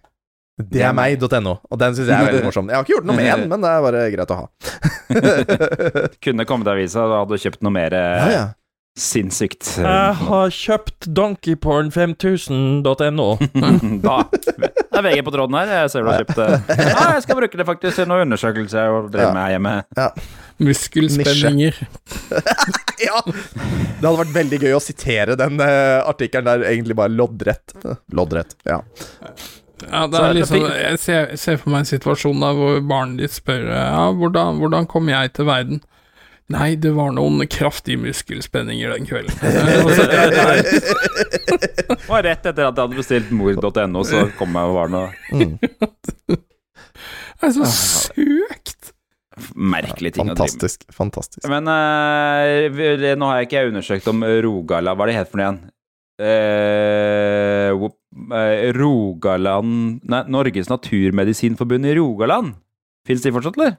Det 0.58 0.82
er 0.82 0.90
meg.no. 0.96 1.52
Og 1.70 1.78
den 1.78 1.94
syns 1.94 2.08
jeg 2.10 2.18
er 2.18 2.24
veldig 2.32 2.44
morsom. 2.48 2.66
Jeg 2.70 2.76
har 2.80 2.84
ikke 2.86 2.96
gjort 2.98 3.06
noe 3.08 3.16
med 3.18 3.26
den, 3.30 3.42
men 3.52 3.58
det 3.62 3.68
er 3.70 3.80
bare 3.84 4.00
greit 4.14 4.32
å 4.34 4.38
ha. 4.40 4.44
Kunne 6.24 6.44
kommet 6.50 6.68
avisa, 6.72 7.00
da 7.08 7.14
hadde 7.22 7.34
du 7.38 7.42
kjøpt 7.46 7.62
noe 7.64 7.74
mer 7.78 7.92
eh, 7.94 8.18
Ja, 8.18 8.26
ja. 8.34 8.44
sinnssykt. 8.98 9.64
Jeg 9.78 10.12
har 10.24 10.46
kjøpt 10.54 11.02
donkeyporn5000.no. 11.14 13.28
da 14.06 14.16
er 14.98 15.02
VG 15.06 15.18
på 15.28 15.32
tråden 15.36 15.54
her. 15.60 15.66
Jeg 15.84 15.90
ser 15.94 16.00
du 16.02 16.08
har 16.10 16.18
kjøpt 16.24 16.38
det. 16.40 16.48
Ja, 16.90 17.02
jeg 17.14 17.22
skal 17.28 17.38
bruke 17.38 17.56
det 17.60 17.66
faktisk 17.68 17.94
til 18.00 18.08
noen 18.10 18.24
undersøkelser 18.26 18.84
og 18.96 19.00
drive 19.14 19.28
Ja. 19.28 19.32
med 19.36 19.42
her 19.44 19.52
hjemme. 19.56 19.74
Ja. 19.98 20.08
Muskelspenninger. 20.58 21.74
ja! 23.06 23.18
Det 23.22 24.02
hadde 24.02 24.18
vært 24.24 24.34
veldig 24.34 24.58
gøy 24.64 24.72
å 24.74 24.82
sitere 24.82 25.36
den 25.38 25.54
uh, 25.62 26.02
artikkelen 26.10 26.48
der 26.50 26.66
egentlig 26.72 26.96
bare 26.98 27.14
loddrett. 27.14 27.66
Loddrett, 28.14 28.56
ja. 28.66 28.78
Ja, 29.86 30.06
det 30.10 30.18
er 30.22 30.34
liksom. 30.36 30.64
Jeg 30.66 30.98
ser, 31.02 31.36
ser 31.38 31.60
for 31.60 31.72
meg 31.72 31.84
en 31.84 31.92
situasjon 31.92 32.42
der 32.42 32.58
hvor 32.58 32.80
barnet 32.88 33.22
ditt 33.22 33.36
spør 33.36 33.68
Ja, 33.70 34.08
hvordan, 34.16 34.58
hvordan 34.62 34.88
kom 34.90 35.10
jeg 35.12 35.32
til 35.36 35.48
verden? 35.48 35.80
Nei, 36.48 36.72
det 36.80 36.94
var 36.96 37.12
noen 37.12 37.44
kraftige 37.52 38.00
muskelspenninger 38.00 38.94
den 38.96 39.08
kvelden. 39.08 39.36
Altså, 39.84 40.06
det, 40.08 40.20
det 40.32 41.98
Og 42.08 42.22
rett 42.24 42.46
etter 42.46 42.64
at 42.64 42.72
jeg 42.72 42.72
hadde 42.72 42.96
bestilt 42.96 43.32
mor.no, 43.36 44.04
så 44.08 44.24
kom 44.38 44.56
jeg 44.56 44.70
og 44.72 44.78
var 44.78 44.94
noe 44.94 45.08
det 47.38 47.46
er 47.46 47.52
så 47.54 47.66
søkt! 47.70 48.94
merkelige 49.54 50.16
ting 50.16 50.26
å 50.26 50.34
drive 50.34 50.48
med. 50.48 50.58
Fantastisk. 50.58 50.86
Fantastisk. 50.94 51.44
Men 51.50 51.68
uh, 51.70 53.14
nå 53.18 53.28
har 53.30 53.40
jeg 53.40 53.48
ikke 53.48 53.66
undersøkt 53.68 54.08
om 54.10 54.24
Rogala 54.42 54.96
Hva 54.96 55.06
er 55.06 55.12
det 55.12 55.18
het 55.20 55.30
for 55.30 55.38
noe 55.38 55.46
igjen? 55.46 55.60
Eh, 56.18 57.68
eh, 57.68 57.70
Rogaland 58.76 60.00
Nei, 60.08 60.24
Norges 60.28 60.68
Naturmedisinforbund 60.70 61.86
i 61.86 61.94
Rogaland. 61.98 62.54
Fins 63.06 63.22
de 63.22 63.32
fortsatt, 63.32 63.56
eller? 63.56 63.76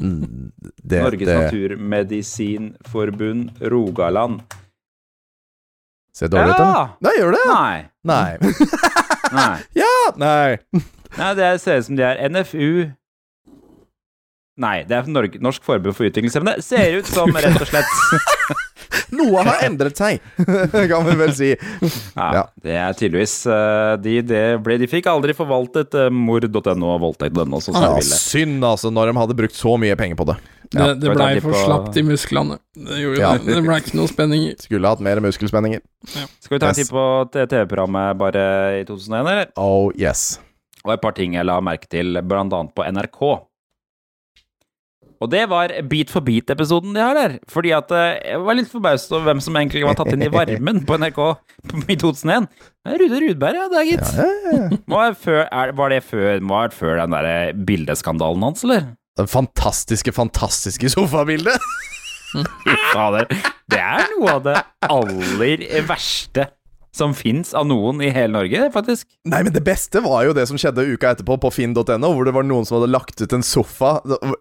Mm, 0.00 0.52
det, 0.82 1.02
Norges 1.02 1.28
det 1.28 1.42
Naturmedisinforbund 1.42 3.50
Rogaland. 3.60 4.40
ser 6.16 6.28
dårlig 6.28 6.54
ut, 6.54 6.60
eller? 6.60 6.88
Nei, 7.00 7.12
gjør 7.18 7.30
det? 7.36 7.44
Nei. 7.50 7.84
Nei. 8.04 8.38
Nei. 9.32 9.58
ja! 9.82 9.94
Nei. 10.16 10.56
Nei, 11.18 11.34
det 11.36 11.60
ser 11.60 11.78
ut 11.80 11.86
som 11.88 11.96
de 11.96 12.02
er 12.08 12.28
NFU 12.32 12.68
Nei, 14.60 14.82
det 14.84 14.92
er 14.98 15.06
Norge, 15.08 15.38
Norsk 15.40 15.62
forbund 15.64 15.96
for 15.96 16.04
utviklingshemmede. 16.04 16.60
Ser 16.62 16.98
ut 17.00 17.06
som, 17.08 17.30
rett 17.32 17.56
og 17.56 17.70
slett 17.70 17.88
Noe 19.16 19.40
har 19.44 19.62
endret 19.64 19.96
seg, 19.96 20.20
kan 20.90 21.04
vi 21.06 21.14
vel 21.16 21.32
si. 21.36 21.48
Ja, 22.16 22.26
Ja. 22.36 22.42
det 22.64 22.74
er 22.80 22.94
tydeligvis 22.96 23.34
eh, 23.48 23.92
De, 24.00 24.14
det 24.24 24.40
ble, 24.64 24.76
de 24.80 24.88
fikk 24.88 25.08
aldri 25.08 25.34
forvaltet 25.36 25.94
uh, 25.96 26.06
mord.no 26.12 26.90
og 26.94 27.00
voldtekt.no 27.04 27.60
Ah, 27.72 27.96
Ja, 27.96 28.00
synd, 28.04 28.64
altså, 28.64 28.92
når 28.92 29.10
de 29.12 29.16
hadde 29.20 29.36
brukt 29.38 29.56
så 29.56 29.74
mye 29.80 29.96
penger 30.00 30.16
på 30.20 30.26
det. 30.32 30.36
Det, 30.72 30.86
det 31.02 31.10
vi 31.12 31.16
blei 31.16 31.30
for 31.44 31.52
på- 31.52 31.62
slapt 31.66 31.96
i 32.00 32.04
musklene. 32.08 32.56
Det 32.76 33.00
gjorde 33.02 33.20
Ja. 33.20 33.32
det. 33.36 33.52
Det 33.56 33.64
blei 33.66 33.78
ikke 33.82 33.96
noe 34.00 34.08
spenninger. 34.08 34.56
Skulle 34.64 34.88
hatt 34.92 35.04
mer 35.04 35.20
muskelspenninger. 35.24 35.82
Skal 36.40 36.56
vi 36.56 36.60
ta 36.62 36.70
en 36.72 36.76
Yes. 36.76 36.80
titt 36.88 36.92
på 36.96 37.04
TV-programmet 37.36 38.16
bare 38.20 38.44
i 38.80 38.84
2001, 38.88 39.20
eller? 39.32 39.52
Oh 39.60 39.90
yes. 39.96 40.38
Og 40.84 40.94
et 40.96 41.02
par 41.04 41.12
ting 41.16 41.36
jeg 41.36 41.44
la 41.48 41.60
merke 41.64 41.88
til, 41.92 42.16
blant 42.24 42.52
annet 42.56 42.72
på 42.76 42.84
NRK. 42.88 43.20
Og 45.22 45.30
det 45.30 45.44
var 45.50 45.72
Beat 45.88 46.10
for 46.10 46.24
beat-episoden 46.26 46.96
de 46.96 47.02
har 47.02 47.14
der. 47.18 47.36
Fordi 47.50 47.70
at 47.76 47.92
eh, 47.94 48.16
jeg 48.32 48.40
var 48.42 48.58
litt 48.58 48.70
forbauset 48.72 49.12
over 49.14 49.28
hvem 49.30 49.42
som 49.44 49.58
egentlig 49.60 49.84
var 49.86 49.98
tatt 49.98 50.12
inn 50.14 50.24
i 50.26 50.30
varmen 50.32 50.82
på 50.88 50.98
NRK 50.98 51.20
i 51.86 51.98
2001. 52.00 52.48
Det 52.82 52.94
er 52.94 53.02
Rude 53.04 53.20
Rudberg, 53.22 53.60
ja, 53.60 53.68
det 53.70 53.78
er 53.78 53.90
gitt. 53.92 54.16
Ja, 54.18 54.26
ja. 54.50 54.80
var 54.94 55.94
det 55.94 56.02
før, 56.02 56.42
var 56.50 56.74
før 56.74 56.98
den 57.04 57.14
der 57.14 57.30
eh, 57.30 57.54
bildeskandalen 57.70 58.48
hans, 58.48 58.66
eller? 58.66 58.90
Det 59.18 59.28
fantastiske, 59.30 60.14
fantastiske 60.16 60.90
sofabildet. 60.94 61.70
Fader. 62.94 63.28
Det 63.70 63.78
er 63.78 64.08
noe 64.16 64.36
av 64.38 64.44
det 64.46 64.58
aller 64.88 65.64
verste 65.88 66.48
som 66.92 67.14
fins 67.16 67.54
av 67.56 67.64
noen 67.64 68.02
i 68.04 68.10
hele 68.12 68.34
Norge, 68.34 68.66
faktisk. 68.74 69.06
Nei, 69.24 69.38
men 69.46 69.54
det 69.54 69.62
beste 69.64 70.02
var 70.04 70.26
jo 70.26 70.34
det 70.36 70.44
som 70.50 70.58
skjedde 70.60 70.84
uka 70.92 71.14
etterpå 71.14 71.38
på 71.40 71.50
finn.no, 71.54 71.80
hvor 72.12 72.26
det 72.28 72.34
var 72.36 72.44
noen 72.44 72.66
som 72.68 72.76
hadde 72.76 72.90
lagt 72.92 73.16
ut 73.22 73.32
en 73.32 73.44
sofa. 73.46 73.94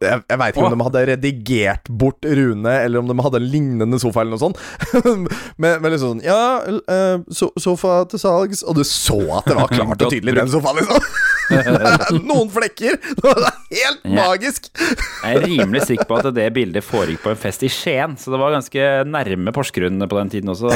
Jeg, 0.03 0.19
jeg 0.27 0.39
veit 0.41 0.57
ikke 0.57 0.65
om 0.67 0.75
de 0.75 0.87
hadde 0.89 1.03
redigert 1.13 1.91
bort 2.01 2.27
Rune, 2.27 2.73
eller 2.83 2.99
om 2.99 3.07
de 3.07 3.15
hadde 3.23 3.39
en 3.39 3.47
lignende 3.53 3.99
sofa, 4.03 4.25
eller 4.25 4.35
noe 4.35 4.43
sånt. 4.43 4.59
men, 5.61 5.77
men 5.79 5.87
liksom 5.93 6.17
sånn 6.17 6.23
Ja, 6.25 6.41
eh, 6.67 7.23
so 7.31 7.51
sofa 7.61 8.01
til 8.11 8.19
salgs, 8.19 8.65
og 8.67 8.75
du 8.79 8.83
så 8.87 9.19
at 9.39 9.47
det 9.47 9.55
var 9.55 9.71
klart 9.77 10.03
og 10.03 10.11
tydelig, 10.11 10.35
den 10.41 10.51
sofaen, 10.51 10.81
liksom. 10.83 11.07
Noen 12.27 12.51
flekker! 12.51 12.99
Det 13.15 13.23
var 13.25 13.41
helt 13.71 14.03
Ja. 14.03 14.11
magisk! 14.25 14.67
Jeg 14.81 15.37
er 15.39 15.45
rimelig 15.47 15.85
sikker 15.87 16.07
på 16.09 16.19
at 16.19 16.29
det 16.35 16.49
bildet 16.55 16.83
foregikk 16.83 17.23
på 17.23 17.31
en 17.31 17.39
fest 17.39 17.63
i 17.63 17.71
Skien, 17.71 18.17
så 18.19 18.33
det 18.35 18.39
var 18.43 18.53
ganske 18.57 18.91
nærme 19.07 19.55
Porsgrunn 19.55 20.03
på 20.03 20.19
den 20.19 20.31
tiden 20.35 20.51
også. 20.51 20.67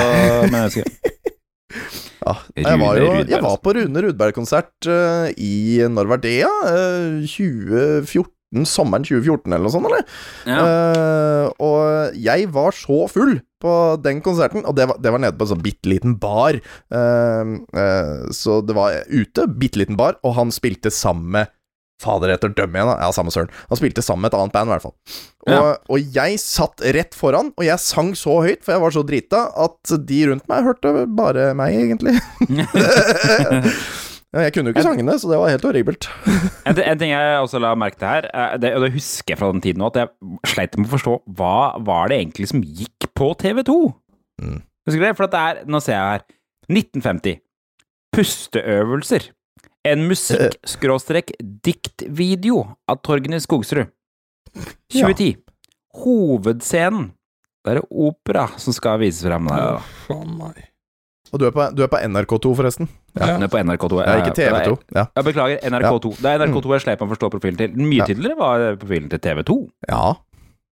Men 0.47 0.55
jeg 0.63 0.71
husker. 0.71 1.11
Ja, 1.73 2.35
jeg 2.57 2.79
var 2.81 2.99
jo 2.99 3.09
Jeg 3.25 3.41
var 3.43 3.57
på 3.63 3.73
Rune 3.77 4.03
Rudberg-konsert 4.05 4.87
uh, 4.89 5.27
i 5.33 5.81
Når 5.89 6.11
var 6.13 6.21
det, 6.23 6.39
ja? 6.43 6.53
Eh, 6.69 7.25
2014? 7.25 8.31
Sommeren 8.69 9.03
2014, 9.03 9.51
eller 9.51 9.65
noe 9.65 9.73
sånt, 9.73 9.87
eller? 9.89 10.05
Eh, 10.47 11.47
og 11.65 12.13
jeg 12.23 12.45
var 12.55 12.77
så 12.77 13.01
full 13.11 13.33
på 13.59 13.73
den 13.99 14.21
konserten, 14.23 14.63
og 14.63 14.77
det 14.77 14.85
var, 14.87 15.01
det 15.01 15.11
var 15.11 15.19
nede 15.19 15.35
på 15.35 15.43
en 15.43 15.49
sånn 15.49 15.65
bitte 15.65 15.91
liten 15.91 16.13
bar. 16.21 16.61
Så 18.31 18.55
det 18.63 18.77
var 18.77 18.95
ute, 19.11 19.49
bitte 19.59 19.81
liten 19.81 19.99
bar, 19.99 20.15
og 20.23 20.37
han 20.37 20.55
spilte 20.55 20.93
sammen 20.93 21.33
med 21.35 21.51
Fader 22.03 22.33
heter 22.33 22.51
Dømme 22.51 22.75
igjen, 22.75 22.89
da. 22.91 22.95
Ja, 23.05 23.11
samme 23.15 23.31
søren. 23.31 23.47
Han 23.69 23.79
spilte 23.79 24.03
sammen 24.03 24.25
med 24.25 24.33
et 24.33 24.37
annet 24.39 24.51
band, 24.55 24.67
i 24.67 24.73
hvert 24.73 24.83
fall. 24.83 24.95
Og, 25.45 25.51
Ja. 25.53 25.59
og 25.87 26.15
jeg 26.17 26.39
satt 26.43 26.81
rett 26.95 27.15
foran, 27.15 27.53
og 27.55 27.63
jeg 27.63 27.79
sang 27.79 28.09
så 28.19 28.41
høyt, 28.43 28.63
for 28.65 28.75
jeg 28.75 28.81
var 28.83 28.91
så 28.97 29.03
drita, 29.07 29.43
at 29.65 29.93
de 30.09 30.19
rundt 30.31 30.47
meg 30.51 30.65
hørte 30.67 30.91
bare 31.15 31.53
meg, 31.55 31.77
egentlig. 31.85 32.15
ja, 34.35 34.43
jeg 34.43 34.53
kunne 34.55 34.69
jo 34.71 34.75
ikke 34.75 34.83
sangene, 34.85 35.15
så 35.21 35.29
det 35.31 35.39
var 35.39 35.53
helt 35.53 35.63
horribelt. 35.67 36.07
En, 36.67 36.75
en 36.83 36.99
ting 36.99 37.13
jeg 37.13 37.39
også 37.39 37.61
la 37.63 37.71
merke 37.79 37.99
til 38.01 38.09
her, 38.11 38.27
det, 38.59 38.73
og 38.75 38.83
det 38.85 38.91
husker 38.97 39.31
jeg 39.35 39.39
fra 39.39 39.51
den 39.55 39.63
tiden 39.63 39.79
nå, 39.83 39.87
at 39.93 40.01
jeg 40.03 40.39
sleit 40.51 40.75
med 40.79 40.89
å 40.89 40.93
forstå 40.97 41.15
hva 41.39 41.55
var 41.87 42.11
det 42.11 42.19
egentlig 42.19 42.49
som 42.51 42.63
gikk 42.65 43.07
på 43.15 43.31
TV2? 43.39 43.77
Husker 44.85 44.99
du 44.99 45.05
det? 45.07 45.15
For 45.17 45.29
at 45.29 45.33
det 45.37 45.43
er, 45.45 45.63
nå 45.71 45.79
ser 45.83 45.95
jeg 45.95 46.11
her, 46.17 46.27
1950. 46.75 47.39
Pusteøvelser. 48.15 49.29
En 49.85 50.07
musikk-diktvideo 50.09 52.57
av 52.89 52.95
Torgny 53.05 53.37
Skogsrud. 53.43 53.87
2010. 54.93 55.35
Hovedscenen. 56.01 57.05
Det 57.65 57.71
er 57.73 57.79
opera 57.89 58.45
som 58.61 58.73
skal 58.75 58.99
vises 59.01 59.23
frem 59.25 59.47
der. 59.49 59.79
Og 61.33 61.39
du 61.41 61.45
er 61.47 61.51
på, 61.55 61.63
du 61.75 61.81
er 61.83 61.89
på 61.91 61.97
NRK2, 61.97 62.51
forresten. 62.59 62.85
Ja. 63.17 63.37
du 63.39 63.43
er 63.47 63.51
på 63.51 63.57
NRK2. 63.59 63.93
Ja, 64.05 64.13
ikke 64.21 64.35
TV2. 64.37 64.71
Ja. 64.95 65.03
Jeg 65.17 65.23
beklager, 65.27 65.57
NRK2. 65.71 66.07
Det 66.21 66.29
er 66.31 66.37
NRK2 66.45 66.67
jeg 66.75 66.81
sleit 66.85 66.99
med 67.01 67.07
å 67.07 67.13
forstå 67.15 67.27
profilen 67.33 67.57
til. 67.59 67.69
Mye 67.79 68.01
Ja. 68.03 68.07
tydeligere 68.09 68.37
var 68.39 68.57
profilen 68.81 69.09
til 69.09 69.19
TV2, 69.19 69.51
Ja. 69.89 70.13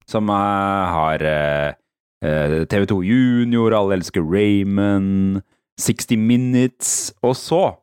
som 0.08 0.30
uh, 0.30 0.36
har 0.36 1.20
eh, 1.24 1.74
eh, 2.24 2.66
TV2 2.70 3.02
Junior, 3.08 3.74
Alle 3.74 3.94
elsker 3.98 4.22
Raymond, 4.22 5.42
60 5.80 6.18
Minutes, 6.18 7.14
og 7.24 7.36
så 7.36 7.76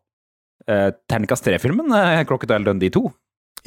uh, 0.71 0.91
Terningkast 1.11 1.47
3-filmen, 1.51 1.91
uh, 1.93 2.23
Crocodile 2.29 2.65
Dundee 2.71 2.91
2. 2.95 3.05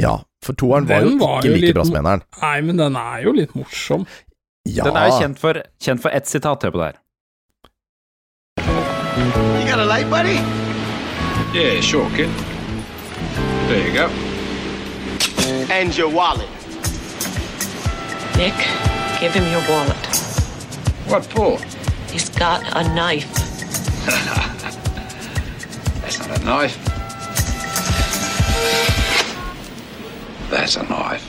ja. 0.02 0.16
For 0.44 0.58
toeren 0.60 0.84
var 0.90 1.06
jo 1.06 1.14
var 1.22 1.38
ikke 1.40 1.48
jo 1.48 1.54
like 1.54 1.66
litt 1.70 1.76
bra 1.78 1.84
som 1.88 1.96
eneren. 2.02 2.22
Nei, 2.42 2.56
men 2.68 2.80
den 2.82 2.96
er 3.00 3.22
jo 3.24 3.32
litt 3.38 3.54
morsom. 3.56 4.02
Ja. 4.68 4.84
Den 4.84 4.98
er 5.00 5.06
jo 5.08 5.20
kjent 5.22 5.40
for, 5.40 5.60
kjent 5.80 6.02
for 6.04 6.12
ett 6.18 6.28
sitat. 6.28 6.64
Hør 6.68 6.74
på 6.76 6.82
det 6.82 6.90
her. 6.90 6.98
You 9.60 9.64
got 9.70 9.80
a 9.80 9.86
light, 9.86 10.10
buddy? 10.10 10.36
Yeah, 11.56 11.80
sure, 11.80 12.10
kid. 12.18 12.28
There 13.70 13.88
you 13.88 13.94
go. 13.94 14.10
And 15.72 15.96
your 15.98 16.10
wallet. 16.12 16.50
Nick, 18.36 18.60
give 19.22 19.34
him 19.34 19.48
your 19.52 19.64
wallet. 19.70 20.04
What 21.08 21.24
for? 21.26 21.58
He's 22.12 22.28
got 22.30 22.64
a 22.76 22.84
knife. 22.94 23.32
That's 26.14 26.28
not 26.30 26.40
a 26.40 26.46
knife. 26.46 26.78
That's 30.52 30.78
a 30.78 30.84
knife. 30.84 31.26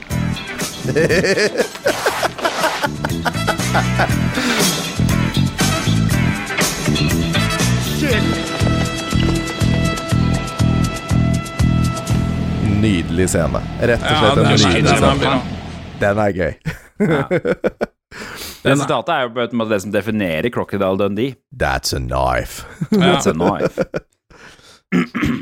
Nydelig 12.80 13.30
scene. 13.30 13.60
Rett 13.80 14.02
og 14.02 14.16
slett 14.18 14.36
den 14.36 14.44
en 14.44 14.52
nydelig 14.52 14.96
scene. 14.98 15.40
Den 16.00 16.18
er 16.18 16.30
gøy. 16.36 16.52
Det 18.64 18.72
sitatet 18.80 19.10
er 19.12 19.22
jo 19.24 19.32
på 19.34 19.40
en 19.42 19.58
måte 19.58 19.74
det 19.74 19.80
som 19.82 19.92
definerer 19.92 20.52
Crocodile 20.52 20.96
Dundee. 21.00 21.34
That's 21.56 21.96
a 21.96 22.00
knife. 22.00 22.64
That's 22.92 23.26
a 23.26 23.32
knife. 23.32 23.80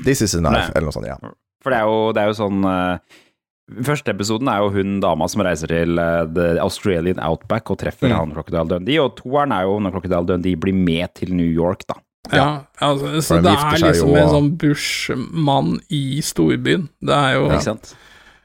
This 0.05 0.23
is 0.23 0.35
a 0.35 0.41
knife, 0.41 0.69
Nei. 0.69 0.73
eller 0.77 0.89
noe 0.89 0.97
sånt. 0.97 1.07
Ja. 1.09 1.17
For 1.63 1.71
det 1.75 1.79
er 1.79 1.87
jo, 1.91 1.99
det 2.17 2.23
er 2.25 2.31
jo 2.33 2.39
sånn 2.41 2.65
uh, 2.67 3.19
Første 3.87 4.11
episoden 4.13 4.49
er 4.51 4.59
jo 4.61 4.73
hun 4.75 4.97
dama 5.01 5.29
som 5.31 5.41
reiser 5.47 5.71
til 5.71 5.97
uh, 6.03 6.25
The 6.29 6.59
Australian 6.61 7.21
Outback 7.23 7.71
og 7.71 7.79
treffer 7.81 8.11
Mm. 8.11 8.17
han 8.19 8.33
Crocodile 8.35 8.67
Dundee, 8.69 8.99
og 9.01 9.15
toeren 9.21 9.53
er 9.55 9.63
jo 9.69 9.77
når 9.81 9.95
Crocodile 9.95 10.27
Dundee 10.29 10.59
blir 10.61 10.75
med 10.77 11.15
til 11.15 11.31
New 11.39 11.47
York, 11.49 11.87
da. 11.89 11.95
Ja, 12.35 12.49
altså, 12.83 13.15
så 13.23 13.39
de 13.41 13.47
det 13.49 13.55
er 13.55 13.79
liksom 13.83 14.11
jo, 14.13 14.19
en 14.19 14.29
sånn 14.35 14.51
bushmann 14.61 15.73
i 15.91 16.21
storbyen. 16.23 16.89
Det 17.03 17.15
er 17.17 17.33
jo 17.39 17.47
Ikke 17.49 17.63
sant? 17.65 17.95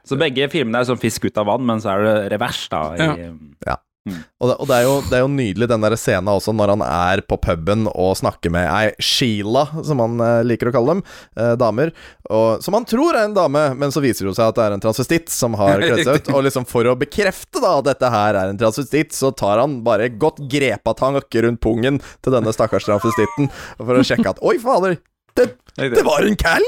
Så 0.08 0.16
begge 0.18 0.48
filmene 0.50 0.80
er 0.82 0.88
sånn 0.88 1.02
fisk 1.02 1.26
ut 1.28 1.38
av 1.38 1.50
vann, 1.50 1.66
men 1.68 1.82
så 1.84 1.92
er 1.98 2.06
det 2.06 2.16
revers, 2.38 2.62
da. 2.72 2.82
I, 2.96 2.98
Ja. 3.04 3.32
Ja. 3.68 3.76
Og, 4.14 4.50
det, 4.50 4.56
og 4.62 4.68
det, 4.70 4.76
er 4.78 4.84
jo, 4.86 4.94
det 5.10 5.16
er 5.18 5.24
jo 5.24 5.30
nydelig 5.34 5.68
den 5.72 5.84
der 5.86 5.96
scenen 6.00 6.30
også, 6.32 6.54
når 6.56 6.74
han 6.76 6.84
er 6.86 7.22
på 7.28 7.38
puben 7.42 7.88
og 7.92 8.12
snakker 8.20 8.54
med 8.54 8.68
ei 8.70 8.92
Sheila, 9.04 9.66
som 9.88 10.00
han 10.04 10.20
eh, 10.24 10.42
liker 10.48 10.70
å 10.70 10.74
kalle 10.76 10.96
dem, 10.98 11.04
eh, 11.40 11.54
damer, 11.60 11.92
og, 12.30 12.62
som 12.66 12.78
han 12.78 12.86
tror 12.90 13.18
er 13.18 13.28
en 13.28 13.36
dame, 13.38 13.64
men 13.80 13.94
så 13.94 14.04
viser 14.04 14.30
det 14.30 14.36
seg 14.38 14.52
at 14.52 14.58
det 14.60 14.66
er 14.68 14.76
en 14.78 14.84
transvestitt 14.84 15.32
som 15.34 15.58
har 15.60 15.82
kledd 15.84 16.04
seg 16.06 16.22
ut. 16.22 16.32
Og 16.38 16.46
liksom 16.48 16.66
for 16.70 16.88
å 16.92 16.96
bekrefte 17.00 17.62
da 17.64 17.76
at 17.80 17.88
dette 17.90 18.12
her 18.14 18.38
er 18.44 18.52
en 18.54 18.60
transvestitt, 18.62 19.16
så 19.18 19.32
tar 19.36 19.62
han 19.64 19.80
bare 19.88 20.10
godt 20.14 20.44
grepatank 20.52 21.40
rundt 21.48 21.62
pungen 21.64 22.02
til 22.22 22.36
denne 22.36 22.54
stakkars 22.56 22.86
transvestitten 22.88 23.50
for 23.80 23.98
å 23.98 24.06
sjekke 24.06 24.36
at 24.36 24.42
Oi, 24.46 24.58
fader! 24.62 25.00
Det, 25.38 25.52
det 25.78 26.02
var 26.06 26.26
en 26.26 26.38
cal! 26.40 26.66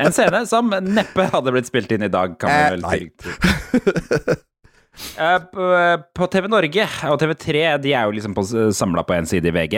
En 0.00 0.12
scene 0.12 0.40
som 0.48 0.72
neppe 0.82 1.26
hadde 1.30 1.52
blitt 1.54 1.68
spilt 1.68 1.92
inn 1.94 2.02
i 2.06 2.10
dag, 2.12 2.32
kan 2.40 2.50
Eh, 2.50 2.64
vi 2.64 2.70
vel 2.74 2.82
nei. 2.82 2.98
si. 2.98 4.34
Eh, 4.34 4.36
på, 5.52 5.70
på 6.14 6.26
TV 6.30 6.48
Norge 6.52 6.86
og 7.10 7.18
TV3, 7.22 7.64
de 7.82 7.92
er 7.94 8.06
jo 8.06 8.14
liksom 8.14 8.36
samla 8.72 9.02
på 9.06 9.16
én 9.16 9.26
side 9.28 9.50
i 9.50 9.54
VG. 9.54 9.76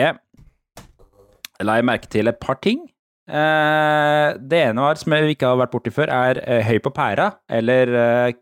La 1.65 1.79
jeg 1.79 1.87
merke 1.89 2.09
til 2.11 2.29
et 2.29 2.37
par 2.41 2.59
ting. 2.61 2.83
Eh, 3.27 4.27
det 4.39 4.59
ene 4.69 4.83
var, 4.85 4.95
som 4.95 5.11
vi 5.11 5.33
ikke 5.35 5.49
har 5.49 5.59
vært 5.59 5.73
borti 5.73 5.91
før, 5.91 6.11
er 6.13 6.39
eh, 6.45 6.61
Høy 6.67 6.77
på 6.85 6.93
pæra, 6.95 7.31
eller 7.49 7.91
eh, 7.91 8.35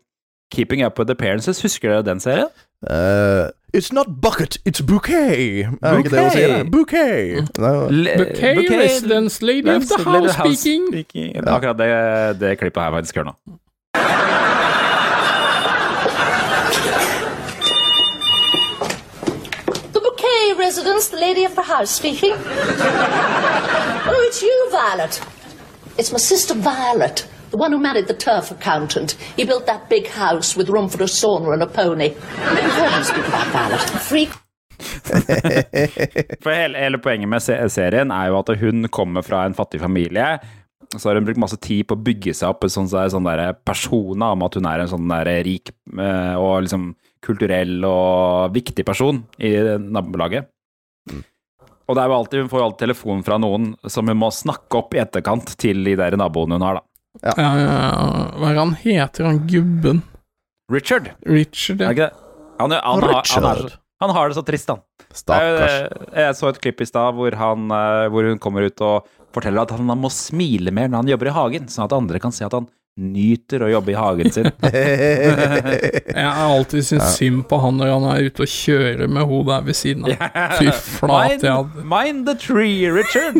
Keeping 0.54 0.84
Up 0.86 0.98
With 1.00 1.10
Appearances. 1.10 1.62
Husker 1.64 1.90
dere 1.90 2.06
den 2.06 2.20
serien? 2.22 2.52
Uh, 2.86 3.48
it's 3.74 3.90
not 3.92 4.20
bucket, 4.20 4.58
it's 4.68 4.82
bouquet. 4.84 5.64
Er 5.82 5.96
det 5.96 6.04
ikke 6.04 6.10
det 6.12 6.22
hun 6.22 6.30
sier? 6.30 6.64
Bouquet. 6.70 7.58
No. 7.58 7.88
Bouquet 7.88 8.56
Bouquet- 8.60 8.82
residence 8.82 9.42
lady 9.42 9.68
of 9.68 9.88
the 9.88 10.02
house 10.04 10.36
speaking. 10.36 11.36
Akkurat 11.46 11.78
det, 11.78 12.40
det 12.40 12.58
klippet 12.60 12.82
her 12.82 12.90
faktisk 12.90 13.16
hør 13.16 13.32
nå. 13.32 13.36
The 19.94 20.00
residence, 20.76 21.08
the 21.08 21.16
lady 21.16 21.44
of 21.44 21.54
the 21.54 21.62
house 21.62 21.90
speaking. 21.90 22.32
oh, 22.36 24.24
it's 24.28 24.42
you, 24.42 24.68
Violet. 24.70 25.20
It's 25.98 26.12
my 26.12 26.18
sister 26.18 26.54
Violet, 26.54 27.26
the 27.50 27.56
one 27.56 27.72
who 27.72 27.78
married 27.78 28.08
the 28.08 28.14
turf 28.14 28.50
accountant. 28.50 29.12
He 29.36 29.44
built 29.44 29.66
that 29.66 29.88
big 29.88 30.06
house 30.06 30.56
with 30.56 30.68
room 30.68 30.88
for 30.88 31.02
a 31.02 31.06
sauna 31.06 31.54
and 31.54 31.62
a 31.62 31.66
pony. 31.66 32.10
Speak 32.10 33.26
about 33.26 33.46
Violet. 33.46 33.80
Freak. 34.02 34.30
For 36.42 36.52
hele, 36.52 36.76
hele 36.76 36.98
poenget 37.00 37.28
med 37.28 37.40
serien 37.72 38.10
er 38.12 38.26
jo 38.28 38.38
at 38.42 38.50
hun 38.60 38.88
kommer 38.92 39.22
fra 39.24 39.46
en 39.46 39.54
fattig 39.54 39.80
familie. 39.80 40.38
så 40.96 41.08
har 41.08 41.16
hun 41.16 41.24
brukt 41.24 41.40
masse 41.40 41.56
tid 41.56 41.86
på 41.86 41.96
å 41.96 42.02
bygge 42.02 42.34
seg 42.34 42.50
opp 42.52 42.64
en 42.64 42.70
sånn, 42.70 42.88
sånn 42.88 43.24
der 43.24 43.54
persona 43.64 44.32
om 44.34 44.44
at 44.44 44.54
hun 44.54 44.68
er 44.68 44.82
en 44.82 44.90
sånn 44.90 45.08
der 45.08 45.30
rik 45.46 45.72
eh, 45.72 46.34
og 46.36 46.66
liksom 46.66 46.90
kulturell 47.24 47.80
og 47.88 48.52
viktig 48.54 48.84
person 48.86 49.24
i 49.40 49.56
nabolaget. 49.80 50.52
Og 51.86 51.94
det 51.94 52.02
er 52.02 52.10
jo 52.10 52.16
alltid, 52.16 52.40
hun 52.42 52.50
får 52.50 52.60
jo 52.60 52.66
alltid 52.66 52.82
telefon 52.82 53.22
fra 53.26 53.38
noen 53.38 53.70
som 53.86 54.08
hun 54.10 54.18
må 54.18 54.32
snakke 54.34 54.80
opp 54.80 54.94
i 54.96 55.00
etterkant 55.04 55.52
til 55.60 55.84
de 55.86 55.94
der 55.98 56.16
naboene 56.18 56.58
hun 56.58 56.66
har, 56.66 56.80
da. 56.80 56.86
Ja, 57.22 57.34
ja, 57.40 57.50
ja. 57.62 57.74
Hva 58.36 58.50
er 58.50 58.58
han 58.60 58.74
heter, 58.82 59.28
han 59.30 59.38
gubben? 59.48 60.02
Richard. 60.72 61.12
Richard, 61.24 61.80
Er 61.80 61.86
ja. 61.86 61.94
ikke 61.94 62.08
det? 62.08 62.24
Han, 62.58 62.72
han, 62.72 62.80
han, 62.82 63.04
har, 63.06 63.28
han, 63.30 63.46
er, 63.52 63.76
han 64.02 64.12
har 64.16 64.28
det 64.28 64.36
så 64.38 64.42
trist, 64.44 64.72
han. 64.72 64.82
Stakkars. 65.14 65.76
Jeg, 65.76 66.08
jeg 66.16 66.36
så 66.40 66.50
et 66.50 66.60
klipp 66.64 66.82
i 66.82 66.88
stad 66.88 67.16
hvor, 67.16 67.36
eh, 67.36 68.06
hvor 68.12 68.28
hun 68.32 68.40
kommer 68.42 68.66
ut 68.66 68.82
og 68.84 69.06
forteller 69.36 69.66
at 69.66 69.74
han 69.76 69.92
må 70.00 70.10
smile 70.12 70.72
mer 70.74 70.90
når 70.90 71.04
han 71.04 71.12
jobber 71.12 71.30
i 71.30 71.36
hagen, 71.36 71.68
sånn 71.70 71.86
at 71.86 71.94
andre 71.96 72.20
kan 72.22 72.34
se 72.34 72.46
at 72.48 72.56
han 72.56 72.66
nyter 72.96 73.60
å 73.66 73.68
jobbe 73.68 73.92
i 73.92 73.96
hagen 73.98 74.32
sin. 74.32 74.48
Jeg 76.16 76.24
har 76.24 76.44
alltid 76.48 76.86
syntes 76.86 77.16
synd 77.18 77.44
på 77.50 77.58
han 77.60 77.76
når 77.76 77.92
han 77.92 78.06
er 78.14 78.28
ute 78.30 78.46
og 78.46 78.52
kjører 78.52 79.10
med 79.12 79.28
hun 79.28 79.48
der 79.50 79.66
ved 79.66 79.76
siden 79.76 80.06
av. 80.08 80.28
Fy 80.56 80.70
flate, 80.72 81.42
jeg 81.44 81.52
hadde 81.52 81.82
mind, 81.84 81.90
mind 81.92 82.28
the 82.30 82.36
tree, 82.40 82.88
Richard! 82.92 83.36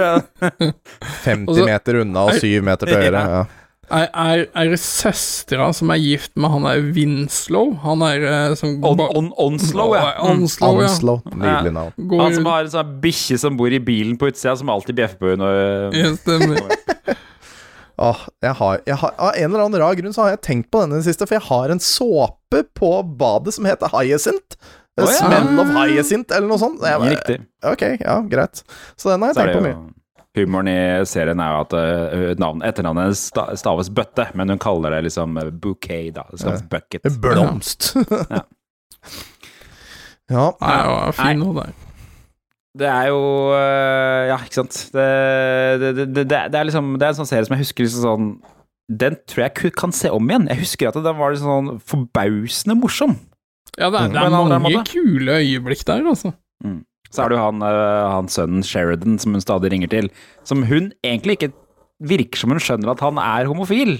50 1.24 1.48
Og 1.48 1.62
meter 1.64 2.02
unna 2.02 2.26
og 2.28 2.42
7 2.42 2.50
meter 2.66 2.90
til 2.90 3.00
høyre. 3.00 3.22
Ja. 3.36 3.46
Er, 3.86 4.08
er, 4.10 4.40
er 4.50 4.70
det 4.72 4.80
søstera 4.82 5.68
som 5.76 5.92
er 5.94 6.00
gift 6.02 6.32
med 6.34 6.50
han 6.50 6.64
der 6.66 6.80
Winslow? 6.96 7.70
Han 7.84 8.02
er 8.02 8.24
eh, 8.26 8.54
som 8.58 8.80
On, 8.84 8.98
on, 9.06 9.28
Onslow, 9.38 9.94
ja. 9.94 10.08
Mm. 10.18 10.42
Onslow, 10.42 10.80
ja. 10.82 10.88
Onslow. 10.90 11.20
Nydelig 11.30 11.72
navn. 11.76 11.94
Går 12.10 12.24
Han 12.24 12.34
som 12.34 12.50
har 12.50 12.66
en 12.66 12.72
sånn 12.74 12.96
bikkje 13.04 13.38
som 13.44 13.56
bor 13.58 13.70
i 13.70 13.78
bilen 13.78 14.18
på 14.18 14.32
utsida, 14.32 14.56
som 14.58 14.72
alltid 14.74 14.98
bjeffer 14.98 15.22
på 15.22 15.32
henne. 15.36 15.52
Ja, 15.94 16.10
stemmer. 16.18 16.66
Åh, 17.96 18.24
jeg 18.44 18.52
har, 18.58 18.80
jeg 18.84 18.96
har, 19.00 19.12
av 19.16 19.30
en 19.32 19.48
eller 19.48 19.62
annen 19.64 19.80
rar 19.80 19.94
grunn 19.96 20.12
så 20.12 20.26
har 20.26 20.34
jeg 20.34 20.42
tenkt 20.44 20.70
på 20.72 20.82
denne 20.82 20.98
i 20.98 21.00
det 21.00 21.08
siste, 21.08 21.24
for 21.28 21.38
jeg 21.38 21.46
har 21.48 21.72
en 21.72 21.80
såpe 21.80 22.60
på 22.76 22.90
badet 23.16 23.54
som 23.56 23.68
heter 23.68 23.92
Hyacinth. 23.94 24.58
Oh, 25.00 25.04
ja. 25.04 25.12
Smell 25.20 25.60
of 25.60 25.70
Hyacinth, 25.76 26.32
eller 26.36 26.48
noe 26.48 26.60
sånt. 26.60 26.84
Jeg 26.84 27.00
Riktig. 27.16 27.38
Ok, 27.64 27.84
ja, 28.00 28.18
greit. 28.28 28.62
Så 28.96 29.12
den 29.12 29.24
har 29.24 29.32
jeg 29.32 29.38
Så 29.38 29.44
tenkt 29.46 29.58
på 29.58 29.64
mye. 29.64 29.78
Humoren 30.36 30.68
i 30.68 30.76
serien 31.08 31.40
er 31.40 31.54
jo 31.54 31.60
at 31.64 31.72
uh, 31.72 32.34
navn, 32.36 32.60
etternavnet 32.68 33.06
hennes 33.06 33.22
sta- 33.30 33.48
staves 33.56 33.88
bøtte, 33.88 34.28
men 34.36 34.52
hun 34.52 34.60
kaller 34.60 34.92
det 34.92 35.06
liksom 35.08 35.38
eh, 35.40 35.48
bouquet, 35.48 36.10
da. 36.18 36.26
Det 36.28 36.42
staves 36.42 36.66
bucket. 36.68 37.08
Blomst. 37.24 37.94
Ja. 37.96 38.42
ja. 40.28 40.46
Nei, 40.60 40.76
jo 40.84 41.12
fin 41.16 41.44
hun 41.46 41.60
der. 41.62 41.72
Det 42.76 42.88
er 42.92 43.08
jo 43.08 43.20
ikke 44.56 44.64
sant. 44.64 44.80
Det, 44.96 45.06
det, 45.82 46.06
det, 46.16 46.26
det, 46.32 46.56
er 46.56 46.68
liksom 46.68 46.94
Det 46.96 47.06
er 47.06 47.12
en 47.12 47.20
sånn 47.20 47.28
serie 47.28 47.46
som 47.46 47.56
jeg 47.56 47.66
husker 47.66 47.86
liksom 47.86 48.04
sånn 48.06 48.28
Den 49.02 49.18
tror 49.28 49.46
jeg 49.46 49.72
kan 49.76 49.94
se 49.94 50.10
om 50.14 50.30
igjen. 50.30 50.48
Jeg 50.52 50.62
husker 50.64 50.90
at 50.90 50.98
den 50.98 51.18
var 51.18 51.34
liksom 51.34 51.52
sånn 51.52 51.80
forbausende 51.92 52.78
morsom. 52.80 53.16
Ja, 53.76 53.90
det 53.92 54.06
er, 54.06 54.12
det 54.14 54.24
er 54.24 54.60
mange 54.62 54.84
kule 54.88 55.40
øyeblikk 55.42 55.82
der, 55.84 56.04
altså. 56.06 56.32
Så 57.12 57.24
er 57.24 57.30
det 57.30 57.36
jo 57.36 57.44
han, 57.44 57.62
øh, 57.62 58.04
han 58.10 58.28
sønnen 58.32 58.64
Sheridan 58.66 59.18
som 59.22 59.34
hun 59.36 59.42
stadig 59.44 59.70
ringer 59.72 59.90
til, 59.92 60.08
som 60.48 60.64
hun 60.66 60.90
egentlig 61.04 61.36
ikke 61.36 61.52
virker 62.06 62.40
som 62.40 62.52
hun 62.52 62.62
skjønner 62.62 62.92
at 62.92 63.02
han 63.04 63.20
er 63.22 63.50
homofil. 63.50 63.98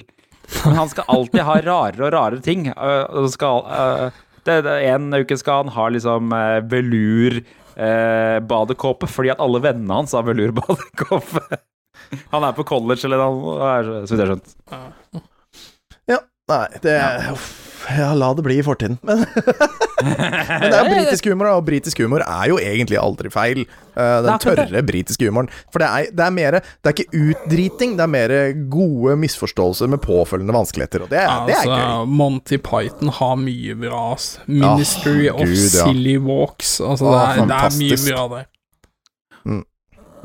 Men 0.65 0.79
han 0.79 0.91
skal 0.91 1.09
alltid 1.11 1.43
ha 1.47 1.59
rarere 1.59 2.07
og 2.07 2.15
rarere 2.15 2.43
ting. 2.45 2.69
Uh, 2.73 3.27
skal, 3.33 3.67
uh, 3.67 4.41
det, 4.47 4.61
det, 4.67 4.77
en 4.93 5.11
uke 5.17 5.39
skal 5.39 5.65
han 5.65 5.75
ha 5.75 5.89
liksom 5.91 6.35
velur 6.71 7.41
øh, 7.77 8.39
badekåpe, 8.49 9.09
fordi 9.11 9.33
at 9.35 9.43
alle 9.43 9.63
vennene 9.65 10.01
hans 10.01 10.17
har 10.17 10.27
velurbadekåpe. 10.27 11.45
Han 12.33 12.45
er 12.45 12.57
på 12.57 12.67
college 12.69 13.07
eller 13.09 13.23
noe, 13.23 13.71
så 14.07 14.15
vidt 14.15 14.21
jeg 14.21 14.27
har 14.27 14.35
skjønt. 14.35 15.23
Ja, 16.07 16.19
nei, 16.53 16.67
det 16.85 16.97
uff, 17.33 17.49
Ja, 17.99 18.13
la 18.17 18.33
det 18.35 18.43
bli 18.47 18.57
i 18.59 18.65
fortiden. 18.67 18.99
Men, 19.07 19.25
men 20.07 20.65
det 20.67 20.77
er 20.77 20.85
jo 20.85 20.93
britisk 20.95 21.29
humor, 21.31 21.49
og 21.57 21.65
britisk 21.67 22.01
humor 22.03 22.23
er 22.25 22.49
jo 22.51 22.57
egentlig 22.63 22.99
aldri 23.01 23.31
feil. 23.33 23.63
Eh, 23.97 24.17
den 24.27 24.41
tørre 24.43 24.83
britiske 24.87 25.29
humoren. 25.29 25.49
For 25.73 25.81
det 25.83 25.89
er, 25.89 26.09
det 26.13 26.25
er 26.27 26.35
mer 26.37 26.59
Det 26.61 26.91
er 26.91 26.95
ikke 26.97 27.23
utdriting, 27.31 27.95
det 27.99 28.05
er 28.05 28.13
mer 28.13 28.35
gode 28.73 29.17
misforståelser 29.23 29.89
med 29.93 30.03
påfølgende 30.05 30.57
vanskeligheter, 30.57 31.07
og 31.07 31.13
det, 31.13 31.23
er- 31.23 31.47
det 31.49 31.57
er 31.61 31.65
gøy. 31.65 31.77
Altså, 31.77 32.11
Monty 32.21 32.59
Python 32.67 33.15
har 33.21 33.39
mye 33.41 33.79
bra, 33.87 34.03
ass. 34.17 34.29
Ministry 34.47 35.29
Ah, 35.31 35.35
of 35.35 35.47
Gud, 35.47 35.57
ja. 35.57 35.87
Silly 35.87 36.17
Walks. 36.19 36.77
Altså, 36.81 37.09
Ah, 37.13 37.35
det, 37.37 37.47
er, 37.47 37.47
det 37.47 37.63
er 37.73 37.81
mye 37.81 38.03
bra 38.11 38.29
der. 38.37 38.53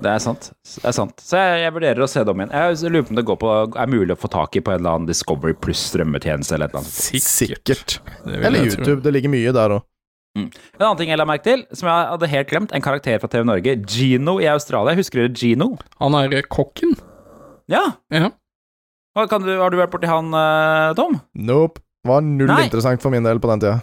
Det 0.02 0.10
er 0.10 0.22
sant. 0.24 0.48
Det 0.66 0.88
er 0.90 0.96
sant. 0.98 1.22
Så 1.22 1.38
jeg, 1.38 1.60
jeg 1.62 1.74
vurderer 1.76 2.02
å 2.02 2.10
se 2.10 2.24
det 2.26 2.34
om 2.34 2.40
igjen. 2.42 2.54
Jeg 2.58 2.90
lurer 2.90 3.06
på 3.06 3.14
om 3.14 3.20
det 3.20 3.26
går 3.28 3.38
på, 3.44 3.52
er 3.84 3.92
mulig 3.92 4.16
å 4.16 4.20
få 4.20 4.32
tak 4.34 4.58
i 4.58 4.64
på 4.66 4.74
en 4.74 4.80
eller 4.82 4.96
annen 4.98 5.10
Discovery 5.10 5.54
Pluss 5.62 5.84
strømmetjeneste 5.92 6.58
eller 6.58 6.72
et 6.72 6.74
eller 6.74 6.82
annet. 6.82 7.26
Sikkert. 7.28 8.00
Eller. 8.26 8.66
YouTube. 8.66 9.00
Det 9.06 9.14
ligger 9.14 9.34
mye 9.34 9.54
der 9.56 9.78
òg. 9.78 9.86
En 10.40 10.48
annen 10.80 10.98
ting 10.98 11.10
jeg 11.12 11.20
la 11.20 11.26
merke 11.28 11.44
til, 11.44 11.64
som 11.76 11.90
jeg 11.92 12.10
hadde 12.14 12.30
helt 12.32 12.50
glemt, 12.50 12.74
en 12.74 12.84
karakter 12.84 13.20
fra 13.20 13.30
TV 13.30 13.44
Norge, 13.50 13.74
Gino 13.92 14.38
i 14.40 14.48
Australia. 14.48 14.96
Husker 14.96 15.26
dere 15.26 15.36
Gino? 15.36 15.74
Han 16.00 16.16
er 16.18 16.38
eh, 16.40 16.46
kokken. 16.48 16.96
Ja. 17.72 17.84
Ja. 18.16 18.32
Hva 19.12 19.28
Kan 19.28 19.44
du, 19.44 19.52
har 19.60 19.74
du 19.74 19.78
vært 19.82 19.92
borti 19.92 20.08
han, 20.08 20.32
eh, 20.34 20.94
Tom? 20.98 21.20
Nope. 21.36 21.84
Var 22.08 22.24
null 22.26 22.50
Nei. 22.50 22.64
interessant 22.66 23.04
for 23.04 23.14
min 23.14 23.28
del 23.28 23.38
på 23.44 23.50
den 23.52 23.62
tida. 23.62 23.76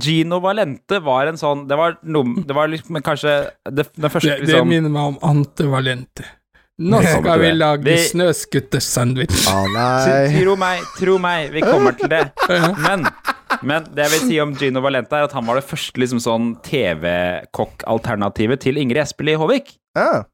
Gino 0.00 0.38
Valente 0.40 0.96
var 1.04 1.26
en 1.28 1.36
sånn 1.36 1.66
Det 1.68 1.76
var 1.76 1.98
noe 2.08 2.40
Det 2.48 2.54
var 2.56 2.70
liksom 2.72 2.96
kanskje 3.04 3.34
det, 3.68 3.84
den 3.94 4.08
første 4.10 4.30
Det, 4.30 4.38
det 4.40 4.48
liksom 4.54 4.70
minner 4.70 4.88
meg 4.94 5.10
om 5.12 5.18
Ante 5.28 5.66
Valente. 5.68 6.24
Nå 6.80 6.98
skal 7.04 7.38
vi 7.42 7.50
lage 7.54 7.84
Vi- 7.86 8.06
snøskutter-sandwich. 8.10 9.44
Ah, 9.46 9.60
Tro- 9.68 9.74
nei. 9.76 10.40
Tro 10.40 10.54
meg, 10.58 10.80
tro 10.98 11.18
meg, 11.22 11.52
vi 11.54 11.60
kommer 11.62 11.92
til 12.00 12.08
det. 12.10 12.22
Men, 12.88 13.04
men 13.62 13.84
det 13.94 14.02
jeg 14.08 14.12
vil 14.16 14.24
si 14.26 14.38
om 14.42 14.54
Gino 14.58 14.80
Valente, 14.82 15.14
er 15.14 15.28
at 15.28 15.36
han 15.36 15.46
var 15.46 15.60
det 15.60 15.68
første 15.68 16.00
liksom 16.02 16.18
sånn 16.24 16.48
TV-kokk-alternativet 16.66 18.62
til 18.64 18.80
Ingrid 18.82 19.04
Espelid 19.04 19.38
Håvik. 19.40 19.74
Ja. 19.96 20.24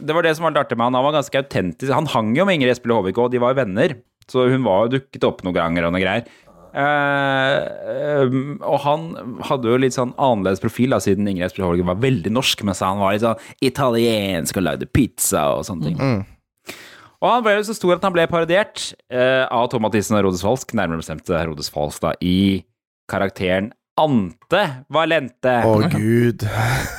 Det 0.00 0.14
var 0.16 0.24
det 0.24 0.32
som 0.38 0.46
var 0.46 0.56
artig 0.62 0.78
med 0.78 0.86
han. 0.88 0.96
Han 0.96 1.04
var 1.10 1.18
ganske 1.18 1.42
autentisk. 1.42 1.92
Han 1.92 2.08
hang 2.08 2.32
jo 2.38 2.46
med 2.48 2.56
Ingrid 2.56 2.72
Espelid 2.72 2.96
Håvik, 2.96 3.18
og 3.20 3.30
de 3.34 3.42
var 3.42 3.52
jo 3.52 3.60
venner. 3.60 3.96
Så 4.30 4.46
hun 4.48 4.64
var 4.64 4.86
jo 4.86 4.94
dukket 4.96 5.26
opp 5.28 5.42
noen 5.44 5.56
ganger 5.58 5.88
og 5.88 5.92
noe 5.94 6.00
greier. 6.02 6.24
Eh, 6.72 8.22
um, 8.24 8.54
og 8.64 8.78
han 8.86 9.08
hadde 9.44 9.68
jo 9.68 9.80
litt 9.80 9.96
sånn 9.96 10.14
annerledes 10.16 10.62
profil, 10.62 10.94
da, 10.94 11.00
siden 11.04 11.28
Ingrid 11.28 11.50
Espelid 11.50 11.66
Håvik 11.68 11.88
var 11.90 12.00
veldig 12.00 12.32
norsk, 12.32 12.64
mens 12.68 12.80
han 12.84 13.00
var 13.02 13.12
litt 13.12 13.24
sånn 13.24 13.66
italiensk 13.68 14.60
og 14.60 14.66
lagde 14.66 14.88
pizza 14.88 15.50
og 15.58 15.66
sånne 15.68 15.90
ting. 15.90 16.00
Mm. 16.00 16.78
Og 17.22 17.28
han 17.28 17.44
ble 17.44 17.54
jo 17.58 17.66
så 17.68 17.76
stor 17.78 17.94
at 17.96 18.06
han 18.06 18.14
ble 18.16 18.24
parodiert 18.30 18.88
eh, 19.12 19.44
av 19.44 19.68
Tom 19.70 19.84
Mathisen 19.86 20.16
og 20.16 20.22
Herodes 20.22 20.42
Falsk, 20.42 20.72
nærmere 20.74 21.04
bestemt 21.04 21.28
Herodes 21.30 21.70
Falsk, 21.70 22.02
da, 22.02 22.16
i 22.18 22.64
karakteren 23.10 23.70
Ante 24.00 24.64
Valente. 24.90 25.58
Å, 25.68 25.76
gud. 25.92 26.46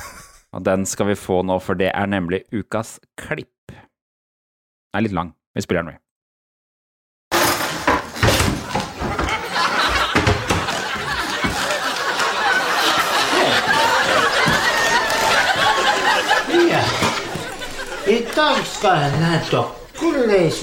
Og 0.54 0.62
den 0.62 0.86
skal 0.86 1.10
vi 1.10 1.18
få 1.18 1.42
nå, 1.42 1.58
for 1.58 1.76
det 1.78 1.90
er 1.90 2.06
nemlig 2.06 2.44
ukas 2.54 2.96
klipp. 3.18 3.50
Den 3.74 5.00
er 5.00 5.08
litt 5.08 5.16
lang. 5.16 5.34
Vi 5.58 5.64
spiller 5.66 5.82
den 5.82 5.96
med. 5.96 6.03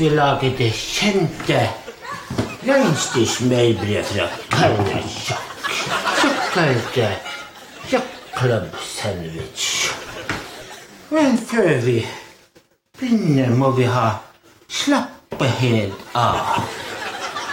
Lager 0.09 0.57
det 0.57 0.71
kjente 0.75 1.59
reinsdyrsmørbrød 2.67 4.03
fra 4.03 4.27
Karasjok. 4.49 5.45
Såkalte 6.21 7.07
Club 8.41 8.75
sandwich. 8.81 9.91
Men 11.09 11.37
før 11.37 11.81
vi 11.81 12.07
begynner, 12.99 13.49
må 13.49 13.71
vi 13.71 13.83
ha 13.83 14.09
slappe 14.69 15.45
helt 15.45 16.15
av. 16.15 16.63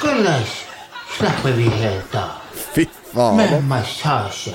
Hvordan 0.00 0.46
slapper 1.18 1.52
vi 1.58 1.68
helt 1.68 2.14
av? 2.14 2.38
Fy 2.74 2.86
faen. 3.12 3.36
Med 3.36 3.62
massasje. 3.68 4.54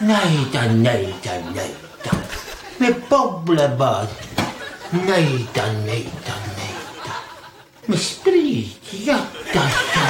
Nei 0.00 0.46
da, 0.52 0.68
nei 0.72 1.14
da, 1.24 1.40
nei 1.54 1.70
da. 2.04 2.18
Med 2.78 3.02
boblebad. 3.10 4.27
Nei 4.90 5.46
da, 5.52 5.66
nei 5.84 6.10
da, 6.24 6.32
nei 6.56 6.72
da. 7.04 7.12
Med 7.86 7.98
sprit. 8.00 8.92
Ja 9.04 9.18
da, 9.52 9.60
ja 9.60 10.04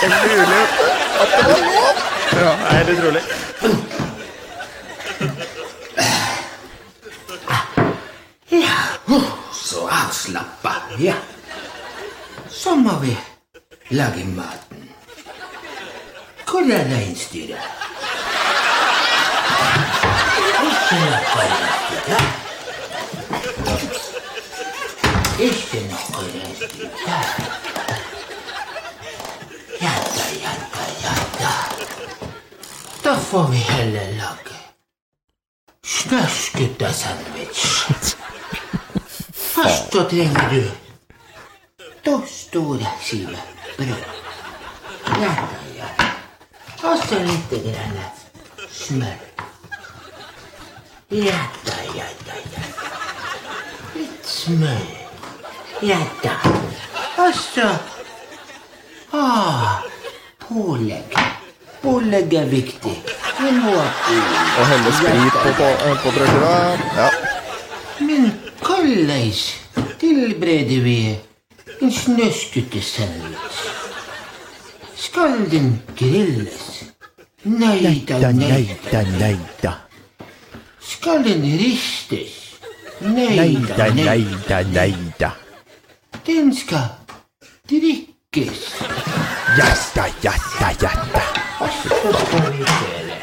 Det 0.00 0.06
er 0.06 0.24
ikke 0.24 0.36
mulig 0.36 0.64
at 1.20 1.28
det 1.36 1.44
var 1.46 1.60
lov! 1.62 1.96
Ja, 2.32 2.50
det 2.70 2.80
er 2.80 2.98
utrolig. 2.98 3.22
Ja, 8.50 8.78
så 9.52 9.88
avslappa. 9.88 10.74
Ja. 10.98 11.14
Så 12.50 12.74
må 12.74 12.98
vi 12.98 13.16
lage 13.90 14.24
maten. 14.24 14.90
Hvor 16.50 16.60
er 16.60 16.90
reinsdyret? 16.90 17.70
Ikke 20.66 20.98
noe 21.04 21.22
reinsdyr. 21.36 22.45
Det 25.38 25.82
noe 25.90 26.22
rent 26.32 26.60
der. 27.06 27.26
Ja 29.80 29.92
da, 30.16 30.26
ja 30.42 30.52
da, 30.72 30.84
ja 31.02 31.14
da. 31.40 31.52
Da 33.04 33.16
får 33.20 33.48
vi 33.50 33.56
heller 33.56 34.14
lage 34.16 34.56
snøskudda 35.84 36.92
sandwich. 36.92 37.66
Først 39.34 39.92
så 39.92 40.08
trenger 40.08 40.50
du 40.50 40.62
to 42.04 42.22
store 42.26 42.86
skiver 43.02 43.46
brød. 43.76 44.04
Ja 45.20 45.32
da, 45.36 45.62
ja. 45.76 45.88
Og 46.82 46.98
så 47.08 47.20
litt 47.28 47.50
grann 47.50 47.98
smør. 48.72 49.18
Ja 51.10 51.40
da, 51.66 51.82
ja 51.94 52.08
da, 52.24 52.44
ja. 52.56 52.66
Ja 55.82 55.98
da. 56.22 56.32
Og 57.18 57.34
så 57.34 57.68
Ah, 59.12 59.82
pålegg. 60.48 61.14
Pålegg 61.82 62.32
er 62.34 62.44
viktig. 62.50 62.96
Vi 63.38 63.50
må. 63.52 63.74
Og 64.58 64.66
helle 64.66 64.92
sprit 64.92 65.36
på, 65.42 65.52
på, 65.58 65.68
på 66.02 66.12
brødskiva. 66.16 66.56
Ja. 66.96 67.08
Men 68.00 68.26
hvordan 68.60 69.32
tilbereder 70.00 70.82
vi 70.84 70.98
en 71.80 71.92
snøskuttesandwich? 71.92 73.62
Skal 74.96 75.38
den 75.50 75.82
grilles? 75.96 76.84
Nei 77.44 78.02
da, 78.08 78.32
nei 78.32 78.76
da. 78.90 79.02
nei 79.20 79.36
da. 79.62 79.76
Skal 80.80 81.24
den 81.24 81.46
ristes? 81.62 82.58
Nei 83.00 83.54
da, 83.76 83.92
nei 83.94 84.24
da, 84.48 84.62
nei 84.74 84.94
da. 85.20 85.36
Den 86.26 86.56
skal 86.56 86.78
drikkes. 87.70 88.82
Ja 89.58 89.66
da, 89.94 90.04
ja 90.24 90.32
da, 90.60 90.68
ja 90.82 90.90
da. 91.14 91.20
Og 91.60 91.68
så 91.82 91.88
skal 92.26 92.52
vi 92.52 92.56
høre. 92.56 93.18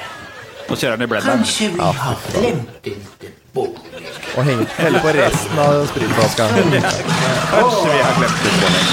Nå 0.69 0.75
kjører 0.75 0.95
han 0.95 1.01
i 1.01 1.07
blenderen. 1.11 1.37
Kanskje 1.37 1.67
vi 1.73 1.79
har 1.79 2.15
glemt 2.33 2.87
en 2.87 3.01
Og 4.35 4.45
henge, 4.45 4.67
helle 4.77 4.99
på 5.03 5.07
resten 5.17 5.59
av 5.59 5.87
spritflaska. 5.87 6.47
Kanskje 6.47 7.89
vi 7.91 7.99
har 7.99 8.15
glemt 8.17 8.39
det. 8.45 8.53
bolig. 8.61 8.85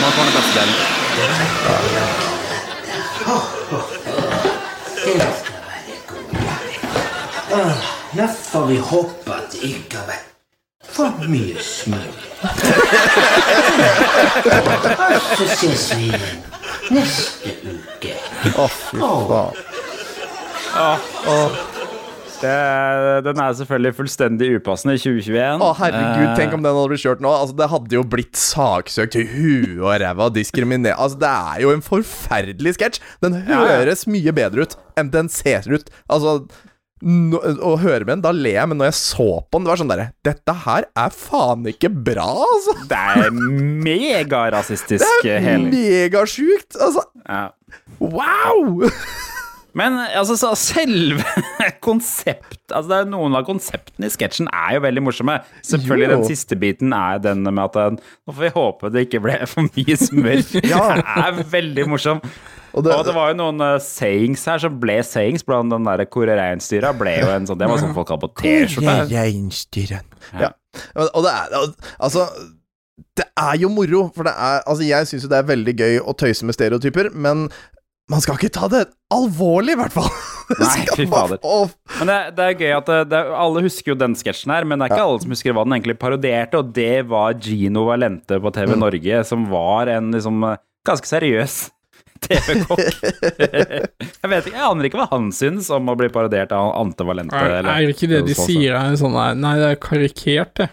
Nå 0.00 0.06
kommer 0.10 0.30
den 0.30 0.36
beste 0.36 0.52
delen. 0.60 0.74
Den 1.16 1.30
skal 1.40 1.72
være 1.72 1.88
god. 7.50 7.93
Får 8.14 8.66
vi 8.68 8.76
håpe 8.78 9.32
at 9.34 9.50
det 9.52 9.60
ikke 9.66 9.98
har 9.98 10.06
vært 10.06 10.30
for 10.94 11.10
mye 11.26 11.58
smør. 11.58 12.12
Så 15.34 15.46
ses 15.58 15.86
vi 15.98 16.10
igjen 16.12 16.42
neste 16.94 17.54
uke. 17.66 18.12
Å, 18.54 18.66
fy 18.70 19.00
faen. 19.00 19.54
Det, 22.44 22.52
den 23.24 23.38
er 23.40 23.54
selvfølgelig 23.56 23.92
fullstendig 23.96 24.48
upassende 24.58 24.94
i 24.98 25.00
2021. 25.00 25.62
Å, 25.64 25.68
herregud, 25.78 26.26
Eh, 26.28 26.34
tenk 26.36 26.52
om 26.58 26.62
den 26.66 26.76
hadde 26.76 26.90
blitt 26.92 27.02
kjørt 27.06 27.22
nå. 27.24 27.30
Altså, 27.32 27.54
Det 27.56 27.68
hadde 27.72 27.96
jo 27.96 28.02
blitt 28.04 28.36
saksøkt 28.36 29.16
i 29.16 29.24
huet 29.30 29.78
og 29.80 29.94
ræva 30.02 30.26
diskriminert 30.34 30.98
Altså, 31.00 31.18
Det 31.22 31.30
er 31.30 31.62
jo 31.64 31.72
en 31.72 31.82
forferdelig 31.82 32.74
sketsj. 32.76 33.00
Den 33.24 33.32
Ja, 33.48 33.62
ja. 33.64 33.78
høres 33.80 34.04
mye 34.06 34.32
bedre 34.36 34.66
ut 34.68 34.76
enn 35.00 35.10
den 35.14 35.28
ser 35.32 35.64
ut. 35.72 35.88
Altså 36.10 36.44
nå- 37.04 37.40
Å 37.60 37.74
høre 37.82 38.00
med 38.06 38.14
den, 38.14 38.22
da 38.24 38.30
ler 38.32 38.56
jeg, 38.60 38.68
men 38.70 38.78
når 38.80 38.88
jeg 38.90 38.98
så 39.00 39.26
på 39.44 39.58
den, 39.58 39.64
det 39.66 39.72
var 39.74 39.80
sånn 39.82 39.92
derre 39.92 40.06
Dette 40.24 40.54
her 40.64 40.86
er 41.04 41.10
faen 41.14 41.66
ikke 41.70 41.90
bra, 42.06 42.26
altså. 42.46 42.74
Det 42.88 43.02
er 43.24 43.30
megarasistisk. 43.88 45.04
Det 45.22 45.36
er 45.38 45.58
megasjukt. 45.68 46.76
Altså, 46.80 47.04
Ja. 47.28 47.48
wow! 48.00 48.88
Men 49.74 49.96
altså, 49.98 50.36
så 50.38 50.52
selve 50.54 51.24
konsept 51.82 52.60
Altså, 52.70 52.88
det 52.92 52.98
er 53.00 53.08
Noen 53.10 53.34
av 53.34 53.42
konseptene 53.48 54.06
i 54.06 54.12
sketsjen 54.14 54.46
er 54.54 54.76
jo 54.76 54.84
veldig 54.84 55.02
morsomme. 55.02 55.34
Selvfølgelig 55.66 56.06
Jo. 56.10 56.16
den 56.20 56.28
siste 56.28 56.58
biten 56.60 56.92
er 56.94 57.18
den 57.24 57.42
med 57.42 57.58
at 57.74 57.96
Nå 57.98 58.30
får 58.36 58.44
vi 58.44 58.52
håpe 58.54 58.92
det 58.94 59.06
ikke 59.08 59.22
ble 59.24 59.40
for 59.50 59.66
mye 59.66 59.96
smør. 59.98 60.44
Ja. 60.70 60.84
Det 61.02 61.24
er 61.26 61.42
veldig 61.56 61.88
morsom. 61.90 62.22
Og 62.74 62.80
Og 62.80 62.84
det- 62.84 62.96
det, 63.06 63.14
var 63.14 63.28
jo 63.30 63.36
noen 63.38 63.60
uh, 63.62 63.78
sayings 63.78 64.44
her 64.50 64.58
som 64.58 64.78
ble 64.82 64.96
sayings, 65.06 65.44
blant 65.46 65.70
den 65.70 65.84
der 65.86 66.04
Kåre 66.10 66.34
Reinsdyra 66.38 66.90
ble 66.98 67.12
jo 67.20 67.28
en 67.30 67.46
sånn 67.46 67.58
Det 67.58 67.68
var 67.70 67.78
sånn 67.78 67.94
folk 67.94 68.08
hadde 68.10 68.26
på 68.26 68.32
T-skjorte. 68.42 69.06
Ja. 70.40 70.50
Og, 70.96 71.08
og 71.14 71.22
det 71.22 71.30
er 71.30 71.54
og, 71.60 71.76
Altså 72.02 72.26
det 73.18 73.24
er 73.38 73.56
jo 73.62 73.68
moro, 73.70 74.08
for 74.14 74.26
det 74.26 74.32
er 74.34 74.60
Altså, 74.66 74.82
jeg 74.86 75.06
syns 75.06 75.22
jo 75.26 75.30
det 75.30 75.38
er 75.38 75.46
veldig 75.46 75.74
gøy 75.78 76.00
å 76.02 76.14
tøyse 76.18 76.42
med 76.46 76.54
stereotyper, 76.54 77.12
men 77.14 77.48
man 78.10 78.20
skal 78.20 78.36
ikke 78.36 78.50
ta 78.52 78.66
det 78.68 78.82
alvorlig, 79.14 79.72
i 79.72 79.78
hvert 79.80 79.94
fall. 79.94 80.10
Nei, 80.60 80.82
fy 80.92 81.06
fader. 81.08 81.38
Men 82.00 82.10
det, 82.10 82.18
det 82.36 82.44
er 82.50 82.58
gøy 82.60 82.72
at 82.76 82.90
det, 82.90 82.98
det, 83.14 83.20
alle 83.32 83.62
husker 83.64 83.94
jo 83.94 83.96
den 83.96 84.12
sketsjen 84.18 84.52
her, 84.52 84.66
men 84.68 84.78
det 84.82 84.90
er 84.90 84.92
ikke 84.98 85.06
alle 85.06 85.22
som 85.22 85.32
husker 85.32 85.54
hva 85.56 85.64
den 85.64 85.72
egentlig 85.78 85.96
parodierte, 86.02 86.60
og 86.60 86.74
det 86.76 87.06
var 87.08 87.32
Gino 87.40 87.86
Valente 87.88 88.36
på 88.42 88.50
Mm. 88.52 88.56
TV 88.58 88.76
Norge, 88.76 89.22
som 89.24 89.46
var 89.48 89.88
en 89.88 90.10
liksom 90.12 90.42
ganske 90.84 91.08
seriøs 91.08 91.70
TV-kokk. 92.24 92.80
jeg 94.24 94.30
vet 94.32 94.48
ikke, 94.48 94.56
jeg 94.56 94.66
aner 94.68 94.88
ikke 94.88 95.00
hva 95.02 95.08
han 95.12 95.30
syns 95.34 95.68
om 95.74 95.90
å 95.92 95.96
bli 95.98 96.08
parodiert 96.14 96.52
av 96.56 96.72
Ante 96.80 97.06
Valente. 97.06 97.36
Er, 97.36 97.58
eller- 97.60 97.82
er 97.84 97.92
ikke 97.94 98.10
det 98.10 98.22
de 98.28 98.36
sier 98.38 98.76
er 98.78 98.96
sånn 99.00 99.16
der 99.16 99.36
Nei, 99.38 99.54
det 99.60 99.70
er 99.74 99.80
karikert, 99.82 100.54
det. 100.60 100.70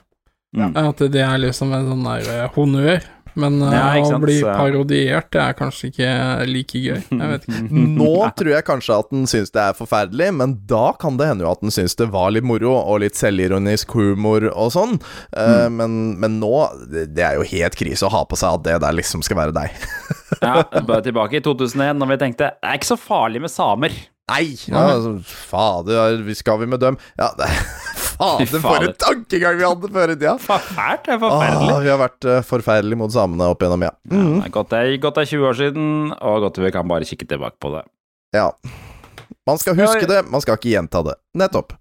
Ja. 0.58 0.68
At 0.90 1.00
det 1.14 1.22
er 1.24 1.38
liksom 1.40 1.72
en 1.76 1.86
sånn 1.94 2.08
der 2.10 2.26
eh, 2.34 2.48
honnør. 2.58 3.06
Men 3.40 3.62
eh, 3.64 3.72
Ja, 3.76 4.02
å 4.16 4.20
bli 4.22 4.38
parodiert, 4.44 5.30
det 5.32 5.42
er 5.44 5.56
kanskje 5.60 5.90
ikke 5.92 6.12
like 6.50 6.82
gøy. 6.82 7.00
Jeg 7.12 7.30
vet 7.34 7.46
ikke. 7.48 7.62
Nå 8.02 8.10
tror 8.40 8.52
jeg 8.56 8.66
kanskje 8.68 8.98
at 9.04 9.12
den 9.14 9.28
syns 9.32 9.54
det 9.56 9.62
er 9.64 9.78
forferdelig, 9.78 10.30
men 10.40 10.58
da 10.70 10.92
kan 11.00 11.16
det 11.20 11.30
hende 11.32 11.46
jo 11.46 11.52
at 11.54 11.62
den 11.64 11.72
syns 11.74 11.96
det 12.00 12.10
var 12.12 12.32
litt 12.36 12.48
moro, 12.48 12.74
og 12.82 13.02
litt 13.06 13.16
selvironisk 13.20 13.96
humor 14.00 14.50
og 14.52 14.74
sånn. 14.76 14.98
Eh, 15.36 15.50
Mm. 15.62 15.76
men, 15.78 15.94
men 16.22 16.36
nå 16.42 16.50
Det 16.90 17.22
er 17.24 17.36
jo 17.38 17.44
helt 17.46 17.76
krise 17.78 18.06
å 18.08 18.12
ha 18.14 18.22
på 18.26 18.38
seg 18.40 18.56
at 18.58 18.64
det 18.66 18.78
der 18.84 18.96
liksom 18.96 19.22
skal 19.26 19.38
være 19.42 19.56
deg. 19.56 19.76
Ja, 20.42 20.62
bare 20.88 21.04
tilbake 21.06 21.38
i 21.38 21.44
2001, 21.44 22.00
når 22.00 22.10
vi 22.14 22.18
tenkte 22.22 22.48
det 22.56 22.70
er 22.72 22.78
ikke 22.80 22.88
så 22.94 22.98
farlig 22.98 23.42
med 23.44 23.52
samer. 23.52 23.94
Nei! 24.32 24.46
Ja, 24.72 24.86
altså, 24.96 25.12
fader, 25.52 26.22
vi 26.24 26.34
skal 26.40 26.62
vi 26.64 26.70
med 26.72 26.80
dem? 26.82 26.96
Ja, 27.20 27.28
det, 27.38 27.50
fader, 28.22 28.62
for 28.64 28.86
en 28.88 28.94
tankegang 29.06 29.58
vi 29.60 29.66
hadde 29.68 29.90
før 29.98 30.14
i 30.14 30.16
tida! 30.20 30.36
Forfælt. 30.46 31.04
det 31.08 31.16
er 31.18 31.20
forferdelig. 31.26 31.72
Ah, 31.74 31.82
vi 31.86 31.92
har 31.94 32.00
vært 32.04 32.28
uh, 32.30 32.38
forferdelige 32.46 33.02
mot 33.02 33.12
samene 33.14 33.50
opp 33.52 33.62
igjennom, 33.66 33.88
ja. 33.90 33.92
Ja, 34.12 34.22
det 34.38 34.46
er 34.48 34.56
godt 34.60 34.72
det 34.76 34.80
er 34.86 34.96
godt 35.08 35.20
det 35.20 35.26
er 35.28 35.32
20 35.34 35.50
år 35.52 35.60
siden, 35.64 35.90
og 36.22 36.40
godt 36.48 36.62
vi 36.64 36.72
kan 36.78 36.88
bare 36.94 37.10
kikke 37.10 37.28
tilbake 37.34 37.60
på 37.62 37.74
det. 37.78 37.84
ja. 38.38 38.48
Man 39.50 39.58
skal 39.58 39.74
huske 39.74 40.06
det, 40.06 40.20
man 40.30 40.42
skal 40.44 40.54
ikke 40.60 40.70
gjenta 40.70 41.00
det. 41.08 41.16
Nettopp. 41.42 41.74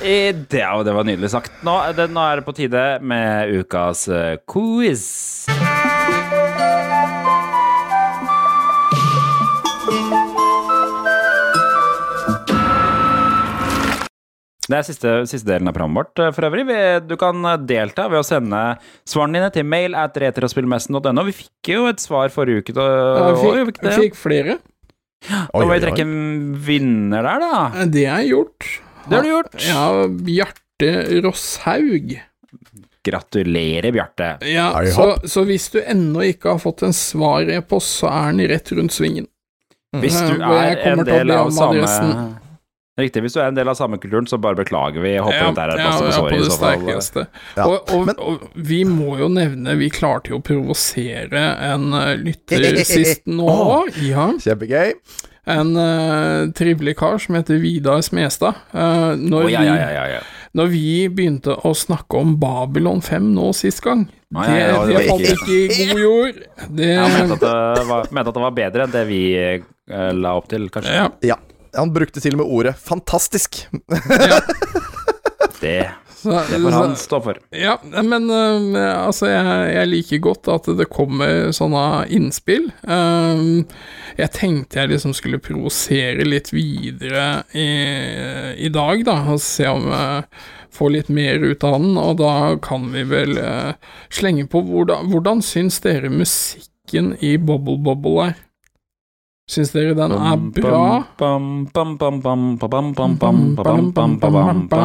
Eh, 0.00 0.32
Det, 0.32 0.62
det 0.86 0.94
var 0.96 1.04
nydelig 1.04 1.28
sagt. 1.30 1.52
Nå, 1.62 1.74
det, 1.92 2.06
nå 2.10 2.24
er 2.24 2.40
det 2.40 2.46
på 2.46 2.54
tide 2.56 2.84
med 3.04 3.52
ukas 3.60 4.06
eh, 4.08 4.38
quiz. 4.48 5.04
Det 14.72 14.78
er 14.78 14.86
siste, 14.88 15.10
siste 15.28 15.48
delen 15.50 15.68
av 15.68 15.74
programmet 15.76 16.00
vårt, 16.00 16.18
eh, 16.24 16.30
for 16.32 16.48
øvrig. 16.48 16.64
Vi- 16.68 17.06
Du 17.12 17.16
kan 17.20 17.44
eh, 17.44 17.56
delta 17.68 18.08
ved 18.08 18.22
å 18.22 18.24
sende 18.24 18.78
svarene 19.04 19.36
dine 19.40 19.50
til 19.52 19.64
mail 19.68 19.94
at 19.94 20.14
retrospillmessen.no. 20.16 21.24
Vi 21.28 21.34
fikk 21.42 21.72
jo 21.76 21.86
et 21.90 22.00
svar 22.00 22.32
forrige 22.32 22.62
uke. 22.64 22.74
Da, 22.78 22.86
Ja, 22.88 23.32
vi 23.34 23.42
fikk 23.42 23.66
fikk, 23.68 23.80
det. 23.82 23.92
vi 23.98 24.08
fikk 24.08 24.16
flere. 24.16 24.58
Da 25.28 25.60
må 25.60 25.68
vi 25.70 25.78
trekke 25.84 26.00
en 26.06 26.54
vinner 26.56 27.22
der, 27.22 27.38
da. 27.44 27.66
Eh, 27.82 27.86
Det 27.86 28.06
er 28.08 28.24
gjort. 28.26 28.70
Det 29.08 29.16
har 29.18 29.22
du 29.22 29.28
gjort. 29.28 29.54
Ja, 29.68 30.06
Bjarte 30.08 31.22
Rosshaug. 31.22 32.16
Gratulerer, 33.04 33.90
Bjarte. 33.92 34.28
Ja, 34.46 34.70
så, 34.94 35.16
så 35.26 35.42
hvis 35.46 35.68
du 35.74 35.80
ennå 35.82 36.22
ikke 36.22 36.52
har 36.54 36.60
fått 36.62 36.84
en 36.86 36.94
svar-e-post, 36.94 37.98
så 38.02 38.10
er 38.12 38.32
den 38.36 38.48
rett 38.52 38.70
rundt 38.78 38.94
svingen. 38.94 39.26
Hvis 39.98 40.20
Eh, 40.22 40.28
du 40.36 40.42
er 40.42 40.78
en 40.92 41.02
del 41.04 41.30
av 41.34 41.50
samme. 41.50 42.38
Riktig. 43.00 43.22
Hvis 43.24 43.32
du 43.32 43.40
er 43.40 43.46
en 43.48 43.56
del 43.56 43.70
av 43.72 43.76
samekulturen, 43.78 44.26
så 44.28 44.36
bare 44.36 44.58
beklager 44.58 45.00
vi. 45.00 45.14
Jeg 45.14 45.22
håper 45.24 45.38
Ja, 45.38 45.48
dette 45.48 45.62
er 45.64 45.70
et 45.72 45.80
ja, 45.80 45.88
masse 45.88 46.04
ja, 46.04 46.12
sorry 46.18 46.36
på 46.36 46.44
det 46.44 46.56
sterkeste. 46.58 47.22
Ja, 47.56 47.64
Og, 47.64 47.92
og, 47.96 48.10
og 48.20 48.42
vi 48.68 48.82
må 48.84 49.14
jo 49.16 49.30
nevne 49.32 49.78
Vi 49.80 49.88
klarte 49.94 50.34
jo 50.34 50.42
å 50.42 50.44
provosere 50.44 51.44
en 51.72 51.86
eh, 51.96 52.10
lytter 52.20 52.66
sist 52.84 53.24
nå. 53.32 53.48
Ja. 54.04 54.26
Kjempegøy. 54.44 54.92
En 55.52 55.72
uh, 55.74 56.52
trivelig 56.54 56.92
kar 57.00 57.16
som 57.18 57.34
heter 57.34 57.56
Vidar 57.58 58.04
Smestad. 58.06 58.60
Uh, 58.76 59.16
når, 59.18 59.48
oh, 59.48 59.50
ja, 59.50 59.62
ja, 59.66 59.74
ja, 59.80 59.88
ja, 59.96 60.04
ja. 60.18 60.20
Vi, 60.22 60.50
når 60.60 60.68
vi 60.70 60.84
begynte 61.16 61.56
å 61.64 61.72
snakke 61.74 62.20
om 62.20 62.36
Babylon 62.38 63.00
5 63.02 63.30
nå 63.34 63.48
sist 63.56 63.80
gang, 63.82 64.04
ah, 64.36 64.44
det, 64.46 64.58
ja, 64.60 64.66
ja, 64.68 64.82
det 64.84 64.98
det 65.00 65.06
falt 65.08 65.24
ikke- 65.32 65.56
ikke 65.64 65.80
i 65.80 65.88
god 65.88 66.02
jord. 66.04 66.42
Det, 66.76 66.90
Jeg 66.92 67.14
mente 67.16 67.38
at, 67.40 67.46
det 67.80 67.86
var, 67.88 68.12
mente 68.12 68.28
at 68.28 68.36
det 68.38 68.44
var 68.44 68.54
bedre 68.60 68.84
enn 68.86 68.94
det 68.94 69.02
vi 69.08 69.22
uh, 69.40 70.12
la 70.12 70.36
opp 70.38 70.52
til, 70.52 70.68
kanskje. 70.76 71.08
ja. 71.24 71.40
Ja. 71.72 71.80
han 71.80 71.92
brukte 71.94 72.20
til 72.20 72.34
og 72.36 72.42
med 72.44 72.46
ordet 72.52 72.74
'fantastisk'. 72.76 73.66
Det, 75.60 75.90
Så- 76.16 76.30
det 76.50 76.58
får 76.62 76.70
han 76.70 76.96
stå 76.96 77.20
for. 77.22 77.38
Ja, 77.50 77.76
men 78.02 78.30
uh, 78.30 79.06
altså, 79.06 79.26
jeg, 79.30 79.74
jeg 79.74 79.88
liker 79.88 80.18
godt 80.22 80.48
at 80.50 80.68
det 80.78 80.88
kommer 80.90 81.50
sånne 81.54 81.82
innspill. 82.14 82.68
Um, 82.82 83.64
jeg 84.18 84.30
tenkte 84.34 84.80
jeg 84.82 84.90
liksom 84.92 85.14
skulle 85.14 85.38
provosere 85.42 86.26
litt 86.26 86.50
videre 86.54 87.44
i, 87.54 87.66
i 88.66 88.68
dag, 88.74 89.04
da, 89.06 89.16
og 89.34 89.40
se 89.42 89.66
om 89.70 89.86
jeg 89.90 90.24
får 90.72 90.90
litt 90.94 91.08
mer 91.14 91.42
ut 91.42 91.64
av 91.68 91.78
den, 91.82 91.96
og 92.00 92.16
da 92.22 92.34
kan 92.64 92.90
vi 92.94 93.02
vel 93.10 93.36
uh, 93.38 93.72
slenge 94.10 94.46
på 94.50 94.62
hvordan, 94.66 95.10
hvordan 95.12 95.42
syns 95.46 95.78
dere 95.84 96.10
musikken 96.10 97.14
i 97.22 97.36
Bobble 97.38 97.78
Bobble 97.82 98.28
er? 98.30 98.34
Syns 99.50 99.72
dere 99.74 99.94
den 99.98 100.12
er 100.14 100.36
bra? 100.54 100.82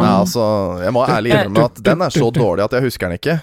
Nei, 0.02 0.16
altså, 0.24 0.48
jeg 0.84 0.94
må 0.98 1.04
ærlig 1.06 1.36
innrømme 1.36 1.68
at 1.70 1.84
den 1.86 2.02
er 2.08 2.10
så 2.16 2.32
dårlig 2.34 2.66
at 2.66 2.74
jeg 2.80 2.88
husker 2.90 3.08
den 3.12 3.20
ikke. 3.22 3.38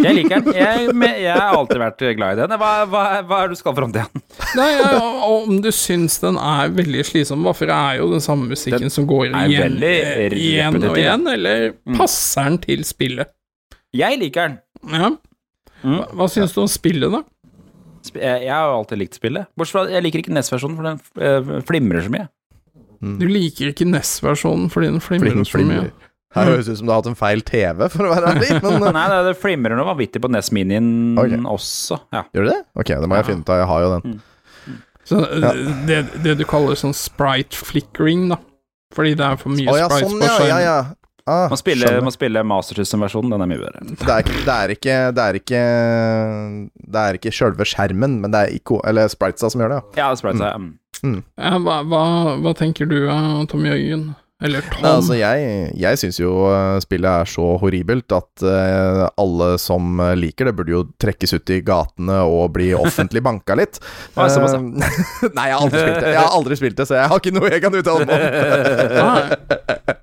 Jeg 0.00 0.14
liker 0.16 0.40
den. 0.40 0.54
Jeg, 0.56 0.84
jeg 1.20 1.32
har 1.36 1.56
alltid 1.58 1.80
vært 1.82 2.04
glad 2.16 2.38
i 2.38 2.40
den. 2.40 2.54
Hva, 2.60 2.68
hva, 2.88 3.02
hva 3.28 3.40
er 3.42 3.50
det 3.50 3.56
du 3.56 3.60
skal 3.60 3.74
fram 3.76 3.90
til 3.92 4.04
den? 4.04 4.22
Nei, 4.56 4.68
ja, 4.78 4.92
Om 5.28 5.58
du 5.64 5.68
syns 5.76 6.16
den 6.22 6.38
er 6.40 6.70
veldig 6.72 7.04
slitsom, 7.04 7.44
for 7.50 7.68
det 7.68 7.76
er 7.76 7.98
jo 8.00 8.06
den 8.14 8.24
samme 8.24 8.48
musikken 8.52 8.86
den 8.86 8.94
som 8.94 9.08
går 9.10 9.26
igjen, 9.32 9.76
igjen 10.38 10.78
og 10.88 10.96
igjen, 11.02 11.26
eller 11.34 11.66
passer 11.98 12.48
den 12.48 12.60
til 12.64 12.84
spillet? 12.88 13.32
Jeg 13.94 14.20
liker 14.22 14.48
den. 14.54 14.58
Ja. 14.92 15.10
Hva, 15.84 16.06
hva 16.16 16.30
syns 16.32 16.54
du 16.56 16.62
om 16.64 16.70
spillet, 16.72 17.12
da? 17.12 17.20
Jeg, 18.12 18.48
har 18.50 18.68
jo 18.68 18.78
alltid 18.80 19.00
likt 19.00 19.18
spillet. 19.18 19.48
Bortsett 19.56 19.78
fra 19.78 19.84
jeg 19.92 20.04
liker 20.04 20.22
ikke 20.22 20.34
NES-versjonen, 20.36 20.78
for 20.78 20.88
den 20.88 20.98
eh, 21.24 21.62
flimrer 21.68 22.04
så 22.04 22.12
mye. 22.12 22.26
Du 23.04 23.26
liker 23.28 23.70
ikke 23.72 23.86
NES-versjonen 23.88 24.70
fordi 24.72 24.88
den 24.92 25.02
flimrer 25.04 25.34
Flim- 25.34 25.44
så 25.44 25.60
mye. 25.60 25.64
flimrer. 25.64 26.10
Her 26.34 26.48
høres 26.50 26.66
ut 26.66 26.80
som 26.80 26.88
du 26.88 26.90
har 26.90 26.98
hatt 26.98 27.08
en 27.12 27.18
feil 27.18 27.44
TV, 27.46 27.84
for 27.92 28.08
å 28.08 28.10
være 28.10 28.32
ærlig. 28.32 28.48
Men, 28.64 28.80
eh, 28.80 28.94
Nei, 28.96 29.04
det, 29.12 29.18
det 29.28 29.34
flimrer 29.38 29.78
noe 29.78 29.86
vanvittig 29.92 30.22
på 30.24 30.30
NES 30.34 30.50
Minien 30.56 30.88
okay. 31.20 31.38
også. 31.38 32.00
Ja. 32.14 32.24
gjør 32.34 32.48
det 32.48 32.56
det? 32.56 32.62
Ok, 32.74 32.90
det 32.90 33.10
må 33.10 33.20
jeg 33.20 33.28
finne 33.28 33.46
ut 33.46 33.52
av. 33.54 33.60
Jeg 33.62 33.70
har 33.70 33.84
jo 33.84 33.92
den. 33.94 34.16
Så 35.04 35.20
ja. 35.20 35.52
det, 35.84 36.00
det 36.24 36.34
du 36.40 36.44
kaller 36.48 36.78
sånn 36.80 36.96
sprite 36.96 37.60
flickering, 37.60 38.26
da. 38.32 38.40
Fordi 38.94 39.14
det 39.18 39.26
er 39.26 39.40
for 39.40 39.52
mye 39.54 39.68
ja, 39.68 39.88
sprites 39.90 40.10
sånn, 40.10 40.22
på 40.22 40.28
ja. 40.28 40.36
skjermen. 40.38 41.00
Ah, 41.26 41.48
Man 41.48 41.56
spiller, 41.56 42.00
man 42.04 42.12
spiller 42.12 42.42
Master 42.44 42.76
System-versjonen, 42.76 43.30
den 43.32 43.40
er 43.40 43.48
mye 43.48 43.60
bedre. 43.62 43.80
Det 43.96 44.08
er 44.12 44.20
ikke 44.20 44.42
Det 44.44 44.54
er 44.54 44.72
ikke 44.74 44.96
Det 45.16 45.22
er 45.24 45.38
ikke, 45.40 45.60
det 46.92 47.00
er 47.00 47.18
ikke 47.18 47.32
sjølve 47.32 47.64
skjermen, 47.64 48.18
men 48.20 48.34
det 48.34 48.40
er 48.42 48.56
iko, 48.58 48.80
eller 48.84 49.08
spritesa 49.08 49.48
som 49.50 49.62
gjør 49.64 49.72
det, 49.72 49.78
ja. 49.96 50.10
Ja, 50.10 50.14
det 50.14 50.50
Mm. 50.60 50.72
Mm. 51.04 51.22
Ja, 51.36 51.58
hva, 51.58 51.78
hva, 51.84 52.02
hva 52.40 52.52
tenker 52.56 52.86
du, 52.88 53.08
eh, 53.10 53.44
Tom 53.50 53.64
Jørgen? 53.66 54.14
Eller 54.42 54.64
Tom? 54.66 54.82
Nei, 54.82 54.90
altså, 54.90 55.14
jeg, 55.14 55.50
jeg 55.78 55.98
syns 56.00 56.18
jo 56.18 56.32
uh, 56.50 56.80
spillet 56.82 57.06
er 57.06 57.30
så 57.30 57.44
horribelt 57.62 58.10
at 58.16 58.42
uh, 58.42 59.04
alle 59.20 59.52
som 59.62 60.00
uh, 60.02 60.10
liker 60.18 60.50
det, 60.50 60.56
burde 60.58 60.74
jo 60.74 60.82
trekkes 61.00 61.36
ut 61.36 61.52
i 61.54 61.60
gatene 61.64 62.18
og 62.26 62.50
bli 62.56 62.72
offentlig 62.86 63.22
banka 63.24 63.54
litt. 63.58 63.78
Såpass, 64.10 64.56
ja. 64.56 64.58
Uh, 64.58 65.30
Nei, 65.38 65.48
jeg 65.52 65.54
har 65.54 65.62
aldri 65.62 65.84
spilt 65.84 66.00
det, 66.00 66.10
Jeg 66.10 66.20
har 66.20 66.38
aldri 66.40 66.60
spilt 66.60 66.80
det 66.80 66.88
så 66.90 66.98
jeg 66.98 67.12
har 67.12 67.22
ikke 67.22 67.36
noe 67.38 67.52
jeg 67.52 67.62
kan 67.64 67.78
uttale 67.78 68.08
meg 68.10 68.26
om. 69.04 69.94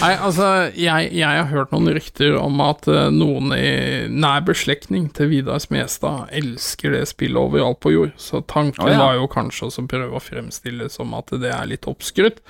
Nei, 0.00 0.12
altså, 0.16 0.46
jeg, 0.76 1.10
jeg 1.16 1.26
har 1.26 1.48
hørt 1.50 1.72
noen 1.72 1.90
rykter 1.96 2.36
om 2.38 2.60
at 2.62 2.86
eh, 2.90 3.08
noen 3.14 3.54
i 3.56 4.08
nær 4.12 4.42
beslektning 4.46 5.08
til 5.16 5.30
Vidar 5.32 5.60
Smestad 5.62 6.30
elsker 6.36 6.94
det 6.94 7.02
spillet 7.10 7.40
overalt 7.40 7.80
på 7.82 7.94
jord, 7.94 8.12
så 8.20 8.42
tanken 8.44 8.84
oh, 8.84 8.92
ja. 8.92 9.00
var 9.00 9.16
jo 9.18 9.28
kanskje 9.32 9.68
også 9.68 9.84
å 9.84 9.90
prøve 9.90 10.18
å 10.18 10.22
fremstille 10.22 10.86
det 10.86 10.94
som 10.94 11.14
at 11.16 11.32
det 11.40 11.52
er 11.54 11.70
litt 11.70 11.88
oppskrytt, 11.90 12.42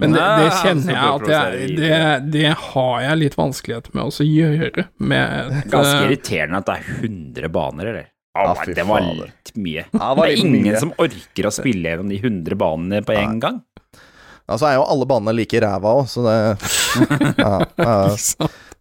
men 0.00 0.16
det, 0.16 0.22
Nei, 0.22 0.46
det 0.46 0.54
så 0.56 0.87
kjenner 0.88 1.04
jeg 1.04 1.14
at 1.14 1.54
jeg, 1.54 1.72
det, 1.78 2.32
det 2.34 2.52
har 2.64 2.94
jeg 3.04 3.20
litt 3.22 3.36
vanskelighet 3.38 3.90
med 3.94 4.02
å 4.08 4.26
gjøre 4.26 4.86
med 4.98 5.24
et, 5.62 5.70
Ganske 5.72 5.96
eh, 5.96 6.06
irriterende 6.08 6.62
at 6.62 6.68
det 6.70 6.76
er 6.78 6.92
100 7.08 7.52
baner, 7.54 7.90
eller? 7.92 8.08
Oh, 8.38 8.52
ah, 8.52 8.64
det 8.70 8.84
var 8.86 9.02
litt 9.02 9.50
mye. 9.58 9.82
Ja, 9.90 9.98
det 9.98 10.16
var 10.20 10.28
det 10.28 10.34
er 10.36 10.42
ingen 10.44 10.68
mye. 10.68 10.78
som 10.78 10.92
orker 11.02 11.48
å 11.48 11.50
spille 11.54 11.90
gjennom 11.94 12.12
de 12.12 12.20
100 12.22 12.58
banene 12.60 13.00
på 13.06 13.16
en 13.18 13.40
gang. 13.42 13.62
Altså 14.48 14.68
er 14.70 14.78
jo 14.78 14.84
alle 14.88 15.08
banene 15.10 15.34
like 15.36 15.60
ræva 15.60 15.96
òg, 15.98 16.06
så 16.08 16.22
det 16.24 16.36
ja, 17.42 17.54
ja, 17.76 17.96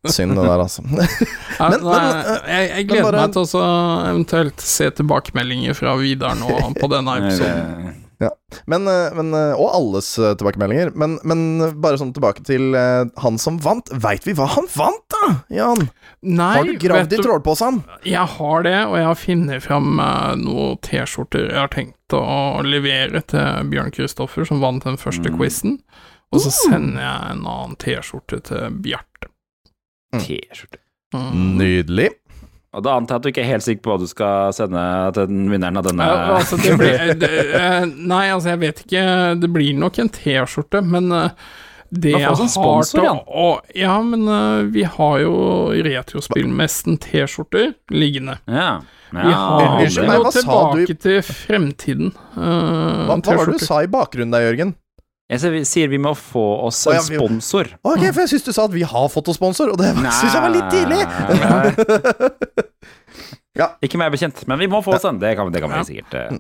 Synd 0.08 0.38
det 0.38 0.44
der, 0.46 0.62
altså. 0.62 0.84
Ja, 1.58 1.70
Men- 1.74 1.82
nei, 1.84 1.98
men, 1.98 2.20
eh, 2.22 2.52
jeg, 2.54 2.68
jeg 2.70 2.76
men 2.78 2.88
gleder 2.92 3.08
bare- 3.08 3.24
meg 3.26 3.34
til 3.34 3.48
å 3.60 3.64
eventuelt 4.12 4.62
se 4.64 4.92
tilbakemeldinger 5.02 5.76
fra 5.76 5.96
Vidar 6.00 6.38
nå 6.40 6.52
på 6.78 6.90
denne 6.94 7.18
episoden. 7.24 7.96
Ja. 8.20 8.32
Men, 8.66 8.88
eh, 8.90 9.14
men, 9.14 9.28
eh, 9.38 9.54
og 9.54 9.70
alles 9.78 10.08
eh, 10.18 10.32
tilbakemeldinger. 10.40 10.90
Men, 10.98 11.20
men 11.28 11.42
bare 11.84 12.00
sånn 12.02 12.14
tilbake 12.16 12.42
til 12.48 12.74
han 12.74 13.38
som 13.38 13.60
vant. 13.62 13.92
Veit 13.94 14.26
vi 14.26 14.34
hva 14.38 14.48
han 14.56 14.66
vant, 14.74 15.04
da, 15.14 15.30
Jan? 15.54 15.84
Nei, 16.26 16.50
Har 16.58 16.66
du 16.66 16.78
gravd 16.82 17.14
i 17.14 17.22
trålposen? 17.22 17.82
Jeg 18.08 18.26
har 18.38 18.66
det, 18.66 18.76
og 18.88 18.98
jeg 18.98 19.06
har 19.10 19.20
funnet 19.22 19.64
fram 19.68 19.92
noen 20.42 20.80
T-skjorter 20.82 21.52
jeg 21.52 21.60
har 21.62 21.70
tenkt 21.74 22.16
å 22.18 22.64
levere 22.66 23.22
til 23.30 23.70
Bjørn 23.70 23.94
Kristoffer, 23.94 24.48
som 24.50 24.62
vant 24.64 24.84
den 24.88 24.98
første 24.98 25.30
Mm. 25.30 25.38
quizen. 25.38 25.78
Og 26.34 26.42
så 26.44 26.52
sender 26.52 27.04
jeg 27.04 27.32
en 27.38 27.46
annen 27.46 27.76
T-skjorte 27.80 28.42
til 28.50 28.82
Bjarte. 28.84 29.30
T-skjorte. 30.18 30.82
Mm. 31.16 31.58
Nydelig. 31.62 32.10
Og 32.78 32.84
da 32.86 32.94
antar 33.00 33.16
jeg 33.16 33.20
at 33.20 33.26
du 33.26 33.30
ikke 33.32 33.42
er 33.44 33.52
helt 33.56 33.66
sikker 33.66 33.84
på 33.86 33.94
hva 33.94 34.00
du 34.04 34.10
skal 34.10 34.52
sende 34.54 34.82
til 35.16 35.30
den 35.32 35.48
vinneren 35.50 35.80
av 35.82 35.88
denne 35.88 36.06
Ja, 36.06 36.18
altså, 36.38 36.60
det 36.62 36.76
blir, 36.78 37.14
det, 37.24 37.32
eh, 37.58 37.86
nei, 37.90 38.26
altså, 38.34 38.52
jeg 38.54 38.62
vet 38.68 38.84
ikke 38.86 39.06
Det 39.42 39.50
blir 39.56 39.80
nok 39.82 39.98
en 40.04 40.12
T-skjorte, 40.14 40.84
men 40.86 41.10
eh, 41.16 41.48
det 41.90 42.12
jeg 42.12 42.36
sånn 42.36 42.50
har 42.50 42.52
sponsor, 42.52 43.00
til 43.00 43.06
ja. 43.08 43.16
å- 43.16 43.78
Ja, 43.80 43.96
men 44.04 44.28
eh, 44.28 44.62
vi 44.76 44.84
har 44.84 45.20
jo 45.24 45.34
Retrospillmesten 45.88 47.00
T-skjorter 47.02 47.72
liggende. 47.96 48.38
Ja. 48.46 48.82
Vi 49.10 49.24
har 49.24 49.80
Unnskyld 49.80 50.10
meg, 50.10 50.18
jo 50.20 50.26
hva 50.26 50.34
sa 50.36 50.42
du 50.42 50.42
tilbake 50.84 50.98
til 51.06 51.22
fremtiden. 51.24 52.10
Uh, 52.36 53.08
Hva, 53.08 53.16
hva 53.16 53.38
var 53.40 53.48
det 53.48 53.56
du 53.62 53.64
sa 53.64 53.80
i 53.86 53.88
bakgrunnen 53.88 54.36
der, 54.36 54.50
Jørgen? 54.50 54.76
Jeg 55.30 55.66
sier 55.68 55.90
vi- 55.92 55.98
må 56.00 56.14
få 56.16 56.44
oss 56.70 56.86
en 56.88 57.02
sponsor. 57.04 57.68
Ok, 57.84 58.00
for 58.14 58.22
jeg 58.24 58.30
syns 58.32 58.46
du 58.46 58.54
sa 58.56 58.64
at 58.66 58.72
vi 58.72 58.82
har 58.88 59.10
fått 59.12 59.28
oss 59.28 59.36
sponsor, 59.36 59.70
og 59.74 59.78
det 59.82 59.90
syns 59.92 60.34
jeg 60.34 60.42
var 60.42 60.54
litt 60.54 60.72
tidlig. 60.72 61.02
Ikke 63.84 63.98
meg 64.00 64.14
bekjent, 64.14 64.44
men 64.48 64.60
vi 64.62 64.68
må 64.72 64.80
få 64.86 64.94
oss 64.96 65.06
en. 65.10 65.20
Det 65.20 65.34
kan, 65.38 65.52
det 65.52 65.62
kan 65.64 65.72
vi 65.74 65.84
sikkert. 65.90 66.14
eh. 66.14 66.38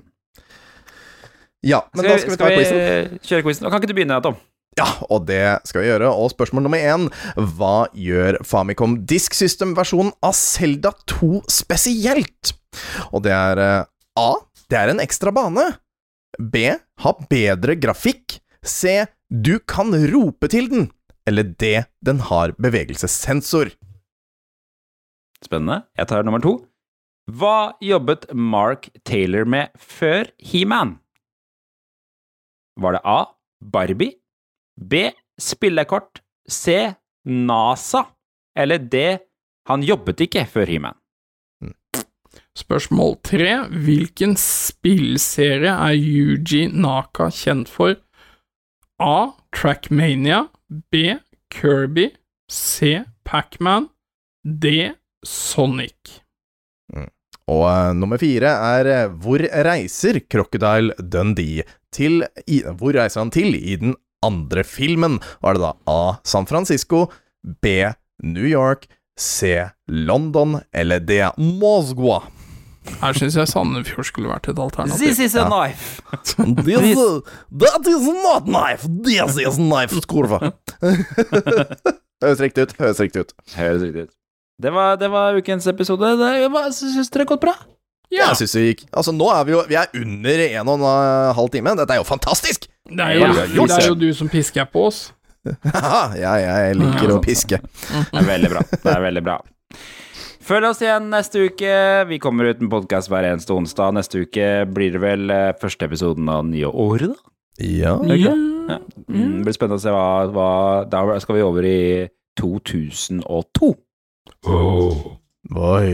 Ja, 1.65 1.81
men 1.97 2.05
da 2.05 2.17
skal 2.21 2.31
vi 2.35 2.37
ta 2.39 2.49
quizen. 2.53 3.19
kjøre 3.25 3.43
quizen? 3.47 3.65
Kan 3.67 3.81
ikke 3.81 3.89
du 3.89 3.95
begynne, 3.97 4.21
Tom? 4.23 4.37
Ja, 4.77 4.85
og 5.09 5.25
det 5.25 5.41
skal 5.65 5.81
vi 5.81 5.87
gjøre. 5.89 6.11
Og 6.13 6.29
spørsmål 6.31 6.61
nummer 6.67 6.77
én 6.77 7.07
Hva 7.57 7.87
gjør 7.97 8.37
Famicom 8.45 8.99
Disk 9.09 9.33
System-versjonen 9.33 10.13
av 10.23 10.35
Selda 10.37 10.91
2 11.09 11.41
spesielt? 11.49 12.53
Og 13.09 13.23
det 13.25 13.33
er 13.33 13.57
eh, 13.63 13.85
A. 14.21 14.29
Det 14.69 14.77
er 14.77 14.93
en 14.93 15.01
ekstra 15.01 15.33
bane. 15.33 15.65
B. 16.37 16.67
Ha 17.01 17.13
bedre 17.31 17.73
grafikk. 17.81 18.37
C. 18.63 19.05
Du 19.29 19.59
kan 19.59 19.91
rope 20.13 20.47
til 20.51 20.69
den. 20.71 20.89
Eller 21.27 21.43
D. 21.43 21.83
Den 22.05 22.19
har 22.29 22.53
bevegelsessensor. 22.61 23.73
Spennende. 25.43 25.83
Jeg 25.97 26.07
tar 26.07 26.23
nummer 26.23 26.41
to. 26.41 26.53
Hva 27.27 27.73
jobbet 27.83 28.29
Mark 28.33 28.87
Taylor 29.05 29.43
med 29.45 29.73
før 29.77 30.29
He-Man? 30.39 30.95
Var 32.79 32.95
det 32.95 33.01
A. 33.03 33.19
Barbie? 33.73 34.15
B. 34.79 35.09
Spillekort? 35.39 36.21
C. 36.49 36.93
NASA? 37.25 38.05
Eller 38.55 38.79
D. 38.79 39.17
Han 39.67 39.83
jobbet 39.83 40.23
ikke 40.23 40.45
før 40.47 40.71
He-Man? 40.71 40.95
Spørsmål 42.57 43.17
tre. 43.27 43.51
Hvilken 43.69 44.33
spillserie 44.39 45.69
er 45.69 45.93
Yuji 45.93 46.67
Naka 46.73 47.27
kjent 47.33 47.69
for? 47.69 47.97
A. 48.99 49.31
Trackmania. 49.55 50.47
B. 50.91 51.17
Kirby. 51.53 52.09
C. 52.51 53.03
Pacman. 53.23 53.87
D. 54.43 54.91
Sonic. 55.25 56.21
Og 57.47 57.63
uh, 57.63 57.93
nummer 57.95 58.19
fire 58.19 58.49
er 58.75 58.89
eh, 58.91 59.13
Hvor 59.23 59.39
reiser 59.39 60.19
Crocodile 60.27 60.95
Dundee 60.99 61.63
til 61.95 62.25
i, 62.43 62.59
Hvor 62.59 62.97
reiser 62.97 63.23
han 63.23 63.31
til 63.31 63.55
i 63.55 63.77
den 63.79 63.95
andre 64.25 64.65
filmen? 64.67 65.19
Var 65.43 65.55
det 65.55 65.63
da 65.63 65.71
A. 65.87 66.17
San 66.27 66.47
Francisco, 66.49 67.05
B. 67.63 67.93
New 68.23 68.47
York, 68.49 68.87
C. 69.17 69.69
London 69.87 70.57
eller 70.73 70.99
D. 70.99 71.21
Moskva? 71.37 72.25
Her 73.01 73.13
syns 73.17 73.35
jeg 73.37 73.49
Sandefjord 73.51 74.07
skulle 74.09 74.29
vært 74.31 74.47
et 74.51 74.59
alternativ. 74.59 74.97
This 75.01 75.19
is 75.19 75.35
a 75.35 75.43
Ja. 75.43 75.49
knife! 75.51 76.01
This, 76.67 76.97
that 77.61 77.87
is 77.91 78.07
not 78.23 78.45
knife, 78.47 78.87
this 79.03 79.37
is 79.37 79.57
knife, 79.61 79.93
skurva. 80.01 80.53
Høres 82.23 82.39
riktig 82.41 82.63
ut, 82.65 82.71
høres 82.79 82.99
riktig 83.03 83.25
ut. 83.27 83.33
Høres 83.53 83.83
riktig 83.85 84.07
ut. 84.07 84.13
Det 84.61 84.71
var, 84.73 84.95
det 84.97 85.09
var 85.13 85.35
ukens 85.37 85.67
episode. 85.69 86.09
Syns 86.73 87.11
dere 87.13 87.23
det 87.25 87.27
gått 87.29 87.43
bra? 87.43 87.53
Ja. 88.09 88.29
Jeg 88.31 88.37
synes 88.39 88.53
det 88.55 88.61
gikk 88.63 88.81
Altså, 88.95 89.11
nå 89.11 89.25
er 89.35 89.41
vi 89.43 89.51
jo 89.51 89.57
Vi 89.67 89.75
er 89.75 89.89
under 89.99 90.39
en 90.45 90.69
og 90.71 90.77
en 90.79 91.33
halv 91.35 91.49
time. 91.51 91.73
Dette 91.75 91.91
er 91.91 91.99
jo 91.99 92.05
fantastisk! 92.07 92.69
Det 92.87 93.03
er 93.03 93.17
jo, 93.17 93.25
Ja, 93.27 93.43
det 93.67 93.77
er 93.81 93.87
jo 93.89 93.97
du 93.99 94.07
som 94.15 94.29
pisker 94.31 94.65
på 94.71 94.85
oss. 94.89 95.01
Ja, 95.75 96.33
jeg 96.39 96.75
liker 96.79 97.13
å 97.13 97.21
piske. 97.23 97.59
Det 97.61 98.19
er 98.19 98.25
veldig 98.27 98.49
bra. 98.51 98.63
Det 98.71 98.91
er 98.95 99.03
veldig 99.05 99.23
bra. 99.27 99.37
Følg 100.47 100.63
oss 100.69 100.79
igjen 100.79 101.09
neste 101.11 101.41
uke. 101.49 101.71
Vi 102.07 102.17
kommer 102.23 102.47
ut 102.47 102.61
med 102.63 102.69
podkast 102.71 103.09
hver 103.11 103.25
eneste 103.27 103.51
onsdag. 103.51 103.97
Neste 103.97 104.21
uke 104.23 104.45
blir 104.71 104.93
det 104.95 105.01
vel 105.03 105.31
eh, 105.33 105.49
første 105.59 105.89
episoden 105.89 106.29
av 106.31 106.45
nye 106.47 106.69
året, 106.71 107.11
da? 107.11 107.33
Ja. 107.67 107.95
Det? 107.99 108.15
Ja. 108.21 108.77
Mm, 109.09 109.41
det 109.41 109.47
blir 109.47 109.55
spennende 109.57 109.79
å 109.79 109.83
se 109.83 109.91
hva, 109.91 110.05
hva 110.31 110.51
Da 110.87 111.01
skal 111.23 111.35
vi 111.39 111.43
over 111.43 111.67
i 111.67 111.79
2002. 112.39 113.71
Oi. 115.57 115.89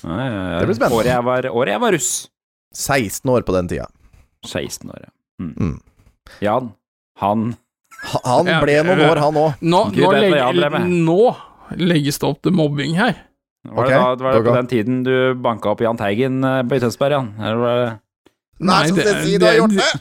Ja, 0.00 0.16
ja, 0.16 0.30
ja. 0.30 0.62
Det 0.62 0.70
blir 0.70 0.78
spennende. 0.78 1.00
Året 1.02 1.10
jeg 1.10 1.26
var, 1.26 1.48
året 1.52 1.74
jeg 1.74 1.82
var 1.82 1.96
russ. 1.96 2.12
16 2.72 3.32
år 3.34 3.44
på 3.44 3.56
den 3.58 3.68
tida. 3.74 3.90
16 4.48 4.88
år, 4.88 5.02
ja. 5.04 5.12
Mm. 5.42 5.52
Mm. 5.58 5.76
Jan, 6.40 6.70
han 7.20 7.44
Han 8.24 8.48
ble 8.64 8.78
noen 8.86 9.04
år, 9.04 9.20
han 9.20 9.36
òg. 9.42 9.60
Nå, 9.60 9.82
nå 10.88 11.20
legges 11.92 12.18
det 12.22 12.30
opp 12.30 12.40
til 12.46 12.56
mobbing 12.56 12.96
her. 12.96 13.20
Var 13.62 13.84
okay, 13.84 13.94
det, 13.94 13.98
da, 14.02 14.24
var 14.24 14.34
det 14.34 14.46
på 14.46 14.56
den 14.56 14.70
tiden 14.70 15.02
du 15.06 15.14
banka 15.38 15.70
opp 15.70 15.82
Jahn 15.84 15.98
Teigen 16.00 16.42
eh, 16.42 16.62
på 16.66 16.80
Tønsberg, 16.82 17.14
Jan? 17.14 17.28
Eller 17.38 17.60
var 17.62 17.76
det 17.78 17.90
Nei, 18.62 18.80
som 18.88 18.96
det- 18.96 19.06
det 19.06 19.22
si 19.24 19.38
du 19.38 19.46
har 19.46 19.54
gjort 19.60 19.76
det! 19.78 19.92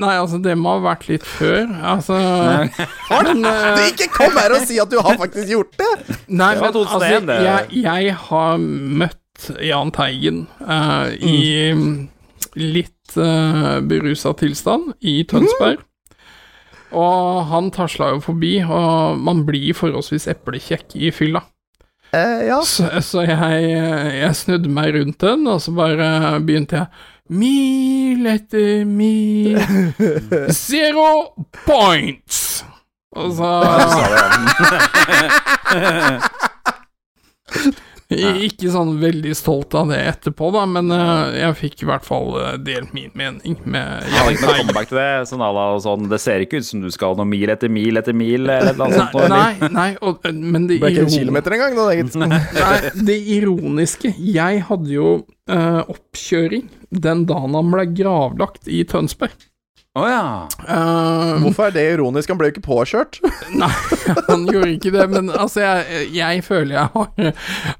Nei, 0.00 0.14
altså, 0.18 0.40
det 0.42 0.56
må 0.58 0.74
ha 0.74 0.80
vært 0.82 1.06
litt 1.08 1.26
før. 1.26 1.68
Altså 1.92 2.16
Har 2.18 3.28
du 3.28 3.44
eh, 3.46 3.84
ikke 3.92 4.08
kom 4.12 4.34
her 4.36 4.54
og 4.56 4.64
si 4.66 4.80
at 4.82 4.90
du 4.90 4.98
har 4.98 5.18
faktisk 5.20 5.52
gjort 5.52 5.76
det? 5.78 5.90
Nei, 6.26 6.54
men 6.58 6.64
altså, 6.74 6.98
jeg, 7.06 7.84
jeg 7.84 8.16
har 8.26 8.58
møtt 8.58 9.50
Jahn 9.64 9.92
Teigen 9.94 10.42
uh, 10.66 11.08
i 11.14 11.70
mm, 11.72 11.94
litt 12.60 13.14
uh, 13.16 13.78
berusa 13.86 14.34
tilstand 14.36 14.92
i 15.00 15.20
Tønsberg. 15.30 15.86
Og 16.90 17.46
han 17.46 17.70
tasla 17.70 18.10
jo 18.16 18.20
forbi, 18.24 18.56
og 18.66 19.20
man 19.22 19.44
blir 19.46 19.76
forholdsvis 19.78 20.26
eplekjekk 20.34 20.98
i 20.98 21.12
fylla. 21.14 21.44
Eh, 22.12 22.46
ja. 22.48 22.60
Så, 22.66 22.88
så 23.06 23.22
jeg, 23.22 23.70
jeg 24.18 24.36
snudde 24.36 24.68
meg 24.72 24.94
rundt 24.96 25.20
den, 25.22 25.46
og 25.46 25.60
så 25.62 25.70
bare 25.76 26.40
begynte 26.42 26.76
jeg 26.76 26.86
Mil 27.30 28.26
etter 28.26 28.84
mil 28.90 29.54
Zero 30.66 31.30
points! 31.62 32.64
Og 33.14 33.32
så 33.38 33.50
I- 38.10 38.44
Ikke 38.50 38.70
sånn 38.74 38.96
veldig 39.00 39.32
stolt 39.38 39.74
av 39.78 39.90
det 39.92 39.98
etterpå, 40.10 40.48
da, 40.54 40.64
men 40.66 40.90
uh, 40.90 41.30
jeg 41.36 41.56
fikk 41.60 41.84
i 41.84 41.88
hvert 41.90 42.06
fall 42.06 42.32
uh, 42.34 42.54
delt 42.58 42.90
min 42.96 43.10
mening 43.14 43.54
med 43.70 44.06
ikke 44.32 44.46
noe 44.48 44.56
comeback 44.60 44.88
til 44.90 44.98
det. 44.98 45.08
Sånn 45.30 45.44
à 45.46 45.50
la 45.54 45.66
sånn 45.84 46.08
Det 46.10 46.18
ser 46.22 46.42
ikke 46.44 46.58
ut 46.60 46.66
som 46.66 46.82
du 46.82 46.88
skal 46.94 47.14
noe 47.18 47.28
mil 47.30 47.52
etter 47.54 47.70
mil 47.70 48.00
etter 48.00 48.16
mil, 48.16 48.48
eller 48.50 48.74
noe 48.78 48.90
sånt. 48.96 49.14
Nei. 49.30 49.52
Nei, 49.60 49.70
nei, 49.76 49.88
og, 50.02 50.26
men 50.34 50.66
det 50.70 50.80
Ble 50.82 50.90
ikke 50.94 51.06
en 51.06 51.12
kilometer 51.14 51.56
engang, 51.58 51.76
da, 51.78 51.86
egentlig. 51.94 52.30
Nei, 52.32 52.74
det 53.10 53.18
ironiske 53.38 54.14
Jeg 54.18 54.64
hadde 54.70 54.90
jo 54.96 55.12
uh, 55.50 55.82
oppkjøring 55.90 56.66
den 56.90 57.22
dagen 57.30 57.54
han 57.54 57.70
ble 57.70 57.84
gravlagt 57.94 58.66
i 58.66 58.82
Tønsberg. 58.90 59.46
Å 59.98 60.02
ja. 60.06 60.26
um, 60.70 61.40
Hvorfor 61.42 61.66
er 61.66 61.72
det 61.74 61.82
ironisk? 61.96 62.30
Han 62.30 62.38
ble 62.38 62.46
jo 62.46 62.52
ikke 62.54 62.62
påkjørt. 62.62 63.16
Nei, 63.58 63.70
han 64.28 64.44
gjorde 64.46 64.68
ikke 64.76 64.92
det, 64.94 65.06
men 65.10 65.32
altså, 65.34 65.64
jeg, 65.64 66.04
jeg 66.14 66.44
føler 66.46 66.76
jeg 66.76 66.92
har, 66.94 67.32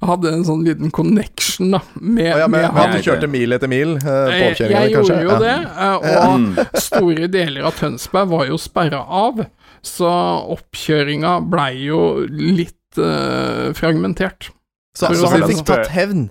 hadde 0.09 0.33
en 0.35 0.43
sånn 0.49 0.65
liten 0.67 0.91
connection, 0.91 1.71
da, 1.77 1.81
med, 2.01 2.33
oh, 2.33 2.41
ja, 2.43 2.49
men, 2.51 2.67
med 2.67 2.75
han. 2.75 2.97
kjørte 3.07 3.31
mil 3.31 3.55
etter 3.55 3.71
mil 3.71 3.95
Uh, 4.01 4.27
på 4.27 4.49
Jeg, 4.59 4.73
jeg 4.73 4.95
kanskje? 4.97 5.21
gjorde 5.21 5.23
jo 5.23 5.31
Ja. 5.31 5.39
det, 5.45 5.55
eh, 5.87 6.27
og 6.27 6.83
store 6.83 7.31
deler 7.31 7.71
av 7.71 7.79
Tønsberg 7.79 8.31
var 8.35 8.45
jo 8.51 8.59
sperra 8.59 9.05
av, 9.07 9.45
så 9.87 10.11
oppkjøringa 10.57 11.37
blei 11.53 11.73
jo 11.87 12.01
litt 12.27 12.99
uh, 12.99 13.71
fragmentert. 13.79 14.51
Så, 14.99 15.13
så 15.15 15.31
han 15.31 15.47
fikk 15.47 15.63
sånn. 15.63 15.69
tatt 15.71 15.95
hevn? 15.95 16.27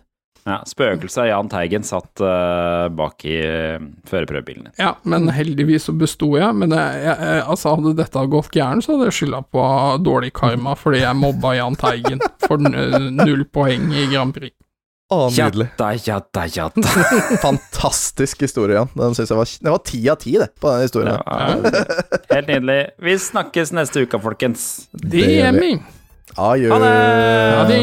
Ja 0.48 0.60
Spøkelset 0.68 1.24
av 1.24 1.28
Jahn 1.30 1.50
Teigen 1.52 1.86
satt 1.88 2.24
uh, 2.24 2.88
bak 2.94 3.26
i 3.28 3.36
uh, 3.42 3.82
førerprøvebilen 4.10 4.70
din. 4.70 4.78
Ja, 4.80 4.94
men 5.04 5.30
heldigvis 5.34 5.90
så 5.90 5.96
besto 5.98 6.32
jeg. 6.38 6.56
Men 6.60 6.76
jeg, 6.76 7.04
jeg, 7.04 7.18
jeg, 7.18 7.44
altså 7.56 7.76
hadde 7.76 7.98
dette 8.00 8.26
gått 8.32 8.54
gærent, 8.56 8.86
så 8.86 8.96
hadde 8.96 9.10
jeg 9.10 9.20
skylda 9.20 9.44
på 9.52 9.68
dårlig 10.06 10.34
karma 10.38 10.78
fordi 10.80 11.04
jeg 11.04 11.20
mobba 11.20 11.58
Jahn 11.58 11.78
Teigen 11.80 12.24
for 12.46 12.62
null 12.62 13.46
poeng 13.52 13.92
i 13.94 14.10
Grand 14.14 14.36
Prix. 14.36 14.56
Å, 15.10 15.24
nydelig. 15.34 15.66
Jadda, 15.72 15.88
jadda, 16.06 16.44
jadda. 16.54 17.06
Fantastisk 17.46 18.44
historie, 18.46 18.78
Jan. 18.78 18.92
Den 18.94 19.16
synes 19.18 19.32
jeg 19.34 19.40
var, 19.40 19.54
det 19.66 19.74
var 19.74 19.82
ti 19.90 20.02
av 20.14 20.20
ti, 20.22 20.36
det, 20.38 20.52
på 20.62 20.70
den 20.70 20.86
historien. 20.86 21.18
Ja, 21.18 21.48
helt 22.36 22.52
nydelig. 22.52 22.82
Vi 23.02 23.16
snakkes 23.26 23.74
neste 23.74 24.06
uke, 24.06 24.22
folkens. 24.22 24.68
Det 24.94 25.26
er 25.42 25.58
vi. 25.58 25.74
Adjø. 26.38 26.70
Ha 26.76 26.84
det! 26.86 26.94
Ha 27.58 27.66
det. 27.74 27.82